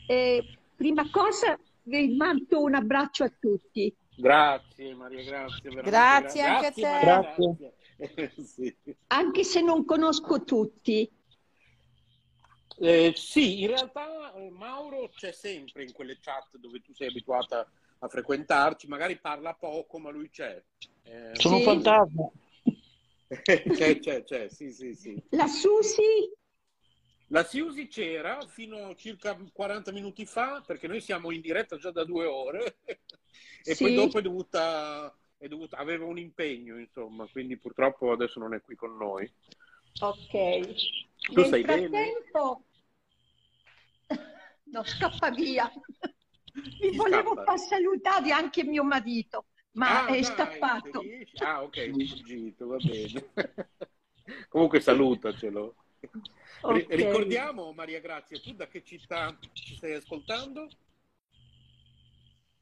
[0.07, 0.43] Eh,
[0.75, 3.95] prima cosa vi mando un abbraccio a tutti.
[4.17, 6.89] Grazie Maria Grazia, veramente Grazie gra- anche a grazie, te.
[6.89, 7.73] Maria Grazie.
[8.43, 8.75] Sì.
[9.07, 11.09] Anche se non conosco tutti.
[12.77, 17.69] Eh, sì, in realtà eh, Mauro c'è sempre in quelle chat dove tu sei abituata
[17.99, 20.61] a frequentarci, magari parla poco, ma lui c'è.
[21.03, 21.65] Eh, Sono un Sì.
[21.65, 22.31] fantasma.
[23.73, 25.21] c'è, c'è, c'è, sì, sì, sì.
[25.29, 26.33] La Susi?
[27.29, 31.91] La Siusi c'era fino a circa 40 minuti fa, perché noi siamo in diretta già
[31.91, 33.81] da due ore, e Sì.
[33.81, 38.61] poi dopo è dovuta, è dovuta, aveva un impegno, insomma, quindi purtroppo adesso non è
[38.61, 39.29] qui con noi.
[40.01, 40.31] Ok.
[41.33, 41.87] Tu Nel stai bene?
[41.89, 42.63] frattempo...
[44.67, 45.71] No, scappa via.
[46.79, 47.43] Vi Chi volevo scappa?
[47.43, 51.03] far salutare anche mio marito, ma Ah, è dai, scappato.
[51.39, 53.29] Ah, ok, è fuggito, va bene.
[54.49, 55.75] Comunque salutacelo.
[56.67, 56.89] Ri- Ok.
[56.89, 60.67] ricordiamo, Maria Grazia, tu da che città ci stai ascoltando?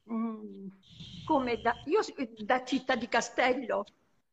[0.08, 0.70] Mm,
[1.24, 1.82] come da...
[1.86, 3.86] Io s- da Città di Castello,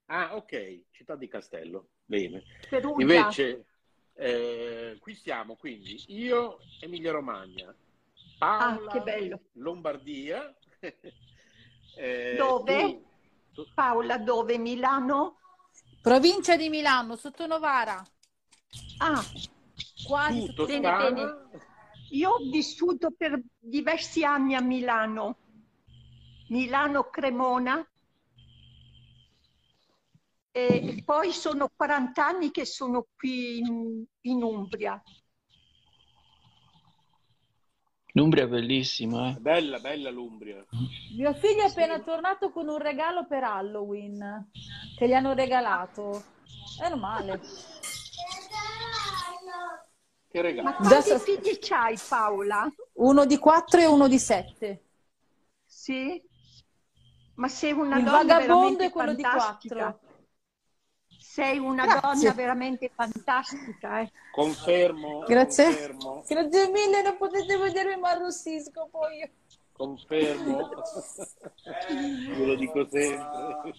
[0.07, 1.91] Ah, ok, città di Castello.
[2.05, 2.44] Bene.
[2.70, 3.01] Perugia.
[3.01, 3.67] Invece,
[4.15, 7.75] eh, qui siamo quindi io, Emilia Romagna,
[8.36, 9.41] Paola, Ah, che bello.
[9.52, 10.52] Lombardia.
[11.94, 12.67] eh, Dove?
[12.67, 13.07] tu-
[13.55, 14.59] tu- Paola, dove?
[14.59, 15.36] Milano?
[16.01, 18.02] Provincia di Milano, sotto Novara.
[18.99, 19.23] Ah,
[20.02, 21.49] Quasi sotto Bene, Novara.
[22.12, 25.36] Io ho vissuto per diversi anni a Milano.
[26.51, 27.85] Milano Cremona,
[30.53, 35.01] E poi sono 40 anni che sono qui in, in Umbria.
[38.15, 39.35] L'Umbria è bellissima, eh.
[39.39, 40.67] Bella, bella l'Umbria.
[41.17, 44.51] Mio figlio è appena tornato con un regalo per Halloween
[44.99, 46.20] che gli hanno regalato.
[46.81, 47.41] Meno male.
[50.29, 50.70] Che Ma regalo.
[50.77, 52.69] quanti Adesso- figli c'hai, Paola?
[52.95, 54.85] Uno di quattro e uno di sette.
[55.65, 56.20] Sì?
[57.41, 59.75] Ma sei una Il donna vagabondo veramente è quello di fantastica.
[59.75, 60.01] quattro.
[61.19, 62.01] Sei una Grazie.
[62.01, 64.10] donna veramente fantastica, eh.
[64.33, 65.65] Confermo, Grazie.
[65.65, 69.31] confermo, Grazie mille, non potete vedermi, ma arrossisco poi.
[69.73, 70.70] confermo.
[72.36, 73.73] Io lo dico sempre.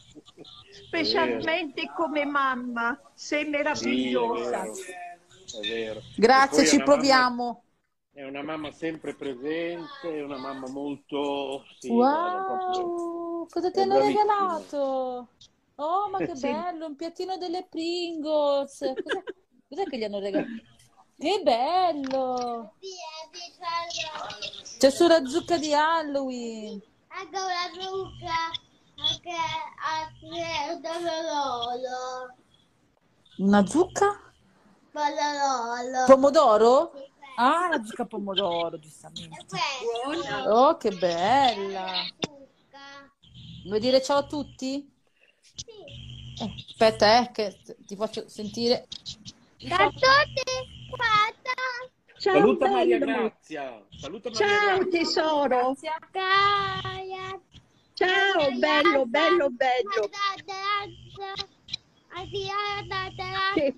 [0.69, 2.99] Specialmente come mamma.
[3.13, 4.61] Sei Sì, è meravigliosa.
[4.61, 4.73] vero.
[5.51, 6.01] È vero.
[6.15, 7.63] Grazie, ci una mamma- proviamo.
[8.13, 11.65] È una mamma sempre presente, è una mamma molto...
[11.79, 12.45] Sì, Wow,
[13.51, 15.27] cosa ti hanno regalato?
[15.75, 16.41] Oh, ma che Sì.
[16.41, 18.77] bello, un piattino delle Pringles.
[19.03, 19.23] Cos'è,
[19.67, 20.49] cos'è che gli hanno regalato?
[21.17, 22.73] Che bello!
[24.79, 26.81] C'è su la zucca di Halloween.
[27.09, 28.33] Anche una zucca,
[28.95, 29.35] anche
[30.71, 32.35] un dolorolo.
[33.37, 34.33] Una zucca?
[34.91, 36.05] Bolorolo.
[36.05, 36.93] Pomodoro?
[37.37, 39.45] Ah, la zucca pomodoro, giustamente.
[40.47, 41.89] Oh, che bella!
[43.65, 44.89] Vuoi dire ciao a tutti?
[45.39, 45.65] Sì.
[46.43, 48.87] Eh, aspetta, eh, che ti faccio sentire.
[49.59, 51.53] Da tutti, guarda.
[52.17, 53.11] Ciao, Saluta Maria bello.
[53.13, 53.83] Grazia.
[53.97, 54.99] Saluta Maria Ciao, Grazia.
[54.99, 55.75] tesoro.
[56.11, 57.39] Gaia.
[57.93, 60.09] Ciao, bello, bello, bello.
[63.53, 63.75] Che-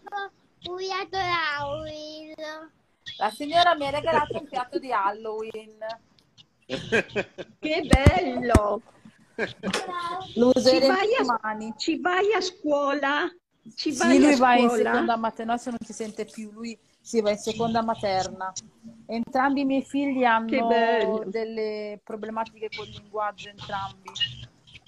[3.17, 5.77] La signora mi ha regalato un piatto di Halloween.
[6.65, 8.81] Che bello.
[10.35, 11.73] Lo Ci useremo vai, a, domani.
[11.77, 13.27] ci vai a scuola?
[13.75, 16.77] Ci Sì, vai lui a va in seconda materna, se non si sente più, lui
[16.99, 18.51] si va in seconda materna.
[19.07, 24.11] Entrambi i miei figli hanno delle problematiche col linguaggio, entrambi.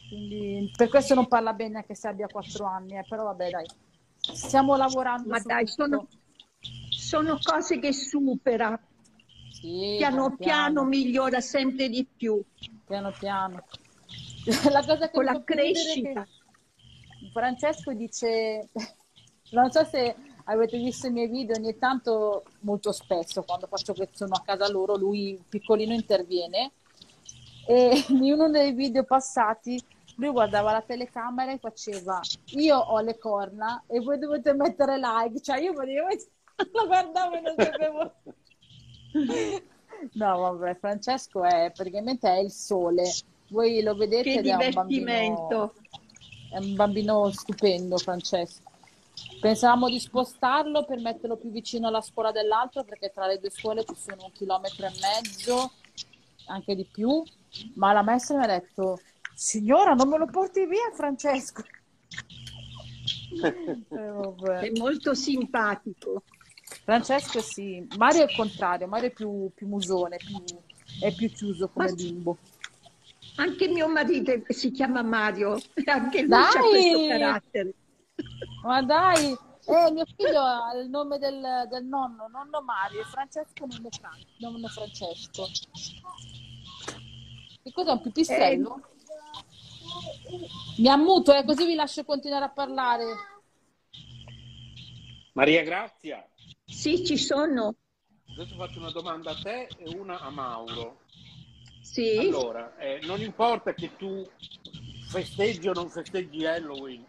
[0.07, 3.65] Quindi per questo non parla bene anche se abbia quattro anni, eh, però vabbè dai,
[4.17, 6.07] stiamo lavorando Ma su dai, sono,
[6.89, 8.79] sono cose che supera.
[9.49, 12.41] Sì, Piano piano migliora sempre di più.
[12.85, 13.63] piano piano.
[14.71, 16.23] La cosa che Con la crescita.
[16.23, 18.69] che Francesco dice,
[19.51, 20.15] non so se
[20.45, 24.69] avete visto i miei video, ogni tanto, molto spesso, quando faccio che sono a casa
[24.69, 26.71] loro, lui piccolino interviene
[27.67, 29.81] e in uno dei video passati
[30.17, 35.41] lui guardava la telecamera e faceva io ho le corna e voi dovete mettere like,
[35.41, 36.29] cioè io praticamente
[36.71, 38.13] lo guardavo e non sapevo
[40.13, 43.03] No, vabbè, Francesco è praticamente è il sole.
[43.49, 45.73] Voi lo vedete Che ed è un bambino,
[46.51, 48.73] è un bambino stupendo, Francesco.
[49.39, 53.85] Pensavamo di spostarlo per metterlo più vicino alla scuola dell'altro, perché tra le due scuole
[53.85, 55.71] ci sono un chilometro e mezzo,
[56.47, 57.23] anche di più,
[57.75, 58.99] ma la maestra mi ha detto,
[59.35, 61.63] signora, non me lo porti via, Francesco.
[63.35, 64.59] Eh.
[64.59, 66.23] È molto simpatico.
[66.83, 70.41] Francesco sì, Mario è il contrario, Mario è più, più musone, più-
[71.01, 72.37] è più chiuso come Ma- bimbo.
[73.37, 76.41] Anche mio marito si chiama Mario, anche lui Dai!
[76.55, 77.73] ha questo carattere.
[78.63, 83.89] Ma dai, eh, mio figlio ha il nome del, del nonno, nonno Mario, Francesco nonno,
[83.91, 85.47] Fran- nonno Francesco.
[87.61, 88.81] Che cos'è un pipistrello?
[90.77, 93.05] Mi ammuto, eh, così vi lascio continuare a parlare.
[95.33, 96.25] Maria Grazia,
[96.65, 97.75] Sì, ci sono.
[98.33, 101.01] adesso faccio una domanda a te e una a Mauro.
[101.95, 102.09] Sì.
[102.13, 104.27] Allora, eh, non importa che tu
[105.05, 107.05] festeggi o non festeggi Halloween.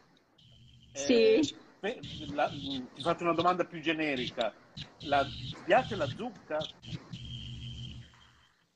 [0.93, 1.55] eh, Sì.
[1.79, 2.01] fe-
[2.33, 4.53] la- ti faccio una domanda più generica.
[5.01, 6.69] La, ti piace la zucca?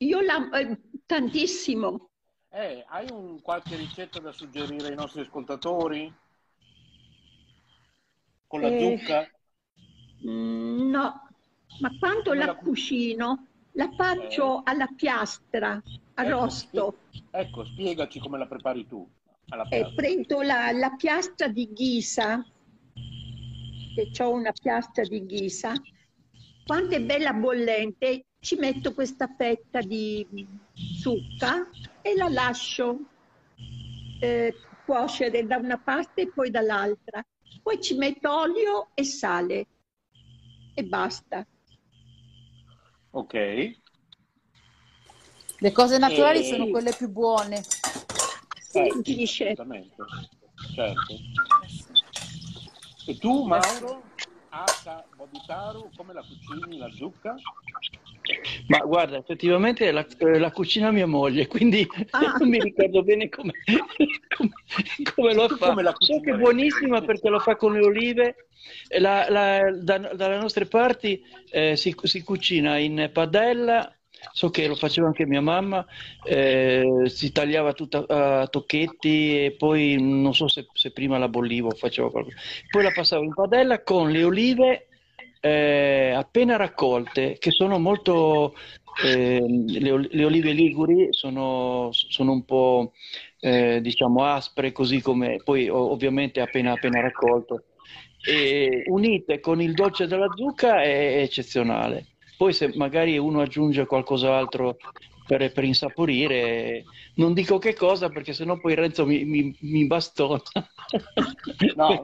[0.07, 2.11] Io l'amo eh, tantissimo.
[2.53, 6.15] Eh, hai un, qualche ricetta da suggerire ai nostri ascoltatori?
[8.49, 9.27] Con la Eh, zucca?
[10.27, 11.21] Mm, No,
[11.79, 15.83] ma quando Come la la cu- cucino la faccio alla piastra,
[16.15, 16.99] arrosto.
[17.11, 19.09] Ecco, ecco, spiegaci come la prepari tu.
[19.45, 19.95] E piastra.
[19.95, 22.45] prendo la, la piastra di ghisa,
[23.95, 25.73] che ho una piastra di ghisa.
[26.65, 30.27] Quando è bella bollente, ci metto questa fetta di
[31.01, 31.69] zucca
[32.01, 32.99] e la lascio
[34.21, 37.25] eh, cuocere da una parte e poi dall'altra.
[37.63, 39.67] Poi ci metto olio e sale
[40.75, 41.47] e basta.
[43.13, 43.35] Ok.
[45.63, 47.63] Le cose naturali Eh, sono quelle più buone.
[48.73, 49.95] Assolutamente.
[50.75, 51.15] Certo.
[53.07, 54.03] E tu, Mauro,
[54.53, 55.05] H.
[55.17, 57.35] Boditaru, come la cucini la zucca?
[58.69, 62.35] Ma guarda, effettivamente la, eh, la cucina mia moglie, quindi Ah.
[62.39, 63.53] non mi ricordo bene come,
[64.37, 64.51] come,
[65.15, 65.69] come lo fa.
[65.69, 68.35] come la So che è buonissima perché lo fa con le olive.
[68.99, 73.93] La- la- da- dalle nostre parti eh, si, si cucina in padella,
[74.33, 75.85] so che lo faceva anche mia mamma,
[76.25, 81.69] eh, si tagliava tutta a tocchetti e poi non so se, se prima la bollivo
[81.69, 82.37] o faceva qualcosa.
[82.71, 84.89] Poi la passavo in padella con le olive
[85.41, 88.55] eh, appena raccolte, che sono molto,
[89.05, 92.93] ehm, le, le olive liguri sono, sono un po'
[93.41, 97.65] eh, diciamo aspre, così come poi ovviamente appena, appena raccolto.
[98.23, 102.07] E unite con il dolce della zucca è eccezionale.
[102.41, 104.79] Poi se magari uno aggiunge qualcos'altro
[105.27, 106.85] per, per insaporire,
[107.17, 110.41] non dico che cosa perché sennò poi Renzo mi, mi, mi bastona.
[111.77, 112.03] No.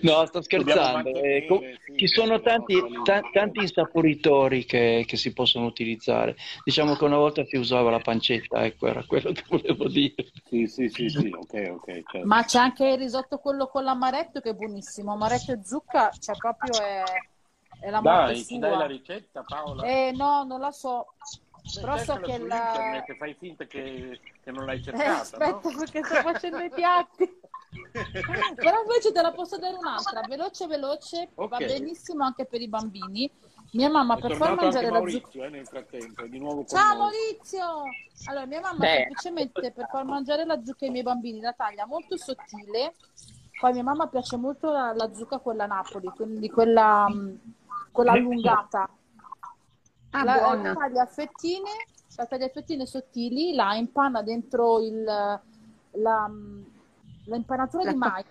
[0.00, 1.10] No, sto scherzando.
[1.22, 6.34] Eh, co- mantenere, sì, ci sono tanti, ta- tanti insaporitori che, che si possono utilizzare.
[6.64, 10.14] Diciamo che una volta si usava la pancetta, ecco, era quello che volevo dire.
[10.48, 12.26] Sì, sì, sì, sì, ok, ok, certo.
[12.26, 15.12] Ma c'è anche il risotto quello con l'amaretto che è buonissimo.
[15.12, 17.02] Amaretto e zucca, cioè proprio è,
[17.80, 19.82] è la morte Dai, ci dai la ricetta, Paola?
[19.84, 21.14] Eh no, non la so.
[21.74, 22.56] Beh, Però so che la...
[22.56, 25.76] internet fai finta che, che non l'hai Eh, cercata, aspetta, no?
[25.76, 27.40] perché sto facendo i piatti.
[28.54, 31.66] Però invece te la posso dare un'altra, veloce veloce, va Ok.
[31.66, 33.30] benissimo anche per i bambini.
[33.72, 35.44] Mia mamma È per far mangiare la zucca...
[35.44, 36.98] Eh, nel frattempo, di nuovo con Ciao noi.
[36.98, 37.82] Maurizio!
[38.28, 38.94] Allora, mia mamma Beh.
[38.96, 42.94] semplicemente per far mangiare la zucca ai miei bambini la taglia molto sottile.
[43.60, 47.38] Poi a mia mamma piace molto la, la zucca quella Napoli, quindi quella, mh,
[47.98, 48.88] quella allungata.
[50.10, 50.62] Ah, la, buona.
[50.62, 51.68] la taglia a fettine,
[52.16, 55.40] la taglia a fettine sottili, la impanna dentro il, la,
[55.90, 58.24] la impanatura La di mais,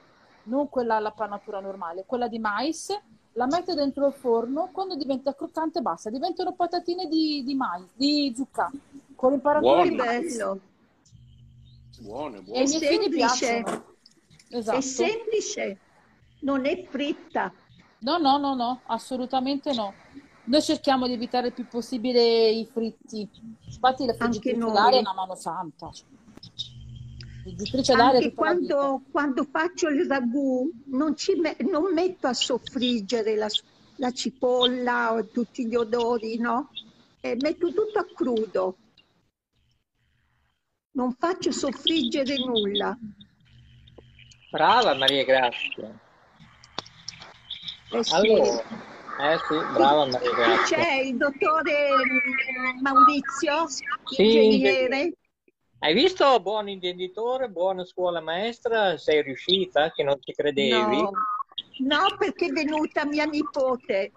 [0.43, 2.97] non quella la pannatura normale, quella di mais,
[3.33, 8.33] la mette dentro il forno, quando diventa croccante basta, diventano patatine di, di mais, di
[8.35, 8.71] zucca,
[9.15, 10.37] con l'impanatura di mais.
[10.37, 10.59] Bello.
[11.99, 12.59] Buone, E buone.
[12.59, 13.15] ai È miei figli semplice.
[13.15, 13.95] piacciono.
[14.49, 14.77] Esatto.
[14.77, 15.79] È semplice,
[16.39, 17.51] non è fritta.
[17.99, 19.93] No, no, no, no, assolutamente no.
[20.43, 23.27] Noi cerchiamo di evitare il più possibile i fritti.
[23.65, 25.89] Infatti la friggitrice d'aria è una mano santa.
[27.41, 33.47] Friggitrice Anche quando, quando faccio il ragù non, ci me- non metto a soffriggere la,
[33.95, 36.69] la cipolla o tutti gli odori, no?
[37.19, 38.77] E metto tutto a crudo.
[40.91, 42.97] Non faccio soffriggere nulla.
[44.49, 46.05] Brava Maria Grazia.
[47.91, 48.13] Eh sì.
[48.13, 48.63] Allora,
[49.33, 50.77] eh sì, brava Maria Grazia.
[50.77, 53.65] c'è il dottore mm, Maurizio,
[54.05, 55.13] Sì, ingegnere.
[55.79, 58.97] Hai visto buon intenditore, buona scuola maestra?
[58.97, 60.97] Sei riuscita che non ci credevi?
[60.97, 61.11] No,
[61.81, 64.11] no, perché è venuta mia nipote.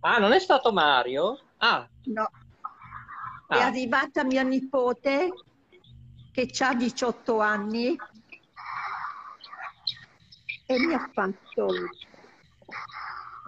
[0.00, 1.38] Ah, non è stato Mario?
[1.58, 2.28] Ah, No,
[3.48, 3.66] è Ah.
[3.66, 5.32] arrivata mia nipote
[6.32, 7.96] che ha 18 anni
[10.66, 11.68] e mi ha fatto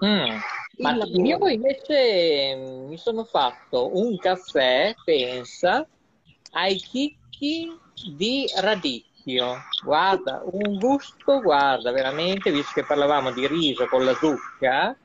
[0.05, 0.39] mm.
[0.79, 5.89] Ma io invece mm, mi sono fatto un caffè, pensa,
[6.53, 7.69] ai chicchi
[8.15, 9.57] di radicchio.
[9.83, 14.97] Guarda, un gusto, guarda, veramente, visto che parlavamo di riso con la zucca,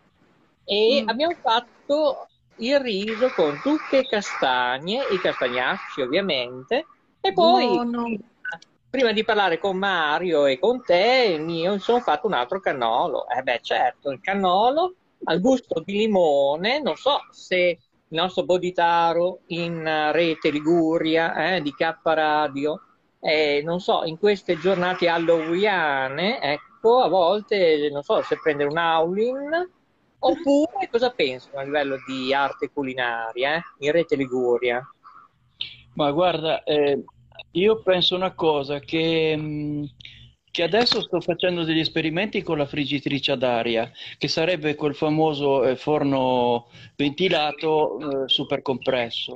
[0.63, 1.07] e Mm.
[1.09, 6.85] abbiamo fatto il riso con zucche e castagne, i castagnacci ovviamente,
[7.21, 8.17] e poi Buono.
[8.91, 13.25] Prima di parlare con Mario e con te, io mi sono fatto un altro cannolo.
[13.29, 17.79] Eh beh, certo, il cannolo al gusto di limone, non so se il
[18.09, 22.81] nostro Boditaro in rete Liguria eh, di K Radio,
[23.21, 28.77] eh, non so, in queste giornate halloweeniane, ecco, a volte non so se prendere un
[28.77, 29.69] Aulin
[30.19, 34.85] oppure cosa pensano a livello di arte culinaria eh, in rete Liguria.
[35.93, 37.01] Ma guarda, eh,
[37.51, 39.89] io penso una cosa, che, mh,
[40.51, 45.63] che adesso sto facendo degli esperimenti con la friggitrice ad aria, che sarebbe quel famoso
[45.65, 49.35] eh, forno ventilato eh, super compresso.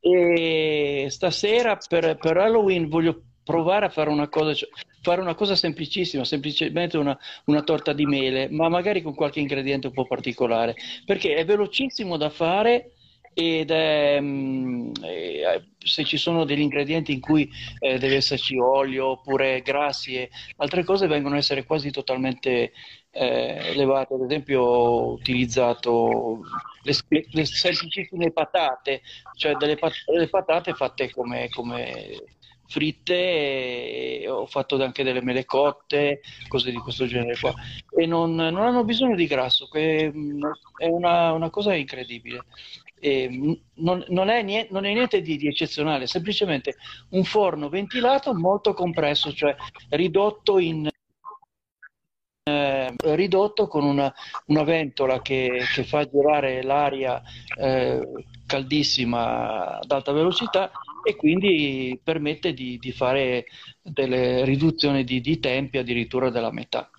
[0.00, 4.68] E stasera per, per Halloween voglio provare a fare una cosa, cioè,
[5.02, 9.88] fare una cosa semplicissima, semplicemente una, una torta di mele, ma magari con qualche ingrediente
[9.88, 12.92] un po' particolare, perché è velocissimo da fare
[13.40, 19.08] ed è, mm, eh, se ci sono degli ingredienti in cui eh, deve esserci olio
[19.08, 22.72] oppure grassi e altre cose vengono a essere quasi totalmente
[23.10, 24.14] eh, levate.
[24.14, 26.40] Ad esempio, ho utilizzato
[26.82, 26.94] le,
[27.30, 29.02] le- semplicissime patate,
[29.36, 32.22] cioè delle pat- delle patate fatte come, come
[32.66, 37.52] fritte ho fatto anche delle mele cotte, cose di questo genere qua.
[37.96, 40.42] E non, non hanno bisogno di grasso, che mm,
[40.76, 42.44] è una, una cosa incredibile.
[43.00, 46.76] E mm, non, non è niente, non è niente di, di eccezionale, è semplicemente
[47.10, 49.56] un forno ventilato molto compresso, cioè
[49.88, 50.88] ridotto in
[52.42, 54.12] eh, ridotto con una,
[54.46, 57.22] una ventola che, che, fa girare l'aria
[57.56, 58.00] eh,
[58.46, 60.70] caldissima ad alta velocità
[61.02, 63.46] e quindi permette di, di fare
[63.82, 66.90] delle riduzioni di, di tempi addirittura della metà.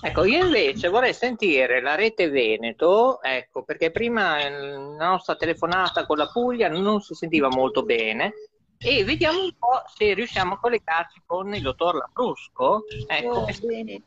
[0.00, 6.18] Ecco, io invece vorrei sentire la rete Veneto, ecco, perché prima la nostra telefonata con
[6.18, 8.32] la Puglia non si sentiva molto bene
[8.78, 12.84] e vediamo un po' se riusciamo a collegarci con il dottor Labrusco.
[13.06, 14.02] Ecco, Oh, bene.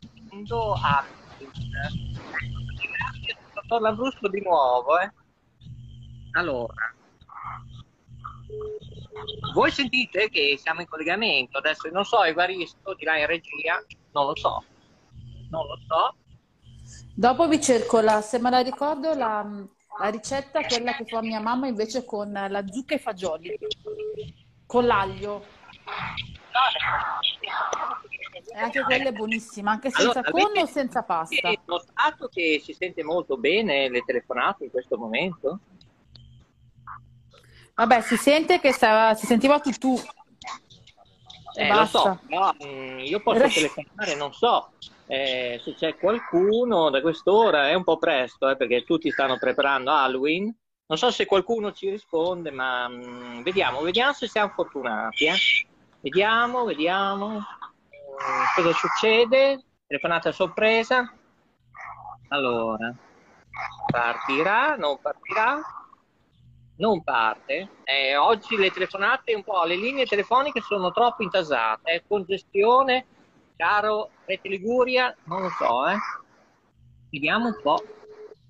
[0.84, 1.06] A...
[2.78, 5.12] Grazie, dottor Labrusco di nuovo, eh.
[6.34, 6.94] Allora,
[9.54, 14.28] voi sentite che siamo in collegamento, adesso non so, Evaristo di là in regia, non
[14.28, 14.64] lo so,
[15.50, 16.16] non lo so.
[17.16, 19.46] Dopo vi cerco la, se me la ricordo, la,
[20.00, 23.58] la ricetta, quella che fa mia mamma invece con la zucca e fagioli,
[24.66, 25.44] con l'aglio.
[28.52, 31.48] E anche quella è buonissima, anche senza Allora, conno o senza pasta.
[31.48, 35.60] Avete notato che si sente molto bene le telefonate in questo momento?
[37.76, 39.96] Vabbè, si sente che stava- si sentiva tutù.
[41.56, 44.72] E Eh, lo so, però mm, io posso telefonare, non so
[45.10, 49.92] eh, se c'è qualcuno da quest'ora, è un po' presto, eh, perché tutti stanno preparando
[49.92, 50.56] Halloween.
[50.86, 55.26] Non so se qualcuno ci risponde, ma mm, vediamo, vediamo se siamo fortunati.
[55.26, 55.34] eh.
[56.02, 57.44] Vediamo, vediamo
[58.20, 59.64] Mm, cosa succede.
[59.88, 61.12] Telefonata sorpresa.
[62.28, 62.94] Allora,
[63.90, 65.60] partirà, non partirà?
[66.78, 67.70] Non parte.
[67.84, 72.04] Eh, oggi le telefonate un po', le linee telefoniche sono troppo intasate, eh.
[72.08, 73.06] congestione,
[73.60, 75.98] caro Rete Liguria, non lo so, eh.
[77.10, 77.84] Vediamo un po'.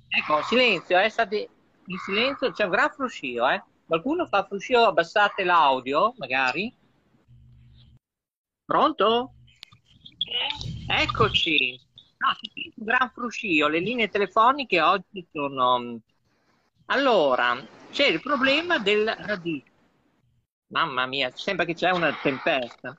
[0.07, 1.49] Ecco, silenzio, eh, state
[1.85, 3.63] in silenzio, c'è un gran fruscio, eh.
[3.87, 6.71] Qualcuno fa fruscio, abbassate l'audio, magari.
[8.63, 9.33] Pronto?
[10.87, 11.79] Eccoci.
[12.17, 12.27] No,
[12.75, 15.99] un gran fruscio, le linee telefoniche oggi sono...
[16.85, 17.57] Allora,
[17.89, 19.73] c'è il problema del radicchio.
[20.67, 22.95] Mamma mia, sembra che c'è una tempesta.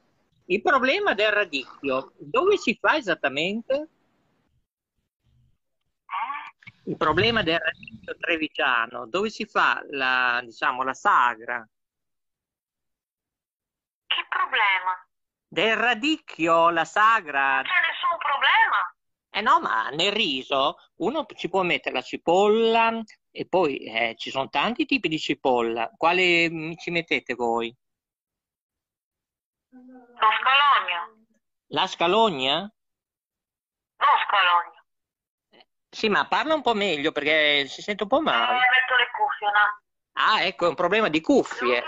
[0.51, 3.89] Il problema del radicchio, dove si fa esattamente?
[6.87, 11.65] Il problema del radicchio trevigiano, dove si fa la, diciamo, la sagra?
[14.09, 15.07] Che problema?
[15.47, 17.55] Del radicchio, la sagra.
[17.55, 18.95] Non c'è nessun problema.
[19.31, 24.31] Eh no, ma nel riso uno ci può mettere la cipolla e poi eh, ci
[24.31, 25.93] sono tanti tipi di cipolla.
[25.97, 27.73] Quale mm, ci mettete voi?
[29.73, 31.25] Lo scalogno.
[31.69, 32.61] La scalogna?
[32.61, 34.85] No, scalogno.
[35.89, 38.53] Sì, ma parla un po' meglio perché si sente un po' Eh, male.
[38.55, 39.81] metto le cuffie, no?
[40.13, 41.83] Ah, ecco, è un problema di cuffie.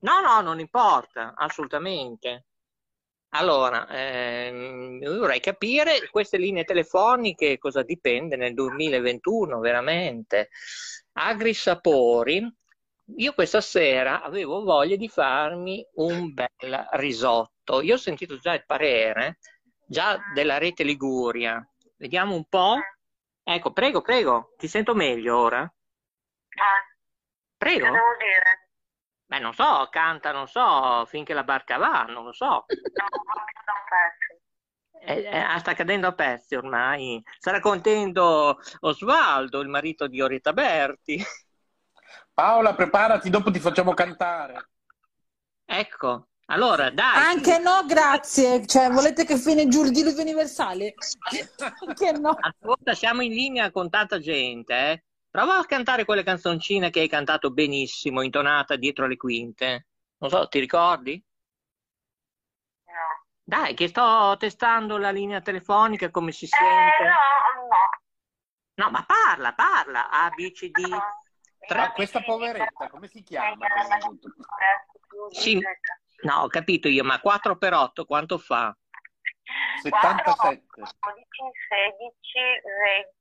[0.00, 2.46] No, no, non importa, assolutamente.
[3.30, 10.48] Allora, ehm, vorrei capire queste linee telefoniche cosa dipende nel 2021, veramente.
[11.12, 12.52] Agrisapori,
[13.16, 17.80] io questa sera avevo voglia di farmi un bel risotto.
[17.80, 19.38] Io ho sentito già il parere,
[19.86, 21.64] già della rete Liguria.
[21.96, 22.76] Vediamo un po'.
[23.42, 25.62] Ecco, prego, prego, ti sento meglio ora?
[25.62, 26.90] Eh,
[27.56, 27.84] Prego.
[27.84, 28.68] che devo dire?
[29.26, 32.46] Beh, non so, canta, non so, finché la barca va, non lo so.
[32.46, 32.64] No.
[35.02, 37.22] Eh, eh, ah, sta cadendo a pezzi ormai.
[37.38, 41.22] Sarà contento Osvaldo, il marito di Orietta Berti.
[42.40, 44.70] Paola, preparati, dopo ti facciamo cantare.
[45.66, 47.34] Ecco, allora dai.
[47.34, 48.64] Anche no, grazie.
[48.64, 50.94] Cioè, volete che fine giù il diluvio universale?
[51.86, 52.34] Anche no.
[52.40, 55.04] Ascolta, siamo in linea con tanta gente, eh.
[55.28, 59.88] Prova a cantare quelle canzoncine che hai cantato benissimo, intonata dietro le quinte.
[60.16, 61.22] Non so, ti ricordi?
[62.86, 62.92] No.
[63.42, 67.04] Dai, che sto testando la linea telefonica, come si Eh, sente.
[67.04, 68.82] no, no.
[68.82, 70.08] No, ma parla, parla.
[70.08, 70.88] A, B, C, D.
[71.66, 73.66] Tra questa poveretta, come si chiama?
[75.30, 75.60] Sì,
[76.22, 78.74] no, ho capito io, ma 4 per 8 quanto fa?
[79.82, 80.64] 77.
[80.70, 80.90] 12,
[81.68, 82.38] 16,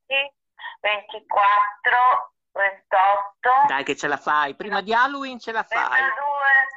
[0.07, 0.33] 20,
[0.81, 4.55] 24, 28, Dai che ce la fai.
[4.55, 5.87] Prima di Halloween ce la fai.
[5.87, 6.09] 32.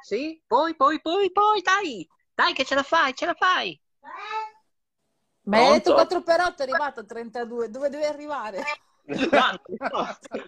[0.03, 0.43] Sì?
[0.47, 2.09] Poi, poi, poi, poi, dai.
[2.35, 3.81] Dai che ce la fai, ce la fai.
[5.45, 6.23] Ma hai detto Pronto?
[6.23, 7.69] 4 per 8 è arrivato a 32.
[7.71, 8.65] Dove devi arrivare?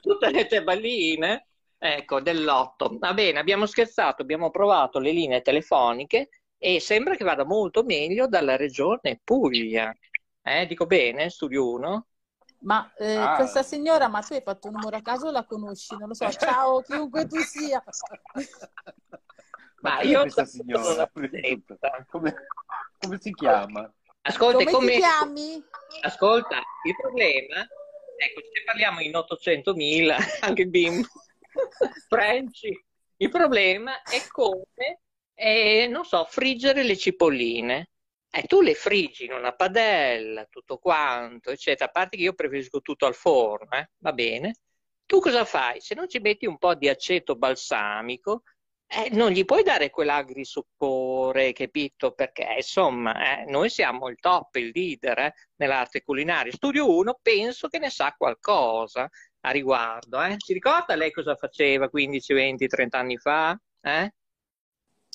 [0.00, 1.47] Tutte le teballine.
[1.78, 2.97] ecco, dell'otto.
[2.99, 8.26] Va bene, abbiamo scherzato, abbiamo provato le linee telefoniche e sembra che vada molto meglio
[8.26, 9.94] dalla regione Puglia.
[10.42, 12.07] Eh, dico bene, studio 1?
[12.60, 13.36] Ma eh, Ah.
[13.36, 15.94] questa signora, ma tu hai fatto un numero a caso o la conosci?
[15.99, 16.26] Non lo so.
[16.33, 17.83] Ciao, chiunque tu sia.
[19.81, 21.10] Ma è io questa signora?
[22.08, 22.34] Come,
[22.99, 23.92] come si chiama?
[24.23, 25.62] Ascolta, Come come- ti chiami?
[26.00, 27.66] Ascolta, il problema,
[28.17, 31.09] ecco, se parliamo in 800.000, anche bimbo,
[32.09, 32.84] Franci,
[33.17, 35.01] il problema è come,
[35.34, 37.91] eh, non so, friggere le cipolline.
[38.31, 41.89] Eh, tu le friggi in una padella, tutto quanto, eccetera.
[41.89, 44.55] A parte che io preferisco tutto al forno, eh, va bene.
[45.07, 45.81] Tu cosa fai?
[45.81, 48.43] Se non ci metti un po' di aceto balsamico,
[48.94, 52.12] eh, non gli puoi dare quell'agrisupore, capito?
[52.12, 56.52] Perché insomma, eh, noi siamo il top, il leader eh, nell'arte culinaria.
[56.52, 59.08] Studio 1 penso che ne sa qualcosa
[59.40, 60.23] a riguardo.
[60.23, 60.36] Eh?
[60.39, 63.58] Si ricorda lei cosa faceva 15, 20, 30 anni fa?
[63.81, 64.12] Eh?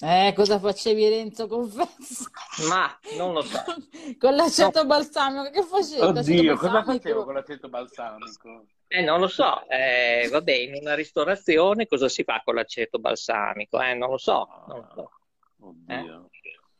[0.02, 1.48] Eh, cosa facevi Renzo?
[1.48, 2.30] Confesso.
[2.70, 3.64] Ma non lo so.
[4.18, 6.02] Con l'aceto balsamico, che facevi?
[6.02, 8.66] Oddio, cosa facevo con l'aceto balsamico?
[8.88, 12.98] Eh, non lo so, eh, va bene, in una ristorazione cosa si fa con l'aceto
[12.98, 13.80] balsamico?
[13.82, 15.12] Eh, non lo so, non lo so.
[15.60, 16.30] Oddio.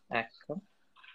[0.08, 0.62] Eh, Ecco.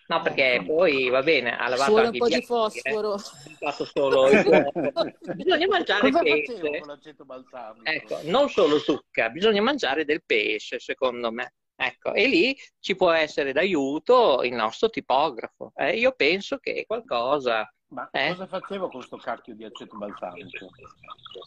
[0.06, 2.42] No, perché poi va bene, ha lavato vuole anche un po' di eh.
[2.42, 3.14] fosforo.
[3.14, 4.28] Ha fatto solo.
[5.34, 6.52] Bisogna mangiare Cosa pesce.
[6.52, 7.90] facevo con l'aceto balsamico?
[7.90, 11.54] Ecco, non solo zucca, bisogna mangiare del pesce, secondo me.
[11.76, 15.72] Ecco, e lì ci può essere d'aiuto il nostro tipografo.
[15.74, 17.68] Eh, io penso che qualcosa.
[17.88, 18.28] Ma eh?
[18.28, 20.68] cosa facevo con sto cacchio di aceto balsamico?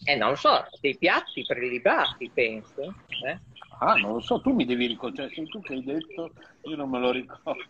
[0.05, 2.81] Eh, non lo so, dei piatti prelibati, penso.
[3.25, 3.39] eh?
[3.79, 6.31] Ah, non lo so, tu mi devi ricordare, sei tu che hai detto,
[6.63, 7.63] io non me lo ricordo.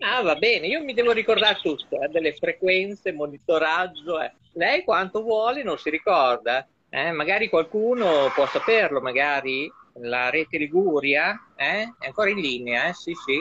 [0.00, 4.20] Ah, va bene, io mi devo ricordare tutto, eh, delle frequenze, monitoraggio.
[4.20, 4.34] eh.
[4.52, 6.66] Lei quanto vuole non si ricorda.
[6.88, 11.92] eh, Magari qualcuno può saperlo, magari la rete Liguria eh?
[11.98, 12.94] è ancora in linea, eh?
[12.94, 13.40] Sì, sì.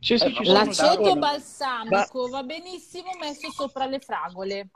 [0.00, 0.44] Sì, sì, Eh.
[0.44, 4.68] L'aceto balsamico va benissimo messo sopra le fragole.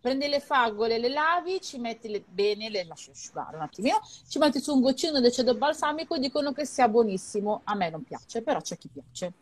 [0.00, 4.38] Prendi le fragole, le lavi, ci metti le- bene, le lasci asciugare un attimino, ci
[4.38, 7.60] metti su un goccino di aceto balsamico e dicono che sia buonissimo.
[7.64, 9.32] A me non piace, però c'è chi piace.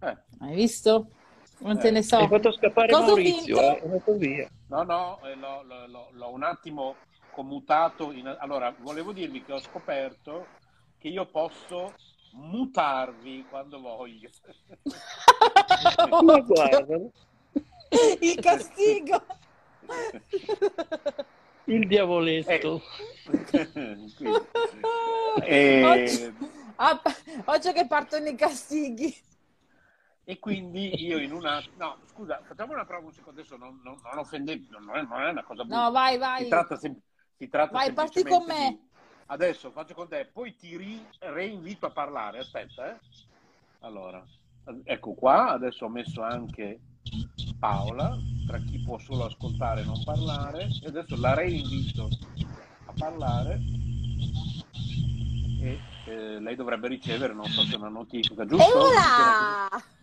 [0.00, 0.16] Eh.
[0.40, 1.06] Hai visto?
[1.58, 1.90] Non te Eh.
[1.92, 2.16] ne so.
[2.16, 4.50] Hai fatto scappare Cosa Maurizio, eh, è andato via.
[4.68, 6.96] No, no, eh, l'ho- l'ho- l'ho un attimo
[7.30, 8.12] commutato.
[8.12, 8.36] In...
[8.38, 10.46] Allora, volevo dirvi che ho scoperto
[10.98, 11.94] che io posso
[12.32, 14.30] mutarvi quando voglio.
[16.10, 16.86] Ma guarda,
[18.20, 19.24] Il castigo.
[21.64, 22.82] il diavoletto.
[25.42, 26.34] Eh, Oggi,
[26.76, 27.00] ah,
[27.46, 29.26] oggi che partono i castighi.
[30.24, 31.62] E quindi io in una...
[31.76, 35.22] No, scusa, facciamo una prova un secondo, adesso non, non, non offendendo, non è, non
[35.22, 35.84] è una cosa brutta.
[35.84, 36.42] No, vai, vai.
[36.42, 37.00] Si tratta, sem-
[37.38, 38.68] si tratta Vai, parti con me.
[38.68, 38.86] di-
[39.30, 42.98] Adesso faccio con te, poi ti ri- reinvito a parlare, aspetta, eh.
[43.80, 44.24] Allora,
[44.84, 46.80] ecco qua, adesso ho messo anche
[47.60, 52.08] Paola, tra chi può solo ascoltare e non parlare, e adesso la reinvito
[52.86, 53.60] a parlare
[55.60, 58.90] e eh, lei dovrebbe ricevere, non so se una notifica, giusto?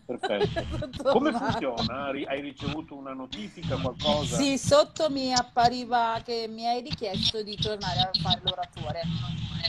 [0.06, 1.02] Perfetto.
[1.10, 2.04] Come funziona?
[2.04, 4.36] Hai ricevuto una notifica, qualcosa?
[4.36, 9.02] Sì, sotto mi appariva che mi hai richiesto di tornare a fare l'oratore.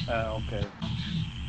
[0.07, 0.67] Eh, ok.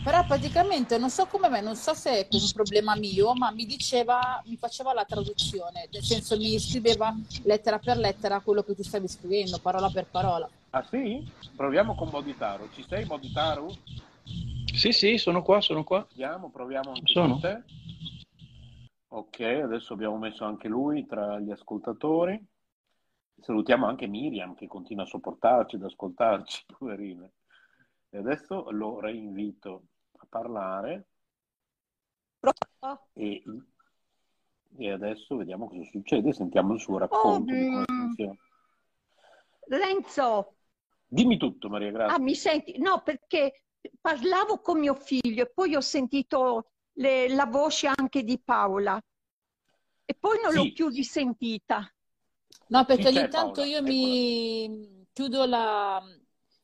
[0.03, 3.67] Però praticamente non so come me, non so se è un problema mio, ma mi
[3.67, 8.83] diceva, mi faceva la traduzione, nel senso mi scriveva lettera per lettera quello che tu
[8.83, 10.49] stavi scrivendo, parola per parola.
[10.71, 11.31] Ah sì?
[11.55, 12.69] Proviamo con Moditaro.
[12.73, 13.75] Ci sei Moditaro?
[14.79, 16.07] Sì, sì, sono qua, sono qua.
[16.09, 17.33] Andiamo, proviamo anche Sono.
[17.33, 17.63] con te.
[19.09, 22.41] Ok, adesso abbiamo messo anche lui tra gli ascoltatori.
[23.41, 27.29] Salutiamo anche Miriam che continua a sopportarci, ad ascoltarci, poverina.
[28.11, 29.83] E adesso lo reinvito
[30.17, 31.09] a parlare
[33.15, 33.43] e,
[34.77, 37.99] e adesso vediamo cosa succede, sentiamo il suo racconto di come mm.
[37.99, 38.37] funziona.
[39.67, 40.55] Renzo,
[41.09, 42.15] Dimmi tutto Maria Grazia.
[42.15, 42.79] ah, mi senti?
[42.79, 43.65] No, perché
[44.01, 49.01] parlavo con mio figlio e poi ho sentito le- la voce anche di Paola
[50.05, 50.73] e poi non l'ho Sì.
[50.73, 51.93] più risentita.
[52.69, 56.03] No, perché ogni tanto io mi chiudo la-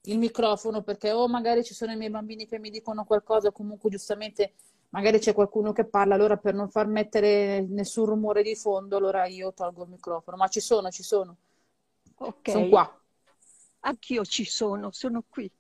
[0.07, 3.53] il microfono perché o magari ci sono i miei bambini che mi dicono qualcosa, o
[3.53, 4.55] comunque giustamente
[4.91, 9.27] magari c'è qualcuno che parla, allora per non far mettere nessun rumore di fondo, allora
[9.27, 10.37] io tolgo il microfono.
[10.37, 11.37] Ma ci sono, ci sono.
[12.17, 12.49] Ok.
[12.49, 13.01] Sono qua.
[13.81, 15.51] Anch'io ci sono, sono qui.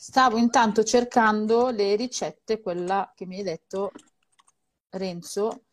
[0.00, 3.90] Stavo intanto cercando le ricette, quella che mi hai detto
[4.90, 5.64] Renzo,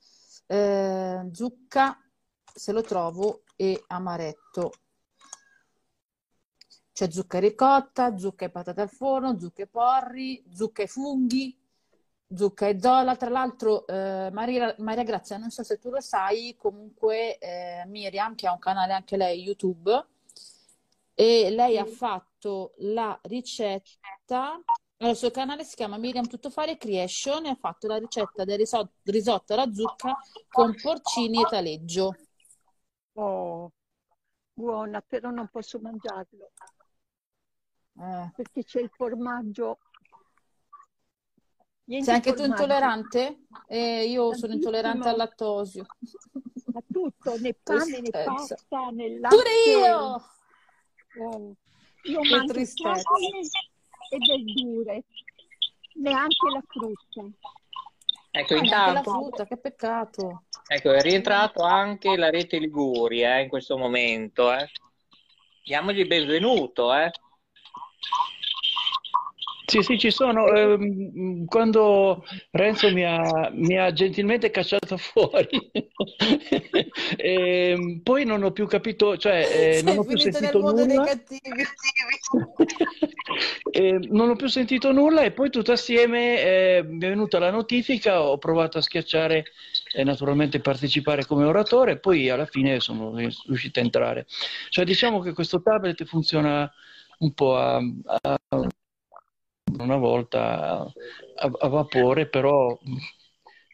[0.47, 1.97] eh, zucca,
[2.43, 4.71] se lo trovo, e amaretto.
[6.91, 11.57] C'è zucca e ricotta, zucca e patate al forno, zucca e porri, zucca e funghi,
[12.33, 13.15] zucca e zola.
[13.15, 18.33] Tra l'altro, eh, Maria, Maria Grazia, non so se tu lo sai, comunque eh, Miriam,
[18.35, 20.07] che ha un canale anche lei YouTube,
[21.13, 22.34] e lei ha fatto
[22.77, 24.61] la ricetta.
[24.97, 28.57] Allora, il suo canale si chiama Miriam Tuttofare Creation e ha fatto la ricetta del
[28.57, 30.17] riso- risotto alla zucca
[30.47, 32.15] con porcini e taleggio.
[33.13, 33.71] Oh,
[34.53, 36.51] buona, però non posso mangiarlo
[37.97, 38.31] Eh.
[38.35, 39.79] perché c'è il formaggio.
[41.87, 42.61] Niente Sei anche tu formaggio.
[42.61, 43.45] intollerante?
[43.67, 45.85] Eh, io sono intollerante al lattosio.
[46.73, 49.35] A tutto, né pane, né pasta, né latte.
[49.35, 50.29] Pure io!
[51.17, 51.55] Oh,
[52.05, 53.09] io Che mangio tristezza.
[54.09, 55.03] e verdure,
[55.95, 57.37] neanche la frutta.
[58.31, 60.43] Ecco, Ah, neanche la intanto, frutta, che peccato.
[60.67, 64.51] ecco, è rientrato anche la rete Liguria eh, in questo momento.
[64.53, 64.69] Eh.
[65.63, 67.11] Diamogli il benvenuto, eh.
[69.65, 70.47] Sì, sì, ci sono.
[70.53, 75.71] ehm, quando Renzo mi ha, mi ha gentilmente cacciato fuori,
[77.17, 81.03] ehm, poi non ho più capito, cioè eh, non ho più sentito nulla.
[83.71, 87.49] Eh, non ho più sentito nulla e poi tutto assieme eh, mi è venuta la
[87.51, 89.45] notifica, ho provato a schiacciare
[89.93, 94.27] e naturalmente partecipare come oratore, poi alla fine sono riuscito a entrare.
[94.69, 96.71] Cioè diciamo che questo tablet funziona
[97.19, 98.39] un po' a, a-
[99.79, 100.79] una volta
[101.35, 102.77] a, a vapore, però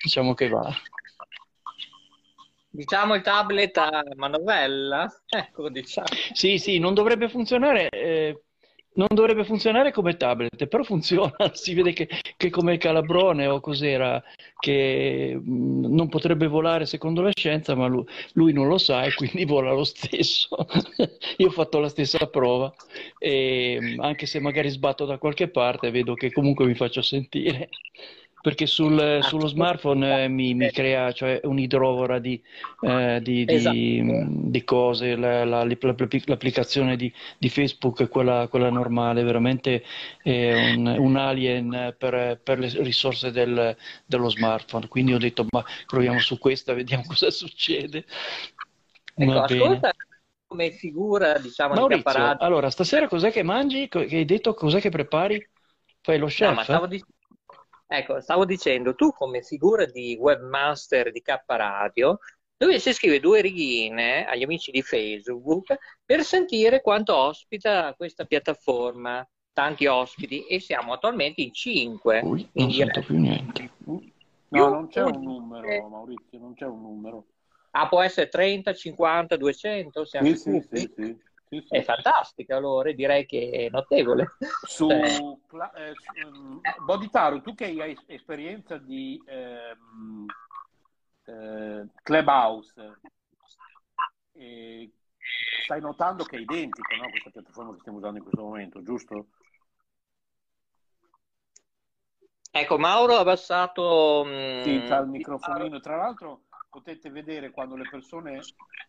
[0.01, 0.73] diciamo che va.
[2.69, 5.09] Diciamo il tablet a manovella.
[5.27, 6.07] Ecco, diciamo.
[6.33, 8.43] Sì, sì, non dovrebbe funzionare, eh,
[8.93, 11.33] non dovrebbe funzionare come tablet, però funziona.
[11.53, 14.21] Si vede che, che come calabrone o cos'era,
[14.59, 18.03] che mh, non potrebbe volare secondo la scienza, ma lui,
[18.33, 20.49] lui non lo sa e quindi vola lo stesso.
[21.37, 22.73] Io ho fatto la stessa prova,
[23.17, 27.69] e, mh, anche se magari sbatto da qualche parte, vedo che comunque mi faccio sentire.
[28.41, 32.41] Perché sul- sullo smartphone eh, mi, mi crea cioè, un'idrovora di,
[32.79, 34.17] eh, di- di- Esatto.
[34.49, 35.83] di cose, la- la- l'app-
[36.25, 39.83] l'applicazione di, di Facebook è quella, quella normale, veramente
[40.21, 44.87] è un, un alien per, per le risorse del- dello smartphone.
[44.87, 48.05] Quindi ho detto, ma proviamo su questa, vediamo cosa succede.
[49.15, 49.79] Ecco, Va bene.
[49.79, 49.91] ascolta
[50.47, 52.39] come figura, diciamo, di Maurizio, Caparadio.
[52.39, 53.87] allora, stasera cos'è che mangi?
[53.87, 55.43] Che hai detto cos'è che prepari?
[56.01, 56.53] Fai lo No, chef?
[56.53, 57.05] ma stavo, dic-
[57.93, 62.19] ecco, stavo dicendo, tu come figura di webmaster di K Radio,
[62.55, 69.87] dovresti scrivere due righine agli amici di Facebook per sentire quanto ospita questa piattaforma, tanti
[69.87, 73.01] ospiti, e siamo attualmente in cinque in Non sento diretta.
[73.01, 73.69] più niente.
[73.83, 77.25] No, non c'è un numero, Maurizio, non c'è un numero.
[77.71, 81.17] Ah, può essere 30, 50, 200, siamo Sì, sì, sì, sì,
[81.51, 81.75] sì, sì.
[81.75, 84.35] È fantastica, allora direi che è notevole.
[84.63, 84.87] Su
[85.47, 90.25] Cla- eh, su- ehm, Boditaru, tu che hai es- esperienza di ehm,
[91.25, 92.99] eh, Clubhouse,
[94.33, 94.89] eh,
[95.63, 99.27] stai notando che è identica, no, questa piattaforma che stiamo usando in questo momento, giusto?
[102.51, 104.23] ecco, Mauro ha abbassato...
[104.25, 105.79] mm, Sì, c'ha il microfonino.
[105.79, 108.39] Tra l'altro potete vedere quando le persone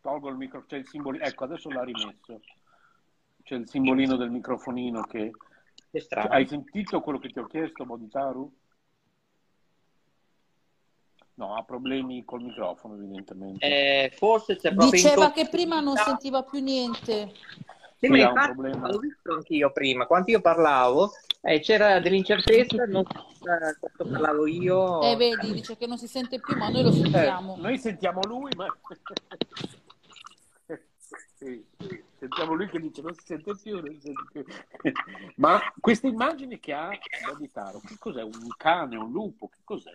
[0.00, 2.40] tolgono il microfono, c'è il simbolino, ecco adesso l'ha rimesso,
[3.42, 5.32] c'è il simbolino del microfonino che...
[6.08, 8.50] Hai sentito quello che ti ho chiesto, Boditaru?
[11.34, 13.66] No, ha problemi col microfono evidentemente.
[13.66, 17.34] Eh, forse c'è proprio Diceva che prima non sentiva più niente.
[17.98, 21.12] Sì, ma infatti l'ho visto anch'io prima, quando io parlavo
[21.42, 23.18] eh, c'era dell'incertezza, non so
[23.50, 25.00] eh, quando parlavo io.
[25.02, 27.56] Eh, vedi, dice che non si sente più, ma noi lo sentiamo.
[27.56, 28.66] Eh, noi sentiamo lui, ma...
[31.36, 31.62] Sì,
[32.18, 34.44] sentiamo lui che dice non si sente più, non si sente più.
[35.36, 36.88] Ma queste immagini che ha
[37.26, 38.22] Boditaru, che cos'è?
[38.22, 39.48] Un cane, un lupo?
[39.48, 39.90] Che cos'è?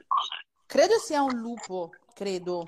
[0.66, 2.64] Credo sia un lupo, credo.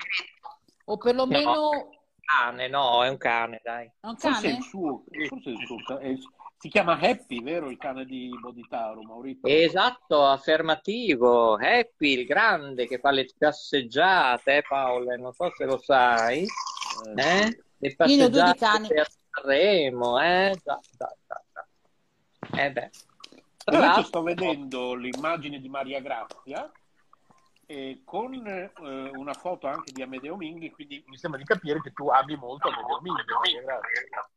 [0.86, 1.90] O perlomeno No,
[2.24, 3.84] cane, no, è un cane, dai.
[4.00, 4.56] è un Forse è cane?
[4.56, 6.28] il suo, forse è il suo ca- è il-
[6.60, 7.70] si chiama Happy, vero?
[7.70, 9.48] Il cane di Boditaru, Maurizio?
[9.48, 11.56] Esatto, affermativo.
[11.56, 16.46] Happy, il grande che fa le passeggiate, eh, Paolo, non so se lo sai.
[17.16, 17.44] Eh?
[17.46, 18.88] Le due di passeggiate cani.
[18.88, 20.54] per Sanremo, eh?
[20.62, 22.62] Già, già, già.
[22.62, 22.90] Eh beh.
[23.64, 26.70] Tra l'altro, sto vedendo l'immagine di Maria Grazia
[27.64, 28.70] eh, con eh,
[29.14, 32.68] una foto anche di Amedeo Minghi, quindi mi sembra di capire che tu ami molto
[32.68, 33.22] Amedeo Minghi.
[33.32, 34.28] Maria Grazia.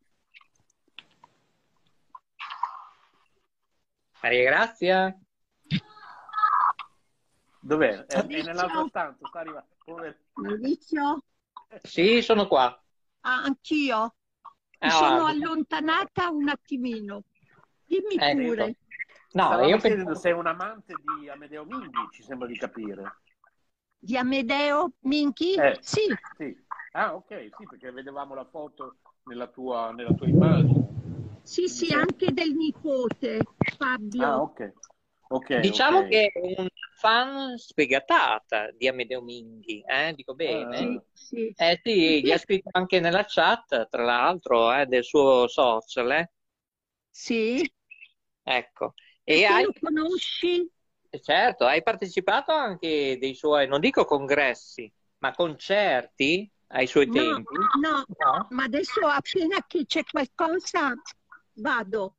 [4.24, 5.16] Maria Grazia.
[7.60, 8.06] Dov'è?
[8.06, 8.43] È, è Maurizio?
[8.43, 9.68] nell'altra stanza, sta arrivando.
[10.35, 11.24] Maurizio?
[11.84, 12.77] Sì, sono qua.
[13.22, 14.16] Ah, anch'io?
[14.80, 17.24] Mi Ah, sono allontanata un attimino.
[17.85, 18.76] Dimmi Eh, pure.
[19.34, 20.19] No, Stavamo io chiedendo pensavo...
[20.19, 23.11] se è un amante di Amedeo Minghi, ci sembra di capire.
[24.00, 25.53] Di Amedeo Minchi?
[25.58, 26.56] Eh, Sì, sì.
[26.92, 31.02] Ah, ok, sì, perché vedevamo la foto nella tua, nella tua immagine.
[31.43, 33.43] Sì, sì, anche del nipote
[33.77, 34.27] Fabio.
[34.27, 34.73] Ah, ok.
[35.30, 36.03] Ok, Diciamo ok.
[36.05, 40.13] che è un fan sfegatata di Amedeo Minghi, eh?
[40.15, 40.89] Dico bene?
[40.89, 41.55] Sì, sì.
[41.55, 46.31] Eh sì, gli ha scritto anche nella chat, tra l'altro, eh, del suo social, eh?
[47.11, 47.63] Sì.
[48.43, 48.93] Ecco.
[49.25, 50.69] E E hai, lo conosci?
[51.22, 57.72] certo, hai partecipato anche dei suoi, non dico congressi, ma concerti ai suoi No, tempi?
[57.80, 58.49] no, No?
[58.49, 60.93] ma adesso appena che c'è qualcosa
[61.56, 62.15] vado.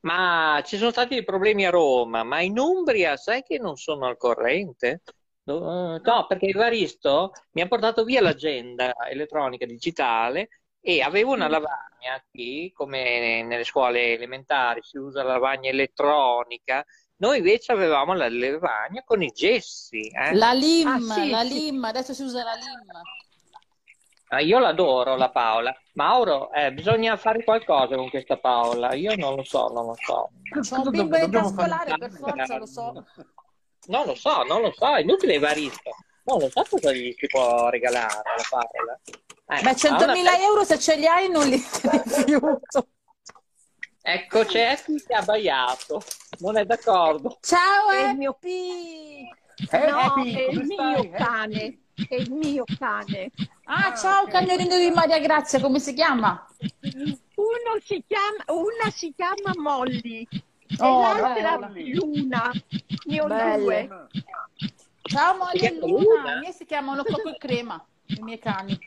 [0.00, 4.06] Ma ci sono stati dei problemi a Roma, ma in Umbria sai che non sono
[4.06, 5.02] al corrente?
[5.44, 10.48] No, no, perché Evaristo mi ha portato via l'agenda elettronica digitale
[10.80, 16.84] e avevo una lavagna qui, come nelle scuole elementari si usa la lavagna elettronica,
[17.16, 20.06] noi invece avevamo la lavagna con i gessi.
[20.08, 20.38] eh.
[20.40, 21.42] La LIM, Ah, sì, la sì.
[21.42, 22.86] LIM, adesso si usa la LIM.
[24.30, 25.74] Ah, io l'adoro, la Paola.
[25.94, 28.92] Mauro, eh, bisogna fare qualcosa con questa Paola.
[28.94, 30.30] Io non lo so, non lo so.
[30.52, 33.04] C'ho un bimbo in età scolare, per forza, lo so.
[33.86, 35.90] Non lo so, non lo so, è inutile Evaristo.
[36.24, 39.00] Non lo so cosa gli si può regalare alla Paola.
[39.50, 42.88] Eh, Beh, ha 100.000 una- euro se ce li hai non li rifiuto.
[44.02, 46.02] Ecco, c'è chi si è abbaiato.
[46.40, 47.38] Non è d'accordo.
[47.40, 49.28] Ciao, È il mio, Happy!
[49.70, 51.78] no, Happy, è il mio cane.
[52.06, 53.30] È il mio cane.
[53.64, 56.46] Ah, ciao, cagnolino di Maria Grazia, come si chiama?
[57.34, 61.72] Uno si chiama, una si chiama Molly e Oh, l'altra bella.
[61.94, 62.52] Luna.
[63.06, 63.58] Ne ho Belle.
[63.58, 64.08] due.
[65.02, 66.02] Ciao, Molly Si e chiama Luna.
[66.02, 66.34] Luna?
[66.34, 68.78] I miei si chiamano Coco e Crema, i miei cani.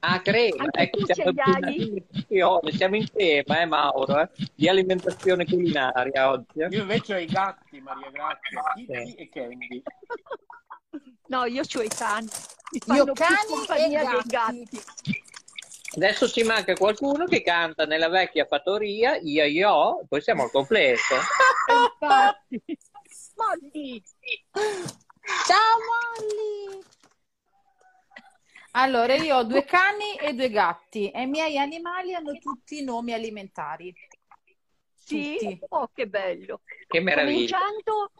[0.00, 6.30] Ah, crema, ecco, tu siamo in siamo in tema, eh, Mauro, eh, di alimentazione culinaria
[6.30, 6.60] oggi.
[6.60, 6.68] eh.
[6.68, 9.14] Io invece ho i gatti, Maria Grazia, Kitty Sì.
[9.16, 9.82] e Candy.
[11.28, 12.28] No, io ho i cani.
[12.86, 14.28] Mi Io cani e gatti.
[14.28, 14.82] gatti.
[15.96, 21.14] Adesso ci manca qualcuno che canta nella vecchia fattoria, io io, poi siamo al completo.
[21.68, 22.62] Infatti.
[23.36, 24.02] Molly,
[25.46, 26.82] Ciao, Molly!
[28.72, 33.12] Allora, io ho due cani e due gatti e i miei animali hanno tutti nomi
[33.12, 33.92] alimentari.
[34.94, 35.36] sì?
[35.38, 35.58] Tutti.
[35.70, 36.60] Oh, che bello.
[36.86, 37.58] Che meraviglia.
[37.58, 38.10] Cominciando,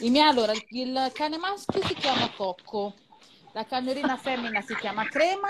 [0.00, 2.94] I miei, allora, il cane maschio si chiama Cocco,
[3.52, 5.48] la cagnolina femmina si chiama Crema,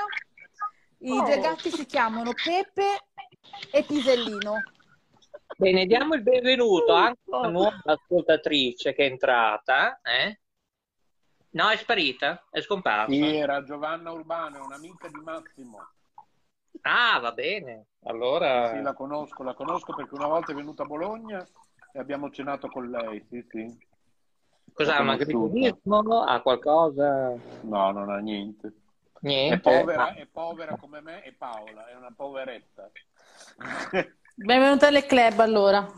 [0.98, 1.40] i due Oh.
[1.40, 3.04] gatti si chiamano Pepe
[3.70, 4.62] e Pisellino.
[5.56, 10.00] Bene, diamo il benvenuto anche a una nuova ascoltatrice che è entrata.
[10.02, 10.40] eh?
[11.50, 13.12] No, è sparita, è scomparsa.
[13.12, 15.78] Sì, era Giovanna Urbano, un'amica di Massimo.
[16.82, 17.86] Ah, va bene.
[18.04, 21.46] Allora, Sì, la conosco, la conosco perché una volta è venuta a Bologna
[21.92, 23.90] e abbiamo cenato con lei, sì, sì.
[24.72, 25.00] Cos'ha?
[25.00, 26.22] Un agriturismo?
[26.22, 27.34] Ha qualcosa?
[27.62, 28.66] No, non ha niente.
[28.68, 28.70] È
[29.20, 29.60] Niente?
[29.60, 32.90] povera, è povera come me e Paola, è una poveretta.
[34.34, 35.86] Benvenuta alle club allora.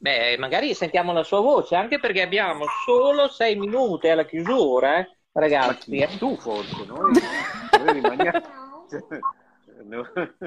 [0.00, 5.08] Beh, magari sentiamo la sua voce, anche perché abbiamo solo sei minuti alla chiusura, eh,
[5.32, 5.90] Ma ragazzi.
[5.90, 6.18] chi?
[6.18, 8.86] Tu forse, noi, noi rimaniamo...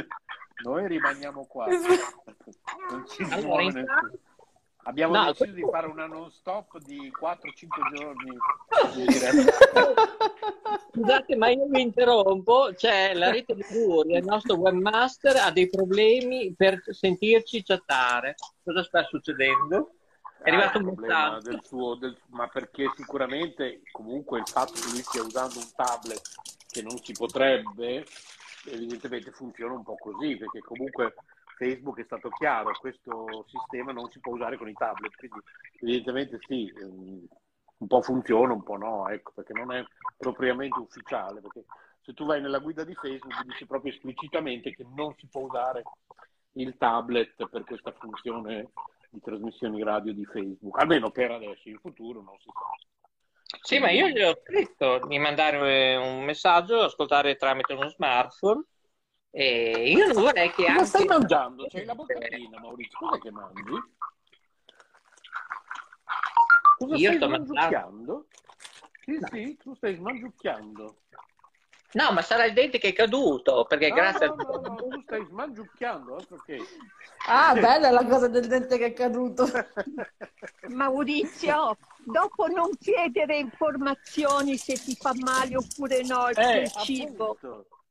[0.63, 1.67] noi- rimaniamo qua.
[1.67, 4.19] Non ci Allora, intanto-.
[4.83, 8.35] Abbiamo No, deciso di fare una non stop di 4-5 giorni.
[10.93, 12.71] Scusate, ma io mi interrompo.
[12.75, 18.35] C'è la rete di Furia, il nostro webmaster ha dei problemi per sentirci chattare.
[18.63, 19.93] Cosa sta succedendo?
[20.41, 21.49] È arrivato Ah, un il problema messaggio.
[21.49, 26.21] del suo, del- ma perché sicuramente comunque il fatto che lui stia usando un tablet
[26.67, 28.05] che non si potrebbe,
[28.65, 31.13] evidentemente funziona un po' così, perché comunque
[31.61, 35.39] Facebook è stato chiaro, questo sistema non si può usare con i tablet, quindi
[35.79, 37.27] evidentemente sì, ehm,
[37.77, 39.83] un po' funziona, un po' no, ecco, perché non è
[40.17, 41.65] propriamente ufficiale, perché
[42.01, 45.83] se tu vai nella guida di Facebook dice proprio esplicitamente che non si può usare
[46.53, 48.71] il tablet per questa funzione
[49.11, 53.57] di trasmissioni radio di Facebook, almeno per adesso, in futuro non si sa.
[53.61, 58.63] Sì, ma io gli ho scritto di mandare un messaggio, ascoltare tramite uno smartphone.
[59.33, 60.85] E io non vorrei che Cosa anche.
[60.85, 61.65] stai mangiando?
[61.69, 62.97] C'hai la bocca piena, Maurizio.
[62.99, 63.63] Cos'è che mangi?
[66.77, 68.25] Cosa Io stai sto mangiando.
[69.03, 70.95] Sì, sì, tu stai smangiucchiando.
[71.93, 74.45] No, ma sarà il dente che è caduto, perché No, grazie no, al...
[74.61, 76.57] no, no, tu stai smangiucchiando, altro che.
[77.27, 79.45] Ah, bella la cosa del dente che è caduto.
[80.69, 87.37] Maurizio, dopo non chiedere informazioni se ti fa male oppure no il Eh, cibo.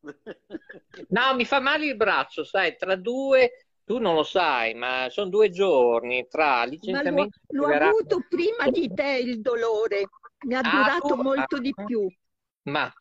[1.11, 3.51] No, mi fa male il braccio, sai, tra due,
[3.85, 8.25] tu non lo sai, ma sono due giorni tra Ma l'ho, licenziamento l'ho verrà- avuto
[8.29, 10.07] prima di te il dolore,
[10.47, 11.61] mi ha Ah, durato tu- molto ah.
[11.61, 12.09] di più.
[12.62, 12.93] Ma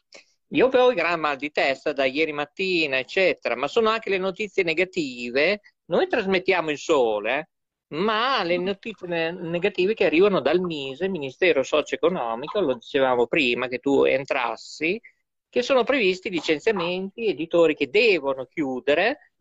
[0.52, 4.18] io avevo il gran mal di testa da ieri mattina, eccetera, ma sono anche le
[4.18, 5.62] notizie negative.
[5.86, 7.50] Noi trasmettiamo il sole,
[7.94, 13.80] ma le notizie ne- negative che arrivano dal MISE, Ministero Socio-Economico, lo dicevamo prima che
[13.80, 15.00] tu entrassi,
[15.50, 19.32] che sono previsti licenziamenti, editori che devono chiudere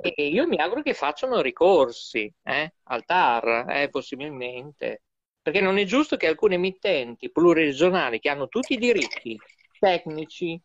[0.00, 5.02] e io mi auguro che facciano ricorsi eh, al TAR, eh, possibilmente,
[5.40, 9.38] perché non è giusto che alcune emittenti pluriregionali che hanno tutti i diritti
[9.78, 10.60] tecnici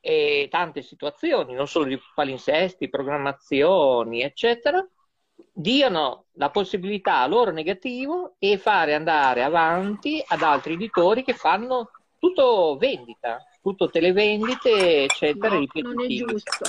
[0.00, 4.84] e tante situazioni, non solo di palinsesti, programmazioni, eccetera,
[5.52, 11.90] diano la possibilità a loro negativo e fare andare avanti ad altri editori che fanno
[12.18, 16.64] tutto vendita, tutto televendite, eccetera, No, non è giusto.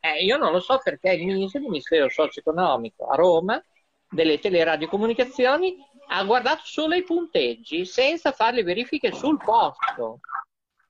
[0.00, 3.62] Eh, io non lo so perché il MISE, il Ministero Socio-Economico a Roma,
[4.10, 5.76] delle teleradiocomunicazioni,
[6.08, 10.20] ha guardato solo i punteggi senza fare le verifiche sul posto.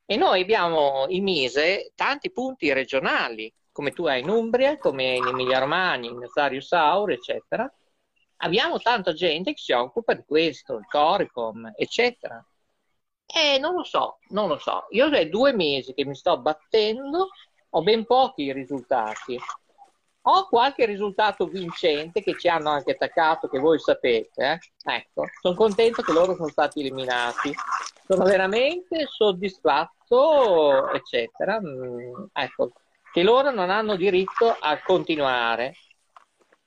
[0.06, 5.26] E noi abbiamo il MISE tanti punti regionali, come tu hai in Umbria, come in
[5.26, 7.70] Emilia-Romagna, in Nazario Saur, eccetera.
[8.38, 12.42] Abbiamo tanta gente che si occupa di questo, il Coricom, eccetera.
[13.30, 14.86] E non lo so, non lo so.
[14.90, 17.28] Io è due mesi che mi sto battendo,
[17.70, 19.38] ho ben pochi risultati.
[20.22, 24.60] Ho qualche risultato vincente che ci hanno anche attaccato, che voi sapete.
[24.84, 24.92] eh.
[24.94, 27.54] Ecco, sono contento che loro sono stati eliminati.
[28.06, 31.60] Sono veramente soddisfatto, eccetera.
[31.60, 32.72] Mm, ecco,
[33.12, 35.74] che loro non hanno diritto a continuare.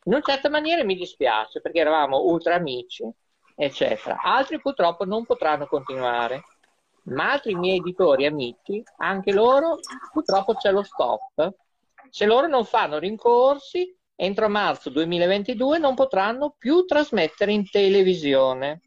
[0.05, 3.07] In una certa maniera mi dispiace perché eravamo ultra amici,
[3.55, 4.19] eccetera.
[4.21, 6.43] Altri purtroppo non potranno continuare,
[7.03, 9.79] ma altri miei editori amici, anche loro,
[10.11, 11.53] purtroppo c'è lo stop.
[12.09, 18.81] Se loro non fanno rincorsi, entro marzo 2022 non potranno più trasmettere in televisione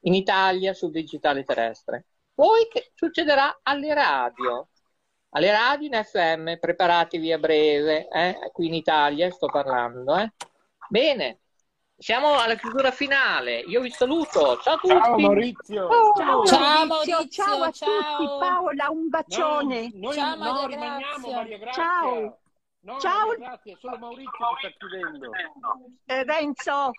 [0.00, 2.06] in Italia sul digitale terrestre.
[2.34, 4.68] Poi che succederà alle radio?
[5.30, 8.50] Alle radio in FM, preparatevi a breve, eh?
[8.52, 10.16] qui in Italia sto parlando.
[10.16, 10.30] eh.
[10.88, 11.38] Bene,
[12.02, 13.60] siamo alla chiusura finale.
[13.60, 14.58] Io vi saluto.
[14.58, 14.88] Ciao a tutti.
[14.94, 15.88] Ciao Maurizio.
[15.88, 18.16] Ciao, Ciao, Maurizio, Maurizio, ciao a ciao.
[18.16, 19.90] tutti, Paola, un bacione.
[19.94, 21.30] No, noi Ciao, no, Maria rimaniamo.
[21.32, 21.82] Maria Grazia.
[21.82, 22.38] Ciao.
[22.80, 23.26] No, Ciao.
[23.28, 25.30] Maria Grazia, solo Maurizio che sta chiudendo.
[26.06, 26.90] Eh, Renzo,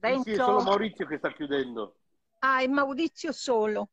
[0.00, 1.94] Sì, sì, è solo Renzo, Maurizio che sta chiudendo.
[2.40, 3.88] ah, è Maurizio solo.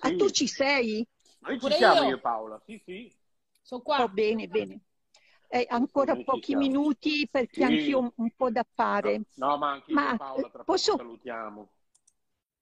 [0.00, 0.16] Ah, Sì.
[0.16, 1.06] tu ci sei?
[1.40, 2.08] Noi ci Pure siamo io.
[2.08, 3.14] io e Paola, sì, sì.
[3.60, 4.08] Sono Oh, qua.
[4.08, 4.80] bene, bene.
[5.54, 7.62] Eh, ancora pochi minuti perché Sì.
[7.62, 9.22] anch'io un, un po' da fare.
[9.36, 11.68] No, ma anche io Ma Paola tra posso- poco salutiamo.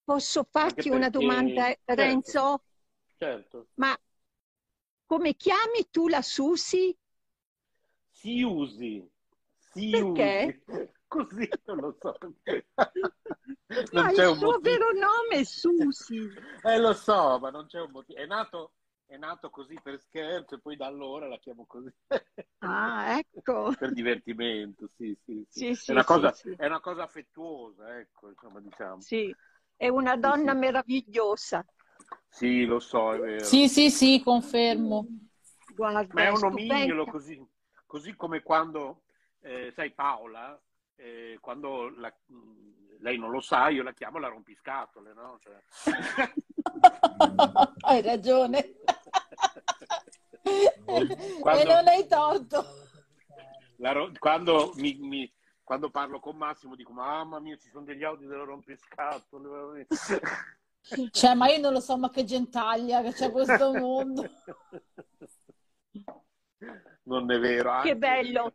[0.05, 1.83] Posso farti una domanda, certo.
[1.95, 2.63] Renzo?
[3.17, 3.67] Certo.
[3.77, 3.97] Ma
[5.07, 6.95] come chiami tu la Susi?
[8.19, 9.11] Si usi.
[9.59, 10.55] Si Perché?
[10.55, 10.63] usi.
[11.09, 12.17] Così non lo so.
[13.93, 14.61] Ma non il c'è un suo motivo.
[14.61, 16.33] vero nome è Susi.
[16.65, 18.19] Eh, lo so, ma non c'è un motivo.
[18.21, 18.73] È nato,
[19.13, 21.93] è nato così per scherzo e poi da allora la chiamo così.
[22.61, 23.71] Ah, ecco.
[23.79, 25.67] per divertimento, sì, sì, sì.
[25.67, 29.01] Sì, sì, è, una cosa, sì, è una cosa affettuosa, ecco, insomma, diciamo.
[29.03, 29.35] Sì,
[29.77, 30.59] è una donna sì.
[30.59, 31.63] meravigliosa.
[32.31, 33.45] Sì, lo so, è vero.
[33.45, 35.07] Sì, sì, sì, confermo.
[35.75, 37.05] Guarda, Ma è un stupenda.
[37.05, 37.47] così,
[37.85, 39.03] così come quando,
[39.41, 40.59] eh, sai, Paola,
[40.97, 45.39] eh, quando la- mh, lei non lo sa, io la chiamo la rompiscatole, no?
[45.39, 45.63] Cioè...
[47.85, 48.75] Hai ragione.
[51.41, 52.65] Quando- E non hai torto.
[53.77, 58.05] La ro- quando, mi, mi- quando parlo con Massimo dico, mamma mia, ci sono degli
[58.05, 59.49] audio della rompiscatole.
[59.49, 59.97] veramente."
[61.13, 64.29] Cioè, ma io non lo so, ma che gentaglia che c'è questo mondo.
[67.05, 67.71] Non è vero.
[67.83, 68.55] Che anzi, bello.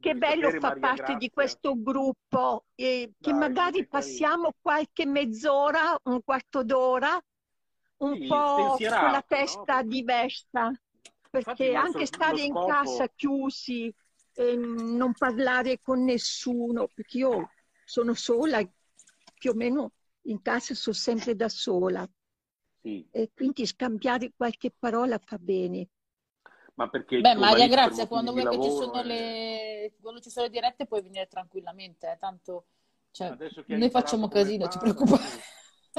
[0.00, 1.16] Che bello sapere, fa Maria parte Grazia.
[1.18, 7.22] di questo gruppo e che Dai, magari passiamo qualche mezz'ora, un quarto d'ora,
[8.00, 9.82] un Sì, po' con la spensierato, testa no?
[9.82, 10.70] diversa,
[11.38, 13.94] Infatti perché nostro- anche stare in scopo- casa chiusi
[14.34, 17.50] e non parlare con nessuno, perché io
[17.84, 18.60] sono sola,
[19.38, 22.08] più o meno in casa sono sempre da sola
[22.82, 25.88] Sì, e quindi scambiare qualche parola fa bene.
[26.74, 30.46] ma perché Beh, Maria motivi quando vuoi che ci sono è- le, quando ci sono
[30.46, 32.66] le dirette puoi venire tranquillamente, eh, tanto
[33.10, 35.40] cioè, noi facciamo casino, ci preoccupare.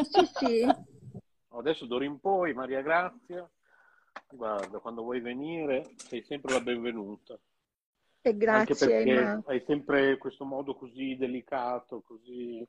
[0.02, 0.76] Sì, sì.
[1.54, 3.48] Adesso d'ora in poi, Maria Grazia,
[4.34, 7.34] guarda, quando vuoi venire sei sempre la benvenuta.
[7.34, 7.40] E
[8.24, 12.66] Anche grazie, perché ma hai sempre questo modo così delicato, così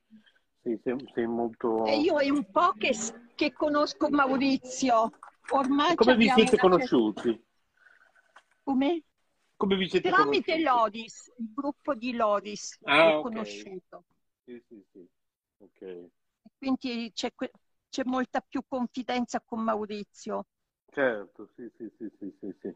[0.63, 0.81] sei,
[1.15, 1.87] sei molto...
[1.87, 2.95] e io è un po' che,
[3.35, 5.11] che conosco Maurizio.
[5.51, 7.45] Ormai Come vi siete conosciuti?
[8.65, 9.03] Come?
[9.57, 10.63] Come vi siete Tramite conosciuti?
[10.63, 13.23] Lodis, il gruppo di Lodis, Ah, l'ho ok.
[13.23, 14.05] conosciuto.
[14.45, 15.09] Sì, sì, sì.
[15.59, 16.09] Ok.
[16.59, 17.51] Quindi c'è que-
[17.93, 20.47] c'è molta più confidenza con Maurizio.
[20.93, 22.73] Certo, sì, sì, sì, sì, sì, sì.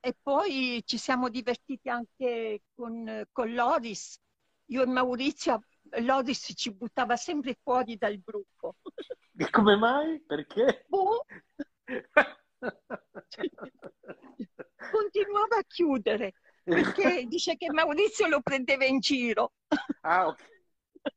[0.00, 4.18] E poi ci siamo divertiti anche con, con Lodis.
[4.66, 5.64] Io e Maurizio,
[6.00, 8.76] Lodis ci buttava sempre fuori dal gruppo.
[9.38, 10.20] E come mai?
[10.26, 10.86] Perché?
[10.90, 11.22] Boh,
[14.90, 16.34] continuava a chiudere
[16.70, 19.52] perché dice che Maurizio lo prendeva in giro.
[20.02, 20.42] Ah, ok.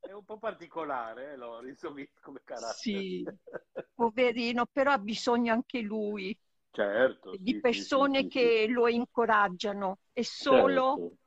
[0.04, 1.82] È un po' particolare, eh, Loris,
[2.22, 3.08] come carattere.
[3.14, 3.26] Sì,
[3.94, 6.38] poverino, però ha bisogno anche lui
[6.74, 10.00] Certo, di sì, persone sì, sì, che lo incoraggiano.
[10.14, 11.18] E solo, Certo,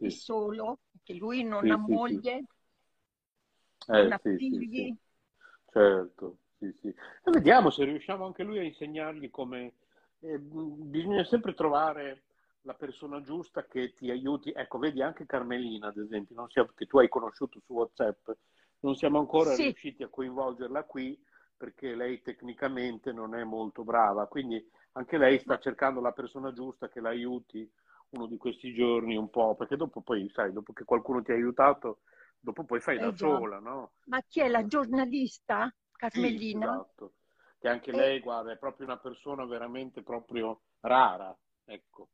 [0.00, 0.10] e sì.
[0.10, 2.44] solo, perché lui non ha moglie,
[3.88, 4.94] Eh, non ha sì, sì, figli.
[5.70, 6.88] Certo, sì, sì.
[6.88, 9.72] E vediamo se riusciamo anche lui a insegnargli come...
[10.20, 12.22] eh, bisogna sempre trovare
[12.62, 14.52] la persona giusta che ti aiuti.
[14.52, 18.30] Ecco, vedi anche Carmelina, ad esempio, non siamo- che tu hai conosciuto su WhatsApp,
[18.80, 19.62] non siamo ancora Sì.
[19.64, 21.20] riusciti a coinvolgerla qui
[21.56, 26.88] perché lei tecnicamente non è molto brava, quindi anche lei sta cercando la persona giusta
[26.88, 27.70] che la aiuti
[28.10, 31.34] uno di questi giorni un po', perché dopo poi, sai, dopo che qualcuno ti ha
[31.34, 32.00] aiutato,
[32.40, 33.16] dopo poi fai Eh da già.
[33.16, 33.92] sola, no?
[34.04, 35.72] Ma chi è la giornalista?
[36.06, 36.66] Sì, Carmelina?
[36.66, 37.14] esatto.
[37.58, 37.96] Che anche Eh.
[37.96, 42.08] lei, guarda, è proprio una persona veramente proprio rara, ecco,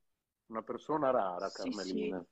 [0.48, 2.24] una persona rara, Sì, Carmelina.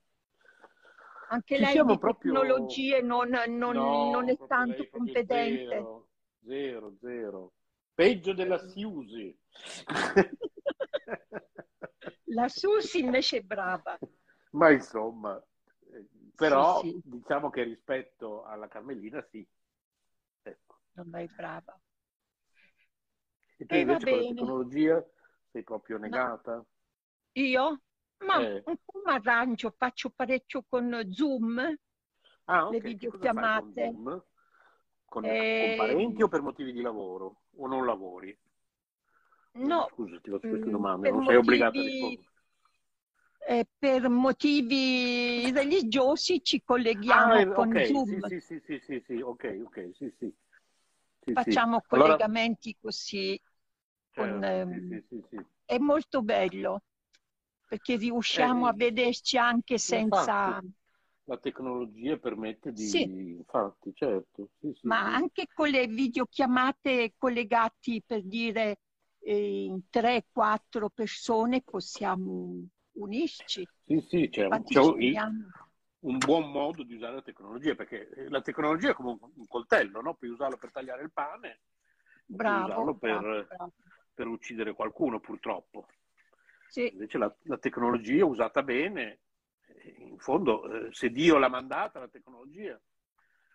[1.29, 5.67] Anche Ci lei di proprio- tecnologie non, non- No, non è tanto lei competente.
[5.69, 6.09] Zero,
[6.45, 7.53] zero, zero.
[7.95, 9.37] Peggio della Siusi.
[12.27, 13.99] La Susi invece è brava.
[14.51, 15.43] Ma insomma,
[15.93, 17.01] eh, però Sì, sì.
[17.05, 19.47] diciamo che rispetto alla Carmelina sì.
[20.43, 20.79] Ecco.
[20.93, 21.79] Non è brava.
[23.59, 25.05] E tu E va invece con la tecnologia
[25.51, 26.65] sei proprio negata?
[27.33, 27.81] Io?
[28.19, 28.65] Ma Eh.
[28.65, 31.75] un po' mi arrangio, faccio parecchio con Zoom,
[32.47, 32.97] Ah, le ok.
[32.97, 33.77] Che cosa fai con videochiamate.
[33.77, 34.23] Zoom?
[35.05, 37.43] Con, Eh, con parenti o per motivi di lavoro?
[37.59, 38.37] O non lavori?
[39.55, 42.29] No, Scusa, ti faccio queste mm, domande, non sei obbligata a motivi, rispondere.
[43.49, 49.03] eh, per motivi religiosi ci colleghiamo Ah, eh, con Zoom, sì, sì, sì, sì, sì,
[49.07, 50.35] sì, ok, ok, sì, sì.
[51.25, 51.61] Sì, sì.
[51.61, 53.41] facciamo Allora, collegamenti così.
[54.15, 55.47] con, sì, sì, sì, sì.
[55.65, 56.83] è molto bello
[57.67, 60.63] perché riusciamo Eh, a vederci anche senza, Infatti,
[61.25, 63.11] la tecnologia permette di, Sì.
[63.39, 68.79] infatti, certo, sì, sì, ma anche con le videochiamate collegati per dire
[69.21, 73.69] eh, in 3-4 persone possiamo unirci.
[73.85, 75.17] Sì, sì, c'è, un, c'è un-
[76.01, 80.01] un buon modo di usare la tecnologia, perché la tecnologia è come un, un coltello,
[80.01, 80.15] no?
[80.15, 81.61] Puoi usarlo per tagliare il pane,
[82.43, 83.73] puoi Bravo, usarlo per, bravo, bravo.
[84.15, 85.87] per uccidere qualcuno, purtroppo.
[86.69, 86.93] Sì.
[86.93, 89.21] Invece la, la tecnologia usata bene,
[89.67, 92.81] eh, in fondo, eh, se Dio l'ha mandata la tecnologia,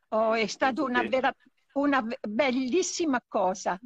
[0.10, 1.34] Oh, è stata una, vera,
[1.74, 3.80] una be- bellissima cosa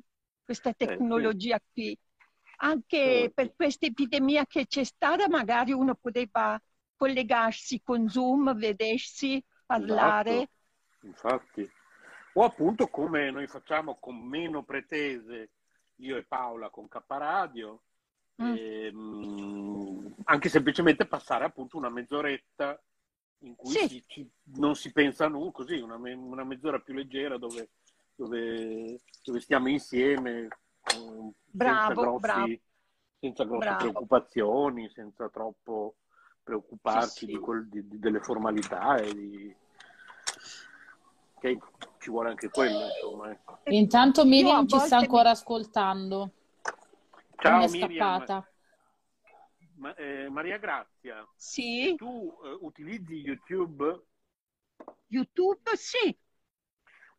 [0.44, 0.88] questa Eh, sì.
[0.88, 1.98] tecnologia qui.
[2.58, 3.34] Anche Certo.
[3.34, 6.60] per questa epidemia che c'è stata, magari uno poteva
[6.96, 10.32] collegarsi con Zoom, vedersi, parlare.
[10.32, 11.70] Esatto, infatti.
[12.34, 15.52] O appunto come noi facciamo con meno pretese,
[15.98, 17.85] io e Paola con K Radio,
[18.42, 18.54] Mm.
[18.58, 22.78] ehm, anche semplicemente passare appunto una mezz'oretta
[23.40, 23.88] in cui Sì.
[23.88, 27.70] ci- ci- non si pensa a nulla, così una, me- una mezz'ora più leggera dove,
[28.16, 30.48] dove, dove stiamo insieme,
[30.84, 32.54] eh, Bravo, senza, grossi- bravo.
[33.20, 33.78] senza grosse Bravo.
[33.78, 35.96] preoccupazioni, senza troppo
[36.44, 37.26] preoccuparci Sì, sì.
[37.28, 39.56] di quel- di- di- delle formalità e di...
[41.40, 41.60] che
[42.00, 43.32] ci vuole anche quello, insomma.
[43.32, 43.60] ecco.
[43.66, 46.32] Intanto Miriam ci sta volte mi- ancora ascoltando.
[47.42, 48.50] Ciao Non è Miriam, scappata.
[49.78, 54.04] Ma- eh, Maria Grazia, Sì, tu eh, utilizzi YouTube?
[55.10, 56.16] YouTube sì.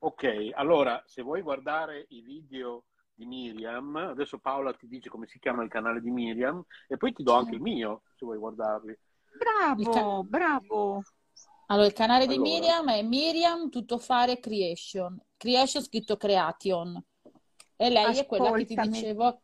[0.00, 5.38] Ok, allora se vuoi guardare i video di Miriam, adesso Paola ti dice come si
[5.38, 8.96] chiama il canale di Miriam e poi ti do anche il mio se vuoi guardarli.
[9.30, 11.02] Bravo, bravo.
[11.66, 12.38] Allora, il canale di Allora.
[12.38, 15.20] Miriam è Miriam Tuttofare Creation.
[15.36, 17.02] Creation scritto Creation.
[17.76, 18.76] E lei è quella che ti Ascoltami.
[18.76, 19.42] dicevo.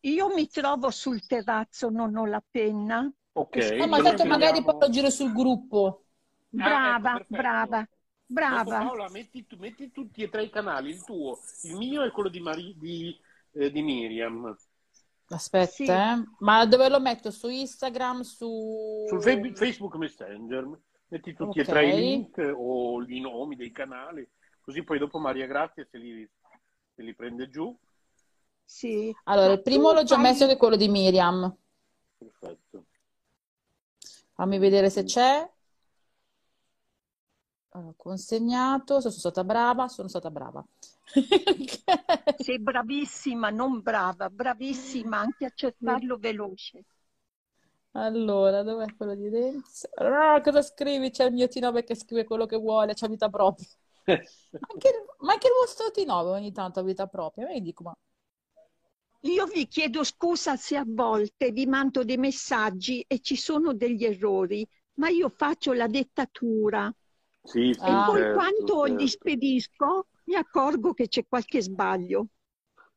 [0.00, 3.10] Io mi trovo sul terrazzo, non ho la penna.
[3.32, 6.04] Ok, No, ma tanto magari poi lo giro sul gruppo.
[6.58, 7.88] Ah, ecco, Brava, brava.
[8.26, 8.64] Brava.
[8.64, 12.10] Dopo Paola, metti, tu- metti tutti e tre i canali, il tuo, il mio e
[12.10, 13.18] quello di, Mari- di,
[13.52, 14.56] eh, di Miriam.
[15.30, 15.84] Aspetta, Sì.
[15.84, 16.24] eh.
[16.38, 17.30] Ma dove lo metto?
[17.30, 19.06] Su Instagram, su...
[19.20, 20.68] Fe- Facebook Messenger,
[21.08, 24.26] metti tutti e tre i link o i nomi dei canali,
[24.60, 26.28] così poi dopo Maria Grazia se li,
[26.94, 27.76] se li prende giù.
[28.68, 29.14] Sì.
[29.24, 31.56] Allora, Ma il primo l'ho già fai- messo che è quello di Miriam.
[32.18, 32.84] Perfetto.
[34.34, 35.50] Fammi vedere se c'è.
[37.70, 40.62] Allora, consegnato, sono stata brava, sono stata brava.
[42.36, 46.84] Sei bravissima, non brava, bravissima anche a cercarlo veloce.
[47.92, 49.88] Allora, dov'è quello di Renzo?
[49.96, 51.10] Ah, cosa scrivi?
[51.10, 53.66] C'è il mio T9 che scrive quello che vuole, c'ha vita propria.
[54.06, 57.48] Anche il- ma anche il vostro T9 ogni tanto ha vita propria.
[57.48, 57.94] E io dico, ma
[59.26, 64.04] Io vi chiedo scusa se a volte vi mando dei messaggi e ci sono degli
[64.04, 66.92] errori, ma io faccio la dettatura
[67.42, 72.26] Sì, sì, e poi certo, quando li certo, spedisco mi accorgo che c'è qualche sbaglio.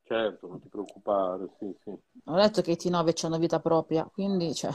[0.03, 1.90] certo, non ti preoccupare, sì, sì.
[1.90, 4.72] ho detto che i T9 hanno vita propria, quindi cioè,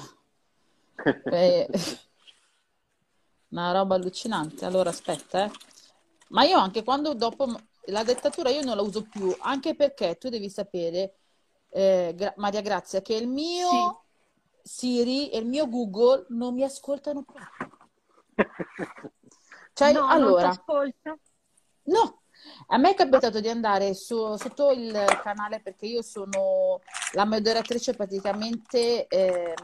[1.29, 1.69] è
[3.51, 4.65] una roba allucinante.
[4.65, 5.51] Allora, aspetta, eh.
[6.29, 7.47] Ma io anche quando dopo
[7.87, 11.15] la dettatura io non la uso più, anche perché tu devi sapere,
[11.71, 14.03] eh, Gra- Maria Grazia, che il mio
[14.63, 17.79] Siri e il mio Google non mi ascoltano proprio.
[19.73, 20.65] Cioè, No, allora?
[21.85, 22.23] No,
[22.69, 24.91] a me è capitato di andare su- sotto il
[25.23, 26.81] canale perché io sono
[27.13, 29.55] la moderatrice praticamente, ehm,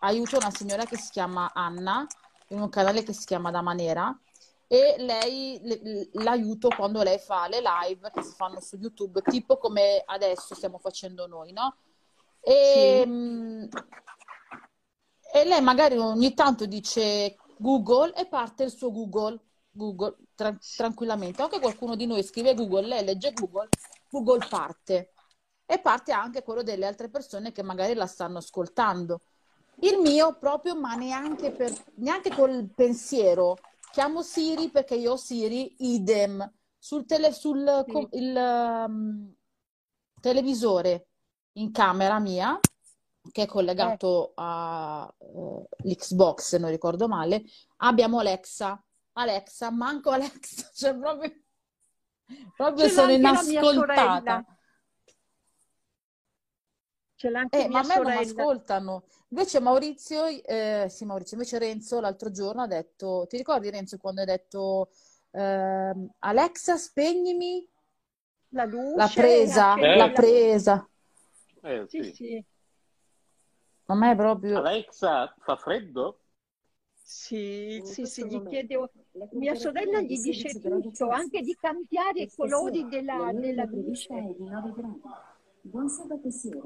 [0.00, 2.06] aiuto una signora che si chiama Anna
[2.48, 4.16] in un canale che si chiama Dama Nera
[4.72, 9.56] e lei le- l'aiuto quando lei fa le live che si fanno su YouTube, tipo
[9.58, 11.74] come adesso stiamo facendo noi, no?
[12.40, 13.64] E, mm,
[15.32, 19.40] e lei magari ogni tanto dice Google e parte il suo Google,
[19.72, 21.42] Google tra- tranquillamente.
[21.42, 23.68] Anche qualcuno di noi scrive Google, lei legge Google,
[24.08, 25.14] Google parte.
[25.66, 29.20] E parte anche quello delle altre persone che magari la stanno ascoltando.
[29.80, 33.56] Il mio proprio, ma neanche, per, neanche col pensiero.
[33.92, 36.52] Chiamo Siri perché io ho Siri, idem.
[36.78, 39.34] Sul, tele- sul com- il, um,
[40.20, 41.08] televisore
[41.54, 42.58] in camera mia,
[43.32, 45.18] che è collegato all'Xbox,
[46.42, 47.42] se non ricordo male,
[47.78, 48.82] abbiamo Alexa.
[49.12, 51.32] Alexa, manco Alexa, cioè proprio,
[52.56, 54.44] proprio sono anche la mia inascoltata.
[57.20, 58.16] Ce l'ha anche Eh, ma a me non sorella.
[58.16, 59.04] ascoltano.
[59.30, 64.20] Invece Maurizio, eh, sì, Maurizio, invece Renzo l'altro giorno ha detto, ti ricordi Renzo quando
[64.20, 64.90] hai detto
[65.32, 67.68] ehm, Alexa, spegnimi
[68.50, 70.88] La la luce, presa, accendi la la- presa.
[71.62, 72.04] Eh, Sì, sì.
[72.04, 72.44] sì.
[73.88, 74.58] A me è proprio...
[74.60, 76.08] Alexa, fa freddo?
[77.02, 78.92] Sì, sì, sì, gli chiedo,
[79.32, 84.36] mia sorella gli dice tutto, anche di cambiare i colori della, della luce.
[85.62, 86.60] Buon sabato sera.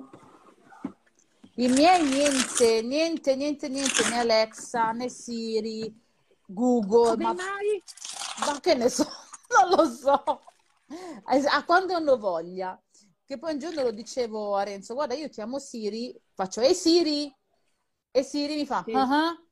[1.57, 5.95] I miei niente, niente, niente, niente, né Alexa, né Siri,
[6.47, 7.83] Google, Come ma, mai?
[8.45, 9.05] ma che ne so,
[9.51, 10.41] non lo so.
[11.25, 12.77] A quando hanno voglia.
[13.27, 17.35] Che poi un giorno lo dicevo a Renzo, guarda, io chiamo Siri, faccio, ehi Siri,
[18.11, 18.93] e Siri mi fa, Sì.
[18.93, 19.43] "Ah ah."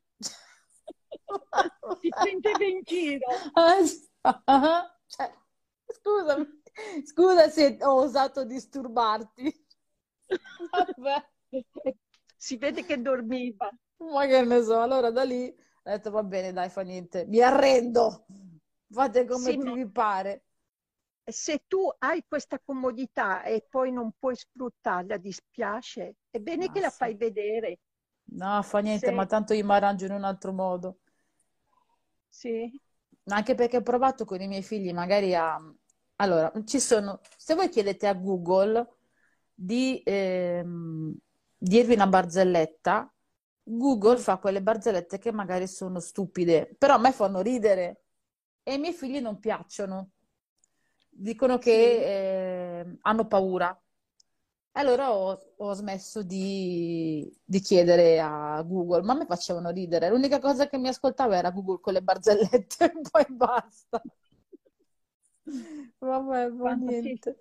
[2.01, 3.27] Ti prendeva in giro.
[3.55, 4.93] Ah.
[5.07, 5.33] Cioè,
[5.87, 6.47] scusami,
[7.05, 9.67] scusa se ho osato disturbarti.
[10.71, 11.31] Vabbè.
[12.37, 13.71] Si vede che dormiva.
[13.99, 17.41] Ma che ne so, allora da lì ho detto va bene, dai, fa niente, mi
[17.41, 18.27] arrendo,
[18.91, 20.45] fate come Sì, ma- vi pare.
[21.39, 26.17] Se tu hai questa comodità e poi non puoi sfruttarla, dispiace.
[26.31, 26.97] È bene Ma che la sì.
[26.97, 27.81] fai vedere.
[28.41, 30.99] No, fa niente, Se- ma tanto io mi arrangio in un altro modo.
[32.31, 32.81] Sì.
[33.27, 35.57] Anche perché ho provato con i miei figli, magari a...
[36.17, 37.21] Allora, ci sono...
[37.37, 38.87] Se voi chiedete a Google
[39.55, 41.15] di ehm,
[41.63, 43.13] dirvi una barzelletta,
[43.63, 48.03] Google fa quelle barzellette che magari sono stupide, però a me fanno ridere
[48.63, 50.11] e ai miei figli non piacciono.
[51.15, 53.77] Dicono che eh, hanno paura.
[54.75, 60.09] Allora ho, ho smesso di, di chiedere a Google, ma a me facevano ridere.
[60.09, 64.03] L'unica cosa che mi ascoltava era Google con le barzellette e poi basta.
[66.01, 67.37] Vabbè, sei, niente.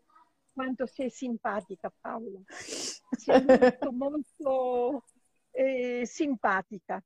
[0.61, 2.39] Quanto sei simpatica, Paola.
[2.47, 2.47] Sei
[3.45, 5.03] molto, molto
[5.51, 7.03] eh, simpatica.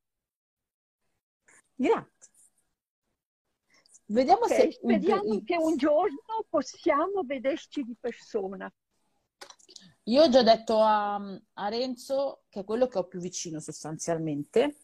[1.73, 2.33] Grazie.
[4.07, 4.71] Vediamo Ok, se...
[4.71, 8.71] speriamo che un giorno possiamo vederci di persona.
[10.07, 14.77] Io ho già detto a, a Renzo, che è quello che ho più vicino sostanzialmente,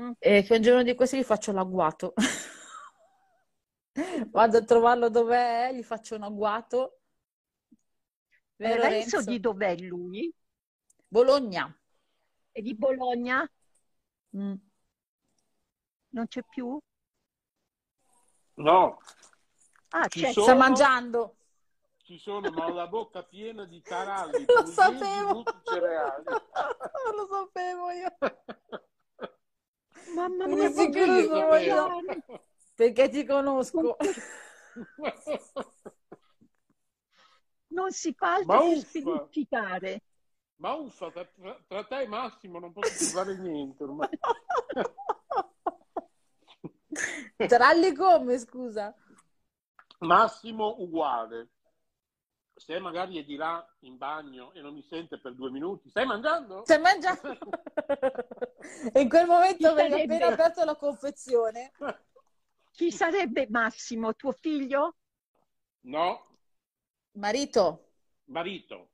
[0.00, 0.12] Mm.
[0.18, 2.14] e che un giorno di questi gli faccio l'agguato.
[4.30, 6.99] Vado a trovarlo dov'è, gli faccio un agguato.
[8.60, 9.30] Vero Renzo Renzo?
[9.30, 10.30] di dov'è lui?
[11.08, 11.74] Bologna.
[12.52, 13.50] È di Bologna?
[14.36, 14.54] Mm.
[16.10, 16.78] Non c'è più?
[18.54, 18.98] No,
[19.92, 20.32] Ah, Ci c'è.
[20.32, 21.36] sono- Sta mangiando.
[22.02, 25.42] ci sono, ma ho la bocca piena di taralli, Lo sapevo.
[27.16, 28.16] Lo sapevo io.
[30.14, 31.88] Mamma mia, sicuro poverino sono io.
[32.74, 33.96] Perché ti conosco.
[37.72, 38.86] Non si Ma per uffa.
[38.88, 40.02] spiriticare.
[40.56, 44.08] Ma uffa, tra, tra- tra te e Massimo non posso più fare niente ormai.
[47.48, 48.94] Tralli come, scusa?
[50.00, 51.48] Massimo uguale.
[52.54, 56.04] Se magari è di là in bagno e non mi sente per due minuti, stai
[56.06, 56.62] mangiando?
[56.64, 57.20] Stai mangiando?
[58.92, 60.14] E in quel momento avevi sarebbe?
[60.14, 61.72] appena aperto la confezione.
[62.72, 64.96] Chi sarebbe Massimo, tuo figlio?
[65.82, 66.26] No,
[67.14, 67.88] Marito,
[68.26, 68.90] marito.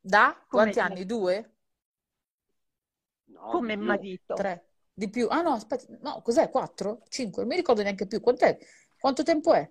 [0.00, 0.32] da?
[0.48, 1.06] Come- Quanti anni?
[1.06, 1.52] Due?
[3.26, 4.34] No, Come marito?
[4.34, 4.68] Tre?
[4.92, 5.28] Di più?
[5.28, 6.50] Ah no, aspetta, no, cos'è?
[6.50, 7.02] Quattro?
[7.08, 7.42] Cinque?
[7.42, 8.20] Non mi ricordo neanche più.
[8.20, 8.58] Quant'è?
[8.98, 9.68] Quanto tempo è?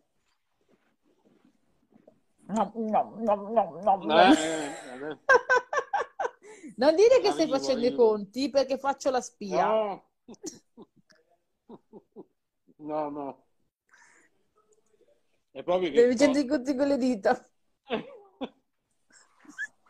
[2.47, 3.35] No, no, no,
[3.81, 4.33] no, no.
[4.33, 4.35] Eh,
[6.75, 9.65] Non dire che stai facendo i conti perché faccio la spia.
[9.65, 10.09] No.
[12.79, 13.42] No, no.
[15.53, 17.45] È proprio che Devi facendo i conti con le dita.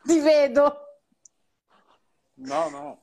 [0.04, 0.78] Ti vedo.
[2.36, 3.02] No, no.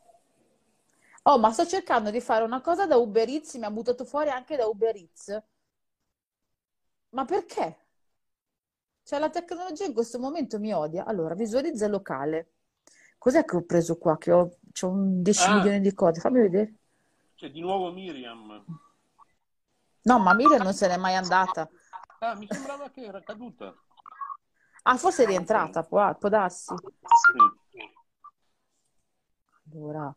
[1.23, 4.29] Oh, ma sto cercando di fare una cosa da Uber Eats, mi ha buttato fuori
[4.29, 5.43] anche da Uber Eats.
[7.11, 7.79] Ma perché?
[9.05, 11.07] Cioè, la tecnologia in questo momento mi odia.
[11.07, 12.53] Allora, visualizza il locale.
[13.17, 14.19] Cos'è che ho preso qua?
[14.19, 15.55] Che ho, c'ho un 10 Ah.
[15.55, 16.21] milioni di cose.
[16.21, 16.75] Fammi vedere.
[17.37, 18.63] C'è di nuovo Miriam.
[20.03, 21.67] No, ma Miriam non se n'è mai andata.
[22.23, 23.75] Ah, mi sembrava che era caduta.
[24.83, 26.75] Ah, forse è rientrata, può, può darsi.
[27.71, 27.81] Sì.
[29.73, 30.15] Allora.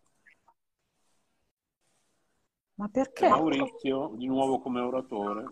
[2.75, 3.29] Ma perché?
[3.29, 5.45] Maurizio, di nuovo come oratore.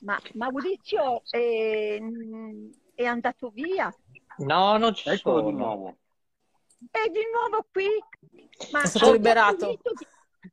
[0.00, 2.00] Ma Maurizio è,
[2.94, 3.94] è andato via?
[4.38, 5.50] No, non ci Eccolo sono.
[5.50, 5.96] di nuovo.
[6.90, 7.86] È di nuovo qui?
[8.72, 9.66] Ma È stato liberato.
[9.66, 9.78] di-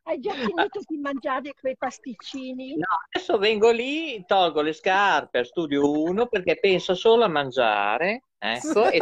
[0.04, 2.76] hai già finito di mangiare quei pasticcini?
[2.76, 8.24] No, adesso vengo lì, tolgo le scarpe a studio 1 perché penso solo a mangiare,
[8.38, 9.00] ecco, e.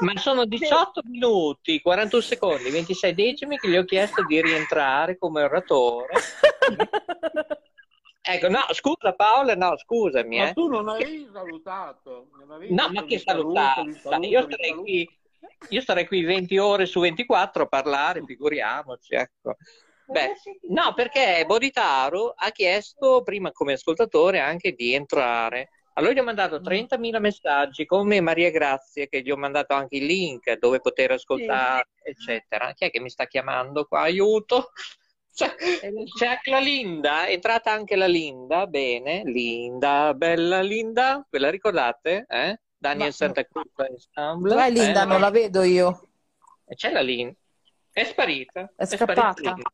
[0.00, 5.42] Ma sono 18 minuti, 41 secondi, 26 decimi che gli ho chiesto di rientrare come
[5.42, 6.14] oratore.
[8.20, 10.52] Ecco, no, scusa Paola, no, scusami, Ma eh.
[10.52, 12.28] tu non avevi salutato.
[12.38, 13.58] Non avevi No, ma che vi saluto,
[14.02, 14.82] saluto, Io saluto.
[14.82, 15.17] qui,
[15.70, 19.56] io starei qui 20 ore su 24 a parlare, figuriamoci, ecco.
[20.06, 20.32] Beh,
[20.70, 25.68] no, perché Boditaro ha chiesto prima come ascoltatore anche di entrare.
[25.94, 30.06] Allora gli ho mandato 30.000 messaggi come Maria Grazia, che gli ho mandato anche il
[30.06, 32.72] link dove poter ascoltare, eccetera.
[32.72, 34.02] Chi è che mi sta chiamando qua?
[34.02, 34.70] Aiuto!
[35.38, 41.38] C'è, c'è anche la Linda, è entrata anche la Linda, bene, Linda, bella Linda, ve
[41.38, 42.24] la ricordate?
[42.28, 42.58] Eh?
[42.78, 44.50] Daniel Ma- Santa Cruz Ensemble.
[44.50, 45.02] Dov'è Linda?
[45.02, 45.06] eh?
[45.06, 46.08] Non la vedo io.
[46.74, 47.34] C'è la Linda,
[47.90, 48.72] è sparita.
[48.76, 49.34] È scappata.
[49.36, 49.70] sparita.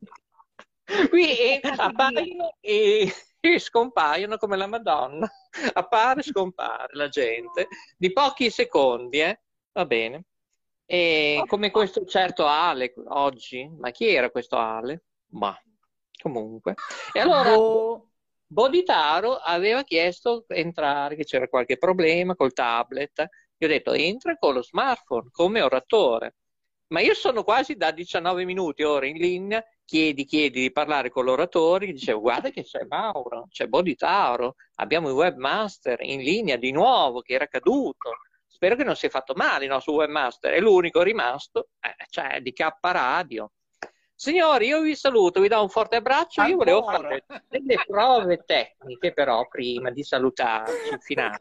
[1.09, 5.31] Qui appaiono e, e scompaiono come la Madonna.
[5.75, 9.41] Appare e scompare la gente di pochi secondi, eh?
[9.73, 10.25] Va bene.
[10.87, 15.05] E come questo certo Ale oggi, ma chi era questo Ale?
[15.31, 15.59] Ma
[16.21, 16.75] comunque.
[17.13, 18.11] E allora Boh.
[18.47, 23.27] Boditaro aveva chiesto di entrare, che c'era qualche problema col tablet.
[23.57, 26.37] Gli ho detto entra con lo smartphone come oratore.
[26.89, 31.25] Ma io sono quasi da 19 minuti ora in linea, chiedi, chiedi di parlare con
[31.25, 37.21] l'oratore, dicevo guarda che c'è Mauro, c'è Boditaro, abbiamo il webmaster in linea di nuovo
[37.21, 38.11] che era caduto.
[38.47, 42.41] Spero che non si è fatto male il nostro webmaster, è l'unico rimasto, eh, cioè
[42.41, 43.51] di K Radio.
[44.17, 46.43] Signori, io vi saluto, vi do un forte abbraccio.
[46.43, 47.09] Io volevo Ancora?
[47.27, 51.37] fare delle prove tecniche, però, prima di salutarci, finale.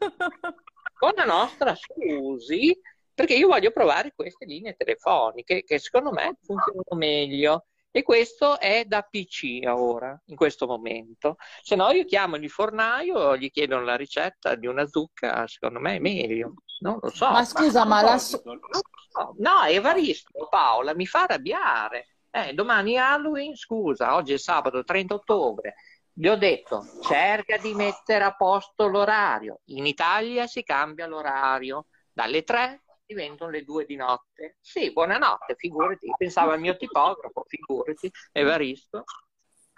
[0.98, 2.78] Con la nostra Susi,
[3.12, 7.66] perché io voglio provare queste linee telefoniche che secondo me funzionano meglio.
[7.96, 11.36] E questo è da PC ora, in questo momento.
[11.62, 15.94] Se no, io chiamo il fornaio, gli chiedono la ricetta di una zucca, secondo me
[15.94, 16.54] è meglio.
[16.80, 17.30] Non lo so.
[17.30, 22.13] Ma scusa, ma la su- No, no, Evaristo, Paola, mi fa arrabbiare.
[22.36, 25.76] Eh, domani è Halloween, scusa, oggi è sabato 30 ottobre.
[26.12, 29.60] Gli ho detto, cerca di mettere a posto l'orario.
[29.66, 31.86] In Italia si cambia l'orario.
[32.12, 34.56] Dalle 3 diventano le 2 di notte.
[34.60, 36.12] Sì, buonanotte, figurati.
[36.16, 38.10] Pensavo al mio tipografo, figurati.
[38.32, 39.04] Evaristo.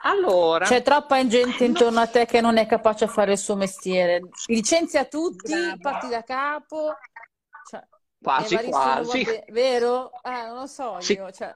[0.04, 3.56] Allora, C'è troppa gente intorno a te che non è capace a fare il suo
[3.56, 4.28] mestiere.
[4.46, 6.94] Licenzia tutti, parti da capo.
[7.68, 7.82] Cioè,
[8.18, 9.42] quasi Evaristo quasi.
[9.48, 10.10] vero?
[10.22, 11.12] Eh, non lo so Sì.
[11.14, 11.30] io.
[11.30, 11.54] Cioè,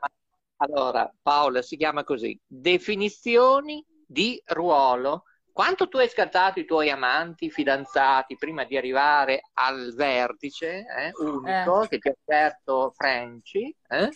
[0.62, 5.24] Allora, Paola, si chiama così, definizioni di ruolo.
[5.52, 11.82] Quanto tu hai scartato i tuoi amanti, fidanzati, prima di arrivare al vertice eh, unico
[11.82, 11.88] Eh.
[11.88, 14.10] che ti ha offerto Franci, eh,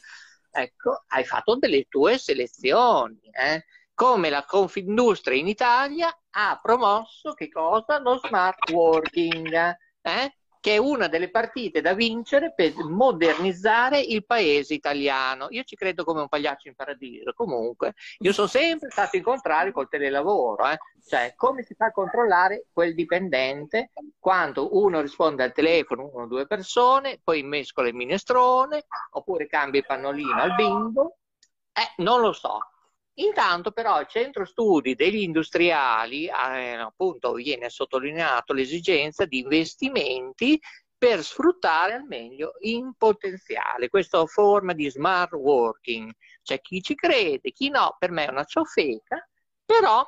[0.50, 3.20] ecco, hai fatto delle tue selezioni.
[3.30, 3.64] eh.
[3.94, 7.98] Come la Confindustria in Italia ha promosso che cosa?
[8.00, 9.52] Lo smart working,
[10.02, 15.48] eh, che è una delle partite da vincere per modernizzare il paese italiano.
[15.50, 17.34] Io ci credo come un pagliaccio in paradiso.
[17.34, 20.78] Comunque, io sono sempre stato in contrario col telelavoro, eh.
[21.06, 26.28] cioè come si fa a controllare quel dipendente quando uno risponde al telefono, uno o
[26.28, 31.18] due persone, poi mescola il minestrone, oppure cambia il pannolino al bimbo.
[31.74, 32.58] Eh, non lo so.
[33.14, 40.60] Intanto però il centro studi degli industriali, eh, appunto, viene sottolineato l'esigenza di investimenti
[40.96, 46.10] per sfruttare al meglio in potenziale questa forma di smart working.
[46.42, 49.28] C'è chi ci crede, chi no, per me è una ciofeca,
[49.64, 50.04] però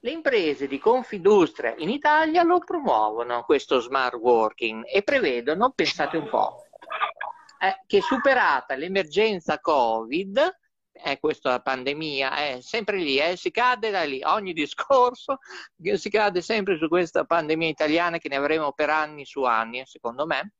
[0.00, 6.28] le imprese di Confindustria in Italia lo promuovono questo smart working e prevedono, pensate un
[6.28, 6.62] po',
[7.60, 10.56] eh, che superata l'emergenza Covid,
[11.02, 15.38] è questa pandemia, è sempre lì, eh, si cade da lì, ogni discorso
[15.96, 20.26] si cade sempre su questa pandemia italiana che ne avremo per anni su anni, secondo
[20.26, 20.52] me.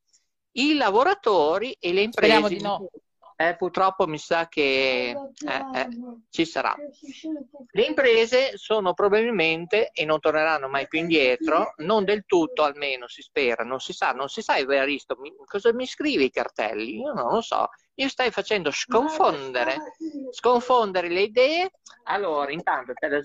[0.53, 2.89] I lavoratori e le imprese, Speriamo di no.
[3.41, 5.89] Eh, purtroppo mi sa che eh, eh,
[6.29, 6.75] ci sarà.
[7.71, 13.23] Le imprese sono probabilmente, e non torneranno mai più indietro, non del tutto almeno si
[13.23, 16.99] spera, non si sa, non si sa Evaristo, mi- cosa mi scrivi i cartelli?
[16.99, 19.77] Io non lo so, mi stai facendo sconfondere,
[20.33, 21.71] sconfondere le idee.
[22.07, 23.23] Allora, intanto c'è la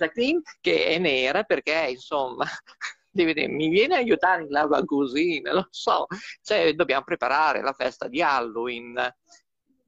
[0.61, 2.45] che è nera perché insomma...
[3.15, 6.07] mi viene a aiutare in lava cucina, lo so,
[6.41, 9.13] cioè dobbiamo preparare la festa di Halloween.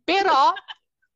[0.06, 0.54] Però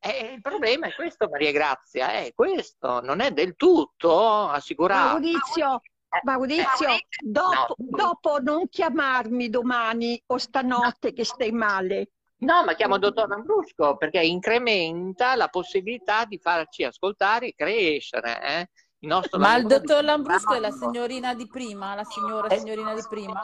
[0.00, 5.12] eh, il problema è questo, Maria Grazia, è questo, non è del tutto assicurato.
[5.20, 5.80] Maurizio,
[6.24, 7.96] Maurizio, Eh, dopo, no.
[7.96, 12.10] dopo non chiamarmi domani o stanotte che stai male.
[12.38, 18.42] No, ma chiamo il dottor Lambrusco perché incrementa la possibilità di farci ascoltare e crescere.
[18.42, 18.70] eh.
[19.02, 23.42] Ma il dottor Lambrusco è la signorina di prima, la signora Eh, signorina di prima.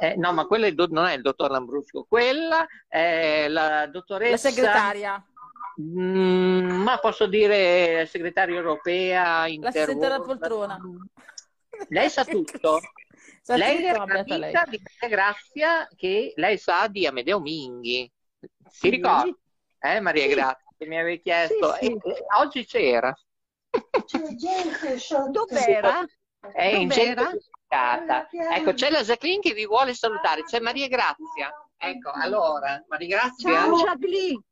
[0.00, 4.48] Eh, no, ma quella è do- non è il dottor Lambrusco, quella è la dottoressa.
[4.48, 5.24] La segretaria.
[5.80, 10.24] Mm, ma posso dire segretaria europea, L'assistente alla Interworld.
[10.38, 10.80] poltrona.
[11.88, 12.80] Lei sa tutto.
[13.42, 14.52] Sa lei tutto, amica lei.
[14.68, 18.10] di Maria Grazia che lei sa di Amedeo Minghi.
[18.68, 19.32] Si ricorda?
[19.78, 20.28] Eh, Maria Sì.
[20.30, 21.74] Grazia, che mi avevi chiesto.
[21.74, 22.12] Sì, sì.
[22.38, 23.16] Oggi c'era.
[25.30, 26.04] Dov'era?
[26.52, 27.30] È in Dov'era?
[27.68, 28.26] centro.
[28.54, 30.44] Ecco, c'è la Jacqueline che vi vuole salutare.
[30.44, 31.50] C'è Maria Grazia.
[31.76, 33.50] Ecco, allora, Maria Grazia.
[33.52, 34.42] Ciao Jacqueline.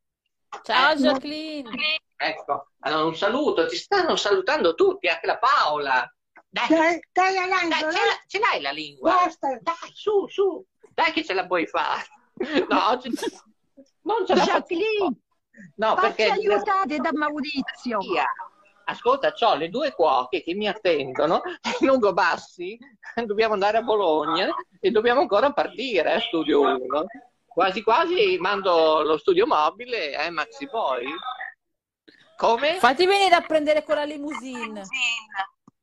[0.62, 0.96] Ciao Eh.
[0.96, 1.70] Jacqueline.
[2.16, 6.08] Ecco, allora un saluto, ti stanno salutando tutti, anche la Paola.
[6.48, 6.78] Dai, Dai,
[7.12, 9.10] dai, dai, Alando, ce, la- ce l'hai la lingua?
[9.24, 9.58] Basta.
[9.60, 12.04] Dai, su, su, dai che ce la puoi fare.
[12.68, 13.10] No, oggi
[14.02, 14.42] non ce la.
[14.44, 15.16] Jacqueline,
[15.76, 17.98] No, perché aiutare da Maurizio.
[17.98, 18.26] Via.
[18.84, 21.40] Ascolta, ho le due cuoche che mi attendono
[21.80, 22.78] lungo Bassi,
[23.24, 24.48] dobbiamo andare a Bologna
[24.80, 27.06] e dobbiamo ancora partire, eh, studio 1.
[27.46, 31.06] Quasi quasi mando lo studio mobile, eh, Maxi Boy.
[32.36, 32.74] Come?
[32.78, 34.82] Fatti venire a prendere quella limousine.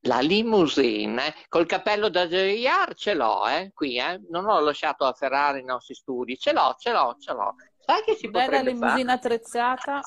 [0.06, 4.20] La limousine, eh, col cappello da JR ce l'ho, eh, qui, eh.
[4.30, 7.56] Non ho lasciato a Ferrari i nostri studi, ce l'ho, ce l'ho, ce l'ho.
[7.80, 8.74] Sai che si Bella potrebbe fare?
[8.74, 10.02] limousine attrezzata.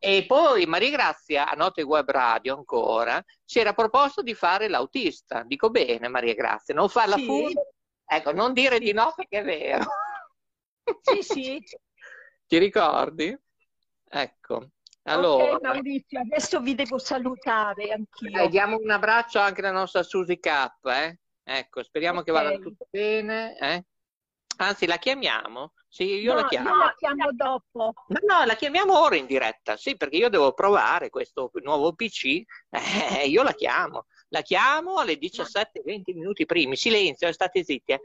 [0.00, 5.42] E poi Maria Grazia, a Note Web Radio ancora, si era proposto di fare l'autista.
[5.42, 7.24] Dico bene, Maria Grazia, non farla Sì.
[7.24, 7.62] furba.
[8.10, 9.84] Ecco, non dire di no perché è vero.
[11.00, 11.62] Sì, sì.
[12.46, 13.36] Ti ricordi?
[14.10, 14.68] Ecco,
[15.02, 18.40] allora, Maurizio, adesso vi devo salutare anch'io.
[18.40, 21.18] eh, diamo un abbraccio anche alla nostra Susi K, eh?
[21.42, 22.36] Ecco, speriamo che Ok.
[22.42, 23.84] vada tutto bene, eh?
[24.60, 25.72] Anzi, la chiamiamo?
[25.88, 26.68] Sì, io No, la chiamo.
[26.70, 27.92] io la chiamo dopo.
[28.08, 32.42] Ma no, la chiamiamo ora in diretta, sì, perché io devo provare questo nuovo PC,
[32.70, 38.00] eh, io la chiamo, la chiamo alle 17-20 minuti primi, silenzio, eh, state zitti, eh.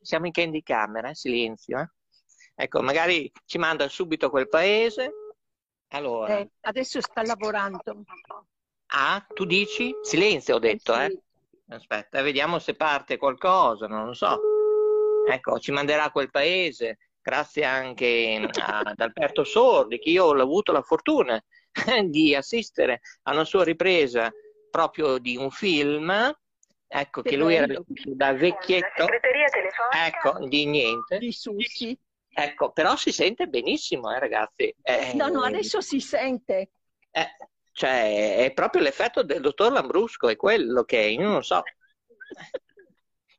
[0.00, 1.90] Siamo in candy camera, eh, silenzio, eh.
[2.54, 5.12] Ecco, magari ci manda subito quel paese,
[5.88, 7.82] allora, Eh, adesso sta lavorando.
[8.92, 9.92] ah, tu dici?
[10.02, 11.00] Silenzio ho detto, sì.
[11.00, 11.20] eh.
[11.70, 14.40] Aspetta, vediamo se parte qualcosa, non lo so.
[15.32, 20.82] Ecco, ci manderà quel paese, grazie anche ad Alberto Sordi, che io ho avuto la
[20.82, 21.42] fortuna
[22.08, 24.32] di assistere a una sua ripresa
[24.70, 26.10] proprio di un film,
[26.86, 30.06] ecco che Che lui era da vecchietto, Segreteria telefonica.
[30.06, 31.18] ecco, di niente.
[31.18, 31.98] Di Susi.
[32.32, 34.72] Ecco, però si sente benissimo, eh, ragazzi.
[34.82, 36.70] Eh, No, no, adesso si sente.
[37.10, 37.26] eh,
[37.72, 41.62] cioè, è proprio l'effetto del dottor Lambrusco, è quello che io non so.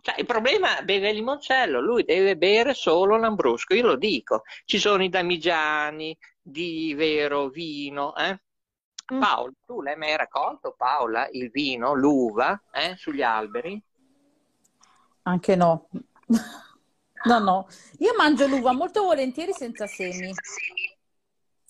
[0.02, 4.44] Cioè, il problema beve il limoncello, lui deve bere solo Lambrusco, io lo dico.
[4.66, 8.40] Ci sono i damigiani di vero vino, eh?
[9.06, 13.82] Paolo, tu l'hai mai raccolto, Paola, il vino, l'uva, eh, sugli alberi?
[15.24, 15.88] Anche no.
[17.24, 17.68] No, no.
[18.00, 20.34] Io mangio l'uva molto volentieri senza semi.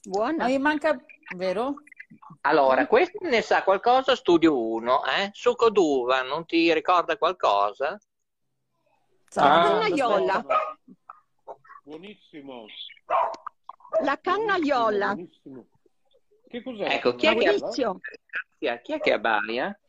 [0.04, 0.46] Buona.
[0.46, 0.98] Mi manca,
[1.36, 1.76] vero?
[2.42, 5.30] Allora, questo ne sa qualcosa, studio 1, eh?
[5.34, 8.00] Succo d'uva, non ti ricorda qualcosa?
[9.34, 10.46] La Ah, cannaiola.
[11.84, 12.66] Buonissimo.
[14.04, 15.14] La cannaiola.
[15.14, 15.68] Buonissimo.
[16.50, 16.96] Che cos'è?
[16.96, 18.82] Ecco, chi è che Maurizio, abbaia?
[18.82, 19.80] Chi è che abbaia?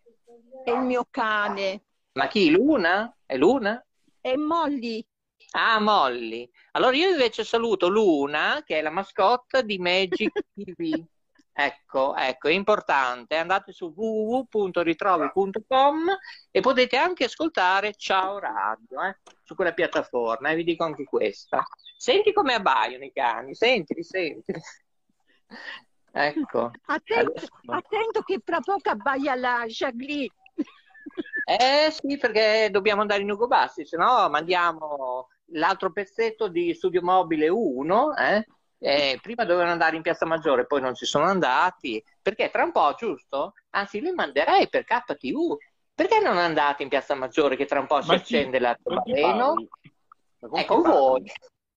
[0.65, 1.83] è il mio cane.
[2.13, 2.51] Ma chi?
[2.51, 3.17] Luna?
[3.27, 3.85] È Luna?
[4.21, 5.05] E Molly.
[5.53, 6.49] Ah, Molly.
[6.73, 11.05] Allora io invece saluto Luna, che è la mascotte di Magic TV.
[11.55, 13.37] Ecco, ecco, è importante.
[13.37, 16.09] Andate su www.ritrovi.com
[16.51, 20.51] e potete anche ascoltare Ciao Radio eh, su quella piattaforma.
[20.51, 21.63] E vi dico anche questa.
[21.97, 24.61] Senti come abbaiano i cani, sentili, sentili.
[26.15, 26.71] Ecco.
[26.87, 30.29] Attento, Adesso- attento che fra poco abbaia la Jagli.
[31.45, 37.03] Eh sì, perché dobbiamo andare in Ugo Bassi, se no mandiamo l'altro pezzetto di Studio
[37.03, 38.17] Mobile 1.
[38.17, 38.47] eh?
[38.85, 42.73] Eh, prima dovevano andare in Piazza Maggiore, poi non ci sono andati, perché tra un
[42.73, 43.55] po', giusto?
[43.71, 45.57] Anzi, li manderei per KTV.
[45.95, 49.55] Perché non andate in Piazza Maggiore che tra un po' si Ma chi- accende l'arcobaleno?
[50.41, 50.97] con È con parli?
[50.99, 51.33] voi.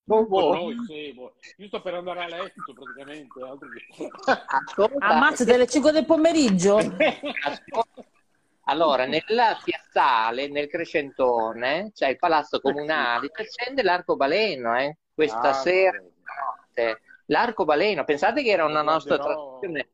[0.08, 0.84] Con voi.
[0.88, 1.14] sì.
[1.58, 3.40] Io sto per andare a letto praticamente.
[4.48, 6.78] Ascolta, Ammazzate alle 5 del pomeriggio.
[6.78, 8.04] Ascolta.
[8.68, 15.54] Allora, nella piazzale, nel Crescentone, c'è il palazzo comunale, si accende l'arcobaleno, eh, questa Ah,
[15.54, 16.00] sera.
[16.00, 16.14] vabbè.
[16.76, 17.02] Notte.
[17.28, 19.90] L'arcobaleno, pensate che era una nostra tradizione.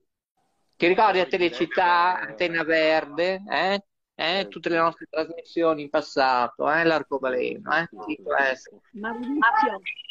[0.75, 2.19] Ti ricordi a Telecittà.
[2.19, 3.85] Antena Verde, eh?
[4.13, 6.83] Eh, tutte le nostre trasmissioni in passato, eh?
[6.83, 7.87] L'arcobaleno, eh?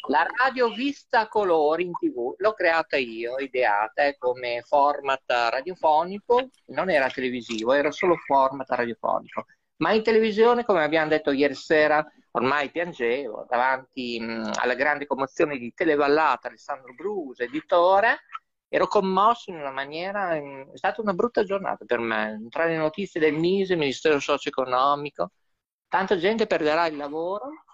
[0.08, 6.48] La radio vista a colori in tv l'ho creata io, ideata eh, come format radiofonico,
[6.68, 9.44] non era televisivo, era solo format radiofonico.
[9.80, 15.56] Ma in televisione, come abbiamo detto ieri sera, ormai piangevo davanti mh, alla grande commozione
[15.56, 18.20] di Televallata, Alessandro Brusa, editore,
[18.68, 22.46] ero commosso in una maniera, mh, è stata una brutta giornata per me.
[22.50, 25.30] Tra le notizie del MISE, Ministero Socio-Economico,
[25.88, 27.64] tanta gente perderà il lavoro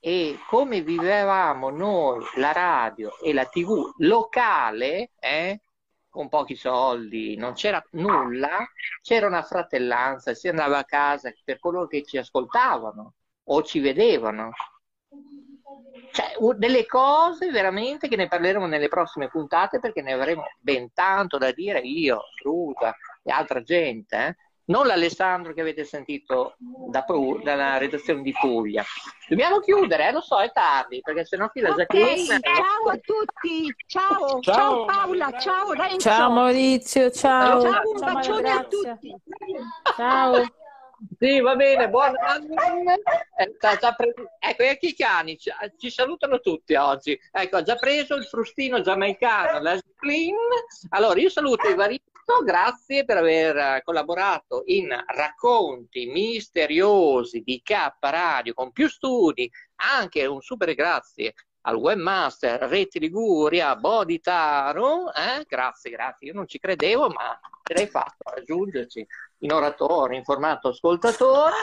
[0.00, 5.60] e come vivevamo noi la radio e la tv locale, eh,
[6.12, 8.68] con pochi soldi, non c'era nulla,
[9.00, 14.50] c'era una fratellanza, si andava a casa per coloro che ci ascoltavano o ci vedevano.
[16.12, 21.38] Cioè, delle cose veramente che ne parleremo nelle prossime puntate perché ne avremo ben tanto
[21.38, 24.36] da dire io, Rusa e altra gente, eh.
[24.64, 28.84] Non l'Alessandro che avete sentito da Pu- dalla redazione di Puglia.
[29.28, 32.40] Dobbiamo chiudere, eh, lo so, è tardi, perché sennò qui la ok, Jacqueline...
[32.40, 33.74] ciao a tutti.
[33.86, 35.72] Ciao, ciao, Ciao, Paola, Maria ciao.
[35.72, 35.98] Renzo.
[35.98, 37.60] Ciao Maurizio, ciao.
[37.60, 39.14] Ciao, un Ciao Maria bacione a tutti.
[39.96, 40.46] Ciao.
[41.18, 42.54] Sì, va bene, buon anno.
[43.36, 47.18] Eh, sta già pre- Ecco, e anche i cani ci, ci salutano tutti oggi.
[47.32, 50.36] Ecco, ha già preso il frustino giamaicano, la Jacqueline.
[50.90, 51.68] Allora, io saluto
[52.32, 59.48] Evaristo, grazie per aver collaborato in racconti misteriosi di K Radio con più studi.
[59.76, 65.12] Anche un super grazie al webmaster Reti Liguria, Boditaro.
[65.12, 65.44] Eh?
[65.46, 66.26] Grazie, grazie.
[66.28, 69.06] Io non ci credevo, ma ce l'hai fatto raggiungerci
[69.38, 71.54] in oratore, in formato ascoltatore,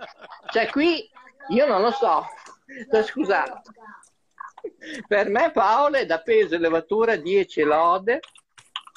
[0.51, 1.07] Cioè qui
[1.49, 2.25] io non lo so,
[2.91, 3.61] Cioè, scusate.
[5.07, 8.19] Per me Paola è da peso e levatura 10 lode.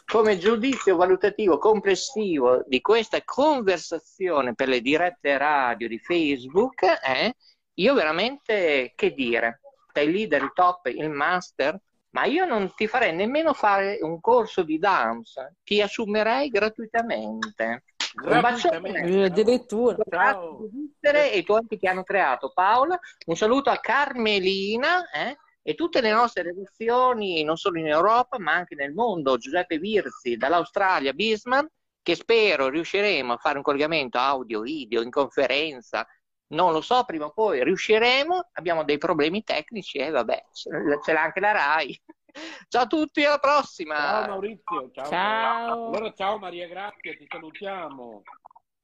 [0.06, 7.34] Come giudizio valutativo complessivo di questa conversazione per le dirette radio di Facebook, eh,
[7.74, 9.60] io veramente, che dire,
[9.92, 14.62] dai leader, il top, il master, ma io non ti farei nemmeno fare un corso
[14.62, 17.84] di danza, ti assumerei gratuitamente.
[18.22, 19.24] Un bacione.
[19.24, 19.96] Addirittura.
[20.08, 20.68] Ciao.
[21.00, 22.98] E i tuoi che hanno creato Paola.
[23.26, 25.36] Un saluto a Carmelina eh,
[25.66, 29.38] e tutte le nostre redazioni, non solo in Europa, ma anche nel mondo.
[29.38, 31.66] Giuseppe Virzi dall'Australia, Bisman,
[32.02, 36.06] che spero riusciremo a fare un collegamento audio, video, in conferenza.
[36.48, 38.50] Non lo so, prima o poi riusciremo.
[38.52, 40.70] Abbiamo dei problemi tecnici e vabbè, ce
[41.02, 42.02] ce l'ha anche la RAI.
[42.68, 43.96] Ciao a tutti, alla prossima.
[43.96, 45.06] Ciao Maurizio, ciao.
[45.06, 45.86] Ciao.
[45.86, 48.22] Allora ciao Maria Grazia, ti salutiamo.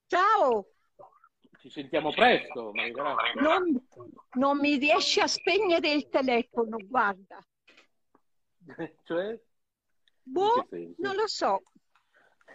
[0.07, 0.67] Ciao,
[1.61, 3.41] Ci sentiamo presto, Maria Grazia.
[3.43, 3.87] non,
[4.33, 7.39] non mi riesci a spegnere il telefono, guarda.
[9.05, 9.39] cioè,
[10.23, 10.67] Boh,
[10.97, 11.63] non lo so,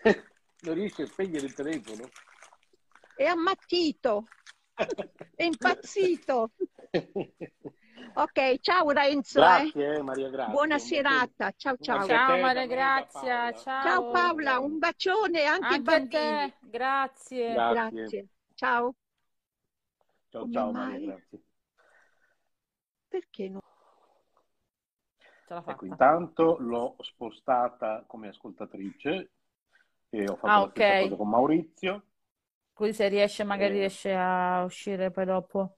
[0.61, 2.09] non riesci a spegnere il telefono?
[3.16, 4.25] è ammattito,
[5.35, 6.51] è impazzito.
[8.16, 9.40] Ok, ciao Renzo.
[9.40, 9.72] eh.
[9.72, 10.51] Grazie Maria Grazia.
[10.53, 12.08] Buona serata, ciao ciao.
[12.08, 13.84] Ciao te, Maria Grazia, ciao.
[13.84, 17.53] Ciao Paola, un bacione anche Anche a te, grazie.
[17.53, 17.53] Grazie.
[17.53, 18.27] Grazie.
[18.58, 18.95] Ciao.
[20.30, 21.00] Ciao Come ciao mai?
[21.00, 21.40] Maria Grazia.
[23.09, 23.61] Perché no?
[25.48, 29.32] Ce l'ha Ecco, intanto l'ho spostata come ascoltatrice
[30.09, 30.95] e ho fatto Ah, la stessa ok.
[30.95, 32.06] cosa con Maurizio.
[32.74, 33.80] Così se riesce, magari Eh.
[33.80, 35.77] riesce a uscire poi dopo.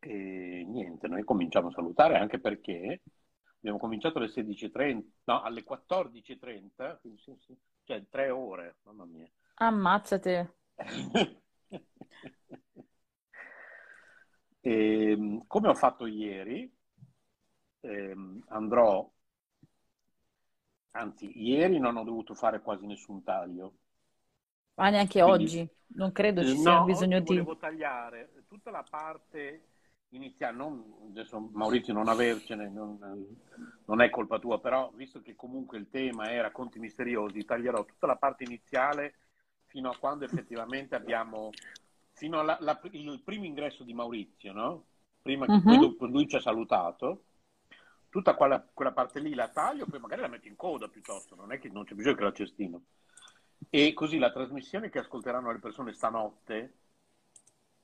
[0.00, 3.02] E niente, noi cominciamo a salutare anche perché
[3.56, 9.28] abbiamo cominciato alle 16.30, no, alle 14.30, quindi sì, sì, cioè tre ore, mamma mia.
[9.58, 10.52] Ammazzate.
[14.66, 16.74] E, come ho fatto ieri,
[17.80, 19.06] ehm, andrò,
[20.92, 23.74] anzi, ieri non ho dovuto fare quasi nessun taglio.
[24.76, 25.70] Ma neanche Quindi- oggi.
[25.96, 27.26] Non credo ci sia no, bisogno di...
[27.26, 29.68] volevo tagliare tutta la parte
[30.08, 32.98] iniziale, non, adesso Maurizio non avercene, non,
[33.84, 38.06] non è colpa tua, però visto che comunque il tema è racconti misteriosi, taglierò tutta
[38.06, 39.14] la parte iniziale
[39.74, 41.50] fino a quando effettivamente abbiamo,
[42.12, 44.84] fino al primo ingresso di Maurizio, no?
[45.20, 45.62] Prima che Mhm.
[45.62, 47.24] poi dopo lui ci ha salutato,
[48.08, 51.50] tutta quella, quella parte lì la taglio, poi magari la metto in coda piuttosto, non
[51.50, 52.82] è che non c'è bisogno che la cestino.
[53.68, 56.74] E così la trasmissione che ascolteranno le persone stanotte,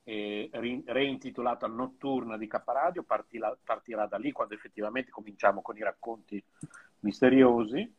[0.04, 5.82] eh, reintitolata Notturna di K Radio, partirà, partirà da lì quando effettivamente cominciamo con i
[5.82, 6.40] racconti
[7.00, 7.98] misteriosi.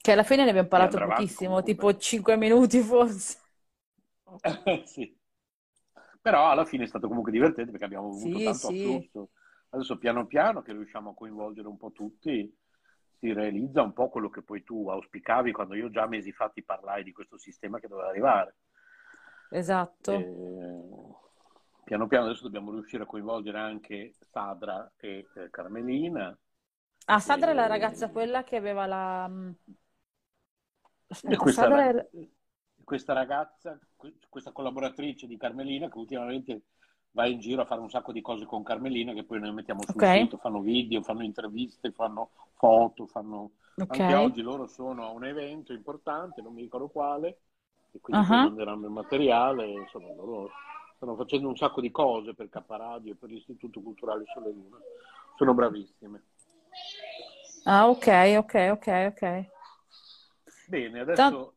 [0.00, 3.38] Che alla fine ne abbiamo parlato andrà avanti pochissimo, tipo 5 minuti forse.
[4.86, 5.16] Sì.
[6.20, 8.82] Però alla fine è stato comunque divertente perché abbiamo avuto Sì, tanto sì.
[8.84, 9.30] afflusso.
[9.70, 12.54] Adesso piano piano che riusciamo a coinvolgere un po' tutti,
[13.18, 16.62] si realizza un po' quello che poi tu auspicavi quando io già mesi fa ti
[16.62, 18.56] parlai di questo sistema che doveva arrivare.
[19.50, 20.12] Esatto.
[20.12, 20.82] Eh,
[21.84, 26.36] piano piano adesso dobbiamo riuscire a coinvolgere anche Sadra e eh, Carmelina.
[27.06, 29.30] Ah, Sadra è la ragazza quella che aveva la...
[31.10, 32.04] Aspetta, questa,
[32.84, 36.62] questa ragazza, que- questa collaboratrice di Carmelina che ultimamente
[37.12, 39.82] va in giro a fare un sacco di cose con Carmelina che poi noi mettiamo
[39.82, 40.20] sul Ok.
[40.20, 43.52] sito, fanno video, fanno interviste, fanno foto, fanno...
[43.76, 44.00] Ok.
[44.00, 47.40] Anche oggi loro sono a un evento importante, non mi ricordo quale,
[47.92, 48.42] e quindi poi Ah.
[48.42, 50.50] manderanno il materiale, insomma loro
[50.96, 54.76] stanno facendo un sacco di cose per K Radio e per l'Istituto Culturale Sole Luna.
[55.36, 56.22] Sono bravissime.
[57.64, 58.06] Ah, ok,
[58.38, 59.46] ok, ok, ok.
[60.68, 61.54] Bene, adesso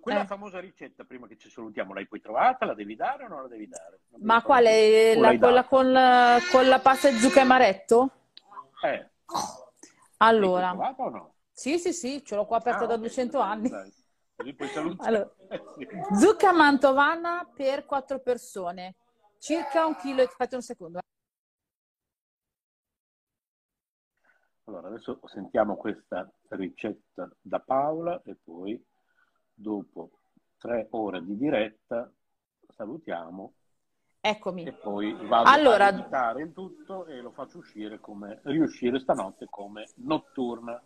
[0.00, 0.26] quella eh.
[0.26, 2.66] famosa ricetta, prima che ci salutiamo, l'hai poi trovata?
[2.66, 4.00] La devi dare o non la devi dare?
[4.10, 5.14] Non Ma quale?
[5.16, 8.10] La, l'hai quella con, la- con la pasta di zucca e amaretto?
[8.82, 9.10] Eh,
[10.36, 11.34] l'hai Allora, trovata o no?
[11.52, 13.68] sì, sì, sì, ce l'ho qua aperta Ah, da ok, 200 dai, anni.
[13.68, 13.92] dai.
[14.36, 15.06] Così saluti.
[15.08, 15.60] Allora, Eh,
[16.18, 18.94] zucca mantovana per 4 persone,
[19.38, 20.22] circa un chilo.
[20.22, 21.00] Aspetta un secondo.
[24.70, 28.80] Allora, adesso sentiamo questa ricetta da Paola e poi
[29.52, 30.12] dopo
[30.58, 32.08] tre ore di diretta
[32.76, 33.52] salutiamo
[34.20, 34.72] e Eccomi.
[34.80, 39.88] poi vado Allora- a editare il tutto e lo faccio uscire come, riuscire stanotte come
[39.96, 40.80] notturna.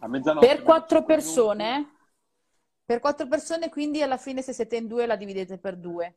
[0.00, 1.90] A mezzanotte Per meno 4 cinque persone?
[2.84, 6.16] Per 4 persone, quindi alla fine se siete in due la dividete per due.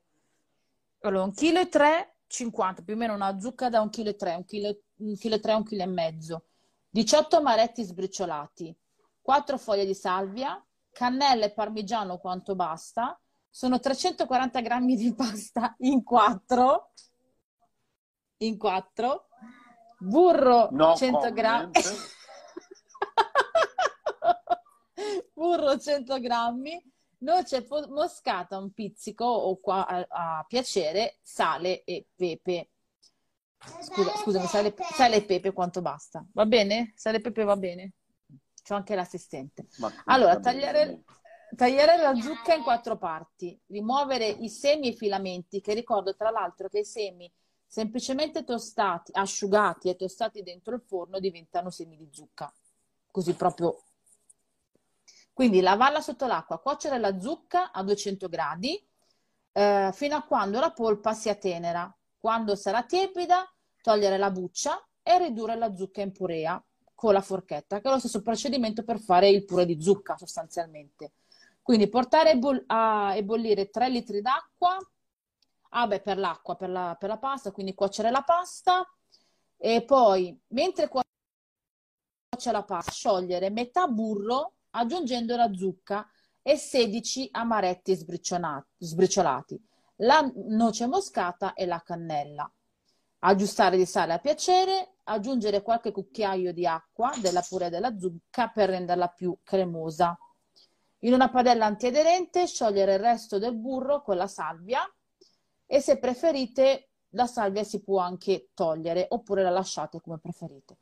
[1.02, 4.16] Allora, un chilo e 3, 50, più o meno una zucca da un chilo e
[4.16, 6.46] 3, un chilo, un chilo e 3, un chilo e mezzo.
[6.92, 8.76] 18 amaretti sbriciolati,
[9.20, 16.04] 4 foglie di salvia, cannella e parmigiano quanto basta, sono 340 grammi di pasta in
[16.04, 16.92] 4,
[18.38, 19.28] in 4,
[20.00, 21.72] burro No 100 grammi,
[25.34, 32.08] burro 100 grammi, noce po- moscata un pizzico o qua a, a piacere, sale e
[32.16, 32.70] pepe.
[33.82, 36.26] Scusa, scusami, sale, sale e pepe quanto basta.
[36.34, 36.94] Va bene?
[36.96, 37.94] Sale e pepe va bene?
[38.64, 39.68] C'ho anche l'assistente.
[40.06, 41.04] Allora, tagliare,
[41.56, 46.30] tagliare la zucca in quattro parti, rimuovere i semi e i filamenti, che ricordo tra
[46.30, 47.32] l'altro che i semi
[47.66, 52.52] semplicemente tostati, asciugati e tostati dentro il forno diventano semi di zucca.
[53.12, 53.84] Così proprio.
[55.40, 58.78] Quindi lavarla sotto l'acqua, cuocere la zucca a 200 gradi
[59.54, 61.90] eh, fino a quando la polpa sia tenera.
[62.18, 63.50] Quando sarà tiepida,
[63.82, 66.62] togliere la buccia e ridurre la zucca in purea
[66.94, 71.14] con la forchetta, che è lo stesso procedimento per fare il purè di zucca sostanzialmente.
[71.62, 74.78] Quindi portare a ebollire 3 litri d'acqua,
[75.70, 78.86] ah beh, per l'acqua, per la, per la pasta, quindi cuocere la pasta
[79.56, 81.06] e poi mentre cuoce
[82.52, 86.08] la pasta, sciogliere metà burro aggiungendo la zucca
[86.42, 87.96] e 16 amaretti
[88.78, 89.62] sbriciolati,
[89.98, 92.52] la noce moscata e la cannella.
[93.20, 98.70] Aggiustare di sale a piacere, aggiungere qualche cucchiaio di acqua della purè della zucca per
[98.70, 100.18] renderla più cremosa.
[101.00, 104.82] In una padella antiaderente sciogliere il resto del burro con la salvia
[105.66, 110.78] e se preferite la salvia si può anche togliere oppure la lasciate come preferite.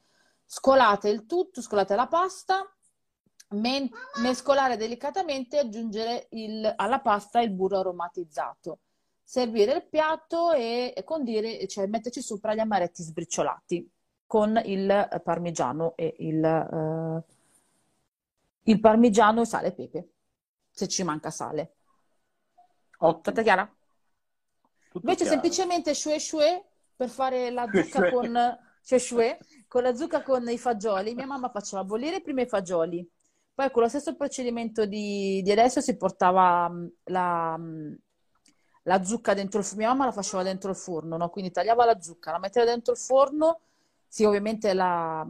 [0.45, 2.63] Scolate il tutto, scolate la pasta,
[3.49, 3.89] men-
[4.21, 8.79] mescolare delicatamente e aggiungere il- alla pasta il burro aromatizzato.
[9.23, 13.89] Servire il piatto e, e condire, cioè metterci sopra gli amaretti sbriciolati
[14.25, 17.23] con il parmigiano e il, eh,
[18.63, 20.09] il parmigiano, sale e pepe,
[20.71, 21.73] se ci manca sale.
[23.21, 23.69] Tutta chiara?
[24.89, 25.29] Tutto Invece chiaro.
[25.41, 30.57] semplicemente shue shue per fare la zucca con shue shue, con la zucca con i
[30.57, 31.13] fagioli.
[31.13, 33.07] Mia mamma faceva bollire prima i fagioli,
[33.57, 37.97] poi con lo stesso procedimento di, di adesso si portava mh, la, mh,
[38.83, 39.79] la zucca dentro il forno.
[39.81, 41.29] Mia mamma la faceva dentro il forno, no?
[41.29, 43.61] Quindi tagliava la zucca, la metteva dentro il forno,
[44.07, 45.25] sì, ovviamente la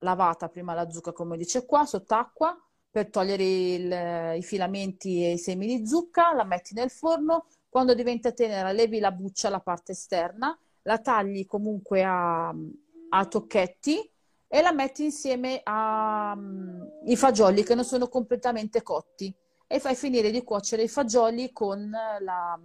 [0.00, 2.56] lavata prima la zucca, come dice qua, sott'acqua,
[2.90, 7.94] per togliere il- i filamenti e i semi di zucca, la metti nel forno, quando
[7.94, 12.48] diventa tenera levi la buccia, la parte esterna, la tagli comunque a,
[13.10, 14.10] a tocchetti
[14.48, 19.34] e la metti insieme ai fagioli che non sono completamente cotti
[19.66, 22.58] e fai finire di cuocere i fagioli con la,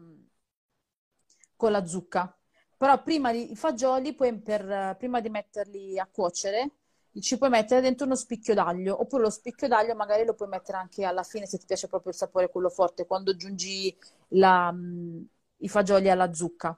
[1.56, 2.36] con la zucca.
[2.78, 6.72] Però prima di, i fagioli, poi per- prima di metterli a cuocere,
[7.20, 10.78] ci puoi mettere dentro uno spicchio d'aglio, oppure lo spicchio d'aglio magari lo puoi mettere
[10.78, 13.96] anche alla fine se ti piace proprio il sapore quello forte, quando aggiungi
[14.30, 16.78] la- mh, i fagioli alla zucca.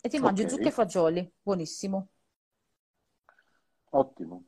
[0.00, 0.48] E ti mangi Ok.
[0.48, 2.08] zucca e fagioli, buonissimo,
[4.00, 4.44] Ottimo.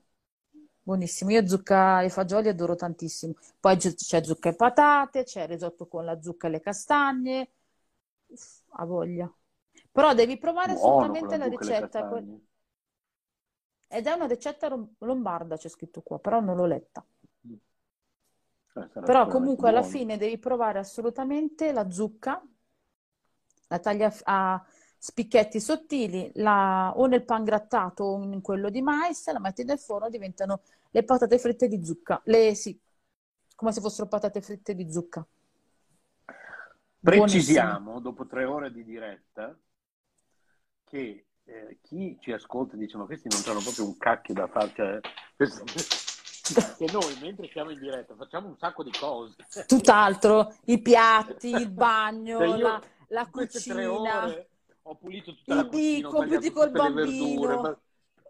[0.82, 1.30] buonissimo.
[1.30, 3.34] Io zucca e fagioli adoro tantissimo.
[3.60, 7.50] Poi c'è zucca e patate, c'è il risotto con la zucca e le castagne,
[8.28, 9.32] Uff, ha voglia.
[9.92, 12.08] Però devi provare Buono assolutamente la ricetta.
[13.88, 14.68] Ed è una ricetta
[14.98, 17.04] lombarda, c'è scritto qua, però non l'ho letta.
[18.76, 19.90] Eh, sarà Però comunque alla buono.
[19.90, 22.40] fine devi provare assolutamente la zucca,
[23.68, 24.64] la tagli a, a
[24.98, 30.08] spicchetti sottili, la- o nel pangrattato o in quello di mais, la metti nel forno,
[30.10, 32.20] diventano le patate fritte di zucca.
[32.24, 32.78] Le, sì,
[33.54, 35.26] come se fossero patate fritte di zucca.
[37.00, 39.56] Precisiamo, dopo tre ore di diretta,
[40.84, 44.72] che eh, chi ci ascolta dice ma questi non hanno proprio un cacchio da fare,
[44.74, 45.00] cioè,
[45.36, 45.64] questo-
[46.76, 49.36] che noi mentre siamo in diretta facciamo un sacco di cose.
[49.66, 54.48] Tutt'altro, i piatti, il bagno, Cioè, io la, la in queste tre cucina, ore
[54.88, 56.28] ho pulito tutta i la cucina, ho col
[56.70, 57.60] verdure, bambino.
[57.60, 57.80] ma-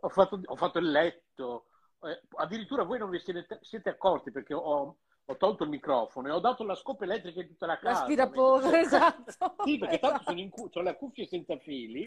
[0.00, 1.66] ho fatto, ho fatto il letto,
[2.02, 6.30] eh, addirittura voi non vi siete, siete accorti perché ho, ho tolto il microfono e
[6.30, 8.00] ho dato la scopa elettrica in tutta la casa.
[8.00, 9.54] L'aspirapolvere, esatto.
[9.64, 12.06] Sì, perché tanto sono in cu- ho le cuffie senza fili.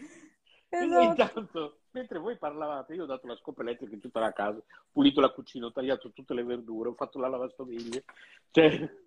[0.74, 1.02] Esatto.
[1.02, 4.88] intanto, mentre voi parlavate, io ho dato la scopa elettrica in tutta la casa, ho
[4.90, 8.04] pulito la cucina, ho tagliato tutte le verdure, ho fatto la lavastoviglie.
[8.50, 9.00] Cioè...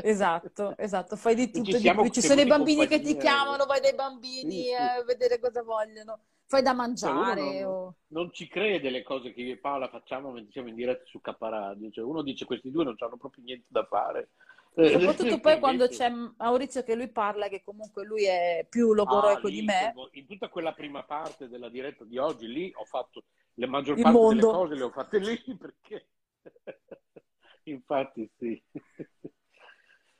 [0.00, 2.10] Esatto, esatto, fai di tutto ci di.
[2.12, 4.72] Ci sono i bambini che ti chiamano, vai dai bambini Sì, sì.
[4.74, 6.78] a vedere cosa vogliono, fai da Cioè,
[7.12, 7.42] mangiare.
[7.42, 10.74] non, o- non ci crede le cose che io e Paola facciamo mentre siamo in
[10.74, 11.90] diretta su K Radio.
[11.90, 14.30] Cioè, uno dice questi due non hanno proprio niente da fare.
[14.74, 19.46] Eh, Soprattutto poi quando c'è Maurizio che lui parla, che comunque lui è più logoroico
[19.46, 19.92] Ah, di me.
[20.12, 23.24] in tutta quella prima parte della diretta di oggi, lì ho fatto
[23.54, 24.50] le maggior parte delle mondo.
[24.50, 26.08] cose le ho fatte lì perché
[27.64, 28.62] infatti sì.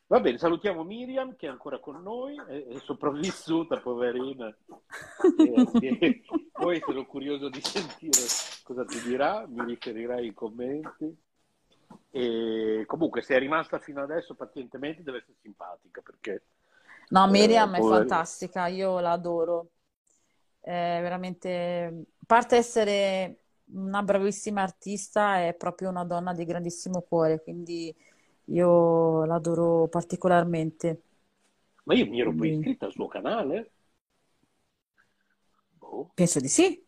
[0.09, 4.55] Va bene, salutiamo Miriam che è ancora con noi, è, è sopravvissuta, poverina.
[5.41, 6.23] E- e-
[6.57, 8.23] poi sono curioso di sentire
[8.65, 11.17] cosa ti dirà, mi riferirai i commenti.
[12.11, 16.45] E comunque, se è rimasta fino adesso pazientemente, deve essere simpatica perché
[17.11, 19.71] No, eh, Miriam è pover- fantastica, io la adoro.
[20.61, 27.43] è veramente, a parte essere una bravissima artista, è proprio una donna di grandissimo cuore,
[27.43, 27.95] quindi
[28.51, 31.03] io l'adoro particolarmente.
[31.87, 33.73] Ma io mi ero poi iscritta al suo canale?
[35.81, 36.87] Boh, penso di sì.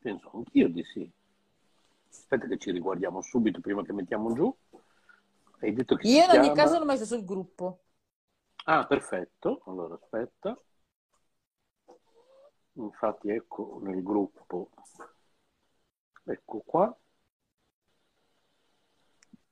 [0.00, 1.10] penso anch'io di sì.
[2.10, 4.54] Aspetta che ci riguardiamo subito prima che mettiamo giù.
[5.60, 6.54] Hai detto che Io in ogni chiama...
[6.54, 7.80] caso l'ho messo sul gruppo.
[8.66, 9.62] Ah, perfetto.
[9.66, 10.54] Allora, aspetta.
[12.74, 14.70] Infatti, ecco nel gruppo.
[16.26, 16.96] Ecco qua.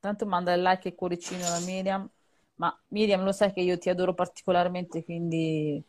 [0.04, 2.06] Tanto manda il like e cuoricino a Miriam.
[2.56, 5.82] Ma Miriam, lo sai che io ti adoro particolarmente, quindi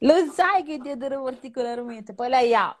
[0.00, 2.12] lo sai che ti adoro particolarmente.
[2.12, 2.78] Poi lei ha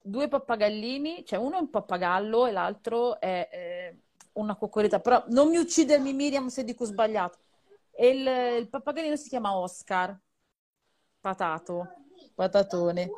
[0.00, 4.02] due pappagallini, cioè uno è un pappagallo e l'altro è eh,
[4.34, 5.00] una coccoletta.
[5.00, 7.38] Però non mi uccidermi, Miriam, se dico sbagliato.
[7.90, 10.16] E il, il pappagallino si chiama Oscar.
[11.20, 11.88] Patato,
[12.36, 13.10] patatone.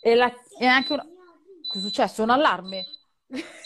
[0.00, 1.06] E, la, e anche una...
[1.68, 2.22] Cosa è successo?
[2.22, 2.86] Un allarme?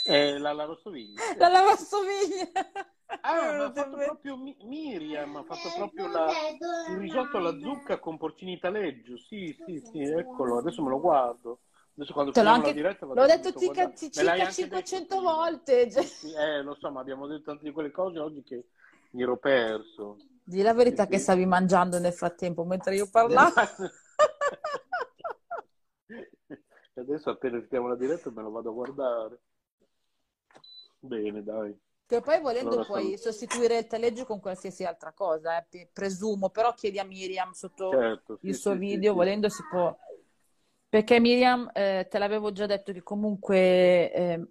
[0.04, 1.20] Eh, la lavastoviglie.
[1.36, 2.50] La lavastoviglie.
[3.22, 6.30] Ah, ma ha fatto proprio Mi- Miriam, ha fatto proprio la-
[6.90, 9.16] il risotto alla zucca con porcini taleggio.
[9.18, 11.60] Sì, sì, sì, eccolo, adesso me lo guardo.
[11.96, 15.90] Adesso quando Te l'ho anche- diretta vado l'ho detto circa, circa anche detto 500 volte.
[15.90, 16.02] cioè.
[16.04, 18.68] Sì, eh, lo so, ma abbiamo detto tante di quelle cose oggi che
[19.10, 20.16] mi ero perso.
[20.44, 21.22] Di la verità Sì, che sì.
[21.24, 23.52] stavi mangiando nel frattempo mentre io parlavo.
[26.94, 29.40] Adesso appena finiamo la diretta me lo vado a guardare.
[31.02, 31.76] Bene, dai.
[32.06, 33.18] Che poi volendo Allora, puoi saluto.
[33.18, 38.38] sostituire il taleggio con qualsiasi altra cosa, eh, presumo, però chiedi a Miriam sotto Certo,
[38.44, 39.14] sì, il suo sì, video, sì.
[39.14, 39.94] volendo si può.
[40.88, 44.46] Perché Miriam, eh, te l'avevo già detto che comunque eh,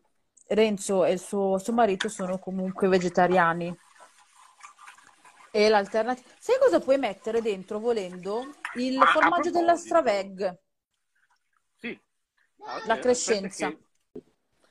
[0.50, 3.76] Renzo e il suo, suo marito sono comunque vegetariani.
[5.52, 6.28] E l'alternativa...
[6.40, 8.54] Sai cosa puoi mettere dentro volendo?
[8.76, 9.76] Il Ah, formaggio della.
[9.76, 10.60] Straveg,
[11.82, 11.98] Sì.
[12.66, 13.70] Ah, la eh, crescenza.
[13.70, 13.80] che-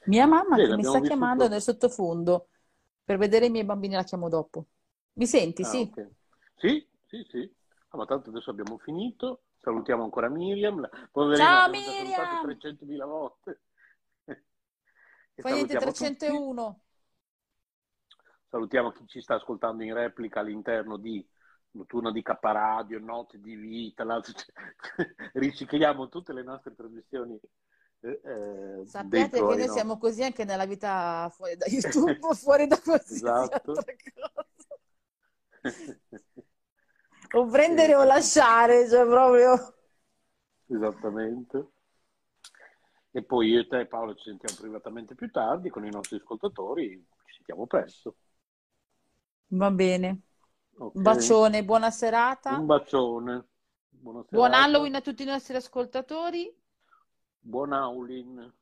[0.07, 2.49] Mia mamma Sì, che mi sta visto chiamando nel sottofondo
[3.05, 4.67] per vedere i miei bambini, la chiamo dopo.
[5.15, 5.65] Mi senti?
[5.65, 5.83] Ah, Sì.
[5.83, 6.11] ok.
[6.57, 7.55] Sì, sì, sì.
[7.89, 9.43] Ah, ma tanto adesso abbiamo finito.
[9.61, 10.89] Salutiamo ancora Miriam.
[11.11, 12.39] Poverina Ciao Miriam!
[12.41, 13.61] 300.000 volte.
[15.35, 16.33] E niente, salutiamo tutti.
[16.33, 16.83] 301.
[18.49, 21.27] Salutiamo chi ci sta ascoltando in replica all'interno di
[21.73, 24.33] Notturno di K Radio, Notte di Vita, l'altro-
[25.35, 27.39] ricicliamo tutte le nostre trasmissioni
[28.03, 32.67] eh, eh, Sappiate che noi no- siamo così anche nella vita fuori da YouTube, fuori
[32.67, 33.73] da qualsiasi Esatto.
[33.73, 34.49] altra cosa.
[37.35, 39.75] O prendere o lasciare, cioè proprio...
[40.69, 41.67] Esattamente.
[43.11, 47.05] E poi io e te Paolo ci sentiamo privatamente più tardi con i nostri ascoltatori,
[47.25, 48.17] ci sentiamo presto.
[49.49, 50.21] Va bene.
[50.79, 50.95] Ok?
[50.95, 52.57] Un bacione, buona serata.
[52.59, 53.47] Un bacione.
[53.89, 54.63] Buona Buon serata.
[54.63, 56.55] Halloween a tutti i nostri ascoltatori.
[57.47, 58.53] Buon Aulin.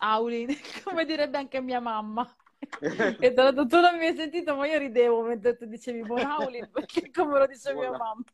[0.00, 0.48] Aulin,
[0.84, 2.28] come direbbe anche mia mamma.
[3.20, 6.24] E tra l'altro tu non mi hai sentito, ma io ridevo mentre tu dicevi buon
[6.24, 8.24] Aulin, perché come lo dice mia Buona- mamma.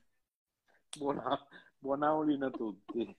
[0.96, 1.46] Buona,
[1.78, 3.16] buon Aulin a tutti.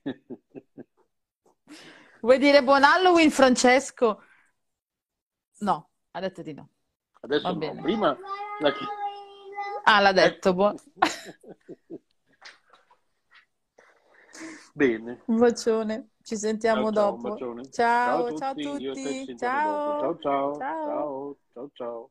[2.20, 4.22] Vuoi dire buon Halloween, Francesco?
[5.60, 6.68] No, ha detto di no.
[7.20, 7.80] Adesso Va no, bene.
[7.82, 8.18] prima
[8.60, 8.72] la
[9.84, 10.54] Ah, l'ha detto.
[10.54, 10.76] buon-
[14.74, 15.22] Bene.
[15.26, 17.36] Un bacione, ci sentiamo Ciao, dopo.
[17.36, 19.36] Ciao, Ciao a ciao a tutti, ci tutti.
[19.36, 20.56] Ciao, ciao.
[20.56, 20.58] Ciao.
[20.58, 22.10] Ciao, ciao, ciao.